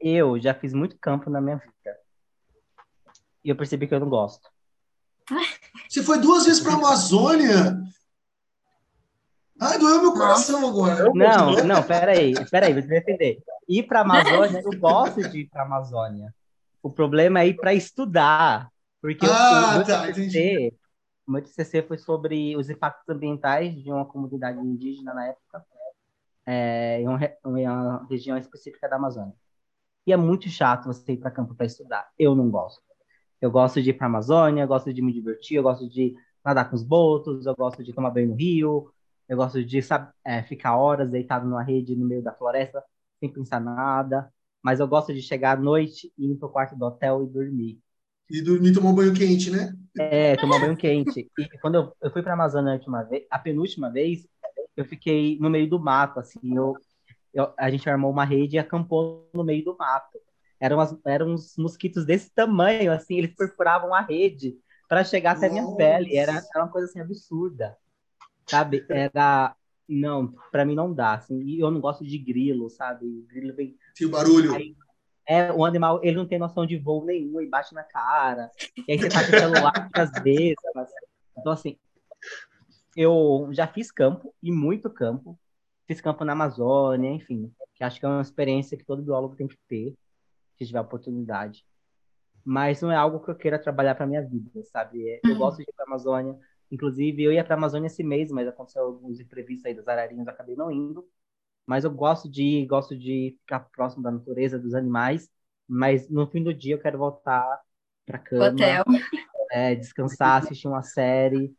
eu 0.00 0.40
já 0.40 0.52
fiz 0.52 0.74
muito 0.74 0.98
campo 0.98 1.30
na 1.30 1.40
minha 1.40 1.56
vida. 1.56 1.98
E 3.44 3.48
eu 3.48 3.54
percebi 3.54 3.86
que 3.86 3.94
eu 3.94 4.00
não 4.00 4.08
gosto. 4.08 4.50
Você 5.88 6.02
foi 6.02 6.18
duas 6.18 6.46
vezes 6.46 6.60
para 6.60 6.72
a 6.72 6.76
Amazônia? 6.76 7.80
Ai, 9.60 9.78
doeu 9.78 10.02
meu 10.02 10.12
coração 10.12 10.68
agora. 10.68 11.08
Não, 11.14 11.64
não, 11.64 11.82
peraí, 11.84 12.34
peraí, 12.50 12.72
vou 12.72 12.82
te 12.82 12.88
defender. 12.88 13.40
Ir 13.68 13.84
pra 13.84 14.00
Amazônia, 14.00 14.62
eu 14.64 14.80
gosto 14.80 15.22
de 15.30 15.42
ir 15.42 15.48
pra 15.48 15.62
Amazônia. 15.62 16.34
O 16.82 16.90
problema 16.90 17.40
é 17.40 17.48
ir 17.48 17.54
para 17.54 17.72
estudar. 17.72 18.70
Porque 19.00 19.26
ah, 19.26 19.70
o, 19.70 19.76
meu 19.76 19.86
tá, 19.86 20.06
TCC, 20.06 20.74
o 21.26 21.32
meu 21.32 21.42
TCC 21.42 21.82
foi 21.82 21.98
sobre 21.98 22.56
os 22.56 22.70
impactos 22.70 23.08
ambientais 23.08 23.74
de 23.82 23.90
uma 23.90 24.04
comunidade 24.04 24.58
indígena 24.58 25.14
na 25.14 25.26
época, 25.28 25.64
é, 26.46 27.00
em, 27.00 27.08
uma, 27.08 27.20
em 27.24 27.68
uma 27.68 28.06
região 28.08 28.36
específica 28.36 28.88
da 28.88 28.96
Amazônia. 28.96 29.34
E 30.06 30.12
é 30.12 30.16
muito 30.16 30.48
chato 30.48 30.86
você 30.86 31.12
ir 31.12 31.18
para 31.18 31.30
campo 31.30 31.54
para 31.54 31.66
estudar. 31.66 32.10
Eu 32.18 32.34
não 32.34 32.50
gosto. 32.50 32.82
Eu 33.40 33.50
gosto 33.50 33.82
de 33.82 33.90
ir 33.90 33.94
para 33.94 34.06
a 34.06 34.10
Amazônia, 34.10 34.62
eu 34.62 34.68
gosto 34.68 34.92
de 34.92 35.02
me 35.02 35.12
divertir, 35.12 35.56
eu 35.56 35.62
gosto 35.62 35.88
de 35.88 36.14
nadar 36.44 36.68
com 36.70 36.76
os 36.76 36.82
botos, 36.82 37.46
eu 37.46 37.54
gosto 37.56 37.82
de 37.82 37.92
tomar 37.92 38.10
banho 38.10 38.28
no 38.28 38.34
rio, 38.34 38.92
eu 39.28 39.36
gosto 39.36 39.64
de 39.64 39.82
sabe, 39.82 40.12
é, 40.24 40.42
ficar 40.42 40.76
horas 40.76 41.10
deitado 41.10 41.46
numa 41.46 41.62
rede 41.62 41.96
no 41.96 42.06
meio 42.06 42.22
da 42.22 42.32
floresta, 42.32 42.82
sem 43.18 43.32
pensar 43.32 43.60
nada. 43.60 44.32
Mas 44.62 44.80
eu 44.80 44.86
gosto 44.86 45.12
de 45.12 45.20
chegar 45.20 45.58
à 45.58 45.60
noite 45.60 46.12
e 46.16 46.30
ir 46.30 46.36
para 46.36 46.48
o 46.48 46.52
quarto 46.52 46.76
do 46.76 46.84
hotel 46.84 47.24
e 47.24 47.26
dormir. 47.26 47.80
E 48.30 48.40
dormir 48.40 48.72
tomar 48.72 48.90
um 48.90 48.94
banho 48.94 49.12
quente, 49.12 49.50
né? 49.50 49.74
É, 49.98 50.36
tomar 50.36 50.58
banho 50.58 50.76
quente. 50.76 51.30
E 51.38 51.58
quando 51.58 51.74
eu, 51.74 51.96
eu 52.00 52.10
fui 52.10 52.22
para 52.22 52.32
a 52.32 52.34
Amazônia 52.34 52.72
a 52.72 52.76
última 52.76 53.02
vez, 53.02 53.26
a 53.30 53.38
penúltima 53.38 53.90
vez, 53.90 54.26
eu 54.76 54.84
fiquei 54.84 55.38
no 55.38 55.50
meio 55.50 55.68
do 55.68 55.78
mato, 55.78 56.18
assim, 56.20 56.38
eu, 56.56 56.74
eu, 57.34 57.52
a 57.58 57.70
gente 57.70 57.88
armou 57.90 58.10
uma 58.10 58.24
rede 58.24 58.56
e 58.56 58.58
acampou 58.58 59.28
no 59.34 59.44
meio 59.44 59.64
do 59.64 59.76
mato. 59.76 60.18
Eram, 60.58 60.80
as, 60.80 60.96
eram 61.04 61.34
uns 61.34 61.56
mosquitos 61.58 62.06
desse 62.06 62.30
tamanho, 62.30 62.92
assim, 62.92 63.18
eles 63.18 63.34
perfuravam 63.34 63.92
a 63.92 64.00
rede 64.00 64.56
para 64.88 65.04
chegar 65.04 65.32
até 65.32 65.48
a 65.48 65.50
minha 65.50 65.66
pele. 65.76 66.16
Era, 66.16 66.32
era 66.32 66.64
uma 66.64 66.70
coisa 66.70 66.86
assim 66.86 67.00
absurda. 67.00 67.76
Sabe? 68.46 68.86
Era. 68.88 69.54
Não, 69.92 70.32
para 70.50 70.64
mim 70.64 70.74
não 70.74 70.92
dá. 70.92 71.14
Assim, 71.14 71.40
e 71.42 71.60
eu 71.60 71.70
não 71.70 71.80
gosto 71.80 72.04
de 72.04 72.18
grilo, 72.18 72.70
sabe? 72.70 73.26
Grilo 73.28 73.54
vem. 73.54 73.76
Tem 73.94 74.08
barulho. 74.08 74.54
Aí, 74.54 74.74
é, 75.26 75.52
o 75.52 75.64
animal, 75.64 76.00
ele 76.02 76.16
não 76.16 76.26
tem 76.26 76.38
noção 76.38 76.66
de 76.66 76.78
voo 76.78 77.04
nenhum 77.04 77.40
e 77.40 77.46
bate 77.46 77.74
na 77.74 77.84
cara. 77.84 78.50
E 78.88 78.92
aí 78.92 78.98
você 78.98 79.08
tá 79.08 79.20
com 79.20 79.36
o 79.36 79.38
celular 79.38 79.72
às 79.94 80.10
vezes. 80.22 80.56
Então, 81.38 81.52
assim, 81.52 81.76
eu 82.96 83.48
já 83.52 83.66
fiz 83.66 83.90
campo, 83.90 84.34
e 84.42 84.50
muito 84.50 84.90
campo. 84.90 85.38
Fiz 85.86 86.00
campo 86.00 86.24
na 86.24 86.32
Amazônia, 86.32 87.10
enfim. 87.10 87.52
Que 87.74 87.84
acho 87.84 88.00
que 88.00 88.06
é 88.06 88.08
uma 88.08 88.22
experiência 88.22 88.76
que 88.76 88.84
todo 88.84 89.02
biólogo 89.02 89.36
tem 89.36 89.46
que 89.46 89.58
ter, 89.68 89.94
se 90.58 90.66
tiver 90.66 90.80
oportunidade. 90.80 91.64
Mas 92.44 92.82
não 92.82 92.90
é 92.90 92.96
algo 92.96 93.20
que 93.20 93.30
eu 93.30 93.34
queira 93.34 93.58
trabalhar 93.58 93.94
para 93.94 94.06
minha 94.06 94.22
vida, 94.22 94.62
sabe? 94.64 95.08
É, 95.08 95.20
eu 95.24 95.32
uhum. 95.32 95.38
gosto 95.38 95.58
de 95.58 95.62
ir 95.62 95.72
para 95.76 95.84
a 95.84 95.88
Amazônia. 95.88 96.38
Inclusive, 96.72 97.22
eu 97.22 97.30
ia 97.30 97.44
para 97.44 97.54
a 97.54 97.58
Amazônia 97.58 97.86
esse 97.86 98.02
mês, 98.02 98.32
mas 98.32 98.48
aconteceu 98.48 98.82
alguns 98.82 99.20
imprevistos 99.20 99.66
aí 99.66 99.74
das 99.74 99.86
ararinhas, 99.86 100.26
acabei 100.26 100.56
não 100.56 100.72
indo. 100.72 101.06
Mas 101.66 101.84
eu 101.84 101.90
gosto 101.90 102.30
de 102.30 102.42
ir, 102.42 102.66
gosto 102.66 102.96
de 102.96 103.36
ficar 103.40 103.60
próximo 103.60 104.02
da 104.02 104.10
natureza, 104.10 104.58
dos 104.58 104.72
animais. 104.72 105.28
Mas 105.68 106.08
no 106.08 106.26
fim 106.26 106.42
do 106.42 106.54
dia 106.54 106.74
eu 106.74 106.80
quero 106.80 106.96
voltar 106.96 107.60
para 108.06 108.18
cama, 108.18 108.46
Hotel. 108.46 108.84
É, 109.50 109.74
descansar, 109.74 110.42
assistir 110.42 110.66
uma 110.66 110.82
série. 110.82 111.54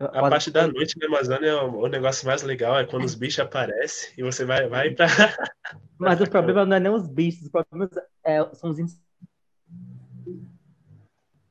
A 0.00 0.30
parte 0.30 0.50
da 0.50 0.66
noite 0.66 0.98
na 0.98 1.08
Amazônia, 1.08 1.62
o 1.64 1.86
negócio 1.86 2.26
mais 2.26 2.42
legal 2.42 2.78
é 2.78 2.86
quando 2.86 3.04
os 3.04 3.14
bichos 3.16 3.40
aparecem 3.40 4.14
e 4.16 4.22
você 4.22 4.46
vai, 4.46 4.66
vai 4.66 4.92
pra. 4.92 5.06
Mas 5.98 6.22
o 6.22 6.30
problema 6.30 6.64
não 6.64 6.76
é 6.76 6.80
nem 6.80 6.90
os 6.90 7.06
bichos, 7.06 7.42
os 7.42 7.50
problemas 7.50 7.90
é, 8.24 8.42
são 8.54 8.70
os 8.70 8.78
insetos. 8.78 9.04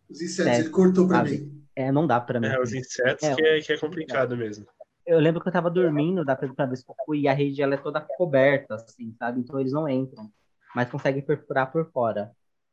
Os 0.09 0.19
insetos, 0.19 0.51
é, 0.51 0.59
ele 0.61 0.69
cortou 0.69 1.07
pra 1.07 1.17
sabe? 1.17 1.37
mim. 1.37 1.56
É, 1.77 1.91
não 1.91 2.07
dá 2.07 2.19
pra 2.19 2.39
mim. 2.39 2.47
É, 2.47 2.59
os 2.59 2.73
insetos 2.73 3.23
é, 3.23 3.35
que, 3.35 3.45
é, 3.45 3.61
que 3.61 3.73
é 3.73 3.77
complicado 3.77 4.35
mesmo. 4.35 4.65
Eu 5.05 5.19
lembro 5.19 5.39
que 5.39 5.47
eu 5.47 5.53
tava 5.53 5.69
dormindo 5.69 6.25
da 6.25 6.35
primeira 6.35 6.65
vez 6.65 6.83
que 6.83 6.89
eu 6.89 6.95
fui 7.05 7.19
e 7.19 7.27
a 7.27 7.33
rede 7.33 7.61
ela 7.61 7.75
é 7.75 7.77
toda 7.77 8.01
coberta, 8.01 8.73
assim, 8.73 9.13
sabe? 9.19 9.41
Então 9.41 9.59
eles 9.59 9.71
não 9.71 9.87
entram, 9.87 10.27
mas 10.73 10.89
conseguem 10.89 11.21
perfurar 11.21 11.71
por 11.71 11.87
fora. 11.91 12.31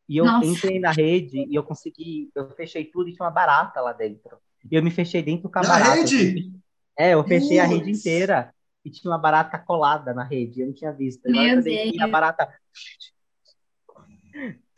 E 0.08 0.16
eu 0.16 0.24
Nossa. 0.24 0.46
entrei 0.46 0.80
na 0.80 0.90
rede 0.90 1.46
e 1.46 1.54
eu 1.54 1.62
consegui, 1.62 2.30
eu 2.34 2.48
fechei 2.52 2.86
tudo 2.86 3.10
e 3.10 3.12
tinha 3.12 3.26
uma 3.26 3.30
barata 3.30 3.78
lá 3.82 3.92
dentro. 3.92 4.38
E 4.70 4.74
eu 4.74 4.82
me 4.82 4.90
fechei 4.90 5.22
dentro 5.22 5.50
com 5.50 5.58
a 5.58 5.62
na 5.62 5.68
barata. 5.68 5.94
rede? 5.96 6.50
É, 6.98 7.12
eu 7.12 7.22
fechei 7.24 7.58
a 7.58 7.66
rede 7.66 7.90
inteira 7.90 8.54
e 8.82 8.90
tinha 8.90 9.10
uma 9.10 9.18
barata 9.18 9.58
colada 9.58 10.14
na 10.14 10.24
rede. 10.24 10.62
Eu 10.62 10.68
não 10.68 10.74
tinha 10.74 10.92
visto. 10.92 11.30
Meu 11.30 11.62
Deus. 11.62 12.00
a 12.00 12.08
barata. 12.08 12.48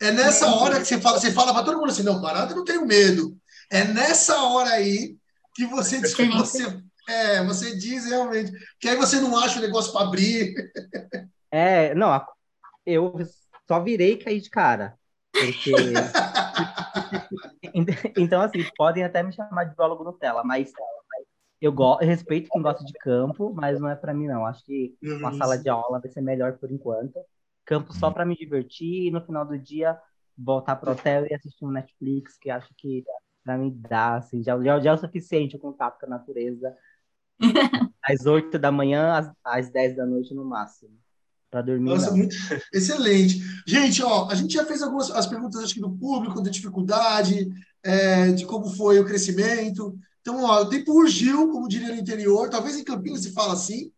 É 0.01 0.11
nessa 0.11 0.53
hora 0.53 0.79
que 0.79 0.85
você 0.85 0.99
fala, 0.99 1.17
você 1.17 1.31
fala 1.31 1.53
para 1.53 1.63
todo 1.63 1.77
mundo 1.77 1.89
assim, 1.89 2.03
não, 2.03 2.19
barata 2.19 2.51
eu 2.51 2.57
não 2.57 2.65
tenho 2.65 2.85
medo. 2.85 3.37
É 3.69 3.83
nessa 3.83 4.41
hora 4.43 4.71
aí 4.71 5.17
que 5.53 5.65
você 5.65 5.99
diz, 5.99 6.13
você, 6.13 6.81
é, 7.09 7.43
você 7.43 7.75
diz 7.75 8.05
realmente, 8.05 8.51
que 8.79 8.87
aí 8.87 8.95
você 8.95 9.19
não 9.19 9.37
acha 9.37 9.59
o 9.59 9.61
negócio 9.61 9.91
para 9.91 10.05
abrir. 10.05 10.71
É, 11.51 11.93
não, 11.95 12.25
eu 12.85 13.13
só 13.67 13.81
virei 13.81 14.13
e 14.13 14.17
caí 14.17 14.39
de 14.39 14.49
cara. 14.49 14.97
Porque 15.31 15.71
então, 18.17 18.41
assim, 18.41 18.63
podem 18.75 19.03
até 19.03 19.23
me 19.23 19.33
chamar 19.33 19.65
de 19.65 19.75
biólogo 19.75 20.03
Nutella, 20.03 20.43
mas 20.43 20.71
eu, 21.59 21.71
go 21.71 21.95
respeito 21.95 22.49
quem 22.51 22.61
gosta 22.61 22.83
de 22.83 22.93
campo, 22.93 23.53
mas 23.53 23.79
não 23.79 23.89
é 23.89 23.95
para 23.95 24.13
mim, 24.13 24.27
não. 24.27 24.45
Acho 24.45 24.63
que 24.63 24.95
uma 25.01 25.31
uhum. 25.31 25.37
sala 25.37 25.57
de 25.57 25.69
aula 25.69 25.99
vai 25.99 26.09
ser 26.09 26.21
melhor 26.21 26.53
por 26.53 26.71
enquanto. 26.71 27.19
Campo 27.65 27.93
só 27.93 28.11
para 28.11 28.25
me 28.25 28.35
divertir 28.35 29.07
e 29.07 29.11
no 29.11 29.21
final 29.21 29.45
do 29.45 29.57
dia 29.57 29.99
voltar 30.37 30.75
pro 30.75 30.91
hotel 30.91 31.25
e 31.25 31.33
assistir 31.33 31.65
um 31.65 31.71
Netflix, 31.71 32.37
que 32.37 32.49
acho 32.49 32.69
que 32.77 33.03
para 33.47 33.57
mim 33.57 33.73
dá, 33.89 34.17
assim, 34.17 34.43
já, 34.43 34.61
já, 34.61 34.77
já 34.77 34.89
é 34.89 34.93
o 34.93 34.97
suficiente 34.97 35.55
o 35.55 35.59
contato 35.59 35.97
com 35.97 36.05
a 36.05 36.09
natureza. 36.09 36.75
às 38.03 38.25
8 38.25 38.59
da 38.59 38.73
manhã, 38.73 39.13
às, 39.13 39.31
às 39.41 39.69
10 39.69 39.95
da 39.95 40.05
noite 40.05 40.33
no 40.33 40.43
máximo 40.43 40.91
para 41.49 41.61
dormir. 41.61 41.91
Nossa, 41.91 42.11
muito 42.11 42.35
excelente. 42.73 43.41
Gente, 43.65 44.03
ó, 44.03 44.27
a 44.29 44.35
gente 44.35 44.53
já 44.53 44.65
fez 44.65 44.81
algumas 44.81 45.09
as 45.11 45.25
perguntas 45.25 45.63
acho 45.63 45.75
que 45.75 45.79
do 45.79 45.95
público, 45.95 46.41
da 46.41 46.49
dificuldade, 46.49 47.47
é, 47.81 48.33
de 48.33 48.45
como 48.45 48.67
foi 48.75 48.99
o 48.99 49.05
crescimento. 49.05 49.97
Então, 50.19 50.43
ó, 50.43 50.63
o 50.63 50.69
tempo 50.69 50.91
urgiu, 50.91 51.49
como 51.49 51.69
diria 51.69 51.87
no 51.87 52.01
interior, 52.01 52.49
talvez 52.49 52.75
em 52.75 52.83
Campinas 52.83 53.21
se 53.21 53.31
fala 53.31 53.53
assim. 53.53 53.93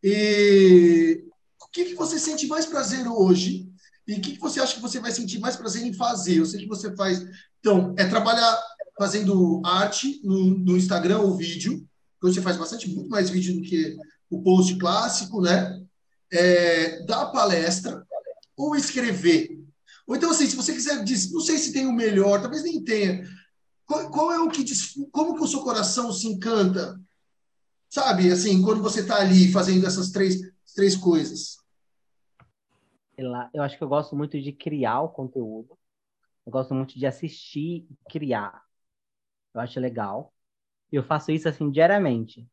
E 0.00 1.24
o 1.60 1.68
que, 1.72 1.86
que 1.86 1.94
você 1.96 2.20
sente 2.20 2.46
mais 2.46 2.66
prazer 2.66 3.08
hoje? 3.08 3.68
E 4.06 4.14
o 4.14 4.20
que, 4.20 4.34
que 4.34 4.40
você 4.40 4.60
acha 4.60 4.76
que 4.76 4.80
você 4.80 5.00
vai 5.00 5.10
sentir 5.10 5.40
mais 5.40 5.56
prazer 5.56 5.84
em 5.84 5.92
fazer? 5.92 6.36
Eu 6.36 6.46
sei 6.46 6.60
que 6.60 6.68
você 6.68 6.94
faz. 6.94 7.20
Então, 7.58 7.94
é 7.98 8.04
trabalhar 8.06 8.62
fazendo 9.02 9.60
arte 9.64 10.20
no, 10.22 10.58
no 10.58 10.76
Instagram 10.76 11.18
ou 11.20 11.36
vídeo. 11.36 11.84
Você 12.20 12.40
faz 12.40 12.56
bastante, 12.56 12.88
muito 12.88 13.10
mais 13.10 13.30
vídeo 13.30 13.54
do 13.56 13.62
que 13.62 13.96
o 14.30 14.42
post 14.42 14.76
clássico, 14.76 15.40
né? 15.40 15.82
é, 16.32 17.04
dar 17.04 17.26
palestra 17.26 18.06
ou 18.56 18.74
escrever. 18.74 19.60
Ou 20.06 20.16
então, 20.16 20.30
assim, 20.30 20.46
se 20.46 20.56
você 20.56 20.72
quiser 20.72 21.04
dizer, 21.04 21.32
não 21.32 21.40
sei 21.40 21.58
se 21.58 21.72
tem 21.72 21.86
o 21.86 21.92
melhor, 21.92 22.40
talvez 22.40 22.64
nem 22.64 22.82
tenha. 22.82 23.22
Qual, 23.84 24.10
qual 24.10 24.32
é 24.32 24.40
o 24.40 24.48
que 24.48 24.64
diz, 24.64 24.94
como 25.12 25.34
que 25.34 25.42
o 25.42 25.46
seu 25.46 25.60
coração 25.60 26.10
se 26.12 26.26
encanta? 26.26 26.98
Sabe, 27.88 28.30
assim, 28.30 28.62
quando 28.62 28.82
você 28.82 29.00
está 29.00 29.16
ali 29.16 29.52
fazendo 29.52 29.86
essas 29.86 30.10
três, 30.10 30.40
três 30.74 30.96
coisas. 30.96 31.58
Eu 33.52 33.62
acho 33.62 33.76
que 33.76 33.84
eu 33.84 33.88
gosto 33.88 34.16
muito 34.16 34.40
de 34.40 34.52
criar 34.52 35.02
o 35.02 35.10
conteúdo. 35.10 35.78
Eu 36.46 36.50
gosto 36.50 36.74
muito 36.74 36.98
de 36.98 37.06
assistir 37.06 37.86
e 37.90 37.96
criar. 38.10 38.62
Eu 39.54 39.60
acho 39.60 39.78
legal. 39.80 40.32
Eu 40.90 41.02
faço 41.02 41.32
isso 41.32 41.48
assim 41.48 41.70
diariamente. 41.70 42.46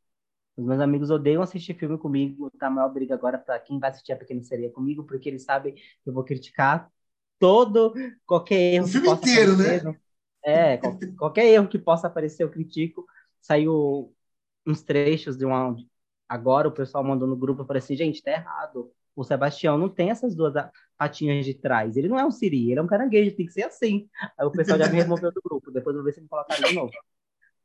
Os 0.56 0.66
meus 0.66 0.82
amigos 0.82 1.10
odeiam 1.10 1.41
assistir 1.41 1.74
filme 1.74 1.97
comigo, 1.97 2.52
tá 2.60 2.68
a 2.68 2.70
maior 2.70 2.89
briga 2.89 3.14
agora 3.14 3.38
para 3.38 3.60
quem 3.60 3.80
vai 3.80 3.89
assistir 3.91 4.12
a 4.12 4.18
Pequena 4.18 4.43
Sereia 4.43 4.70
comigo, 4.70 5.06
porque 5.06 5.30
eles 5.30 5.43
sabem 5.43 5.74
que 5.74 5.82
eu 6.06 6.14
vou 6.14 6.24
criticar 6.24 6.91
todo, 7.39 7.93
qualquer 8.26 8.74
erro. 8.74 8.86
O 8.86 8.89
filme 8.89 9.10
inteiro, 9.10 9.54
aparecer, 9.54 9.84
né? 9.84 10.00
É, 10.43 10.78
qualquer, 11.18 11.45
erro 11.45 11.68
que 11.68 11.80
possa 11.80 12.08
aparecer, 12.08 12.43
eu 12.43 12.52
critico. 12.52 13.06
Saiu 13.39 14.14
uns 14.66 14.82
trechos 14.82 15.38
de 15.38 15.45
uma. 15.45 15.76
Agora 16.28 16.68
o 16.68 16.74
pessoal 16.74 17.04
mandou 17.04 17.28
no 17.28 17.38
grupo, 17.38 17.62
eu 17.62 17.66
falei 17.66 17.82
assim, 17.82 17.95
gente, 17.95 18.22
tá 18.22 18.32
errado. 18.32 18.91
O 19.16 19.24
Sebastião 19.24 19.78
não 19.78 19.89
tem 19.89 20.12
essas 20.12 20.36
duas 20.36 20.54
patinhas 21.00 21.45
de 21.45 21.54
trás. 21.54 21.95
Ele 21.95 22.10
não 22.10 22.20
é 22.20 22.26
um 22.26 22.30
siri, 22.30 22.70
ele 22.70 22.80
é 22.80 22.84
um 22.84 22.88
caranguejo, 22.88 23.34
tem 23.34 23.45
que 23.45 23.54
ser 23.54 23.64
assim. 23.64 24.10
Aí 24.38 24.45
o 24.45 24.52
pessoal 24.52 24.78
já 24.78 24.89
me 24.89 25.02
removeu 25.02 25.32
do 25.32 25.41
grupo, 25.41 25.72
depois 25.72 25.95
eu 25.95 26.02
vou 26.02 26.06
ver 26.06 26.14
se 26.14 26.22
me 26.22 26.28
colocaram 26.28 26.68
de 26.68 26.76
novo. 26.76 26.91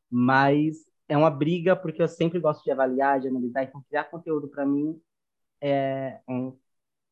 Mas 0.09 0.87
é 1.09 1.17
uma 1.17 1.31
briga 1.31 1.75
porque 1.75 2.01
eu 2.01 2.07
sempre 2.07 2.39
gosto 2.39 2.63
de 2.63 2.71
avaliar, 2.71 3.19
de 3.19 3.27
analisar, 3.27 3.65
então 3.65 3.85
criar 3.89 4.05
conteúdo 4.05 4.47
para 4.47 4.65
mim 4.65 5.01
é 5.61 6.21
um, 6.29 6.57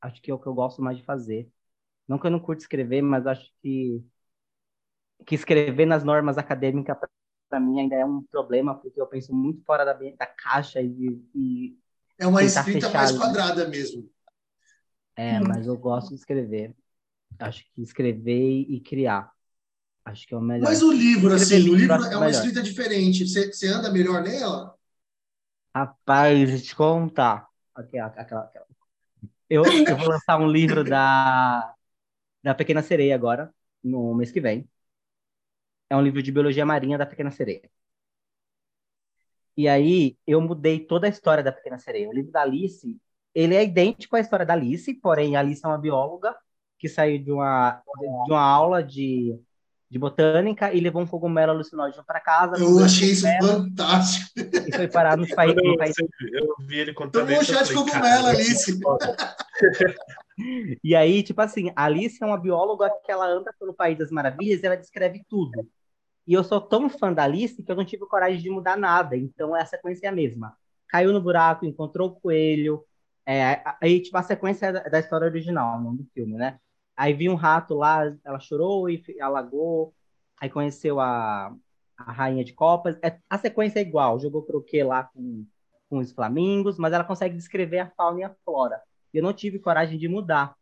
acho 0.00 0.22
que 0.22 0.30
é 0.30 0.34
o 0.34 0.38
que 0.38 0.46
eu 0.46 0.54
gosto 0.54 0.80
mais 0.80 0.96
de 0.96 1.02
fazer. 1.02 1.50
Não 2.06 2.18
que 2.18 2.26
eu 2.28 2.30
não 2.30 2.38
curto 2.38 2.60
escrever, 2.60 3.02
mas 3.02 3.26
acho 3.26 3.50
que 3.60 4.00
que 5.26 5.34
escrever 5.36 5.86
nas 5.86 6.02
normas 6.02 6.36
acadêmicas 6.36 6.96
para 7.48 7.60
mim 7.60 7.80
ainda 7.80 7.94
é 7.94 8.04
um 8.04 8.22
problema 8.22 8.74
porque 8.74 9.00
eu 9.00 9.06
penso 9.06 9.32
muito 9.34 9.62
fora 9.64 9.84
da, 9.84 9.92
da 9.92 10.26
caixa 10.26 10.80
e, 10.80 11.22
e 11.34 11.78
é 12.18 12.26
uma 12.26 12.42
escrita 12.42 12.88
mais 12.90 13.12
quadrada 13.12 13.68
mesmo. 13.68 14.08
É, 15.16 15.38
hum. 15.38 15.44
mas 15.46 15.66
eu 15.66 15.76
gosto 15.76 16.08
de 16.10 16.14
escrever. 16.16 16.74
Acho 17.38 17.64
que 17.72 17.82
escrever 17.82 18.66
e 18.68 18.80
criar. 18.80 19.32
Acho 20.04 20.26
que 20.26 20.34
é 20.34 20.36
o 20.36 20.40
melhor. 20.40 20.64
Mas 20.64 20.82
o 20.82 20.92
livro, 20.92 21.32
assim, 21.32 21.68
o 21.68 21.74
livro 21.74 21.94
é 21.94 22.16
uma 22.16 22.30
escrita 22.30 22.62
diferente. 22.62 23.26
Você, 23.26 23.52
você 23.52 23.68
anda 23.68 23.90
melhor 23.90 24.22
nela? 24.22 24.76
Rapaz, 25.74 26.38
deixa 26.38 26.64
eu 26.64 26.66
te 26.66 26.76
contar. 26.76 27.48
Aquela, 27.74 28.06
aquela, 28.08 28.42
aquela. 28.42 28.66
Eu, 29.48 29.64
eu 29.64 29.96
vou 29.96 30.08
lançar 30.08 30.38
um 30.38 30.46
livro 30.46 30.82
da, 30.82 31.74
da 32.42 32.54
Pequena 32.54 32.82
Sereia 32.82 33.14
agora. 33.14 33.52
no 33.82 34.14
mês 34.14 34.32
que 34.32 34.40
vem. 34.40 34.68
É 35.88 35.96
um 35.96 36.02
livro 36.02 36.22
de 36.22 36.32
biologia 36.32 36.66
marinha 36.66 36.98
da 36.98 37.06
Pequena 37.06 37.30
Sereia. 37.30 37.70
E 39.56 39.68
aí 39.68 40.16
eu 40.26 40.40
mudei 40.40 40.80
toda 40.80 41.06
a 41.06 41.10
história 41.10 41.44
da 41.44 41.52
Pequena 41.52 41.78
Sereia. 41.78 42.08
O 42.08 42.12
livro 42.12 42.32
da 42.32 42.42
Alice, 42.42 42.98
ele 43.34 43.54
é 43.54 43.64
idêntico 43.64 44.16
à 44.16 44.20
história 44.20 44.44
da 44.44 44.54
Alice, 44.54 44.92
porém 44.94 45.36
a 45.36 45.40
Alice 45.40 45.64
é 45.64 45.68
uma 45.68 45.78
bióloga 45.78 46.34
que 46.78 46.88
saiu 46.88 47.22
de 47.22 47.30
uma, 47.30 47.80
de 48.26 48.32
uma 48.32 48.42
aula 48.42 48.82
de, 48.82 49.38
de 49.88 49.98
botânica 49.98 50.72
e 50.72 50.80
levou 50.80 51.00
um 51.00 51.06
cogumelo 51.06 51.52
alucinógeno 51.52 52.04
para 52.04 52.18
casa. 52.18 52.56
Eu 52.56 52.84
achei 52.84 53.10
isso 53.10 53.26
fantástico. 53.40 54.30
E 54.66 54.74
foi 54.74 54.88
parar 54.88 55.16
nos 55.16 55.32
países. 55.32 55.62
Eu, 55.62 55.76
país... 55.76 55.94
eu 56.32 56.54
vi 56.66 56.78
ele 56.78 56.92
contando 56.92 57.26
Tomou 57.26 57.40
um 57.40 57.44
chá 57.44 57.62
de 57.62 57.72
cogumelo, 57.72 58.26
Alice. 58.26 58.80
e 60.82 60.96
aí, 60.96 61.22
tipo 61.22 61.40
assim, 61.40 61.72
a 61.76 61.84
Alice 61.84 62.18
é 62.20 62.26
uma 62.26 62.40
bióloga 62.40 62.90
que 63.04 63.12
ela 63.12 63.26
anda 63.26 63.54
pelo 63.60 63.74
País 63.74 63.96
das 63.96 64.10
Maravilhas 64.10 64.62
e 64.62 64.66
ela 64.66 64.76
descreve 64.76 65.24
tudo. 65.28 65.68
E 66.26 66.32
eu 66.32 66.42
sou 66.42 66.60
tão 66.60 66.88
fã 66.88 67.12
da 67.12 67.24
Alice 67.24 67.62
que 67.62 67.70
eu 67.70 67.76
não 67.76 67.84
tive 67.84 68.06
coragem 68.06 68.40
de 68.40 68.50
mudar 68.50 68.76
nada. 68.76 69.16
Então 69.16 69.54
a 69.54 69.64
sequência 69.64 70.06
é 70.06 70.08
a 70.08 70.12
mesma. 70.12 70.56
Caiu 70.88 71.12
no 71.12 71.20
buraco, 71.20 71.64
encontrou 71.64 72.08
o 72.08 72.14
coelho. 72.14 72.84
É, 73.26 73.62
aí, 73.80 74.00
tipo, 74.02 74.16
a 74.16 74.22
sequência 74.22 74.66
é 74.66 74.90
da 74.90 74.98
história 74.98 75.26
original, 75.26 75.80
não 75.80 75.94
do 75.94 76.04
filme, 76.12 76.34
né? 76.34 76.58
Aí 76.96 77.12
vi 77.14 77.28
um 77.28 77.34
rato 77.34 77.74
lá, 77.74 78.02
ela 78.24 78.40
chorou 78.40 78.88
e 78.90 79.02
alagou. 79.20 79.94
Aí 80.40 80.50
conheceu 80.50 81.00
a, 81.00 81.54
a 81.96 82.12
rainha 82.12 82.44
de 82.44 82.52
copas. 82.52 82.98
É, 83.02 83.18
a 83.30 83.38
sequência 83.38 83.78
é 83.78 83.82
igual. 83.82 84.18
Jogou 84.20 84.42
croquet 84.44 84.82
lá 84.82 85.04
com, 85.04 85.46
com 85.88 85.98
os 85.98 86.12
flamingos, 86.12 86.78
mas 86.78 86.92
ela 86.92 87.04
consegue 87.04 87.36
descrever 87.36 87.78
a 87.80 87.90
fauna 87.90 88.20
e 88.20 88.24
a 88.24 88.34
flora. 88.44 88.80
Eu 89.12 89.22
não 89.22 89.32
tive 89.32 89.58
coragem 89.58 89.98
de 89.98 90.08
mudar. 90.08 90.56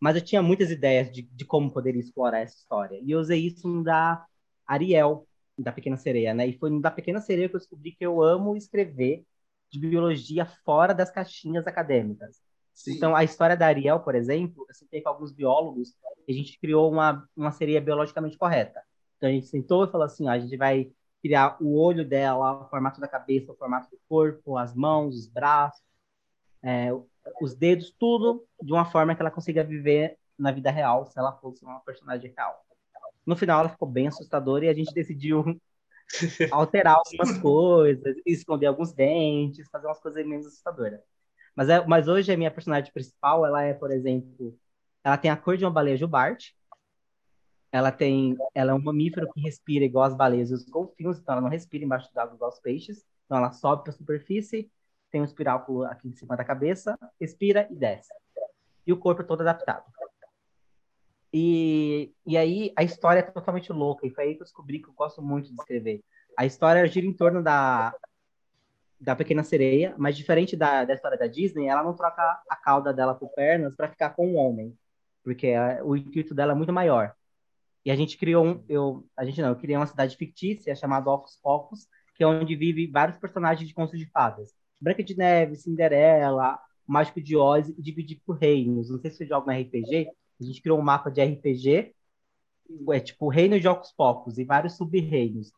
Mas 0.00 0.16
eu 0.16 0.22
tinha 0.24 0.42
muitas 0.42 0.70
ideias 0.70 1.10
de, 1.12 1.22
de 1.22 1.44
como 1.44 1.72
poderia 1.72 2.00
explorar 2.00 2.40
essa 2.40 2.56
história. 2.56 3.00
E 3.02 3.10
eu 3.12 3.20
usei 3.20 3.46
isso 3.46 3.68
no 3.68 3.84
da 3.84 4.26
Ariel, 4.66 5.26
da 5.56 5.72
Pequena 5.72 5.96
Sereia, 5.96 6.34
né? 6.34 6.46
E 6.48 6.58
foi 6.58 6.70
no 6.70 6.80
da 6.80 6.90
Pequena 6.90 7.20
Sereia 7.20 7.48
que 7.48 7.56
eu 7.56 7.60
descobri 7.60 7.92
que 7.92 8.04
eu 8.04 8.22
amo 8.22 8.56
escrever 8.56 9.24
de 9.72 9.78
biologia 9.78 10.44
fora 10.44 10.94
das 10.94 11.10
caixinhas 11.10 11.66
acadêmicas. 11.66 12.42
Sim. 12.74 12.92
Então, 12.92 13.16
a 13.16 13.24
história 13.24 13.56
da 13.56 13.66
Ariel, 13.66 14.00
por 14.00 14.14
exemplo, 14.14 14.66
eu 14.68 14.74
sentei 14.74 15.00
com 15.00 15.08
alguns 15.08 15.32
biólogos 15.32 15.94
e 16.28 16.32
a 16.32 16.34
gente 16.34 16.58
criou 16.58 16.90
uma, 16.90 17.26
uma 17.34 17.50
sereia 17.50 17.80
biologicamente 17.80 18.36
correta. 18.36 18.82
Então, 19.16 19.28
a 19.28 19.32
gente 19.32 19.46
sentou 19.46 19.84
e 19.84 19.90
falou 19.90 20.04
assim, 20.04 20.28
ó, 20.28 20.32
a 20.32 20.38
gente 20.38 20.56
vai 20.56 20.92
criar 21.22 21.56
o 21.60 21.78
olho 21.78 22.06
dela, 22.06 22.64
o 22.64 22.68
formato 22.68 23.00
da 23.00 23.08
cabeça, 23.08 23.52
o 23.52 23.56
formato 23.56 23.90
do 23.90 23.98
corpo, 24.08 24.58
as 24.58 24.74
mãos, 24.74 25.16
os 25.16 25.28
braços, 25.28 25.82
é, 26.62 26.90
os 27.40 27.54
dedos, 27.54 27.94
tudo 27.98 28.44
de 28.60 28.72
uma 28.72 28.84
forma 28.84 29.14
que 29.14 29.22
ela 29.22 29.30
consiga 29.30 29.64
viver 29.64 30.18
na 30.38 30.50
vida 30.50 30.70
real, 30.70 31.06
se 31.06 31.18
ela 31.18 31.32
fosse 31.32 31.64
uma 31.64 31.80
personagem 31.80 32.32
real. 32.36 32.64
No 33.24 33.36
final, 33.36 33.60
ela 33.60 33.68
ficou 33.68 33.88
bem 33.88 34.08
assustadora 34.08 34.64
e 34.66 34.68
a 34.68 34.74
gente 34.74 34.92
decidiu 34.92 35.44
alterar 36.50 36.96
algumas 37.04 37.38
coisas, 37.38 38.16
esconder 38.26 38.66
alguns 38.66 38.92
dentes, 38.92 39.68
fazer 39.70 39.86
umas 39.86 40.00
coisas 40.00 40.26
menos 40.26 40.46
assustadoras. 40.46 41.00
Mas, 41.54 41.68
é, 41.68 41.86
mas 41.86 42.08
hoje 42.08 42.32
a 42.32 42.36
minha 42.36 42.50
personagem 42.50 42.92
principal, 42.92 43.44
ela 43.44 43.62
é, 43.62 43.74
por 43.74 43.90
exemplo, 43.90 44.58
ela 45.04 45.18
tem 45.18 45.30
a 45.30 45.36
cor 45.36 45.56
de 45.56 45.64
uma 45.64 45.70
baleia 45.70 45.96
jubarte, 45.96 46.56
ela 47.70 47.90
tem, 47.90 48.36
ela 48.54 48.72
é 48.72 48.74
um 48.74 48.82
mamífero 48.82 49.30
que 49.32 49.40
respira 49.40 49.84
igual 49.84 50.04
as 50.04 50.14
baleias 50.14 50.50
e 50.50 50.54
os 50.54 50.64
golfinhos, 50.64 51.18
então 51.18 51.32
ela 51.32 51.40
não 51.40 51.48
respira 51.48 51.84
embaixo 51.84 52.12
d'água 52.12 52.34
igual 52.34 52.50
os 52.50 52.60
peixes, 52.60 53.04
então 53.24 53.38
ela 53.38 53.50
sobe 53.52 53.82
para 53.82 53.92
a 53.92 53.96
superfície, 53.96 54.70
tem 55.10 55.20
um 55.20 55.24
espiráculo 55.24 55.84
aqui 55.84 56.08
em 56.08 56.12
cima 56.12 56.36
da 56.36 56.44
cabeça, 56.44 56.98
respira 57.20 57.66
e 57.70 57.74
desce. 57.74 58.12
E 58.86 58.92
o 58.92 58.98
corpo 58.98 59.24
todo 59.24 59.40
adaptado. 59.40 59.84
E, 61.32 62.12
e 62.26 62.36
aí 62.36 62.72
a 62.76 62.82
história 62.82 63.20
é 63.20 63.22
totalmente 63.22 63.72
louca, 63.72 64.06
e 64.06 64.10
foi 64.10 64.24
aí 64.24 64.34
que 64.34 64.42
eu 64.42 64.44
descobri 64.44 64.80
que 64.80 64.88
eu 64.88 64.92
gosto 64.94 65.22
muito 65.22 65.48
de 65.48 65.54
escrever. 65.54 66.02
A 66.38 66.44
história 66.44 66.86
gira 66.86 67.06
em 67.06 67.12
torno 67.12 67.42
da, 67.42 67.94
da 69.00 69.16
Pequena 69.16 69.42
Sereia, 69.42 69.94
mas 69.98 70.16
diferente 70.16 70.56
da, 70.56 70.84
da 70.84 70.94
história 70.94 71.18
da 71.18 71.26
Disney, 71.26 71.68
ela 71.68 71.82
não 71.82 71.94
troca 71.94 72.22
a 72.48 72.56
cauda 72.56 72.92
dela 72.92 73.14
por 73.14 73.30
pernas 73.30 73.74
para 73.74 73.88
ficar 73.88 74.10
com 74.10 74.28
um 74.28 74.36
homem, 74.36 74.76
porque 75.24 75.54
o 75.84 75.96
intuito 75.96 76.34
dela 76.34 76.52
é 76.52 76.54
muito 76.54 76.72
maior. 76.72 77.14
E 77.84 77.90
a 77.90 77.96
gente 77.96 78.16
criou 78.16 78.44
um, 78.46 78.64
eu, 78.68 79.04
a 79.16 79.24
gente 79.24 79.40
não, 79.42 79.48
eu 79.48 79.56
criei 79.56 79.76
uma 79.76 79.86
cidade 79.86 80.16
fictícia 80.16 80.74
chamada 80.76 81.10
Ocos 81.10 81.36
Pocos, 81.42 81.88
que 82.14 82.22
é 82.22 82.26
onde 82.26 82.54
vive 82.54 82.86
vários 82.86 83.18
personagens 83.18 83.66
de 83.66 83.74
contos 83.74 83.98
de 83.98 84.06
fadas. 84.06 84.54
Branca 84.80 85.02
de 85.02 85.16
Neve, 85.16 85.56
Cinderela, 85.56 86.58
Mágico 86.86 87.20
de 87.20 87.36
Oz, 87.36 87.74
dividido 87.76 88.20
por 88.24 88.36
reinos. 88.36 88.90
Não 88.90 88.98
sei 88.98 89.10
se 89.10 89.18
você 89.18 89.26
joga 89.26 89.52
no 89.52 89.60
RPG, 89.60 90.08
a 90.42 90.46
gente 90.46 90.62
criou 90.62 90.78
um 90.78 90.82
mapa 90.82 91.10
de 91.10 91.22
RPG, 91.22 91.94
é 92.90 93.00
tipo 93.00 93.28
Reino 93.28 93.58
de 93.60 93.68
Ocos 93.68 93.92
Pocos 93.92 94.38
e 94.38 94.44
vários 94.44 94.76
sub-reinos. 94.76 95.52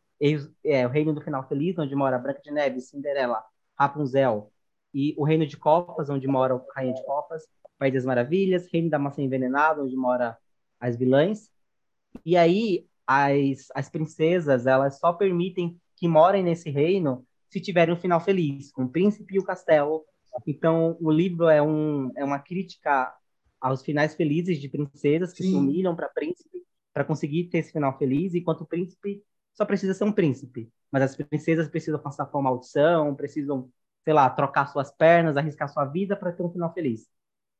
É, 0.63 0.85
o 0.85 0.89
Reino 0.89 1.13
do 1.13 1.21
Final 1.21 1.47
Feliz, 1.47 1.77
onde 1.77 1.95
mora 1.95 2.17
Branca 2.17 2.41
de 2.41 2.51
Neve, 2.51 2.81
Cinderela, 2.81 3.43
Rapunzel, 3.77 4.51
e 4.93 5.13
o 5.17 5.25
Reino 5.25 5.45
de 5.45 5.57
Copas, 5.57 6.09
onde 6.09 6.27
mora 6.27 6.55
o 6.55 6.65
Rainha 6.73 6.93
de 6.93 7.03
Copas, 7.05 7.43
País 7.77 7.93
das 7.93 8.05
Maravilhas, 8.05 8.67
Reino 8.71 8.89
da 8.89 8.97
Maçã 8.97 9.21
Envenenada, 9.21 9.83
onde 9.83 9.95
mora 9.95 10.37
as 10.79 10.95
vilãs. 10.95 11.49
E 12.25 12.37
aí, 12.37 12.87
as, 13.05 13.67
as 13.75 13.89
princesas, 13.89 14.65
elas 14.65 14.97
só 14.97 15.11
permitem 15.11 15.77
que 15.97 16.07
morem 16.07 16.43
nesse 16.43 16.69
reino 16.69 17.25
se 17.49 17.59
tiverem 17.59 17.93
um 17.93 17.97
final 17.97 18.19
feliz, 18.19 18.71
com 18.71 18.83
o 18.83 18.89
príncipe 18.89 19.35
e 19.35 19.39
o 19.39 19.43
castelo. 19.43 20.05
Então, 20.47 20.97
o 21.01 21.11
livro 21.11 21.47
é, 21.47 21.61
um, 21.61 22.11
é 22.15 22.23
uma 22.23 22.39
crítica 22.39 23.13
aos 23.65 23.81
finais 23.81 24.13
felizes 24.13 24.59
de 24.59 24.69
princesas 24.69 25.33
que 25.33 25.43
Sim. 25.43 25.49
se 25.49 25.55
humilham 25.55 25.95
para 25.95 26.07
príncipe 26.07 26.63
para 26.93 27.03
conseguir 27.03 27.45
ter 27.45 27.57
esse 27.57 27.71
final 27.71 27.97
feliz, 27.97 28.35
enquanto 28.35 28.61
o 28.61 28.65
príncipe 28.65 29.23
só 29.53 29.65
precisa 29.65 29.93
ser 29.93 30.03
um 30.03 30.11
príncipe. 30.11 30.71
Mas 30.91 31.01
as 31.01 31.15
princesas 31.15 31.67
precisam 31.67 31.99
passar 31.99 32.25
por 32.27 32.37
uma 32.37 32.51
maldição, 32.51 33.15
precisam, 33.15 33.69
sei 34.03 34.13
lá, 34.13 34.29
trocar 34.29 34.67
suas 34.67 34.91
pernas, 34.91 35.35
arriscar 35.35 35.67
sua 35.67 35.83
vida 35.85 36.15
para 36.15 36.31
ter 36.31 36.43
um 36.43 36.51
final 36.51 36.71
feliz. 36.73 37.09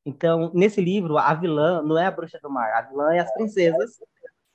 Então, 0.05 0.51
nesse 0.53 0.79
livro, 0.79 1.17
a 1.17 1.33
vilã 1.33 1.81
não 1.81 1.97
é 1.97 2.05
a 2.05 2.11
bruxa 2.11 2.39
do 2.41 2.51
mar, 2.51 2.71
a 2.71 2.83
vilã 2.83 3.11
é 3.11 3.19
as 3.19 3.33
princesas 3.33 3.97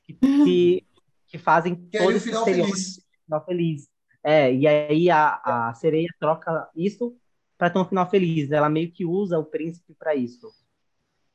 que, 0.05 0.15
que, 0.15 0.87
que 1.27 1.39
fazem 1.39 1.75
todo 1.75 2.13
esse 2.13 2.29
final 2.29 2.45
feliz. 2.45 3.05
final 3.25 3.45
feliz. 3.45 3.89
É, 4.23 4.55
e 4.55 4.67
aí 4.69 5.11
a, 5.11 5.69
a 5.69 5.75
sereia 5.75 6.09
troca 6.21 6.71
isso 6.77 7.17
para 7.59 7.69
ter 7.69 7.79
um 7.81 7.85
final 7.85 8.09
feliz. 8.09 8.53
Ela 8.53 8.71
meio 8.71 8.93
que 8.93 9.05
usa 9.05 9.37
o 9.37 9.45
príncipe 9.45 9.95
para 9.95 10.15
isso. 10.15 10.49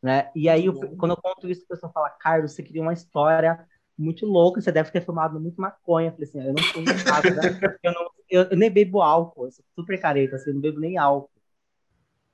Né? 0.06 0.30
E 0.36 0.48
aí, 0.48 0.68
eu, 0.68 0.96
quando 0.98 1.14
eu 1.14 1.18
conto 1.18 1.50
isso, 1.50 1.64
a 1.64 1.74
pessoa 1.74 1.92
fala, 1.92 2.12
Carlos, 2.12 2.52
você 2.52 2.62
queria 2.62 2.84
uma 2.84 2.94
história 2.94 3.66
muito 3.98 4.24
louca, 4.24 4.62
você 4.62 4.72
deve 4.72 4.92
ter 4.92 5.04
fumado 5.04 5.40
muito 5.40 5.60
maconha. 5.60 6.10
Eu 6.10 6.12
falei 6.12 6.30
assim, 6.30 6.48
eu 6.48 6.54
não 6.54 6.64
fumo 6.64 6.86
nada, 6.86 7.32
né? 7.32 7.78
eu, 7.82 7.92
não, 7.92 8.12
eu, 8.30 8.44
eu, 8.44 8.56
nem 8.56 8.70
bebo 8.70 9.02
álcool, 9.02 9.46
eu 9.46 9.52
sou 9.52 9.66
super 9.74 10.00
careta, 10.00 10.36
assim, 10.36 10.52
eu 10.52 10.54
não 10.54 10.62
bebo 10.62 10.80
nem 10.80 10.96
álcool. 10.96 11.32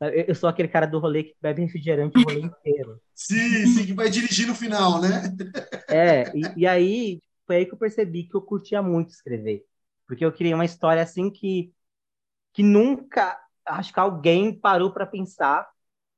Eu, 0.02 0.36
sou 0.36 0.50
aquele 0.50 0.68
cara 0.68 0.86
do 0.86 1.00
rolê 1.00 1.24
que 1.24 1.36
bebe 1.42 1.62
refrigerante 1.62 2.20
o 2.20 2.24
rolê 2.24 2.42
inteiro. 2.42 3.00
Sim, 3.16 3.66
sim, 3.68 3.86
que 3.86 3.94
vai 3.94 4.10
dirigir 4.10 4.48
no 4.48 4.56
final, 4.56 5.00
né? 5.00 5.34
É, 5.88 6.30
e, 6.36 6.42
e 6.58 6.68
aí 6.68 7.22
foi 7.48 7.56
aí 7.56 7.66
que 7.66 7.74
eu 7.74 7.78
percebi 7.78 8.26
que 8.26 8.36
eu 8.36 8.42
curtia 8.42 8.82
muito 8.82 9.12
escrever. 9.12 9.64
Porque 10.06 10.26
eu 10.26 10.32
criei 10.34 10.54
uma 10.54 10.66
história 10.66 11.02
assim 11.02 11.30
que, 11.30 11.72
que 12.52 12.64
nunca, 12.64 13.40
acho 13.66 13.94
que 13.94 14.00
alguém 14.00 14.54
parou 14.54 14.92
para 14.92 15.06
pensar 15.06 15.72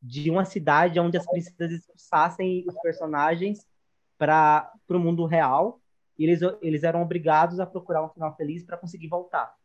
de 0.03 0.29
uma 0.29 0.43
cidade 0.43 0.99
onde 0.99 1.17
as 1.17 1.25
princesas 1.25 1.71
expulsassem 1.71 2.65
os 2.67 2.75
personagens 2.81 3.65
para 4.17 4.69
o 4.89 4.99
mundo 4.99 5.25
real 5.25 5.79
e 6.19 6.25
eles, 6.25 6.41
eles 6.61 6.83
eram 6.83 7.01
obrigados 7.01 7.59
a 7.59 7.65
procurar 7.65 8.03
um 8.03 8.09
final 8.09 8.35
feliz 8.35 8.63
para 8.63 8.77
conseguir 8.77 9.07
voltar. 9.07 9.55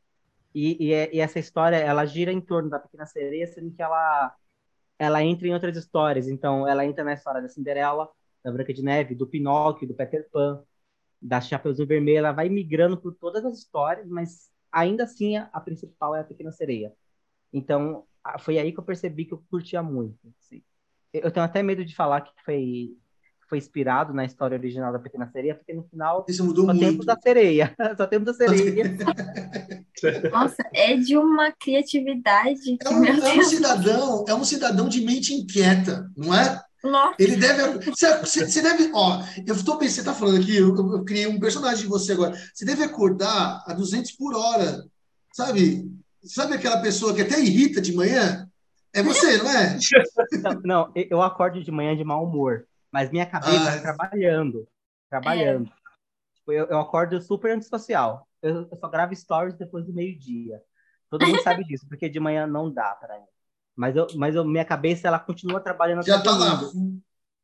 E, 0.54 0.92
e, 0.92 1.16
e, 1.16 1.20
essa 1.20 1.38
história, 1.38 1.76
ela 1.76 2.06
gira 2.06 2.32
em 2.32 2.40
torno 2.40 2.70
da 2.70 2.78
Pequena 2.78 3.04
Sereia, 3.04 3.46
sendo 3.48 3.70
que 3.72 3.82
ela, 3.82 4.34
ela 4.98 5.22
entra 5.22 5.46
em 5.46 5.52
outras 5.52 5.76
histórias. 5.76 6.28
Então, 6.28 6.66
ela 6.66 6.86
entra 6.86 7.04
na 7.04 7.12
história 7.12 7.42
da 7.42 7.48
Cinderela, 7.48 8.08
da 8.42 8.50
Branca 8.50 8.72
de 8.72 8.82
Neve, 8.82 9.14
do 9.14 9.26
Pinóquio, 9.26 9.88
do 9.88 9.94
Peter 9.94 10.28
Pan, 10.30 10.62
da 11.20 11.40
Chapeuzinho 11.40 11.86
Vermelho. 11.86 12.18
Ela 12.18 12.32
vai 12.32 12.48
migrando 12.48 12.96
por 12.96 13.14
todas 13.14 13.44
as 13.44 13.58
histórias, 13.58 14.08
mas 14.08 14.50
ainda 14.72 15.04
assim 15.04 15.36
a, 15.36 15.50
a 15.52 15.60
principal 15.60 16.14
é 16.14 16.20
a 16.20 16.24
Pequena 16.24 16.52
Sereia. 16.52 16.94
Então, 17.52 18.06
foi 18.38 18.58
aí 18.58 18.72
que 18.72 18.78
eu 18.78 18.84
percebi 18.84 19.24
que 19.24 19.34
eu 19.34 19.42
curtia 19.50 19.82
muito. 19.82 20.18
Assim. 20.38 20.62
Eu 21.12 21.30
tenho 21.30 21.44
até 21.44 21.62
medo 21.62 21.84
de 21.84 21.94
falar 21.94 22.20
que 22.20 22.32
foi, 22.44 22.90
foi 23.48 23.58
inspirado 23.58 24.12
na 24.12 24.24
história 24.24 24.58
original 24.58 24.92
da 24.92 24.98
Pequena 24.98 25.30
Sereia, 25.30 25.54
porque 25.54 25.72
no 25.72 25.84
final 25.84 26.24
Isso 26.28 26.44
mudou 26.44 26.66
só 26.66 26.74
muito. 26.74 26.86
temos 26.86 27.06
da 27.06 27.18
sereia. 27.20 27.74
Só 27.96 28.06
temos 28.06 28.28
a 28.28 28.34
sereia. 28.34 28.96
Nossa, 30.30 30.62
é 30.74 30.96
de 30.96 31.16
uma 31.16 31.50
criatividade. 31.52 32.76
É 32.80 32.88
um, 32.88 33.04
é 33.04 33.34
um 33.34 33.42
cidadão, 33.42 34.24
é 34.28 34.34
um 34.34 34.44
cidadão 34.44 34.88
de 34.88 35.00
mente 35.00 35.34
inquieta, 35.34 36.10
não 36.16 36.34
é? 36.34 36.62
Nossa. 36.82 37.16
Ele 37.18 37.36
deve. 37.36 37.90
Você, 37.90 38.18
você 38.18 38.62
deve. 38.62 38.90
Ó, 38.94 39.20
eu 39.46 39.54
estou 39.54 39.76
pensando, 39.78 39.94
você 39.94 40.00
está 40.00 40.14
falando 40.14 40.40
aqui, 40.40 40.56
eu, 40.56 40.74
eu, 40.76 41.04
criei 41.04 41.26
um 41.26 41.40
personagem 41.40 41.82
de 41.82 41.88
você 41.88 42.12
agora. 42.12 42.38
Você 42.54 42.64
deve 42.64 42.84
acordar 42.84 43.64
a 43.66 43.72
200 43.74 44.12
por 44.12 44.34
hora, 44.36 44.84
sabe? 45.32 45.90
Sabe 46.28 46.54
aquela 46.54 46.80
pessoa 46.80 47.14
que 47.14 47.22
até 47.22 47.40
irrita 47.40 47.80
de 47.80 47.94
manhã? 47.94 48.48
É 48.94 49.02
você, 49.02 49.38
não 49.38 49.50
é? 49.50 49.78
Não, 50.42 50.60
não 50.62 50.92
eu 50.94 51.22
acordo 51.22 51.62
de 51.62 51.70
manhã 51.70 51.96
de 51.96 52.04
mau 52.04 52.24
humor, 52.24 52.66
mas 52.92 53.10
minha 53.10 53.26
cabeça 53.26 53.56
está 53.56 53.74
ah. 53.74 53.80
trabalhando. 53.80 54.68
trabalhando. 55.08 55.70
É. 56.48 56.52
Eu, 56.52 56.66
eu 56.66 56.78
acordo 56.78 57.20
super 57.20 57.52
antissocial. 57.52 58.26
Eu, 58.40 58.68
eu 58.70 58.76
só 58.76 58.88
gravo 58.88 59.14
stories 59.14 59.56
depois 59.56 59.84
do 59.84 59.92
meio-dia. 59.92 60.62
Todo 61.10 61.26
mundo 61.26 61.42
sabe 61.42 61.64
disso, 61.64 61.86
porque 61.88 62.08
de 62.08 62.20
manhã 62.20 62.46
não 62.46 62.72
dá 62.72 62.94
para 62.94 63.18
mim. 63.18 63.26
Mas, 63.74 63.96
eu, 63.96 64.06
mas 64.16 64.34
eu, 64.34 64.44
minha 64.44 64.64
cabeça, 64.64 65.08
ela 65.08 65.18
continua 65.18 65.60
trabalhando. 65.60 66.04
Já 66.04 66.22
tá 66.22 66.36
lá. 66.36 66.60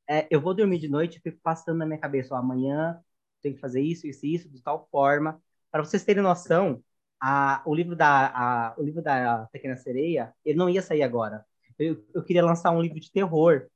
É, 0.09 0.26
eu 0.30 0.41
vou 0.41 0.55
dormir 0.55 0.78
de 0.78 0.89
noite 0.89 1.16
e 1.16 1.20
fico 1.20 1.39
passando 1.43 1.78
na 1.78 1.87
minha 1.87 1.99
cabeça, 1.99 2.35
ó, 2.35 2.39
amanhã 2.39 2.99
tem 3.41 3.55
que 3.55 3.61
fazer 3.61 3.80
isso, 3.80 4.07
isso 4.07 4.26
e 4.26 4.35
isso, 4.35 4.49
de 4.49 4.62
tal 4.62 4.89
forma. 4.91 5.41
Para 5.70 5.85
vocês 5.85 6.05
terem 6.05 6.22
noção, 6.22 6.82
a, 7.27 7.62
o, 7.64 7.75
livro 7.75 7.97
da, 7.97 8.27
a, 8.27 8.75
o 8.77 8.83
livro 8.83 9.01
da 9.01 9.49
Pequena 9.51 9.77
Sereia, 9.77 10.35
ele 10.45 10.59
não 10.59 10.68
ia 10.68 10.83
sair 10.83 11.03
agora. 11.03 11.43
Eu, 11.79 12.05
eu 12.12 12.22
queria 12.22 12.45
lançar 12.45 12.70
um 12.70 12.83
livro 12.83 13.01
de 13.01 13.11
terror 13.11 13.66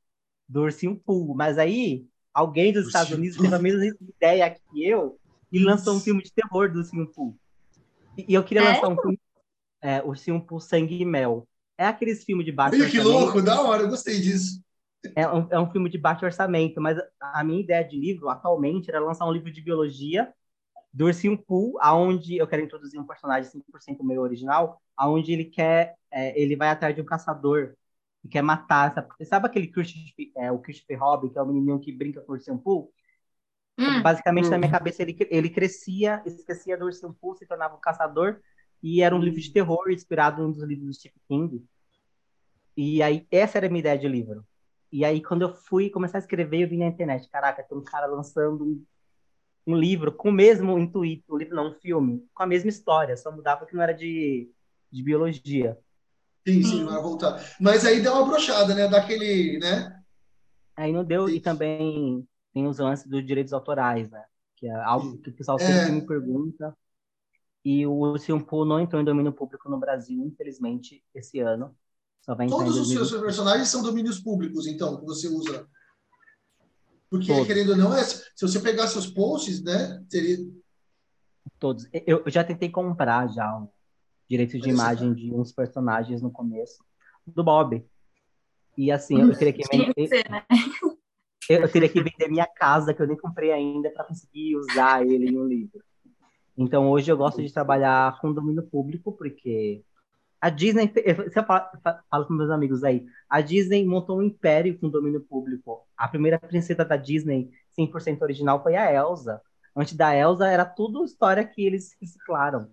do 0.46 0.60
Ursinho 0.64 0.94
Poo, 0.94 1.34
mas 1.34 1.56
aí 1.56 2.06
alguém 2.32 2.74
dos 2.74 2.88
Estados 2.88 3.10
Unidos 3.10 3.38
teve 3.38 3.54
a 3.54 3.58
mesma 3.58 3.96
ideia 4.02 4.50
que 4.50 4.84
eu 4.84 5.18
e 5.50 5.64
lançou 5.64 5.96
um 5.96 6.00
filme 6.00 6.22
de 6.22 6.30
terror 6.30 6.70
do 6.70 6.80
Ursinho 6.80 7.06
Poo. 7.06 7.34
E, 8.18 8.26
e 8.28 8.34
eu 8.34 8.44
queria 8.44 8.64
é? 8.64 8.68
lançar 8.68 8.88
um 8.88 8.96
filme, 9.00 9.18
é, 9.80 10.02
Ursinho 10.02 10.42
Poo 10.42 10.60
Sangue 10.60 11.00
e 11.00 11.04
Mel. 11.06 11.48
É 11.78 11.86
aqueles 11.86 12.24
filmes 12.24 12.44
de 12.44 12.52
baixo 12.52 12.76
Olha, 12.76 12.90
que 12.90 13.00
louco, 13.00 13.40
da 13.40 13.62
hora, 13.62 13.82
eu 13.82 13.88
gostei 13.88 14.20
disso. 14.20 14.62
É 15.16 15.26
um, 15.26 15.46
é 15.50 15.58
um 15.58 15.70
filme 15.70 15.88
de 15.88 15.96
baixo 15.96 16.26
orçamento, 16.26 16.82
mas 16.82 16.98
a 17.18 17.42
minha 17.42 17.62
ideia 17.62 17.82
de 17.82 17.98
livro, 17.98 18.28
atualmente, 18.28 18.90
era 18.90 19.00
lançar 19.00 19.24
um 19.24 19.32
livro 19.32 19.50
de 19.50 19.62
biologia 19.62 20.34
do 20.92 21.06
Ursinho 21.06 21.36
Pooh, 21.38 21.78
aonde 21.80 22.36
eu 22.36 22.46
quero 22.46 22.62
introduzir 22.62 23.00
um 23.00 23.06
personagem 23.06 23.50
5% 23.50 24.02
meu 24.02 24.22
original, 24.22 24.80
aonde 24.96 25.32
ele 25.32 25.44
quer, 25.44 25.96
é, 26.10 26.40
ele 26.40 26.56
vai 26.56 26.68
atrás 26.68 26.94
de 26.94 27.00
um 27.00 27.04
caçador 27.04 27.74
e 28.24 28.28
quer 28.28 28.42
matar, 28.42 28.92
sabe, 28.92 29.24
sabe 29.24 29.46
aquele 29.46 29.68
Christopher, 29.68 30.30
é, 30.36 30.50
o 30.50 30.58
Christopher 30.58 30.98
Robin, 30.98 31.28
que 31.28 31.38
é 31.38 31.42
o 31.42 31.46
menininho 31.46 31.78
que 31.78 31.92
brinca 31.92 32.20
com 32.20 32.32
o 32.32 32.34
Ursinho 32.34 32.58
Pooh? 32.58 32.90
Hum, 33.78 34.02
Basicamente, 34.02 34.48
hum. 34.48 34.50
na 34.50 34.58
minha 34.58 34.70
cabeça, 34.70 35.02
ele, 35.02 35.16
ele 35.30 35.50
crescia, 35.50 36.22
esquecia 36.26 36.76
do 36.76 36.86
Ursinho 36.86 37.14
Pooh, 37.20 37.36
se 37.36 37.46
tornava 37.46 37.76
um 37.76 37.80
caçador, 37.80 38.40
e 38.82 39.02
era 39.02 39.14
um 39.14 39.20
livro 39.20 39.40
de 39.40 39.52
terror 39.52 39.90
inspirado 39.90 40.42
em 40.42 40.46
um 40.46 40.52
dos 40.52 40.62
livros 40.62 40.86
do 40.86 40.94
Stephen 40.94 41.22
King. 41.28 41.64
E 42.76 43.02
aí, 43.02 43.26
essa 43.30 43.58
era 43.58 43.66
a 43.66 43.70
minha 43.70 43.80
ideia 43.80 43.98
de 43.98 44.08
livro. 44.08 44.44
E 44.90 45.04
aí, 45.04 45.22
quando 45.22 45.42
eu 45.42 45.54
fui 45.54 45.90
começar 45.90 46.18
a 46.18 46.20
escrever, 46.20 46.62
eu 46.62 46.68
vi 46.68 46.76
na 46.76 46.86
internet, 46.86 47.28
caraca, 47.28 47.62
tem 47.62 47.76
um 47.76 47.84
cara 47.84 48.06
lançando 48.06 48.64
um, 48.64 48.84
um 49.68 49.76
livro 49.76 50.10
com 50.10 50.30
o 50.30 50.32
mesmo 50.32 50.78
intuito, 50.78 51.34
um 51.34 51.36
livro 51.36 51.54
não, 51.54 51.68
um 51.68 51.74
filme, 51.74 52.26
com 52.32 52.42
a 52.42 52.46
mesma 52.46 52.70
história, 52.70 53.14
só 53.18 53.30
mudava 53.30 53.66
que 53.66 53.74
não 53.76 53.82
era 53.82 53.92
de, 53.92 54.50
de 54.90 55.02
biologia. 55.02 55.78
Sim, 56.46 56.62
sim, 56.62 56.84
vai 56.86 57.02
voltar. 57.02 57.38
Mas 57.60 57.84
aí 57.84 58.00
deu 58.00 58.14
uma 58.14 58.24
brochada, 58.24 58.74
né? 58.74 58.88
Daquele, 58.88 59.58
né? 59.58 60.02
Aí 60.74 60.90
não 60.90 61.04
deu, 61.04 61.28
sim. 61.28 61.34
e 61.34 61.40
também 61.40 62.26
tem 62.54 62.66
os 62.66 62.78
lances 62.78 63.06
dos 63.06 63.26
direitos 63.26 63.52
autorais, 63.52 64.10
né? 64.10 64.24
Que 64.56 64.66
é 64.66 64.74
algo 64.74 65.18
que 65.18 65.28
o 65.28 65.34
pessoal 65.34 65.58
sempre 65.58 65.90
é. 65.90 65.90
me 65.90 66.06
pergunta. 66.06 66.74
E 67.62 67.86
o 67.86 68.16
Simpu 68.16 68.64
não 68.64 68.80
entrou 68.80 69.02
em 69.02 69.04
domínio 69.04 69.34
público 69.34 69.68
no 69.68 69.78
Brasil, 69.78 70.24
infelizmente, 70.24 71.04
esse 71.14 71.40
ano. 71.40 71.76
Só 72.22 72.34
vai 72.34 72.46
Todos 72.46 72.78
os 72.78 72.88
seus 72.88 73.10
personagens 73.10 73.68
são 73.68 73.82
domínios 73.82 74.18
públicos, 74.18 74.66
então, 74.66 74.98
que 74.98 75.04
você 75.04 75.28
usa. 75.28 75.68
Porque, 77.10 77.28
Todos. 77.28 77.46
querendo 77.46 77.70
ou 77.70 77.76
não, 77.76 77.94
é, 77.94 78.04
se 78.04 78.40
você 78.40 78.60
pegar 78.60 78.86
seus 78.86 79.06
posts, 79.06 79.62
né, 79.62 80.04
seria... 80.08 80.38
Todos. 81.58 81.88
Eu, 81.92 82.22
eu 82.24 82.30
já 82.30 82.44
tentei 82.44 82.68
comprar 82.68 83.28
já 83.28 83.56
um 83.56 83.68
direito 84.28 84.58
de 84.58 84.68
imagem 84.68 85.14
de 85.14 85.32
uns 85.32 85.52
personagens 85.52 86.20
no 86.20 86.30
começo, 86.30 86.84
do 87.26 87.42
Bob. 87.42 87.84
E 88.76 88.92
assim, 88.92 89.20
eu 89.20 89.36
teria 89.36 89.52
que 89.52 89.62
vender... 89.68 90.30
Né? 90.30 90.44
Eu 91.48 91.66
teria 91.72 91.88
que 91.88 92.02
vender 92.02 92.28
minha 92.28 92.46
casa, 92.46 92.92
que 92.92 93.00
eu 93.00 93.06
nem 93.06 93.16
comprei 93.16 93.50
ainda, 93.50 93.90
para 93.90 94.04
conseguir 94.04 94.54
usar 94.54 95.02
ele 95.02 95.30
em 95.30 95.38
um 95.38 95.46
livro. 95.46 95.82
Então, 96.54 96.90
hoje 96.90 97.10
eu 97.10 97.16
gosto 97.16 97.40
de 97.42 97.50
trabalhar 97.50 98.20
com 98.20 98.34
domínio 98.34 98.64
público, 98.64 99.12
porque 99.12 99.82
a 100.40 100.50
Disney, 100.50 100.92
eu 100.94 101.44
falo, 101.44 101.66
falo 102.08 102.26
com 102.26 102.34
meus 102.34 102.50
amigos 102.50 102.84
aí, 102.84 103.04
a 103.28 103.40
Disney 103.40 103.84
montou 103.84 104.18
um 104.18 104.22
império 104.22 104.78
com 104.78 104.88
domínio 104.88 105.20
público. 105.20 105.84
A 105.96 106.06
primeira 106.06 106.38
princesa 106.38 106.84
da 106.84 106.96
Disney 106.96 107.50
100% 107.78 108.22
original 108.22 108.62
foi 108.62 108.76
a 108.76 108.92
Elsa. 108.92 109.40
Antes 109.76 109.94
da 109.94 110.14
Elsa 110.14 110.46
era 110.46 110.64
tudo 110.64 111.04
história 111.04 111.44
que 111.44 111.64
eles 111.64 111.96
reciclaram. 112.00 112.68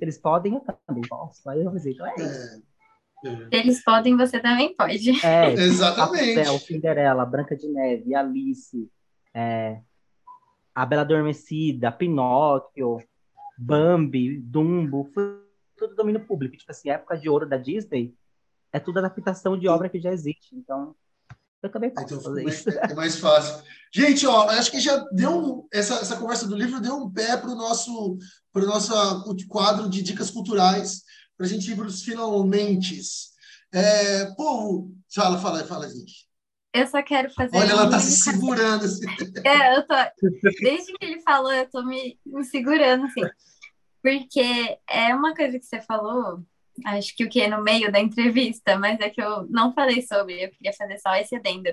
Eles 0.00 0.18
podem, 0.18 0.54
eu 0.54 0.60
também 0.86 1.02
posso. 1.08 1.48
Aí 1.50 1.62
eu 1.62 1.72
então 1.76 2.06
é 2.06 2.14
isso. 2.16 2.62
É. 3.24 3.48
Eles 3.50 3.84
podem, 3.84 4.16
você 4.16 4.40
também 4.40 4.74
pode. 4.74 5.24
É, 5.24 5.52
Exatamente. 5.52 6.38
Rapunzel, 6.38 6.58
Cinderela, 6.58 7.26
Branca 7.26 7.54
de 7.54 7.68
Neve, 7.68 8.14
Alice, 8.14 8.90
é, 9.34 9.80
a 10.74 10.86
Bela 10.86 11.02
Adormecida, 11.02 11.92
Pinóquio, 11.92 12.98
Bambi, 13.58 14.38
Dumbo, 14.38 15.10
tudo 15.80 15.96
domínio 15.96 16.24
público. 16.26 16.56
Tipo 16.56 16.70
assim, 16.70 16.90
a 16.90 16.94
época 16.94 17.18
de 17.18 17.28
ouro 17.28 17.48
da 17.48 17.56
Disney 17.56 18.14
é 18.72 18.78
tudo 18.78 18.98
adaptação 18.98 19.58
de 19.58 19.66
obra 19.66 19.88
que 19.88 19.98
já 19.98 20.12
existe. 20.12 20.54
Então, 20.54 20.94
eu 21.62 21.70
também 21.70 21.90
posso 21.90 22.06
então, 22.06 22.20
fazer 22.20 22.44
mais, 22.44 22.58
isso. 22.58 22.70
É 22.70 22.94
mais 22.94 23.16
fácil. 23.16 23.64
Gente, 23.92 24.26
ó, 24.26 24.48
acho 24.50 24.70
que 24.70 24.78
já 24.78 24.96
deu 25.12 25.30
um, 25.30 25.68
essa, 25.72 25.94
essa 25.94 26.16
conversa 26.16 26.46
do 26.46 26.54
livro 26.54 26.80
deu 26.80 26.96
um 26.96 27.10
pé 27.10 27.36
para 27.36 27.50
o 27.50 27.56
nosso, 27.56 28.18
pro 28.52 28.66
nosso 28.66 28.92
quadro 29.48 29.88
de 29.88 30.02
dicas 30.02 30.30
culturais, 30.30 31.02
para 31.36 31.46
a 31.46 31.48
gente 31.48 31.70
ir 31.70 31.76
para 31.76 31.86
os 31.86 32.02
finalmente. 32.02 33.00
É, 33.72 34.26
povo, 34.34 34.94
fala, 35.12 35.38
fala, 35.38 35.64
fala, 35.64 35.88
gente. 35.88 36.28
Eu 36.72 36.86
só 36.86 37.02
quero 37.02 37.32
fazer. 37.34 37.56
Olha, 37.56 37.70
ela 37.70 37.84
está 37.86 37.98
se 37.98 38.12
segurando. 38.12 38.84
Assim. 38.84 39.06
É, 39.44 39.76
eu 39.76 39.86
tô. 39.86 39.94
Desde 40.60 40.92
que 40.92 41.04
ele 41.04 41.20
falou, 41.22 41.52
eu 41.52 41.68
tô 41.68 41.84
me, 41.84 42.18
me 42.24 42.44
segurando, 42.44 43.06
assim. 43.06 43.22
Porque 44.02 44.78
é 44.88 45.14
uma 45.14 45.34
coisa 45.34 45.58
que 45.58 45.64
você 45.64 45.80
falou, 45.82 46.42
acho 46.86 47.14
que 47.14 47.24
o 47.24 47.28
que 47.28 47.40
é 47.42 47.48
no 47.48 47.62
meio 47.62 47.92
da 47.92 48.00
entrevista, 48.00 48.78
mas 48.78 48.98
é 49.00 49.10
que 49.10 49.20
eu 49.20 49.46
não 49.48 49.72
falei 49.72 50.02
sobre, 50.02 50.44
eu 50.44 50.50
queria 50.50 50.72
fazer 50.72 50.98
só 50.98 51.14
esse 51.16 51.36
adendo. 51.36 51.68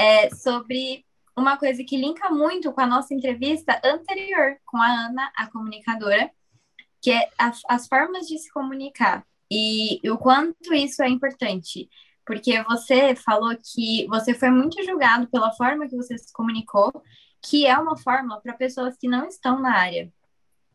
É 0.00 0.30
sobre 0.30 1.04
uma 1.36 1.56
coisa 1.56 1.84
que 1.84 1.96
linka 1.96 2.30
muito 2.30 2.72
com 2.72 2.80
a 2.80 2.86
nossa 2.86 3.14
entrevista 3.14 3.80
anterior 3.84 4.56
com 4.66 4.78
a 4.78 5.06
Ana, 5.06 5.30
a 5.36 5.46
comunicadora, 5.50 6.30
que 7.00 7.10
é 7.10 7.28
a, 7.38 7.52
as 7.68 7.86
formas 7.86 8.26
de 8.26 8.38
se 8.38 8.50
comunicar 8.50 9.24
e, 9.50 10.00
o 10.10 10.16
quanto 10.16 10.72
isso 10.72 11.02
é 11.02 11.08
importante. 11.08 11.88
Porque 12.24 12.62
você 12.62 13.14
falou 13.16 13.54
que 13.56 14.06
você 14.08 14.32
foi 14.32 14.50
muito 14.50 14.82
julgado 14.84 15.26
pela 15.28 15.52
forma 15.52 15.88
que 15.88 15.96
você 15.96 16.16
se 16.16 16.32
comunicou, 16.32 16.92
que 17.42 17.66
é 17.66 17.76
uma 17.76 17.96
forma 17.98 18.40
para 18.40 18.54
pessoas 18.54 18.96
que 18.96 19.08
não 19.08 19.26
estão 19.26 19.60
na 19.60 19.76
área 19.76 20.12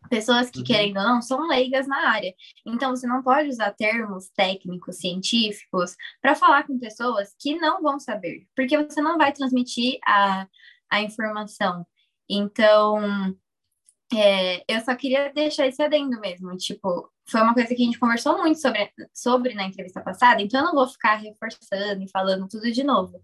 pessoas 0.08 0.49
que, 0.49 0.60
uhum. 0.60 0.66
querendo 0.66 0.97
ou 0.97 1.03
não, 1.03 1.22
são 1.22 1.47
leigas 1.47 1.88
na 1.88 2.10
área. 2.10 2.34
Então, 2.66 2.95
você 2.95 3.08
não 3.08 3.22
pode 3.24 3.49
usar 3.49 3.72
termos 3.72 4.30
técnicos, 4.30 4.97
científicos, 4.97 5.95
para 6.22 6.36
falar 6.36 6.66
com 6.66 6.80
pessoas 6.80 7.36
que 7.39 7.55
não 7.55 7.82
vão 7.82 7.99
saber, 7.99 8.45
porque 8.55 8.78
você 8.78 9.01
não 9.01 9.18
vai 9.18 9.32
transmitir 9.32 9.99
a, 10.05 10.47
a 10.89 11.01
informação. 11.01 11.86
Então, 12.30 13.36
é, 14.14 14.64
eu 14.68 14.82
só 14.82 14.95
queria 14.95 15.32
deixar 15.34 15.68
esse 15.68 15.82
adendo 15.82 16.20
mesmo. 16.20 16.55
Tipo, 16.58 17.12
foi 17.30 17.41
uma 17.41 17.53
coisa 17.53 17.70
que 17.70 17.82
a 17.82 17.86
gente 17.86 17.99
conversou 17.99 18.38
muito 18.38 18.60
sobre, 18.60 18.91
sobre 19.14 19.53
na 19.53 19.66
entrevista 19.66 20.01
passada, 20.01 20.41
então 20.41 20.62
eu 20.62 20.66
não 20.68 20.74
vou 20.74 20.88
ficar 20.88 21.16
reforçando 21.16 22.03
e 22.03 22.10
falando 22.10 22.47
tudo 22.47 22.72
de 22.72 22.84
novo. 22.84 23.22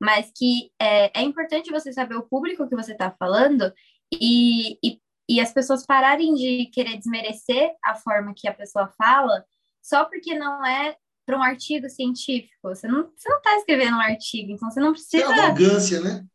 Mas 0.00 0.30
que 0.34 0.70
é, 0.80 1.20
é 1.20 1.22
importante 1.22 1.70
você 1.70 1.92
saber 1.92 2.16
o 2.16 2.28
público 2.28 2.68
que 2.68 2.74
você 2.74 2.92
está 2.92 3.10
falando 3.12 3.72
e, 4.12 4.78
e 4.82 5.00
e 5.28 5.40
as 5.40 5.52
pessoas 5.52 5.86
pararem 5.86 6.34
de 6.34 6.66
querer 6.66 6.96
desmerecer 6.98 7.72
a 7.82 7.94
forma 7.94 8.34
que 8.36 8.48
a 8.48 8.54
pessoa 8.54 8.88
fala 8.98 9.44
só 9.82 10.04
porque 10.04 10.34
não 10.34 10.64
é 10.64 10.96
para 11.26 11.38
um 11.38 11.42
artigo 11.42 11.88
científico. 11.88 12.54
Você 12.62 12.86
não 12.86 13.10
você 13.16 13.28
não 13.28 13.38
está 13.38 13.56
escrevendo 13.56 13.96
um 13.96 14.00
artigo, 14.00 14.52
então 14.52 14.70
você 14.70 14.80
não 14.80 14.92
precisa. 14.92 15.24
É 15.24 15.40
arrogância, 15.40 16.00
né? 16.00 16.26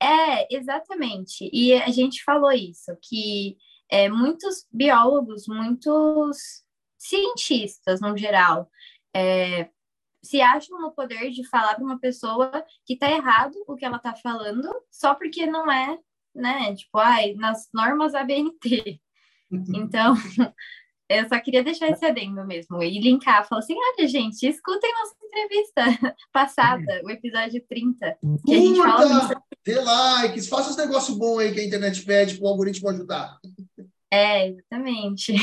É, 0.00 0.54
exatamente. 0.54 1.48
E 1.52 1.72
a 1.74 1.90
gente 1.90 2.22
falou 2.22 2.52
isso, 2.52 2.96
que 3.02 3.56
é, 3.90 4.08
muitos 4.08 4.66
biólogos, 4.70 5.46
muitos 5.46 6.62
cientistas, 6.98 8.00
no 8.00 8.16
geral, 8.16 8.70
é, 9.14 9.70
se 10.22 10.40
acham 10.40 10.80
no 10.80 10.90
poder 10.90 11.30
de 11.30 11.46
falar 11.48 11.74
para 11.74 11.84
uma 11.84 11.98
pessoa 11.98 12.50
que 12.84 12.94
está 12.94 13.10
errado 13.10 13.54
o 13.66 13.76
que 13.76 13.84
ela 13.84 13.98
está 13.98 14.14
falando, 14.14 14.68
só 14.90 15.14
porque 15.14 15.46
não 15.46 15.70
é 15.70 15.98
né? 16.34 16.74
Tipo, 16.74 16.98
ai, 16.98 17.34
nas 17.34 17.68
normas 17.72 18.14
ABNT. 18.14 19.00
Uhum. 19.50 19.64
Então, 19.74 20.14
eu 21.08 21.28
só 21.28 21.38
queria 21.38 21.62
deixar 21.62 21.88
esse 21.90 22.04
adendo 22.04 22.44
mesmo 22.46 22.82
e 22.82 23.00
linkar, 23.00 23.46
falar 23.46 23.60
assim: 23.60 23.76
olha, 23.76 24.08
gente, 24.08 24.46
escutem 24.46 24.92
nossa 24.92 25.14
entrevista 25.24 25.82
passada, 26.32 27.02
o 27.04 27.10
episódio 27.10 27.64
30. 27.68 28.18
Que 28.44 28.54
a 28.54 28.58
gente 28.58 28.76
fala 28.76 29.42
Dê 29.64 29.80
likes, 29.80 30.48
faça 30.48 30.70
os 30.70 30.76
negócios 30.76 31.16
bons 31.16 31.38
aí 31.38 31.54
que 31.54 31.60
a 31.60 31.64
internet 31.64 32.04
pede 32.04 32.36
para 32.36 32.44
o 32.44 32.48
algoritmo 32.48 32.90
ajudar. 32.90 33.38
É, 34.10 34.48
exatamente. 34.48 35.34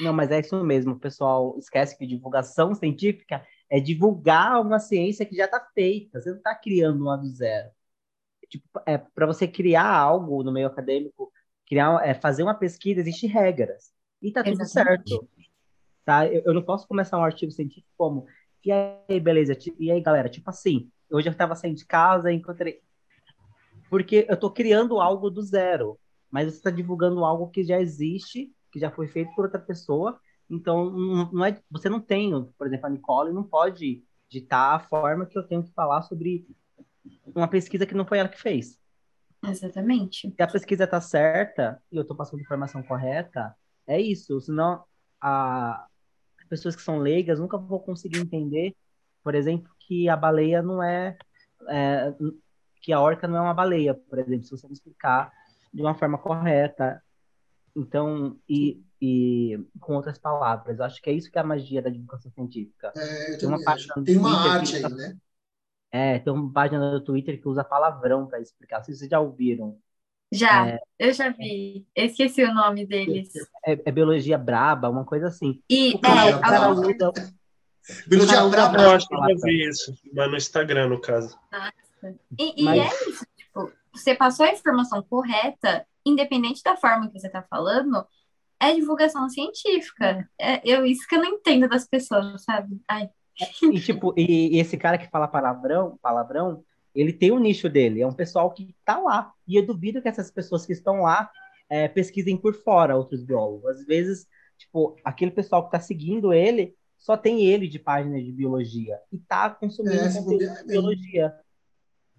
Não, 0.00 0.12
mas 0.12 0.30
é 0.30 0.40
isso 0.40 0.64
mesmo, 0.64 0.92
o 0.92 0.98
pessoal 0.98 1.56
esquece 1.58 1.96
que 1.96 2.06
divulgação 2.06 2.74
científica 2.74 3.46
é 3.68 3.78
divulgar 3.78 4.60
uma 4.60 4.78
ciência 4.78 5.26
que 5.26 5.36
já 5.36 5.44
está 5.44 5.60
feita, 5.74 6.20
você 6.20 6.30
não 6.30 6.38
está 6.38 6.54
criando 6.54 7.02
uma 7.02 7.16
do 7.16 7.28
zero 7.28 7.70
tipo, 8.52 8.80
é, 8.84 8.98
para 8.98 9.26
você 9.26 9.48
criar 9.48 9.88
algo 9.88 10.42
no 10.42 10.52
meio 10.52 10.66
acadêmico, 10.66 11.32
criar, 11.66 12.06
é, 12.06 12.12
fazer 12.12 12.42
uma 12.42 12.54
pesquisa, 12.54 13.00
existem 13.00 13.28
regras. 13.28 13.92
E 14.20 14.30
tá 14.30 14.44
tudo 14.44 14.60
Exatamente. 14.60 15.08
certo. 15.08 15.28
Tá? 16.04 16.26
Eu, 16.26 16.42
eu 16.44 16.54
não 16.54 16.62
posso 16.62 16.86
começar 16.86 17.18
um 17.18 17.24
artigo 17.24 17.50
científico 17.50 17.88
como, 17.96 18.26
e 18.64 18.70
aí, 18.70 19.18
beleza, 19.20 19.56
e 19.78 19.90
aí, 19.90 20.00
galera, 20.00 20.28
tipo 20.28 20.50
assim, 20.50 20.90
hoje 21.10 21.28
eu 21.28 21.34
tava 21.34 21.54
saindo 21.54 21.76
de 21.76 21.86
casa 21.86 22.30
e 22.30 22.36
encontrei. 22.36 22.80
Porque 23.88 24.26
eu 24.28 24.36
tô 24.36 24.50
criando 24.50 25.00
algo 25.00 25.30
do 25.30 25.42
zero, 25.42 25.98
mas 26.30 26.46
você 26.46 26.58
está 26.58 26.70
divulgando 26.70 27.24
algo 27.24 27.48
que 27.48 27.64
já 27.64 27.80
existe, 27.80 28.52
que 28.70 28.78
já 28.78 28.90
foi 28.90 29.08
feito 29.08 29.34
por 29.34 29.46
outra 29.46 29.60
pessoa, 29.60 30.20
então 30.50 30.90
não 30.90 31.44
é, 31.44 31.58
você 31.70 31.88
não 31.88 32.00
tem, 32.00 32.30
por 32.58 32.66
exemplo, 32.66 32.86
a 32.86 32.90
Nicole 32.90 33.32
não 33.32 33.42
pode 33.42 34.04
ditar 34.28 34.76
a 34.76 34.80
forma 34.80 35.26
que 35.26 35.38
eu 35.38 35.42
tenho 35.42 35.62
que 35.62 35.72
falar 35.72 36.02
sobre 36.02 36.46
uma 37.34 37.48
pesquisa 37.48 37.86
que 37.86 37.94
não 37.94 38.06
foi 38.06 38.18
ela 38.18 38.28
que 38.28 38.40
fez. 38.40 38.78
Exatamente. 39.44 40.32
Se 40.34 40.42
a 40.42 40.46
pesquisa 40.46 40.84
está 40.84 41.00
certa 41.00 41.82
e 41.90 41.96
eu 41.96 42.02
estou 42.02 42.16
passando 42.16 42.40
informação 42.40 42.82
correta, 42.82 43.54
é 43.86 44.00
isso. 44.00 44.40
Senão, 44.40 44.84
a, 45.20 45.86
as 46.38 46.46
pessoas 46.48 46.76
que 46.76 46.82
são 46.82 46.98
leigas 46.98 47.40
nunca 47.40 47.58
vão 47.58 47.78
conseguir 47.78 48.20
entender, 48.20 48.74
por 49.22 49.34
exemplo, 49.34 49.72
que 49.80 50.08
a 50.08 50.16
baleia 50.16 50.62
não 50.62 50.82
é, 50.82 51.16
é, 51.68 52.14
que 52.80 52.92
a 52.92 53.00
orca 53.00 53.26
não 53.26 53.38
é 53.38 53.40
uma 53.40 53.54
baleia, 53.54 53.94
por 53.94 54.18
exemplo, 54.18 54.44
se 54.44 54.50
você 54.50 54.66
não 54.66 54.72
explicar 54.72 55.32
de 55.72 55.82
uma 55.82 55.94
forma 55.94 56.18
correta. 56.18 57.02
Então, 57.74 58.38
e, 58.48 58.80
e 59.00 59.58
com 59.80 59.94
outras 59.94 60.18
palavras, 60.18 60.78
eu 60.78 60.84
acho 60.84 61.00
que 61.00 61.08
é 61.08 61.12
isso 61.12 61.30
que 61.30 61.38
é 61.38 61.40
a 61.40 61.44
magia 61.44 61.80
da 61.82 61.90
divulgação 61.90 62.30
científica. 62.30 62.92
É, 62.94 63.34
eu 63.34 63.38
Tem 63.38 63.48
uma 63.48 63.58
Tem 64.04 64.16
uma 64.18 64.52
arte 64.52 64.76
aí, 64.76 64.82
tá- 64.82 64.88
né? 64.90 65.16
É, 65.92 66.18
tem 66.18 66.32
uma 66.32 66.50
página 66.50 66.90
do 66.90 67.04
Twitter 67.04 67.38
que 67.40 67.46
usa 67.46 67.62
palavrão 67.62 68.26
para 68.26 68.40
explicar. 68.40 68.78
Não 68.78 68.84
sei 68.84 68.94
se 68.94 69.00
vocês 69.00 69.10
já 69.10 69.20
ouviram. 69.20 69.78
Já, 70.32 70.80
eu 70.98 71.12
já 71.12 71.28
vi. 71.28 71.86
Eu 71.94 72.06
esqueci 72.06 72.42
o 72.42 72.54
nome 72.54 72.86
deles. 72.86 73.30
É, 73.66 73.72
é 73.84 73.92
biologia 73.92 74.38
braba, 74.38 74.88
uma 74.88 75.04
coisa 75.04 75.26
assim. 75.26 75.62
E 75.68 75.92
O 75.94 75.98
cara, 76.00 76.30
é, 76.30 76.34
o 76.36 76.40
cara 76.40 76.64
algum- 76.64 76.80
usa, 76.80 77.12
Biologia 78.06 78.48
braba. 78.48 78.82
Eu 78.82 78.90
acho 78.92 79.06
que 79.06 79.14
eu 79.14 79.18
já 79.18 79.34
vi 79.44 79.68
isso, 79.68 79.94
mas 80.14 80.30
no 80.30 80.36
Instagram, 80.38 80.88
no 80.88 81.00
caso. 81.00 81.38
E, 82.38 82.62
e 82.62 82.64
Mas- 82.64 82.80
é 82.80 83.10
isso, 83.10 83.26
tipo, 83.36 83.70
você 83.92 84.14
passou 84.14 84.46
a 84.46 84.52
informação 84.52 85.02
correta, 85.02 85.86
independente 86.06 86.62
da 86.62 86.76
forma 86.76 87.08
que 87.10 87.20
você 87.20 87.26
está 87.26 87.42
falando, 87.42 88.04
é 88.58 88.72
divulgação 88.74 89.28
científica. 89.28 90.26
É 90.40 90.60
eu, 90.64 90.86
isso 90.86 91.06
que 91.06 91.14
eu 91.16 91.20
não 91.22 91.28
entendo 91.28 91.68
das 91.68 91.86
pessoas, 91.86 92.42
sabe? 92.42 92.80
Ai, 92.88 93.10
E, 93.72 93.80
tipo, 93.80 94.14
e, 94.16 94.56
e 94.56 94.58
esse 94.58 94.76
cara 94.76 94.98
que 94.98 95.08
fala 95.10 95.28
palavrão, 95.28 95.98
palavrão, 96.02 96.64
ele 96.94 97.12
tem 97.12 97.30
o 97.30 97.38
nicho 97.38 97.68
dele, 97.68 98.00
é 98.02 98.06
um 98.06 98.12
pessoal 98.12 98.50
que 98.50 98.74
tá 98.84 98.98
lá. 98.98 99.32
E 99.46 99.56
eu 99.56 99.64
duvido 99.66 100.02
que 100.02 100.08
essas 100.08 100.30
pessoas 100.30 100.66
que 100.66 100.72
estão 100.72 101.02
lá 101.02 101.30
é, 101.68 101.88
pesquisem 101.88 102.36
por 102.36 102.54
fora 102.54 102.96
outros 102.96 103.22
biólogos. 103.24 103.70
Às 103.80 103.86
vezes, 103.86 104.26
tipo, 104.58 104.96
aquele 105.04 105.30
pessoal 105.30 105.64
que 105.64 105.70
tá 105.72 105.80
seguindo 105.80 106.32
ele 106.32 106.74
só 106.98 107.16
tem 107.16 107.42
ele 107.44 107.66
de 107.66 107.78
página 107.78 108.22
de 108.22 108.30
biologia 108.30 108.98
e 109.10 109.18
tá 109.18 109.50
consumindo 109.50 109.96
É, 109.96 110.12
conteúdo 110.12 110.24
bobear, 110.32 110.56
é 110.56 110.60
de 110.60 110.66
mesmo. 110.66 110.82
biologia. 110.82 111.34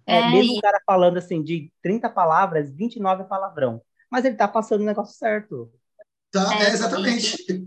É, 0.06 0.18
É, 0.18 0.30
mesmo 0.30 0.54
e- 0.54 0.58
o 0.58 0.60
cara 0.60 0.80
falando 0.84 1.16
assim 1.16 1.42
de 1.42 1.72
30 1.80 2.10
palavras, 2.10 2.70
29 2.70 3.22
é 3.22 3.26
palavrão. 3.26 3.80
Mas 4.10 4.24
ele 4.24 4.36
tá 4.36 4.46
passando 4.46 4.82
o 4.82 4.84
negócio 4.84 5.16
certo. 5.16 5.72
Tá? 6.30 6.58
É, 6.60 6.64
É, 6.64 6.68
exatamente. 6.70 7.66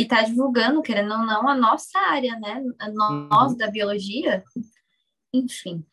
E 0.00 0.04
tá 0.06 0.22
divulgando, 0.22 0.82
querendo 0.82 1.12
ou 1.12 1.18
não, 1.26 1.48
a 1.48 1.54
nossa 1.56 1.98
área, 1.98 2.38
né? 2.38 2.62
A 2.78 2.88
no- 2.90 3.28
Nós 3.28 3.56
da 3.56 3.70
biologia. 3.70 4.44
Enfim. 5.32 5.84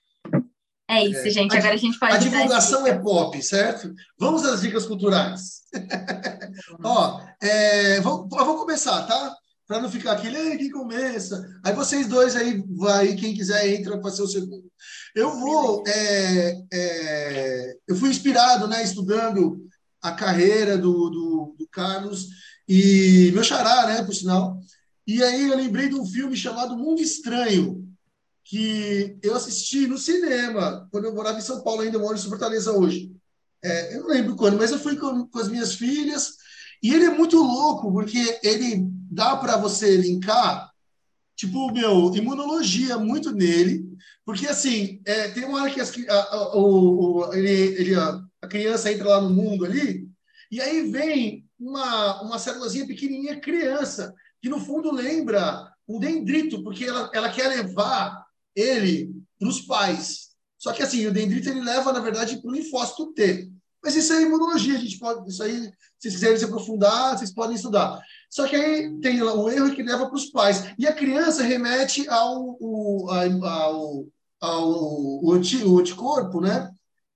É 0.90 1.06
isso, 1.06 1.26
É, 1.26 1.30
gente. 1.30 1.56
a 1.56 1.60
Agora 1.60 1.74
a 1.74 1.78
gente 1.78 1.98
pode 1.98 2.14
A 2.14 2.18
divulgação 2.18 2.86
é 2.86 3.00
pop, 3.00 3.42
certo? 3.42 3.94
Vamos 4.20 4.44
às 4.46 4.62
dicas 4.62 4.86
culturais. 4.86 5.62
Ó, 6.84 7.22
é, 7.42 8.02
vou, 8.02 8.28
eu 8.32 8.46
vou 8.46 8.58
começar, 8.58 9.04
tá? 9.04 9.36
Para 9.66 9.80
não 9.82 9.90
ficar 9.90 10.12
aquele, 10.12 10.38
"Ei, 10.38 10.58
quem 10.58 10.70
começa? 10.70 11.42
Aí 11.64 11.74
vocês 11.74 12.06
dois 12.08 12.36
aí, 12.36 12.62
vai, 12.70 13.16
quem 13.16 13.34
quiser 13.34 13.66
entra 13.74 13.98
para 14.00 14.12
ser 14.12 14.22
o 14.24 14.28
segundo. 14.28 14.70
Eu 15.16 15.32
vou, 15.40 15.84
é, 15.88 16.62
é, 16.74 17.74
eu 17.88 17.96
fui 17.96 18.10
inspirado, 18.10 18.68
né, 18.68 18.84
estudando 18.84 19.66
a 20.02 20.12
carreira 20.12 20.78
do, 20.78 20.92
do, 21.10 21.56
do 21.58 21.68
Carlos 21.72 22.28
e 22.68 23.32
meu 23.34 23.44
xará, 23.44 23.88
né, 23.88 24.04
por 24.04 24.14
sinal. 24.14 24.60
E 25.06 25.22
aí 25.24 25.50
eu 25.50 25.58
lembrei 25.58 25.90
de 25.90 25.96
um 25.96 26.06
filme 26.06 26.36
chamado 26.36 26.78
Mundo 26.78 27.02
Estranho, 27.02 27.84
que 28.46 29.18
eu 29.24 29.36
assisti 29.36 29.88
no 29.88 29.98
cinema, 29.98 30.88
quando 30.92 31.06
eu 31.06 31.16
morava 31.16 31.38
em 31.40 31.42
São 31.42 31.64
Paulo, 31.64 31.82
ainda 31.82 32.00
moro 32.00 32.18
em 32.18 32.22
Fortaleza 32.22 32.72
hoje. 32.74 33.12
É, 33.64 33.96
eu 33.96 34.02
não 34.02 34.08
lembro 34.10 34.36
quando, 34.36 34.58
mas 34.58 34.72
eu 34.72 34.80
fui 34.80 34.96
com, 34.98 35.28
com 35.28 35.40
as 35.40 35.48
minhas 35.48 35.76
filhas, 35.76 36.34
e 36.82 36.94
ele 36.94 37.06
é 37.06 37.10
muito 37.18 37.38
louco, 37.38 37.92
porque 37.92 38.40
ele 38.44 38.86
dá 39.12 39.38
para 39.38 39.58
você 39.58 39.96
linkar, 39.98 40.70
tipo, 41.36 41.72
meu, 41.72 42.14
imunologia 42.16 42.98
muito 42.98 43.32
nele, 43.32 43.86
porque 44.26 44.48
assim, 44.48 45.02
é, 45.06 45.30
tem 45.30 45.46
uma 45.46 45.62
hora 45.64 45.72
que 45.74 45.82
as 45.82 45.92
a, 46.10 46.14
a- 46.36 46.58
o- 46.58 47.32
ele, 47.34 47.50
ele, 47.52 47.96
a, 47.96 48.22
a 48.42 48.48
criança 48.48 48.92
entra 48.92 49.10
lá 49.10 49.22
no 49.22 49.30
mundo 49.30 49.66
ali, 49.66 50.08
e 50.52 50.62
aí 50.62 50.90
vem 50.92 51.43
uma, 51.64 52.22
uma 52.22 52.40
célulazinha 52.40 52.86
pequenininha 52.88 53.40
criança, 53.40 54.14
que 54.42 54.50
no 54.50 54.60
fundo 54.60 54.92
lembra 54.92 55.72
um 55.88 56.00
dendrito, 56.00 56.64
porque 56.64 56.86
ela, 56.86 57.10
ela 57.14 57.30
quer 57.30 57.48
levar 57.48 58.26
ele 58.56 59.12
para 59.40 59.50
os 59.50 59.62
pais. 59.62 60.30
Só 60.58 60.72
que 60.72 60.84
assim, 60.84 61.06
o 61.08 61.14
dendrito 61.14 61.50
ele 61.50 61.62
leva, 61.62 61.92
na 61.92 62.00
verdade, 62.00 62.42
para 62.42 62.50
o 62.50 62.54
linfócito 62.54 63.14
T. 63.14 63.50
Mas 63.84 63.96
isso 63.98 64.14
é 64.14 64.22
imunologia, 64.22 64.76
a 64.76 64.80
gente 64.80 64.98
pode. 64.98 65.30
Isso 65.30 65.44
aí, 65.44 65.60
se 65.60 65.74
vocês 66.00 66.14
quiserem 66.14 66.38
se 66.38 66.46
aprofundar, 66.46 67.18
vocês 67.18 67.34
podem 67.34 67.56
estudar. 67.56 68.00
Só 68.30 68.48
que 68.48 68.56
aí 68.56 68.98
tem 69.02 69.22
o 69.22 69.50
erro 69.50 69.76
que 69.76 69.84
leva 69.84 70.06
para 70.06 70.16
os 70.16 70.28
pais. 70.28 70.74
E 70.80 70.88
a 70.88 70.94
criança 70.94 71.44
remete 71.44 72.08
ao, 72.08 72.58
ao, 73.42 74.06
ao, 74.40 75.24
o 75.26 75.34
anti- 75.34 75.66
o 75.66 75.80
anticorpo, 75.80 76.40
né? 76.40 76.72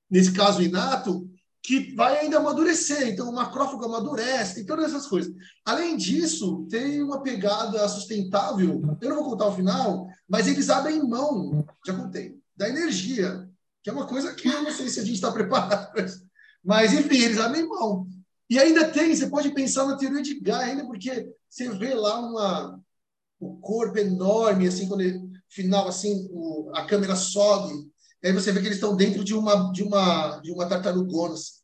Nesse 0.10 0.34
caso, 0.34 0.62
inato, 0.62 1.26
que 1.68 1.93
vai 1.93 2.20
ainda 2.20 2.38
amadurecer. 2.38 3.09
Então, 3.09 3.30
o 3.30 3.36
macrófago 3.36 3.84
amadurece, 3.84 4.55
tem 4.55 4.65
todas 4.65 4.86
essas 4.86 5.05
coisas. 5.05 5.36
Além 5.65 5.97
disso, 5.97 6.65
tem 6.70 7.03
uma 7.03 7.22
pegada 7.22 7.85
sustentável. 7.89 8.81
Eu 9.02 9.10
não 9.10 9.18
vou 9.18 9.31
contar 9.31 9.48
o 9.48 9.56
final, 9.56 10.07
mas 10.30 10.48
eles 10.48 10.69
abrem 10.69 11.06
mão, 11.06 11.68
já 11.85 11.94
contei, 11.94 12.39
da 12.56 12.69
energia, 12.69 13.49
que 13.84 13.89
é 13.89 13.94
uma 13.94 14.07
coisa 14.07 14.34
que 14.34 14.48
eu 14.48 14.64
não 14.64 14.72
sei 14.72 14.88
se 14.88 15.02
a 15.02 15.03
gente 15.03 15.15
está 15.15 15.30
preparado 15.30 15.91
para 15.91 16.06
isso. 16.06 16.26
Mas, 16.64 16.94
enfim, 16.94 17.18
eles 17.18 17.38
abrem 17.38 17.68
mão. 17.68 18.07
E 18.49 18.57
ainda 18.57 18.89
tem, 18.89 19.14
você 19.14 19.27
pode 19.27 19.53
pensar 19.53 19.85
na 19.85 19.98
teoria 19.98 20.22
de 20.22 20.39
Gaia 20.39 20.72
ainda, 20.72 20.85
porque 20.85 21.30
você 21.49 21.68
vê 21.72 21.94
lá 21.94 22.18
uma, 22.18 22.80
o 23.41 23.57
corpo 23.57 23.98
enorme, 23.98 24.69
assim, 24.69 24.88
quando 24.88 25.02
ele, 25.02 25.19
final, 25.49 25.85
assim, 25.89 26.30
o, 26.31 26.72
a 26.73 26.85
câmera 26.85 27.18
sobe, 27.18 27.73
aí 28.23 28.31
você 28.31 28.53
vê 28.53 28.61
que 28.61 28.68
eles 28.68 28.77
estão 28.77 28.95
dentro 28.95 29.22
de 29.22 29.34
uma, 29.34 29.69
de 29.73 29.84
uma, 29.84 30.39
de 30.39 30.53
uma 30.53 30.65
tartarugona. 30.65 31.34
assim. 31.34 31.56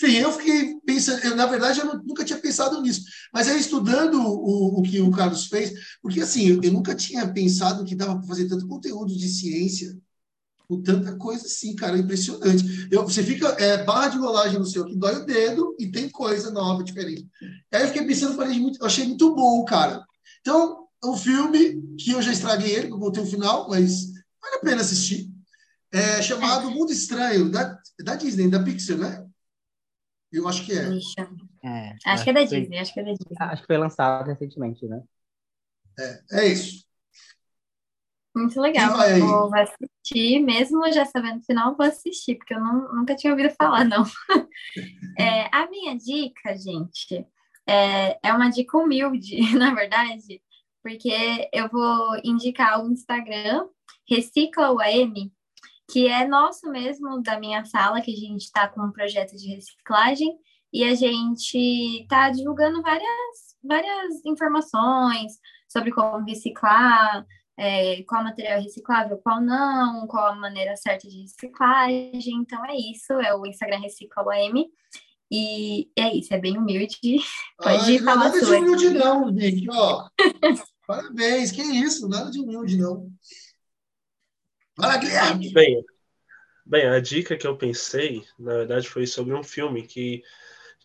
Enfim, 0.00 0.14
eu 0.18 0.32
fiquei 0.32 0.76
pensando, 0.86 1.24
eu, 1.24 1.34
na 1.36 1.46
verdade, 1.46 1.80
eu 1.80 1.86
nu- 1.86 2.02
nunca 2.04 2.24
tinha 2.24 2.38
pensado 2.38 2.80
nisso, 2.80 3.02
mas 3.32 3.48
aí 3.48 3.58
estudando 3.58 4.20
o, 4.20 4.78
o 4.78 4.82
que 4.82 5.00
o 5.00 5.10
Carlos 5.10 5.46
fez, 5.46 5.72
porque 6.00 6.20
assim, 6.20 6.48
eu, 6.48 6.60
eu 6.62 6.72
nunca 6.72 6.94
tinha 6.94 7.26
pensado 7.32 7.84
que 7.84 7.96
dava 7.96 8.16
para 8.18 8.28
fazer 8.28 8.48
tanto 8.48 8.68
conteúdo 8.68 9.16
de 9.16 9.28
ciência, 9.28 9.96
com 10.68 10.82
tanta 10.82 11.16
coisa 11.16 11.46
assim, 11.46 11.74
cara, 11.74 11.98
impressionante. 11.98 12.88
Eu, 12.90 13.04
você 13.04 13.22
fica, 13.22 13.48
é, 13.58 13.84
barra 13.84 14.08
de 14.08 14.18
rolagem 14.18 14.58
no 14.58 14.66
seu, 14.66 14.84
que 14.84 14.96
dói 14.96 15.16
o 15.16 15.26
dedo 15.26 15.74
e 15.78 15.90
tem 15.90 16.08
coisa 16.10 16.50
nova, 16.50 16.84
diferente. 16.84 17.26
Aí 17.72 17.82
eu 17.82 17.88
fiquei 17.88 18.06
pensando, 18.06 18.36
falei, 18.36 18.58
muito, 18.60 18.78
eu 18.80 18.86
achei 18.86 19.06
muito 19.06 19.34
bom, 19.34 19.64
cara. 19.64 20.04
Então, 20.40 20.86
é 21.02 21.06
um 21.06 21.16
filme 21.16 21.82
que 21.98 22.10
eu 22.12 22.20
já 22.22 22.32
estraguei 22.32 22.72
ele, 22.74 22.88
que 22.88 22.92
eu 22.94 22.98
botei 22.98 23.22
o 23.22 23.26
final, 23.26 23.68
mas 23.68 24.06
vale 24.42 24.56
a 24.56 24.60
pena 24.60 24.82
assistir. 24.82 25.30
É 25.92 26.22
chamado 26.22 26.70
Mundo 26.70 26.92
Estranho, 26.92 27.50
da, 27.50 27.78
da 28.04 28.16
Disney, 28.16 28.48
da 28.50 28.62
Pixar, 28.62 28.98
né? 28.98 29.27
Eu 30.32 30.46
acho 30.46 30.64
que 30.64 30.72
é. 30.72 30.88
Ixi, 30.90 31.14
É, 31.64 31.94
Acho 32.04 32.24
que 32.24 32.30
é 32.30 32.32
da 32.32 32.46
foi- 32.46 32.60
Disney, 32.60 32.78
acho 32.78 32.92
que 32.94 33.00
é 33.00 33.04
da 33.04 33.12
Disney. 33.12 33.36
Acho 33.40 33.62
que 33.62 33.66
foi 33.66 33.78
lançado 33.78 34.26
recentemente, 34.26 34.86
né? 34.86 35.02
É 36.30 36.46
isso. 36.46 36.86
Muito 38.36 38.60
legal. 38.60 38.96
Vai? 38.96 39.18
Vou 39.18 39.50
vou 39.50 39.54
assistir, 39.58 40.38
mesmo 40.40 40.92
já 40.92 41.04
sabendo 41.04 41.40
o 41.40 41.44
final, 41.44 41.76
vou 41.76 41.86
assistir, 41.86 42.36
porque 42.36 42.54
eu 42.54 42.60
não, 42.60 42.94
nunca 42.94 43.16
tinha 43.16 43.32
ouvido 43.32 43.50
falar, 43.60 43.84
não. 43.84 44.04
É, 45.18 45.48
a 45.54 45.68
minha 45.68 45.96
dica, 45.96 46.56
gente, 46.56 47.26
é, 47.66 48.18
é 48.22 48.32
uma 48.32 48.48
dica 48.50 48.76
humilde, 48.78 49.36
na 49.58 49.74
verdade, 49.74 50.40
porque 50.82 51.48
eu 51.52 51.68
vou 51.68 52.16
indicar 52.24 52.84
o 52.84 52.90
Instagram 52.92 53.66
Recicla 54.08 54.72
UAM, 54.72 55.30
que 55.90 56.06
é 56.06 56.26
nosso 56.26 56.70
mesmo, 56.70 57.22
da 57.22 57.40
minha 57.40 57.64
sala, 57.64 58.00
que 58.00 58.12
a 58.12 58.16
gente 58.16 58.42
está 58.42 58.68
com 58.68 58.82
um 58.82 58.92
projeto 58.92 59.36
de 59.36 59.54
reciclagem, 59.54 60.36
e 60.72 60.84
a 60.84 60.94
gente 60.94 61.56
está 62.02 62.30
divulgando 62.30 62.82
várias, 62.82 63.56
várias 63.64 64.24
informações 64.24 65.32
sobre 65.66 65.90
como 65.90 66.24
reciclar, 66.24 67.26
é, 67.56 68.02
qual 68.04 68.22
material 68.22 68.58
é 68.58 68.62
reciclável, 68.62 69.18
qual 69.18 69.40
não, 69.40 70.06
qual 70.06 70.28
a 70.28 70.36
maneira 70.36 70.76
certa 70.76 71.08
de 71.08 71.22
reciclagem. 71.22 72.36
Então 72.36 72.64
é 72.66 72.76
isso, 72.76 73.12
é 73.14 73.34
o 73.34 73.46
Instagram 73.46 73.80
Recicla 73.80 74.22
OM. 74.22 74.64
E 75.30 75.90
é 75.96 76.14
isso, 76.14 76.32
é 76.32 76.38
bem 76.38 76.56
humilde. 76.56 76.96
Pode 77.58 77.92
Ai, 77.92 77.98
falar 77.98 78.16
nada 78.26 78.40
de 78.40 78.46
humilde, 78.46 78.90
não, 78.90 79.36
gente. 79.36 79.66
Ó, 79.70 80.08
parabéns, 80.86 81.50
que 81.50 81.62
isso, 81.62 82.08
nada 82.08 82.30
de 82.30 82.40
humilde, 82.40 82.76
não. 82.76 83.10
Fala, 84.80 84.96
Guilherme. 84.96 85.52
Bem, 85.52 85.84
bem, 86.66 86.86
a 86.88 87.00
dica 87.00 87.36
que 87.36 87.46
eu 87.46 87.56
pensei, 87.56 88.24
na 88.38 88.54
verdade, 88.58 88.88
foi 88.88 89.06
sobre 89.06 89.34
um 89.34 89.42
filme 89.44 89.82
que, 89.86 90.22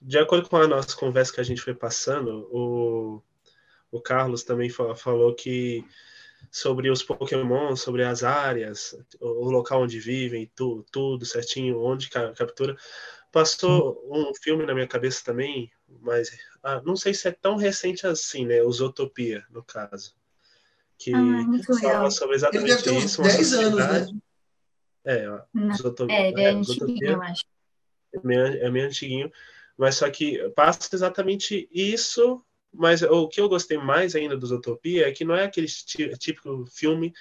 de 0.01 0.17
acordo 0.19 0.49
com 0.49 0.57
a 0.57 0.67
nossa 0.67 0.95
conversa 0.97 1.33
que 1.33 1.41
a 1.41 1.43
gente 1.45 1.61
foi 1.61 1.73
passando, 1.75 2.47
o, 2.51 3.21
o 3.91 4.01
Carlos 4.01 4.43
também 4.43 4.69
fa- 4.69 4.95
falou 4.95 5.35
que 5.35 5.85
sobre 6.51 6.89
os 6.91 7.03
Pokémon, 7.03 7.75
sobre 7.75 8.03
as 8.03 8.23
áreas, 8.23 8.95
o, 9.21 9.49
local 9.51 9.83
onde 9.83 9.99
vivem, 9.99 10.51
tu, 10.55 10.85
tudo 10.91 11.25
certinho, 11.25 11.81
onde 11.81 12.09
ca- 12.09 12.33
captura. 12.33 12.75
Passou 13.31 14.01
um 14.11 14.33
filme 14.35 14.65
na 14.65 14.73
minha 14.75 14.87
cabeça 14.87 15.23
também, 15.25 15.71
mas 16.01 16.31
ah, 16.63 16.81
não 16.85 16.95
sei 16.95 17.13
se 17.13 17.27
é 17.29 17.31
tão 17.31 17.57
recente 17.57 18.07
assim, 18.07 18.45
né? 18.45 18.61
Utopia, 18.63 19.45
no 19.51 19.63
caso. 19.63 20.15
Que 21.03 21.13
Ah, 21.13 22.09
sobre 22.09 22.35
Ele 22.35 22.41
deve 22.41 22.71
exatamente 22.71 22.83
ter 22.83 22.91
uns 22.91 23.03
isso, 23.03 23.21
uma 23.21 23.27
10 23.29 23.53
anos, 23.53 23.87
né? 23.87 24.19
É, 25.05 25.29
ó, 25.29 25.41
Não, 25.53 25.75
É, 26.09 26.29
ele 26.29 26.41
é, 26.41 26.43
é, 26.45 26.49
antiguinho, 26.51 27.11
eu 27.11 27.21
acho. 27.21 27.43
é 28.13 28.19
meio, 28.23 28.41
é 28.45 28.69
meio 28.71 28.85
antiguinho, 28.85 29.31
mas 29.77 29.95
só 29.95 30.09
que 30.09 30.37
passa 30.51 30.87
exatamente 30.95 31.67
isso, 31.73 32.41
mas 32.71 33.01
o 33.01 33.27
que 33.27 33.41
eu 33.41 33.49
gostei 33.49 33.77
mais 33.77 34.15
ainda 34.15 34.37
do 34.37 34.47
Zootopia 34.47 35.09
é 35.09 35.11
que 35.11 35.25
não 35.25 35.35
é 35.35 35.43
aquele 35.43 35.67
tí- 35.67 36.17
típico 36.17 36.65
filme 36.67 37.11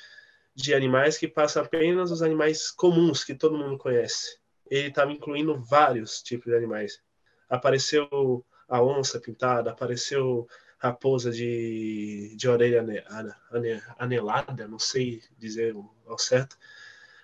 de 0.55 0.73
animais 0.75 1.19
que 1.19 1.27
passa 1.27 1.61
apenas 1.61 2.13
os 2.13 2.23
animais 2.23 2.71
comuns 2.71 3.25
que 3.25 3.35
todo 3.35 3.59
mundo 3.59 3.77
conhece. 3.79 4.39
Ele 4.71 4.89
estava 4.89 5.11
incluindo 5.11 5.61
vários 5.61 6.23
tipos 6.23 6.47
de 6.53 6.57
animais. 6.57 7.01
Apareceu 7.49 8.45
a 8.69 8.81
onça 8.81 9.19
pintada, 9.19 9.73
apareceu 9.73 10.47
raposa 10.87 11.31
de, 11.31 12.35
de 12.37 12.49
orelha 12.49 12.81
ane- 12.81 13.05
ane- 13.07 13.35
ane- 13.53 13.83
anelada, 13.97 14.67
não 14.67 14.81
sei 14.81 15.23
dizer 15.39 15.77
ao 16.07 16.19
certo. 16.19 16.59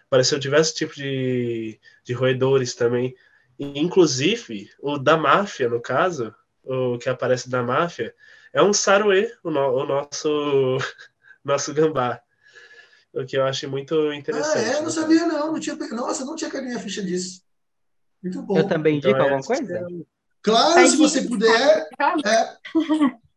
Apareceu 0.06 0.38
diversos 0.38 0.74
tipos 0.74 0.94
de, 0.94 1.80
de 2.04 2.12
roedores 2.12 2.76
também. 2.76 3.16
Inclusive, 3.58 4.70
o 4.80 4.96
da 4.96 5.16
máfia, 5.16 5.68
no 5.68 5.80
caso, 5.80 6.32
o 6.62 6.98
que 6.98 7.08
aparece 7.08 7.50
da 7.50 7.60
máfia, 7.60 8.14
é 8.52 8.62
um 8.62 8.72
saruê, 8.72 9.36
o, 9.42 9.50
no- 9.50 9.74
o 9.74 9.84
nosso, 9.84 10.78
nosso 11.44 11.74
gambá. 11.74 12.20
O 13.12 13.24
que 13.26 13.36
eu 13.36 13.44
acho 13.44 13.68
muito 13.68 14.08
Ah, 14.08 14.14
interessante. 14.14 14.68
é? 14.68 14.74
Não 14.76 14.84
né? 14.84 14.90
sabia, 14.90 15.26
não. 15.26 15.52
não 15.52 15.58
tinha... 15.58 15.74
Nossa, 15.74 16.24
não 16.24 16.36
tinha 16.36 16.48
caído 16.48 16.68
minha 16.68 16.78
ficha 16.78 17.02
disso. 17.02 17.42
Muito 18.22 18.40
bom. 18.42 18.56
Eu 18.56 18.68
também 18.68 18.98
Então, 18.98 19.10
indico 19.10 19.20
é 19.20 19.24
alguma 19.24 19.42
coisa? 19.42 19.78
é- 19.78 20.18
Claro, 20.40 20.74
Faz 20.74 20.90
se 20.92 20.96
você 20.96 21.22
puder. 21.22 21.88
É. 22.24 22.56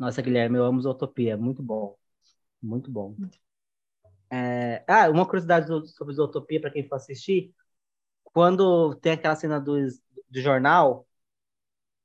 Nossa, 0.00 0.20
Guilherme, 0.22 0.56
eu 0.58 0.64
amo 0.64 0.80
Zootopia, 0.80 1.36
muito 1.36 1.62
bom. 1.62 1.96
Muito 2.62 2.90
bom. 2.90 3.16
É, 4.52 4.84
Ah, 4.88 5.08
uma 5.10 5.24
curiosidade 5.26 5.66
sobre 5.92 6.14
Zootopia, 6.14 6.60
para 6.60 6.70
quem 6.70 6.86
for 6.88 6.96
assistir, 6.96 7.54
quando 8.24 8.94
tem 8.96 9.12
aquela 9.12 9.36
cena 9.36 9.60
do, 9.60 9.76
do 10.30 10.40
jornal, 10.40 11.06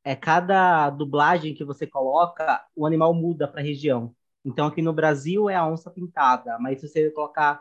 é 0.04 0.16
cada 0.16 0.90
dublagem 0.90 1.54
que 1.56 1.64
você 1.66 1.88
coloca, 1.88 2.64
o 2.76 2.86
animal 2.86 3.14
muda 3.14 3.48
para 3.48 3.62
a 3.62 3.64
região. 3.64 4.16
Então, 4.44 4.68
aqui 4.68 4.82
no 4.82 4.94
Brasil 4.94 5.50
é 5.50 5.56
a 5.56 5.68
onça 5.68 5.90
pintada, 5.90 6.58
mas 6.60 6.80
se 6.80 6.88
você 6.88 7.10
colocar 7.12 7.60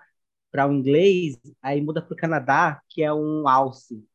para 0.50 0.66
o 0.68 0.72
inglês, 0.72 1.38
aí 1.62 1.80
muda 1.80 2.02
para 2.02 2.12
o 2.14 2.16
Canadá, 2.16 2.82
que 2.88 3.02
é 3.02 3.12
um 3.12 3.48
alce. 3.48 4.06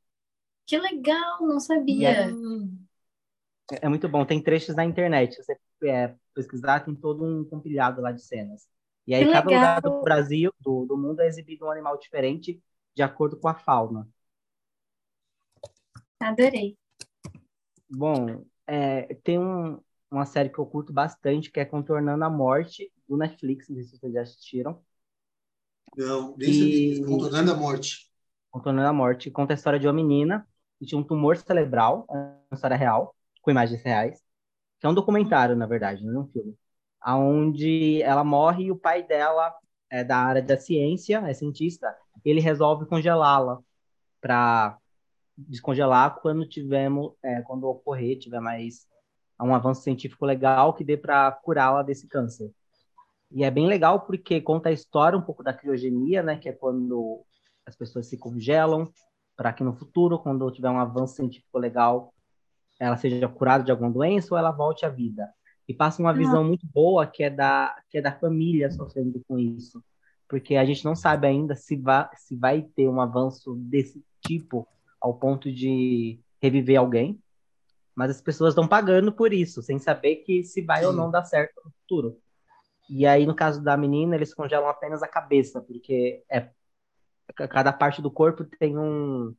Que 0.66 0.78
legal, 0.80 1.42
não 1.46 1.60
E 1.98 2.06
sabia. 2.06 2.14
é, 2.14 2.36
é 3.82 3.90
muito 3.90 4.08
bom. 4.10 4.26
Tem 4.26 4.42
trechos 4.42 4.76
na 4.76 4.86
internet. 4.86 5.36
Você 5.36 5.58
é, 5.84 6.16
pesquisar, 6.34 6.82
tem 6.82 6.96
todo 6.96 7.24
um 7.24 7.44
compilado 7.46 8.02
lá 8.02 8.12
de 8.12 8.22
cenas. 8.22 8.68
E 9.08 9.14
aí, 9.14 9.26
Que 9.26 9.32
cada 9.32 9.46
lugar 9.50 9.82
do 9.82 10.02
Brasil, 10.02 10.54
do, 10.60 10.86
do 10.86 10.98
mundo, 10.98 11.22
é 11.22 11.28
exibido 11.28 11.66
um 11.66 11.72
animal 11.72 11.98
diferente 11.98 12.62
de 12.96 13.02
acordo 13.02 13.40
com 13.40 13.48
a 13.48 13.56
fauna. 13.56 14.08
Adorei. 16.20 16.78
Bom, 17.90 18.46
é, 18.68 19.16
tem 19.24 19.40
um- 19.40 19.82
uma 20.12 20.26
série 20.26 20.50
que 20.50 20.60
eu 20.60 20.66
curto 20.66 20.92
bastante, 20.94 21.52
que 21.52 21.60
é 21.60 21.66
Contornando 21.66 22.24
a 22.24 22.30
Morte, 22.30 22.92
do 23.08 23.18
Netflix. 23.18 23.70
Não 23.70 23.76
sei 23.78 23.84
se 23.86 23.98
vocês 23.98 24.14
já 24.14 24.22
assistiram. 24.22 24.84
Não. 25.96 26.36
E- 26.40 27.04
Contornando 27.06 27.52
a 27.52 27.56
morte. 27.56 28.12
Contornando 28.52 28.88
a 28.90 28.94
Morte. 28.94 29.32
Conta 29.32 29.54
a 29.54 29.56
história 29.56 29.80
de 29.80 29.88
uma 29.88 29.94
menina 29.94 30.48
que 30.80 30.86
tinha 30.86 31.00
um 31.00 31.04
tumor 31.04 31.36
cerebral, 31.38 32.06
é 32.10 32.14
uma 32.16 32.56
história 32.56 32.78
real, 32.78 33.16
com 33.42 33.52
imagens 33.52 33.82
reais, 33.84 34.24
que 34.80 34.86
é 34.86 34.90
um 34.90 34.94
documentário, 34.94 35.56
na 35.56 35.66
verdade, 35.66 36.06
não 36.06 36.22
é 36.22 36.24
um 36.24 36.28
filme, 36.28 36.58
aonde 37.02 38.02
ela 38.02 38.24
morre 38.24 38.66
e 38.66 38.72
o 38.72 38.78
pai 38.78 39.04
dela 39.04 39.54
é 39.90 40.04
da 40.04 40.18
área 40.18 40.42
da 40.42 40.58
ciência, 40.58 41.24
é 41.26 41.34
cientista, 41.34 41.96
ele 42.24 42.40
resolve 42.40 42.86
congelá-la 42.86 43.60
para 44.22 44.78
descongelar 45.38 46.20
quando 46.22 46.48
tivermos, 46.48 47.14
é, 47.24 47.42
quando 47.42 47.64
ocorrer, 47.66 48.20
tiver 48.20 48.40
mais 48.40 48.88
um 49.42 49.56
avanço 49.56 49.82
científico 49.82 50.26
legal 50.26 50.74
que 50.74 50.84
dê 50.84 50.98
para 50.98 51.32
curá-la 51.32 51.82
desse 51.82 52.08
câncer. 52.08 52.52
E 53.32 53.44
é 53.44 53.52
bem 53.52 53.68
legal 53.68 54.02
porque 54.02 54.42
conta 54.42 54.70
a 54.70 54.74
história 54.74 55.18
um 55.18 55.22
pouco 55.22 55.44
da 55.44 55.54
criogenia, 55.54 56.22
né, 56.22 56.36
que 56.38 56.50
é 56.50 56.52
quando 56.52 57.24
as 57.66 57.76
pessoas 57.76 58.08
se 58.08 58.18
congelam 58.18 58.92
para 59.38 59.54
que 59.54 59.64
no 59.64 59.74
futuro, 59.74 60.20
quando 60.20 60.52
tiver 60.52 60.70
um 60.70 60.80
avanço 60.80 61.16
científico 61.16 61.58
legal, 61.58 62.14
ela 62.80 62.98
seja 62.98 63.28
curada 63.28 63.64
de 63.64 63.72
alguma 63.72 63.92
doença 63.92 64.34
ou 64.34 64.38
ela 64.38 64.52
volte 64.52 64.86
à 64.86 64.90
vida. 64.90 65.30
E 65.68 65.74
passa 65.74 66.02
uma 66.02 66.14
visão 66.14 66.44
muito 66.44 66.66
boa 66.66 67.06
que 67.06 67.22
é 67.22 67.30
da 67.30 67.76
que 67.90 68.00
é 68.00 68.02
da 68.02 68.12
família 68.12 68.72
sofrendo 68.72 69.22
com 69.28 69.38
isso, 69.38 69.84
porque 70.28 70.56
a 70.56 70.66
gente 70.66 70.84
não 70.84 70.96
sabe 70.96 71.28
ainda 71.28 71.56
se 71.56 71.76
vai 71.76 72.10
se 72.16 72.36
vai 72.36 72.64
ter 72.64 72.88
um 72.88 73.00
avanço 73.00 73.54
desse 73.56 74.04
tipo 74.26 74.68
ao 75.00 75.14
ponto 75.14 75.52
de 75.52 76.20
reviver 76.42 76.80
alguém, 76.80 77.22
mas 77.96 78.10
as 78.12 78.22
pessoas 78.22 78.54
estão 78.54 78.68
pagando 78.68 79.12
por 79.12 79.32
isso, 79.32 79.62
sem 79.62 79.78
saber 79.78 80.18
que 80.18 80.44
se 80.44 80.62
vai 80.62 80.86
ou 80.86 80.92
Sim. 80.92 80.98
não 80.98 81.12
dar 81.12 81.26
certo 81.26 81.62
no 81.64 81.72
futuro. 81.72 82.18
E 82.90 83.06
aí, 83.06 83.26
no 83.26 83.36
caso 83.36 83.62
da 83.62 83.78
menina, 83.78 84.16
eles 84.16 84.34
congelam 84.34 84.68
apenas 84.68 85.04
a 85.04 85.08
cabeça, 85.08 85.62
porque 85.62 86.24
é 86.28 86.50
cada 87.34 87.72
parte 87.72 88.02
do 88.02 88.10
corpo 88.10 88.44
tem 88.44 88.78
um, 88.78 89.36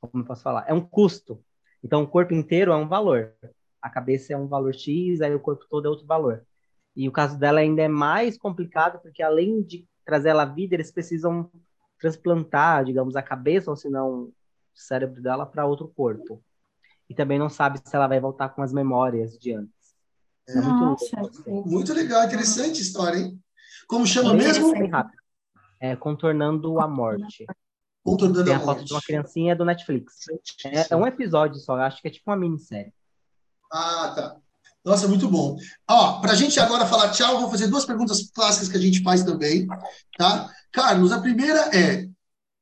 como 0.00 0.22
eu 0.22 0.26
posso 0.26 0.42
falar, 0.42 0.64
é 0.66 0.74
um 0.74 0.80
custo. 0.80 1.42
Então, 1.82 2.02
o 2.02 2.08
corpo 2.08 2.34
inteiro 2.34 2.72
é 2.72 2.76
um 2.76 2.88
valor. 2.88 3.32
A 3.80 3.88
cabeça 3.88 4.32
é 4.32 4.36
um 4.36 4.46
valor 4.46 4.74
X, 4.74 5.20
aí 5.20 5.34
o 5.34 5.40
corpo 5.40 5.64
todo 5.68 5.86
é 5.86 5.88
outro 5.88 6.06
valor. 6.06 6.44
E 6.96 7.08
o 7.08 7.12
caso 7.12 7.38
dela 7.38 7.60
ainda 7.60 7.82
é 7.82 7.88
mais 7.88 8.36
complicado, 8.36 9.00
porque 9.00 9.22
além 9.22 9.62
de 9.62 9.86
trazer 10.04 10.30
ela 10.30 10.42
à 10.42 10.46
vida, 10.46 10.74
eles 10.74 10.90
precisam 10.90 11.50
transplantar, 11.98 12.84
digamos, 12.84 13.14
a 13.14 13.22
cabeça, 13.22 13.70
ou 13.70 13.76
se 13.76 13.88
não, 13.88 14.22
o 14.22 14.34
cérebro 14.74 15.22
dela 15.22 15.46
para 15.46 15.66
outro 15.66 15.88
corpo. 15.88 16.42
E 17.08 17.14
também 17.14 17.38
não 17.38 17.48
sabe 17.48 17.80
se 17.84 17.94
ela 17.94 18.06
vai 18.06 18.20
voltar 18.20 18.50
com 18.50 18.62
as 18.62 18.72
memórias 18.72 19.38
de 19.38 19.54
antes. 19.54 19.94
É 20.48 20.60
muito 20.60 20.84
Nossa. 20.84 21.20
louco. 21.20 21.40
assim. 21.40 21.62
Muito 21.70 21.92
legal, 21.92 22.24
interessante 22.24 22.78
a 22.78 22.82
história, 22.82 23.18
hein? 23.18 23.40
Como 23.86 24.06
chama 24.06 24.30
Bem 24.30 24.38
mesmo? 24.38 24.72
É, 25.80 25.94
Contornando 25.94 26.80
a 26.80 26.88
Morte. 26.88 27.46
Contornando 28.04 28.44
Tem 28.44 28.54
a 28.54 28.58
a 28.58 28.60
foto 28.60 28.84
de 28.84 28.92
uma 28.92 29.02
criancinha 29.02 29.54
do 29.54 29.64
Netflix. 29.64 30.14
É, 30.64 30.86
é 30.90 30.96
um 30.96 31.06
episódio 31.06 31.58
só, 31.60 31.76
acho 31.76 32.00
que 32.00 32.08
é 32.08 32.10
tipo 32.10 32.30
uma 32.30 32.36
minissérie. 32.36 32.92
Ah, 33.70 34.12
tá. 34.14 34.36
Nossa, 34.84 35.06
muito 35.06 35.28
bom. 35.28 35.56
Ó, 35.88 36.20
para 36.20 36.32
a 36.32 36.34
gente 36.34 36.58
agora 36.58 36.86
falar 36.86 37.10
tchau, 37.10 37.40
vou 37.40 37.50
fazer 37.50 37.66
duas 37.66 37.84
perguntas 37.84 38.30
clássicas 38.32 38.68
que 38.68 38.76
a 38.76 38.80
gente 38.80 39.02
faz 39.02 39.22
também, 39.22 39.66
tá? 40.16 40.50
Carlos, 40.72 41.12
a 41.12 41.20
primeira 41.20 41.60
é: 41.76 42.08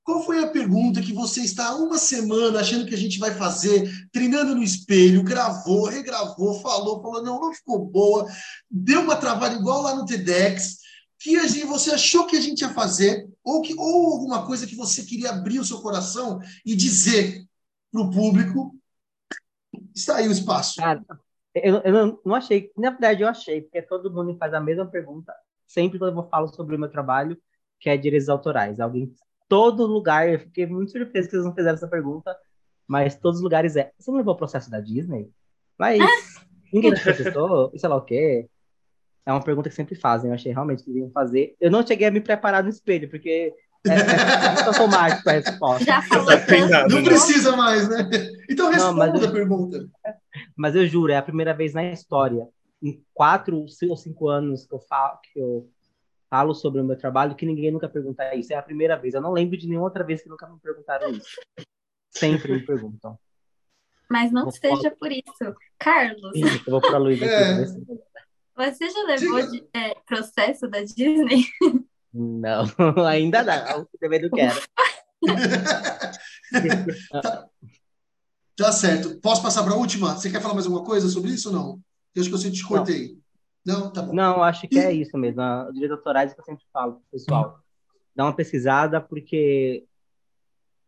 qual 0.02 0.22
foi 0.24 0.42
a 0.42 0.48
pergunta 0.48 1.02
que 1.02 1.12
você 1.12 1.40
está 1.40 1.66
há 1.68 1.76
uma 1.76 1.98
semana 1.98 2.60
achando 2.60 2.86
que 2.86 2.94
a 2.94 2.98
gente 2.98 3.18
vai 3.18 3.34
fazer, 3.34 3.90
treinando 4.12 4.54
no 4.54 4.62
espelho, 4.62 5.22
gravou, 5.22 5.86
regravou, 5.86 6.60
falou, 6.60 7.02
falou, 7.02 7.22
não, 7.22 7.40
não 7.40 7.52
ficou 7.52 7.84
boa, 7.84 8.26
deu 8.70 9.00
uma 9.00 9.16
travada 9.16 9.56
igual 9.56 9.82
lá 9.82 9.94
no 9.94 10.04
TEDx, 10.04 10.78
que 11.18 11.36
a 11.36 11.46
gente, 11.46 11.66
você 11.66 11.90
achou 11.90 12.26
que 12.26 12.36
a 12.36 12.40
gente 12.40 12.60
ia 12.60 12.72
fazer, 12.72 13.28
ou, 13.47 13.62
que, 13.62 13.74
ou 13.78 14.12
alguma 14.12 14.44
coisa 14.44 14.66
que 14.66 14.74
você 14.74 15.05
queria 15.05 15.31
abrir 15.31 15.60
o 15.60 15.64
seu 15.64 15.81
coração 15.81 16.40
e 16.64 16.74
dizer 16.74 17.47
para 17.93 18.01
o 18.01 18.10
público? 18.10 18.77
Está 19.94 20.16
aí 20.16 20.27
o 20.27 20.32
espaço. 20.32 20.81
Cara, 20.81 21.01
eu, 21.55 21.77
eu 21.77 21.93
não, 21.93 22.20
não 22.27 22.35
achei. 22.35 22.73
Na 22.77 22.90
verdade, 22.90 23.23
eu 23.23 23.28
achei, 23.28 23.62
porque 23.62 23.81
todo 23.82 24.10
mundo 24.10 24.32
me 24.32 24.39
faz 24.39 24.52
a 24.52 24.60
mesma 24.60 24.85
pergunta. 24.85 25.32
Sempre 25.64 25.97
quando 25.97 26.18
eu 26.18 26.28
falo 26.28 26.48
sobre 26.48 26.74
o 26.74 26.78
meu 26.78 26.90
trabalho, 26.90 27.40
que 27.78 27.89
é 27.89 27.97
direitos 27.97 28.28
autorais. 28.28 28.81
Alguém, 28.81 29.14
todo 29.48 29.86
lugar, 29.86 30.28
eu 30.28 30.40
fiquei 30.40 30.66
muito 30.66 30.90
surpreso 30.90 31.28
que 31.28 31.36
eles 31.36 31.47
não 31.47 31.55
fizeram 31.55 31.77
essa 31.77 31.86
pergunta, 31.86 32.36
mas 32.85 33.14
todos 33.14 33.39
os 33.39 33.44
lugares 33.44 33.77
é. 33.77 33.93
Você 33.97 34.10
não 34.10 34.18
levou 34.18 34.35
o 34.35 34.36
processo 34.36 34.68
da 34.68 34.81
Disney? 34.81 35.31
Mas 35.78 36.01
ninguém 36.73 36.93
te 36.93 37.01
processou, 37.01 37.73
sei 37.78 37.89
lá 37.89 37.94
o 37.94 38.05
quê. 38.05 38.48
É 39.27 39.32
uma 39.32 39.43
pergunta 39.43 39.69
que 39.69 39.74
sempre 39.74 39.97
fazem, 39.97 40.31
eu 40.31 40.35
achei 40.35 40.53
realmente 40.53 40.85
que 40.85 40.90
deviam 40.93 41.11
fazer. 41.11 41.57
Eu 41.61 41.70
não 41.70 41.85
cheguei 41.85 42.07
a 42.07 42.11
me 42.12 42.20
preparar 42.20 42.62
no 42.62 42.69
espelho, 42.70 43.11
porque 43.11 43.53
é, 43.86 43.90
é 43.90 44.62
automático 44.66 45.28
a 45.28 45.32
resposta. 45.32 45.85
Já 45.85 46.01
falou 46.03 46.27
Tá 46.27 46.47
tanto. 46.47 46.94
Não 46.94 47.01
né? 47.01 47.05
precisa 47.05 47.57
mais, 47.57 47.89
né? 47.89 48.09
Então 48.48 48.66
Não, 48.66 48.73
responda 48.73 48.94
mas 49.12 49.23
eu- 49.23 49.28
a 49.28 49.32
pergunta. 49.32 49.89
Mas 50.57 50.74
eu 50.77 50.86
juro, 50.86 51.11
é 51.12 51.16
a 51.16 51.23
primeira 51.23 51.53
vez 51.53 51.74
na 51.74 51.82
história, 51.85 52.47
em 52.82 53.03
quatro 53.12 53.59
ou 53.89 53.97
cinco 53.97 54.28
anos 54.28 54.65
que 54.65 54.74
eu 54.74 54.78
falo, 54.81 55.19
que 55.32 55.40
eu 55.40 55.69
falo 56.31 56.55
sobre 56.55 56.81
o 56.81 56.85
meu 56.85 56.97
trabalho, 56.97 57.35
que 57.35 57.47
ninguém 57.47 57.70
nunca 57.73 57.89
pergunta 57.89 58.32
isso. 58.35 58.53
É 58.53 58.57
a 58.57 58.62
primeira 58.62 58.97
vez. 58.97 59.15
Eu 59.15 59.20
não 59.20 59.32
lembro 59.32 59.57
de 59.57 59.66
nenhuma 59.66 59.86
outra 59.86 60.05
vez 60.05 60.23
que 60.23 60.28
nunca 60.28 60.47
me 60.48 60.59
perguntaram 60.61 61.11
isso. 61.11 61.40
Sempre 62.11 62.53
me 62.53 62.61
perguntam. 62.65 63.19
Mas 64.09 64.31
não 64.31 64.44
Vou 64.44 64.53
seja 64.53 64.90
por 65.01 65.11
isso. 65.11 65.55
Carlos, 65.78 66.32
Eu 66.35 66.70
vou 66.70 66.81
para 66.81 66.94
a 66.94 66.98
Luísa 66.98 67.24
aqui. 67.24 67.35
É. 67.35 67.66
você 68.56 68.88
já 68.90 69.02
levou 69.04 69.50
de- 69.50 69.68
é, 69.74 69.94
processo 70.06 70.66
da 70.68 70.80
Disney? 70.82 71.44
Não, 72.12 72.64
ainda 73.06 73.42
não. 73.42 73.86
Também 74.00 74.22
não 74.22 74.30
quero. 74.30 74.60
Tá 78.56 78.72
certo. 78.72 79.20
Posso 79.20 79.42
passar 79.42 79.62
para 79.64 79.74
a 79.74 79.76
última? 79.76 80.14
Você 80.14 80.30
quer 80.30 80.40
falar 80.40 80.54
mais 80.54 80.66
alguma 80.66 80.84
coisa 80.84 81.08
sobre 81.08 81.30
isso 81.30 81.48
ou 81.50 81.54
não? 81.54 81.80
Eu 82.14 82.22
acho 82.22 82.30
que 82.30 82.46
eu 82.46 82.52
te 82.52 82.64
cortei. 82.66 83.18
Não, 83.64 83.92
tá 83.92 84.00
bom. 84.00 84.14
Não, 84.14 84.42
acho 84.42 84.66
que 84.66 84.78
é 84.78 84.92
isso 84.92 85.18
mesmo. 85.18 85.42
A- 85.42 85.68
Os 85.68 85.74
direitos 85.74 85.98
autorais 85.98 86.32
que 86.32 86.40
eu 86.40 86.44
sempre 86.44 86.64
falo 86.72 86.94
pro 86.94 87.02
pessoal. 87.12 87.60
Dá 88.14 88.24
uma 88.24 88.34
pesquisada, 88.34 88.98
porque 89.00 89.84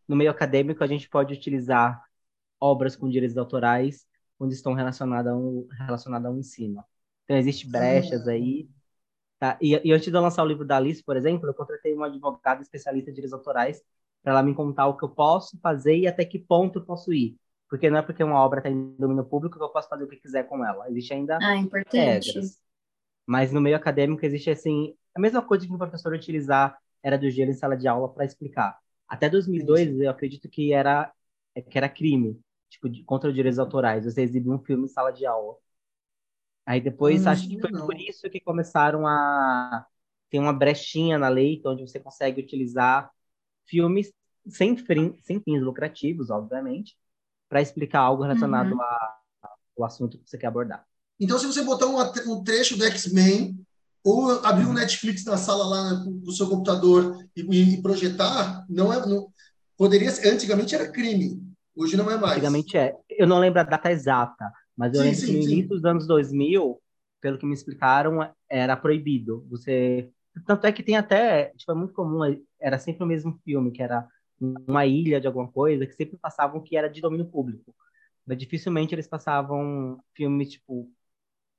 no 0.08 0.16
meio 0.16 0.30
acadêmico 0.30 0.82
a 0.82 0.86
gente 0.86 1.08
pode 1.10 1.34
utilizar 1.34 2.02
obras 2.58 2.96
com 2.96 3.08
direitos 3.10 3.36
autorais 3.36 4.06
quando 4.38 4.52
estão 4.52 4.72
relacionadas 4.72 5.30
ao, 5.32 5.66
relacionadas 5.86 6.26
ao 6.26 6.38
ensino. 6.38 6.82
Então, 7.28 7.36
existem 7.36 7.70
brechas 7.70 8.26
aí. 8.28 8.68
Tá? 9.38 9.59
E, 9.62 9.80
e 9.88 9.92
antes 9.92 10.09
de 10.10 10.16
eu 10.16 10.20
lançar 10.22 10.42
o 10.42 10.46
livro 10.46 10.66
da 10.66 10.76
Alice, 10.76 11.02
por 11.05 11.16
exemplo, 11.16 11.48
eu 11.48 11.55
contratei 11.55 11.94
uma 11.94 12.06
advogada 12.06 12.62
especialista 12.62 13.10
em 13.10 13.14
direitos 13.14 13.32
autorais 13.34 13.82
para 14.22 14.32
ela 14.32 14.42
me 14.42 14.55
contar 14.55 14.86
o 14.88 14.96
que 14.96 15.05
eu 15.05 15.10
posso 15.10 15.59
fazer 15.60 15.96
e 15.96 16.06
até 16.09 16.24
que 16.24 16.38
ponto 16.38 16.80
eu 16.80 16.84
posso 16.84 17.12
ir. 17.12 17.36
Porque 17.68 17.90
não 17.90 17.98
é 17.98 18.02
porque 18.02 18.24
uma 18.24 18.40
obra 18.44 18.60
está 18.60 18.70
em 18.70 18.96
domínio 18.96 19.24
público 19.24 19.59
que 19.59 19.64
eu 19.64 19.70
posso 19.70 19.88
fazer 19.88 20.05
o 20.05 20.09
que 20.09 20.16
quiser 20.16 20.44
com 20.48 20.64
ela. 20.64 20.88
Existe 20.90 21.14
ainda 21.14 21.38
Ah, 21.40 21.56
importante. 21.56 22.30
regras. 22.30 22.59
Mas 23.26 23.52
no 23.52 23.60
meio 23.60 23.76
acadêmico 23.76 24.24
existe 24.24 24.50
assim 24.50 24.94
a 25.14 25.20
mesma 25.20 25.42
coisa 25.42 25.66
que 25.66 25.72
o 25.72 25.78
professor 25.78 26.12
utilizar 26.12 26.78
era 27.02 27.18
do 27.18 27.30
gelo 27.30 27.50
em 27.50 27.55
sala 27.55 27.76
de 27.76 27.88
aula 27.88 28.09
para 28.12 28.24
explicar. 28.24 28.78
Até 29.09 29.28
2002 29.28 29.98
eu 30.00 30.10
acredito 30.10 30.48
que 30.48 30.72
era 30.72 31.12
que 31.70 31.76
era 31.78 31.88
crime, 31.88 32.40
tipo 32.70 32.88
de, 32.88 33.02
contra 33.05 33.28
os 33.28 33.34
direitos 33.34 33.59
autorais. 33.59 34.05
Você 34.05 34.22
exibir 34.22 34.50
um 34.50 34.59
filme 34.60 34.84
em 34.84 34.88
sala 34.88 35.10
de 35.12 35.26
aula. 35.26 35.56
Aí 36.68 36.80
depois 36.82 37.24
Hum, 37.24 37.30
acho 37.30 37.48
que 37.48 37.58
foi 37.60 37.70
não. 37.72 37.86
por 37.86 37.98
isso 38.00 38.28
que 38.30 38.40
começaram 38.40 39.06
a 39.06 39.86
ter 40.30 40.38
uma 40.38 40.52
brechinha 40.52 41.18
na 41.18 41.28
lei 41.28 41.62
onde 41.64 41.82
você 41.82 42.00
consegue 42.00 42.42
utilizar 42.42 43.10
filmes 43.66 44.12
sem, 44.48 44.76
frin- 44.76 45.16
sem 45.22 45.40
fins 45.42 45.62
lucrativos, 45.62 46.30
obviamente, 46.30 46.96
para 47.48 47.62
explicar 47.62 48.00
algo 48.00 48.22
relacionado 48.24 48.74
Uhum. 48.74 48.80
a- 48.80 49.18
ao 49.78 49.84
assunto 49.84 50.18
que 50.18 50.28
você 50.28 50.38
quer 50.38 50.48
abordar. 50.48 50.86
Então, 51.20 51.38
se 51.38 51.46
você 51.46 51.62
botar 51.62 51.86
um, 51.86 51.98
um 52.32 52.44
trecho 52.44 52.76
do 52.76 52.84
X-Men 52.84 53.58
ou 54.04 54.30
abrir 54.44 54.66
um 54.66 54.72
Netflix 54.74 55.24
na 55.24 55.36
sala 55.36 55.66
lá 55.66 55.94
no 56.04 56.32
seu 56.32 56.48
computador 56.48 57.24
e, 57.36 57.74
e 57.74 57.82
projetar, 57.82 58.64
não 58.68 58.92
é, 58.92 59.04
não, 59.06 59.32
poderia 59.76 60.10
ser, 60.10 60.28
antigamente 60.28 60.74
era 60.74 60.90
crime, 60.90 61.42
hoje 61.76 61.96
não 61.96 62.10
é 62.10 62.18
mais. 62.18 62.42
Antigamente 62.42 62.76
é. 62.76 62.94
Eu 63.08 63.26
não 63.26 63.38
lembro 63.38 63.60
a 63.60 63.64
data 63.64 63.90
exata, 63.90 64.52
mas 64.78 64.94
eu 64.94 65.00
Sim, 65.02 65.10
lembro 65.10 65.20
sim, 65.20 65.26
que 65.26 65.32
no 65.32 65.38
início 65.40 65.68
dos 65.70 65.84
anos 65.84 66.06
2000, 66.06 66.80
pelo 67.20 67.38
que 67.38 67.46
me 67.46 67.55
explicaram, 67.55 68.32
era 68.48 68.76
proibido. 68.76 69.46
Você. 69.50 70.10
Tanto 70.46 70.66
é 70.66 70.72
que 70.72 70.82
tem 70.82 70.96
até. 70.96 71.46
Tipo, 71.56 71.72
é 71.72 71.74
muito 71.74 71.94
comum, 71.94 72.20
era 72.60 72.78
sempre 72.78 73.02
o 73.05 73.06
mesmo 73.06 73.38
filme, 73.44 73.72
que 73.72 73.82
era 73.82 74.06
uma 74.40 74.86
ilha 74.86 75.20
de 75.20 75.26
alguma 75.26 75.50
coisa, 75.50 75.86
que 75.86 75.94
sempre 75.94 76.16
passavam 76.16 76.62
que 76.62 76.76
era 76.76 76.88
de 76.88 77.00
domínio 77.00 77.26
público. 77.26 77.74
Mas 78.26 78.38
dificilmente 78.38 78.94
eles 78.94 79.09
passavam 79.09 80.00
filmes, 80.14 80.50
tipo, 80.52 80.90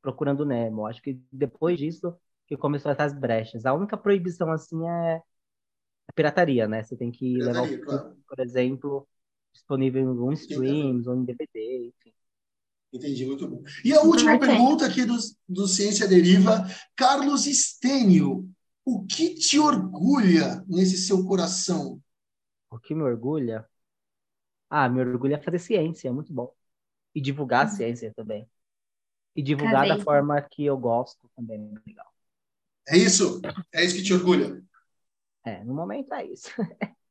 Procurando 0.01 0.45
Nemo. 0.45 0.87
Acho 0.87 1.01
que 1.01 1.21
depois 1.31 1.77
disso 1.79 2.15
que 2.47 2.57
começou 2.57 2.91
essas 2.91 3.13
brechas. 3.13 3.65
A 3.65 3.73
única 3.73 3.97
proibição, 3.97 4.51
assim, 4.51 4.87
é 4.87 5.21
a 6.07 6.13
pirataria, 6.13 6.67
né? 6.67 6.83
Você 6.83 6.97
tem 6.97 7.11
que 7.11 7.41
levar 7.41 7.63
o 7.63 7.65
Pirataria, 7.65 7.77
filme, 7.79 7.85
claro. 7.85 8.17
por 8.27 8.39
exemplo, 8.39 9.07
disponível 9.53 10.01
em 10.03 10.07
algum 10.07 10.31
streams 10.33 11.07
ou 11.07 11.15
em 11.15 11.25
DVD, 11.25 11.87
enfim. 11.87 12.08
Entendi, 12.91 13.25
muito 13.25 13.47
bom. 13.47 13.63
E 13.85 13.93
a 13.93 14.01
última 14.01 14.31
Importante. 14.33 14.39
pergunta 14.39 14.85
aqui 14.85 15.05
do, 15.05 15.15
do 15.47 15.67
Ciência 15.67 16.07
Deriva, 16.07 16.65
Carlos 16.95 17.45
Estênio, 17.45 18.49
o 18.83 19.05
que 19.05 19.35
te 19.35 19.59
orgulha 19.59 20.63
nesse 20.67 20.97
seu 20.97 21.23
coração? 21.25 22.01
O 22.71 22.79
que 22.79 22.95
me 22.95 23.03
orgulha? 23.03 23.69
Ah, 24.69 24.87
me 24.89 25.01
orgulha 25.01 25.41
fazer 25.41 25.59
ciência, 25.59 26.07
é 26.09 26.11
muito 26.11 26.33
bom. 26.33 26.53
E 27.15 27.21
divulgar 27.21 27.65
a 27.65 27.69
Uhum. 27.69 27.75
ciência 27.75 28.13
também. 28.15 28.49
E 29.35 29.43
divulgar 29.43 29.87
da 29.87 29.97
forma 29.97 30.41
que 30.41 30.65
eu 30.65 30.77
gosto 30.77 31.29
também 31.35 31.57
é 31.57 31.61
muito 31.61 31.83
legal. 31.87 32.13
É 32.87 32.97
isso? 32.97 33.41
É 33.73 33.83
isso 33.85 33.95
que 33.95 34.03
te 34.03 34.13
orgulha? 34.13 34.61
É, 35.45 35.63
no 35.63 35.73
momento 35.73 36.13
é 36.13 36.25
isso. 36.25 36.49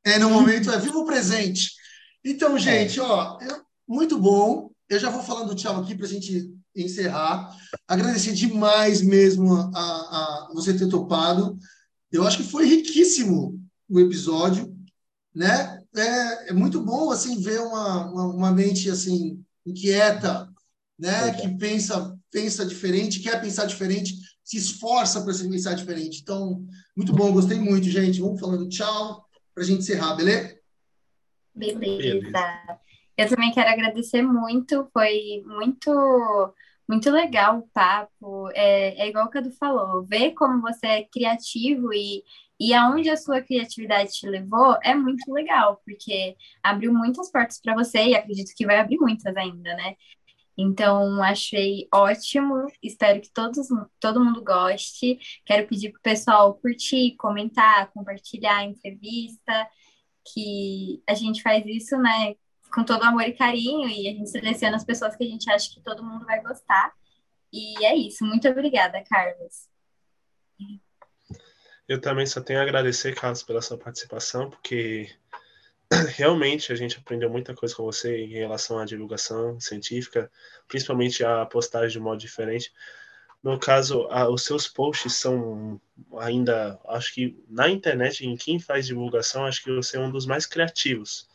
É, 0.05 0.19
no 0.19 0.31
momento 0.31 0.71
é 0.71 0.79
vivo 0.79 1.01
o 1.01 1.07
presente. 1.07 1.73
Então, 2.25 2.59
gente, 2.59 2.99
ó, 3.01 3.39
eu- 3.41 3.63
muito 3.87 4.19
bom. 4.19 4.71
Eu 4.89 4.99
já 4.99 5.11
vou 5.11 5.23
falando 5.23 5.55
tchau 5.55 5.81
aqui 5.81 5.95
para 5.95 6.07
a 6.07 6.09
gente 6.09 6.55
encerrar. 6.75 7.57
Agradecer 7.87 8.33
demais 8.33 9.03
mesmo 9.03 9.55
a, 9.55 9.81
a 9.81 10.51
você 10.55 10.77
ter 10.77 10.89
topado. 10.89 11.59
Eu 12.11 12.27
acho 12.27 12.39
que 12.39 12.51
foi 12.51 12.67
riquíssimo 12.67 13.61
o 13.89 14.01
episódio, 14.01 14.75
né? 15.35 15.83
É, 15.95 16.51
é 16.51 16.53
muito 16.53 16.81
bom 16.81 17.11
assim 17.11 17.41
ver 17.41 17.61
uma, 17.61 18.11
uma, 18.11 18.27
uma 18.27 18.53
mente 18.53 18.91
assim 18.91 19.43
inquieta, 19.67 20.49
né? 20.99 21.29
É. 21.29 21.33
Que 21.33 21.49
pensa 21.57 22.17
pensa 22.31 22.67
diferente, 22.67 23.21
quer 23.21 23.41
pensar 23.41 23.65
diferente, 23.65 24.15
se 24.45 24.57
esforça 24.57 25.23
para 25.23 25.33
se 25.33 25.49
pensar 25.49 25.75
diferente. 25.75 26.21
Então, 26.21 26.65
muito 26.97 27.13
bom, 27.13 27.33
gostei 27.33 27.59
muito, 27.59 27.89
gente. 27.89 28.21
Vamos 28.21 28.41
falando 28.41 28.69
tchau 28.69 29.27
para 29.55 29.65
a 29.65 29.67
gente 29.67 29.81
encerrar, 29.81 30.15
beleza? 30.15 30.59
Beleza. 31.55 31.79
Beleza. 31.79 32.88
Eu 33.19 33.29
também 33.29 33.53
quero 33.53 33.69
agradecer 33.69 34.23
muito, 34.23 34.89
foi 34.93 35.43
muito 35.45 35.91
muito 36.89 37.11
legal 37.11 37.59
o 37.59 37.69
papo. 37.69 38.49
É, 38.55 39.03
é 39.03 39.09
igual 39.09 39.27
o 39.27 39.31
Cadu 39.31 39.51
falou, 39.53 40.07
ver 40.07 40.33
como 40.35 40.63
você 40.63 40.87
é 40.87 41.05
criativo 41.05 41.93
e, 41.93 42.23
e 42.61 42.73
aonde 42.73 43.11
a 43.11 43.17
sua 43.17 43.43
criatividade 43.43 44.13
te 44.13 44.27
levou 44.29 44.79
é 44.83 44.95
muito 44.95 45.31
legal, 45.33 45.83
porque 45.85 46.37
abriu 46.63 46.93
muitas 46.95 47.31
portas 47.31 47.61
para 47.61 47.75
você 47.75 48.05
e 48.09 48.15
acredito 48.17 48.55
que 48.57 48.67
vai 48.67 48.79
abrir 48.79 48.99
muitas 48.99 49.37
ainda, 49.37 49.75
né? 49.77 49.97
Então, 50.57 51.23
achei 51.23 51.89
ótimo. 51.95 52.67
Espero 52.83 53.21
que 53.21 53.31
todos, 53.33 53.69
todo 54.01 54.25
mundo 54.25 54.43
goste. 54.45 55.19
Quero 55.47 55.69
pedir 55.69 55.93
pro 55.93 56.01
pessoal 56.03 56.55
curtir, 56.55 57.17
comentar, 57.17 57.91
compartilhar 57.93 58.59
a 58.59 58.65
entrevista 58.65 59.69
que 60.35 61.03
a 61.09 61.15
gente 61.15 61.43
faz 61.43 61.65
isso, 61.67 61.97
né, 61.99 62.35
com 62.73 62.85
todo 62.85 63.03
amor 63.03 63.23
e 63.23 63.33
carinho, 63.33 63.89
e 63.89 64.09
a 64.09 64.13
gente 64.13 64.31
seleciona 64.31 64.77
as 64.77 64.85
pessoas 64.85 65.17
que 65.17 65.25
a 65.25 65.27
gente 65.27 65.51
acha 65.51 65.71
que 65.71 65.81
todo 65.81 66.03
mundo 66.03 66.25
vai 66.25 66.41
gostar. 66.43 66.93
E 67.53 67.85
é 67.85 67.97
isso. 67.97 68.25
Muito 68.25 68.49
obrigada, 68.49 69.03
Carlos. 69.09 69.69
Eu 71.89 72.01
também 72.01 72.27
só 72.27 72.41
tenho 72.41 72.61
a 72.61 72.63
agradecer, 72.63 73.15
Carlos, 73.15 73.43
pela 73.43 73.63
sua 73.63 73.79
participação, 73.79 74.51
porque 74.51 75.11
realmente 76.15 76.71
a 76.73 76.77
gente 76.77 76.99
aprendeu 76.99 77.31
muita 77.31 77.55
coisa 77.55 77.75
com 77.75 77.83
você 77.83 78.25
em 78.25 78.29
relação 78.29 78.79
à 78.79 78.85
divulgação 78.85 79.59
científica, 79.59 80.31
principalmente 80.67 81.25
a 81.25 81.47
postagem 81.47 81.93
de 81.93 81.99
um 81.99 82.03
modo 82.03 82.19
diferente. 82.19 82.73
No 83.43 83.59
caso, 83.59 84.07
a, 84.11 84.29
os 84.29 84.43
seus 84.43 84.69
posts 84.69 85.15
são 85.15 85.81
ainda, 86.19 86.79
acho 86.89 87.15
que 87.15 87.43
na 87.49 87.69
internet, 87.71 88.27
em 88.27 88.37
quem 88.37 88.59
faz 88.59 88.87
divulgação, 88.87 89.47
acho 89.47 89.63
que 89.63 89.75
você 89.75 89.97
é 89.97 90.01
um 90.01 90.11
dos 90.11 90.27
mais 90.27 90.45
criativos. 90.45 91.29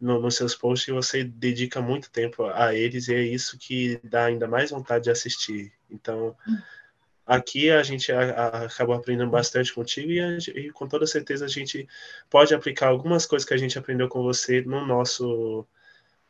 No, 0.00 0.18
nos 0.18 0.36
seus 0.36 0.54
posts 0.54 0.94
você 0.94 1.22
dedica 1.22 1.80
muito 1.80 2.10
tempo 2.10 2.44
a 2.44 2.74
eles 2.74 3.08
e 3.08 3.14
é 3.14 3.22
isso 3.22 3.58
que 3.58 4.00
dá 4.02 4.24
ainda 4.24 4.48
mais 4.48 4.70
vontade 4.70 5.04
de 5.04 5.10
assistir. 5.10 5.72
Então, 5.90 6.34
aqui 7.26 7.70
a 7.70 7.82
gente 7.82 8.10
a, 8.10 8.20
a, 8.20 8.64
acabou 8.64 8.94
aprendendo 8.94 9.30
bastante 9.30 9.72
contigo 9.72 10.10
e, 10.10 10.20
a, 10.20 10.38
e, 10.38 10.70
com 10.70 10.88
toda 10.88 11.06
certeza 11.06 11.44
a 11.44 11.48
gente 11.48 11.86
pode 12.28 12.54
aplicar 12.54 12.88
algumas 12.88 13.26
coisas 13.26 13.46
que 13.46 13.54
a 13.54 13.58
gente 13.58 13.78
aprendeu 13.78 14.08
com 14.08 14.22
você 14.22 14.62
no 14.62 14.86
nosso 14.86 15.66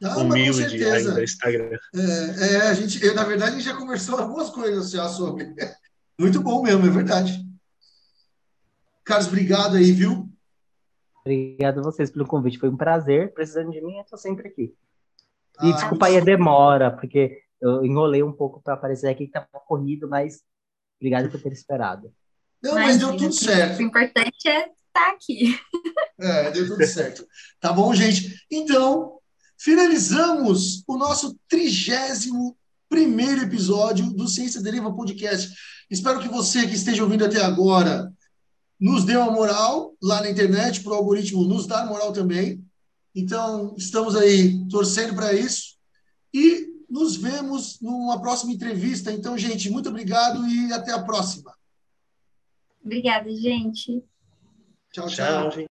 Ah, 0.03 0.19
humilde 0.19 0.85
ainda 0.85 1.23
Instagram. 1.23 1.79
É, 1.95 2.55
é, 2.55 2.57
a 2.63 2.75
gente, 2.75 3.05
eu, 3.05 3.15
na 3.15 3.25
verdade, 3.25 3.53
a 3.53 3.55
gente 3.55 3.65
já 3.65 3.77
conversou 3.77 4.19
algumas 4.19 4.51
coisas 4.51 4.91
já 4.91 5.09
sobre. 5.09 5.55
Muito 6.19 6.43
bom 6.43 6.63
mesmo, 6.63 6.87
é 6.87 6.91
verdade. 6.91 7.47
Carlos, 9.05 9.29
obrigado 9.29 9.77
aí, 9.77 9.91
viu? 9.91 10.30
Obrigado 11.21 11.81
a 11.81 11.83
vocês 11.83 12.11
pelo 12.11 12.27
convite, 12.27 12.59
foi 12.59 12.69
um 12.69 12.77
prazer. 12.77 13.33
Precisando 13.33 13.71
de 13.71 13.81
mim, 13.81 13.97
eu 13.97 14.03
estou 14.03 14.19
sempre 14.19 14.49
aqui. 14.49 14.75
E 15.63 15.71
ah, 15.71 15.73
desculpa 15.73 16.07
aí 16.07 16.17
a 16.17 16.21
demora, 16.21 16.91
porque 16.91 17.43
eu 17.61 17.85
enrolei 17.85 18.23
um 18.23 18.33
pouco 18.33 18.63
para 18.63 18.75
aparecer 18.75 19.09
aqui 19.09 19.27
que 19.27 19.37
estava 19.37 19.47
corrido, 19.67 20.09
mas 20.09 20.43
Obrigado 21.01 21.31
por 21.31 21.41
ter 21.41 21.53
esperado. 21.53 22.13
Não, 22.63 22.75
mas 22.75 22.99
deu 22.99 23.17
tudo 23.17 23.31
O 23.31 23.33
certo. 23.33 23.83
importante 23.83 24.49
é 24.49 24.69
estar 24.69 25.11
aqui. 25.13 25.59
É, 26.23 26.51
deu 26.51 26.67
tudo 26.67 26.87
certo. 26.87 27.27
Tá 27.59 27.73
bom, 27.73 27.95
gente? 27.95 28.45
Então, 28.51 29.19
finalizamos 29.57 30.85
o 30.87 30.99
nosso 30.99 31.35
trigésimo 31.49 32.55
primeiro 32.91 33.41
episódio 33.41 34.05
do 34.11 34.29
Ciência 34.29 34.61
Deriva 34.61 34.95
Podcast. 34.95 35.51
Espero 35.91 36.21
que 36.21 36.29
você 36.29 36.67
que 36.67 36.75
esteja 36.75 37.03
ouvindo 37.03 37.25
até 37.25 37.43
agora 37.43 38.13
nos 38.81 39.05
dê 39.05 39.17
uma 39.17 39.31
moral 39.31 39.95
lá 40.03 40.23
na 40.23 40.31
internet, 40.31 40.81
para 40.81 40.93
o 40.93 40.97
algoritmo 40.97 41.45
nos 41.45 41.67
dar 41.67 41.87
moral 41.87 42.13
também. 42.13 42.65
Então, 43.15 43.75
estamos 43.77 44.17
aí 44.17 44.67
torcendo 44.69 45.15
para 45.15 45.35
isso. 45.35 45.77
E 46.33 46.69
nos 46.89 47.17
vemos 47.17 47.79
numa 47.81 48.21
próxima 48.21 48.53
entrevista. 48.53 49.13
Então, 49.13 49.37
gente, 49.37 49.69
muito 49.69 49.89
obrigado 49.89 50.47
e 50.49 50.73
até 50.73 50.93
a 50.93 51.03
próxima. 51.03 51.55
Obrigada, 52.83 53.31
gente. 53.31 54.03
Tchau, 54.93 55.07
tchau. 55.09 55.51
Tchau, 55.51 55.51
gente. 55.51 55.71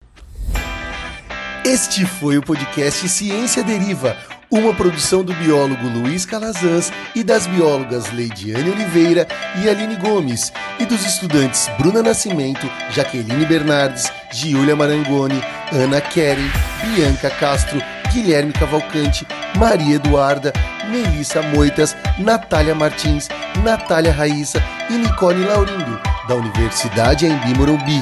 Este 1.65 2.05
foi 2.05 2.37
o 2.37 2.43
podcast 2.43 3.07
Ciência 3.09 3.63
Deriva, 3.63 4.15
uma 4.55 4.73
produção 4.73 5.23
do 5.23 5.33
biólogo 5.33 5.87
Luiz 5.87 6.25
Calazans 6.25 6.91
e 7.13 7.23
das 7.23 7.45
biólogas 7.45 8.11
Leidiane 8.11 8.69
Oliveira 8.69 9.27
e 9.61 9.69
Aline 9.69 9.97
Gomes, 9.97 10.51
e 10.79 10.85
dos 10.85 11.05
estudantes 11.05 11.69
Bruna 11.77 12.01
Nascimento, 12.01 12.69
Jaqueline 12.91 13.45
Bernardes, 13.45 14.11
Giulia 14.31 14.75
Marangoni, 14.75 15.41
Ana 15.73 15.99
Keren, 15.99 16.49
Bianca 16.83 17.29
Castro, 17.29 17.81
Guilherme 18.13 18.53
Cavalcante, 18.53 19.27
Maria 19.57 19.95
Eduarda, 19.95 20.53
Melissa 20.89 21.41
Moitas, 21.41 21.95
Natália 22.17 22.73
Martins, 22.73 23.27
Natália 23.61 24.13
Raíssa 24.13 24.63
e 24.89 24.93
Nicole 24.93 25.43
Laurindo, 25.43 25.99
da 26.27 26.35
Universidade 26.35 27.25
Embi 27.25 27.53
Morumbi 27.57 28.01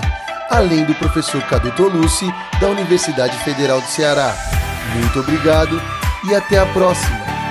além 0.50 0.86
do 0.86 0.94
professor 0.96 1.42
Cadu 1.48 1.72
Tolucci, 1.72 2.32
da 2.62 2.68
Universidade 2.68 3.36
Federal 3.40 3.82
do 3.82 3.88
Ceará. 3.88 4.36
Muito 4.96 5.20
obrigado 5.20 5.82
e 6.26 6.36
até 6.36 6.60
a 6.60 6.66
próxima! 6.68 7.43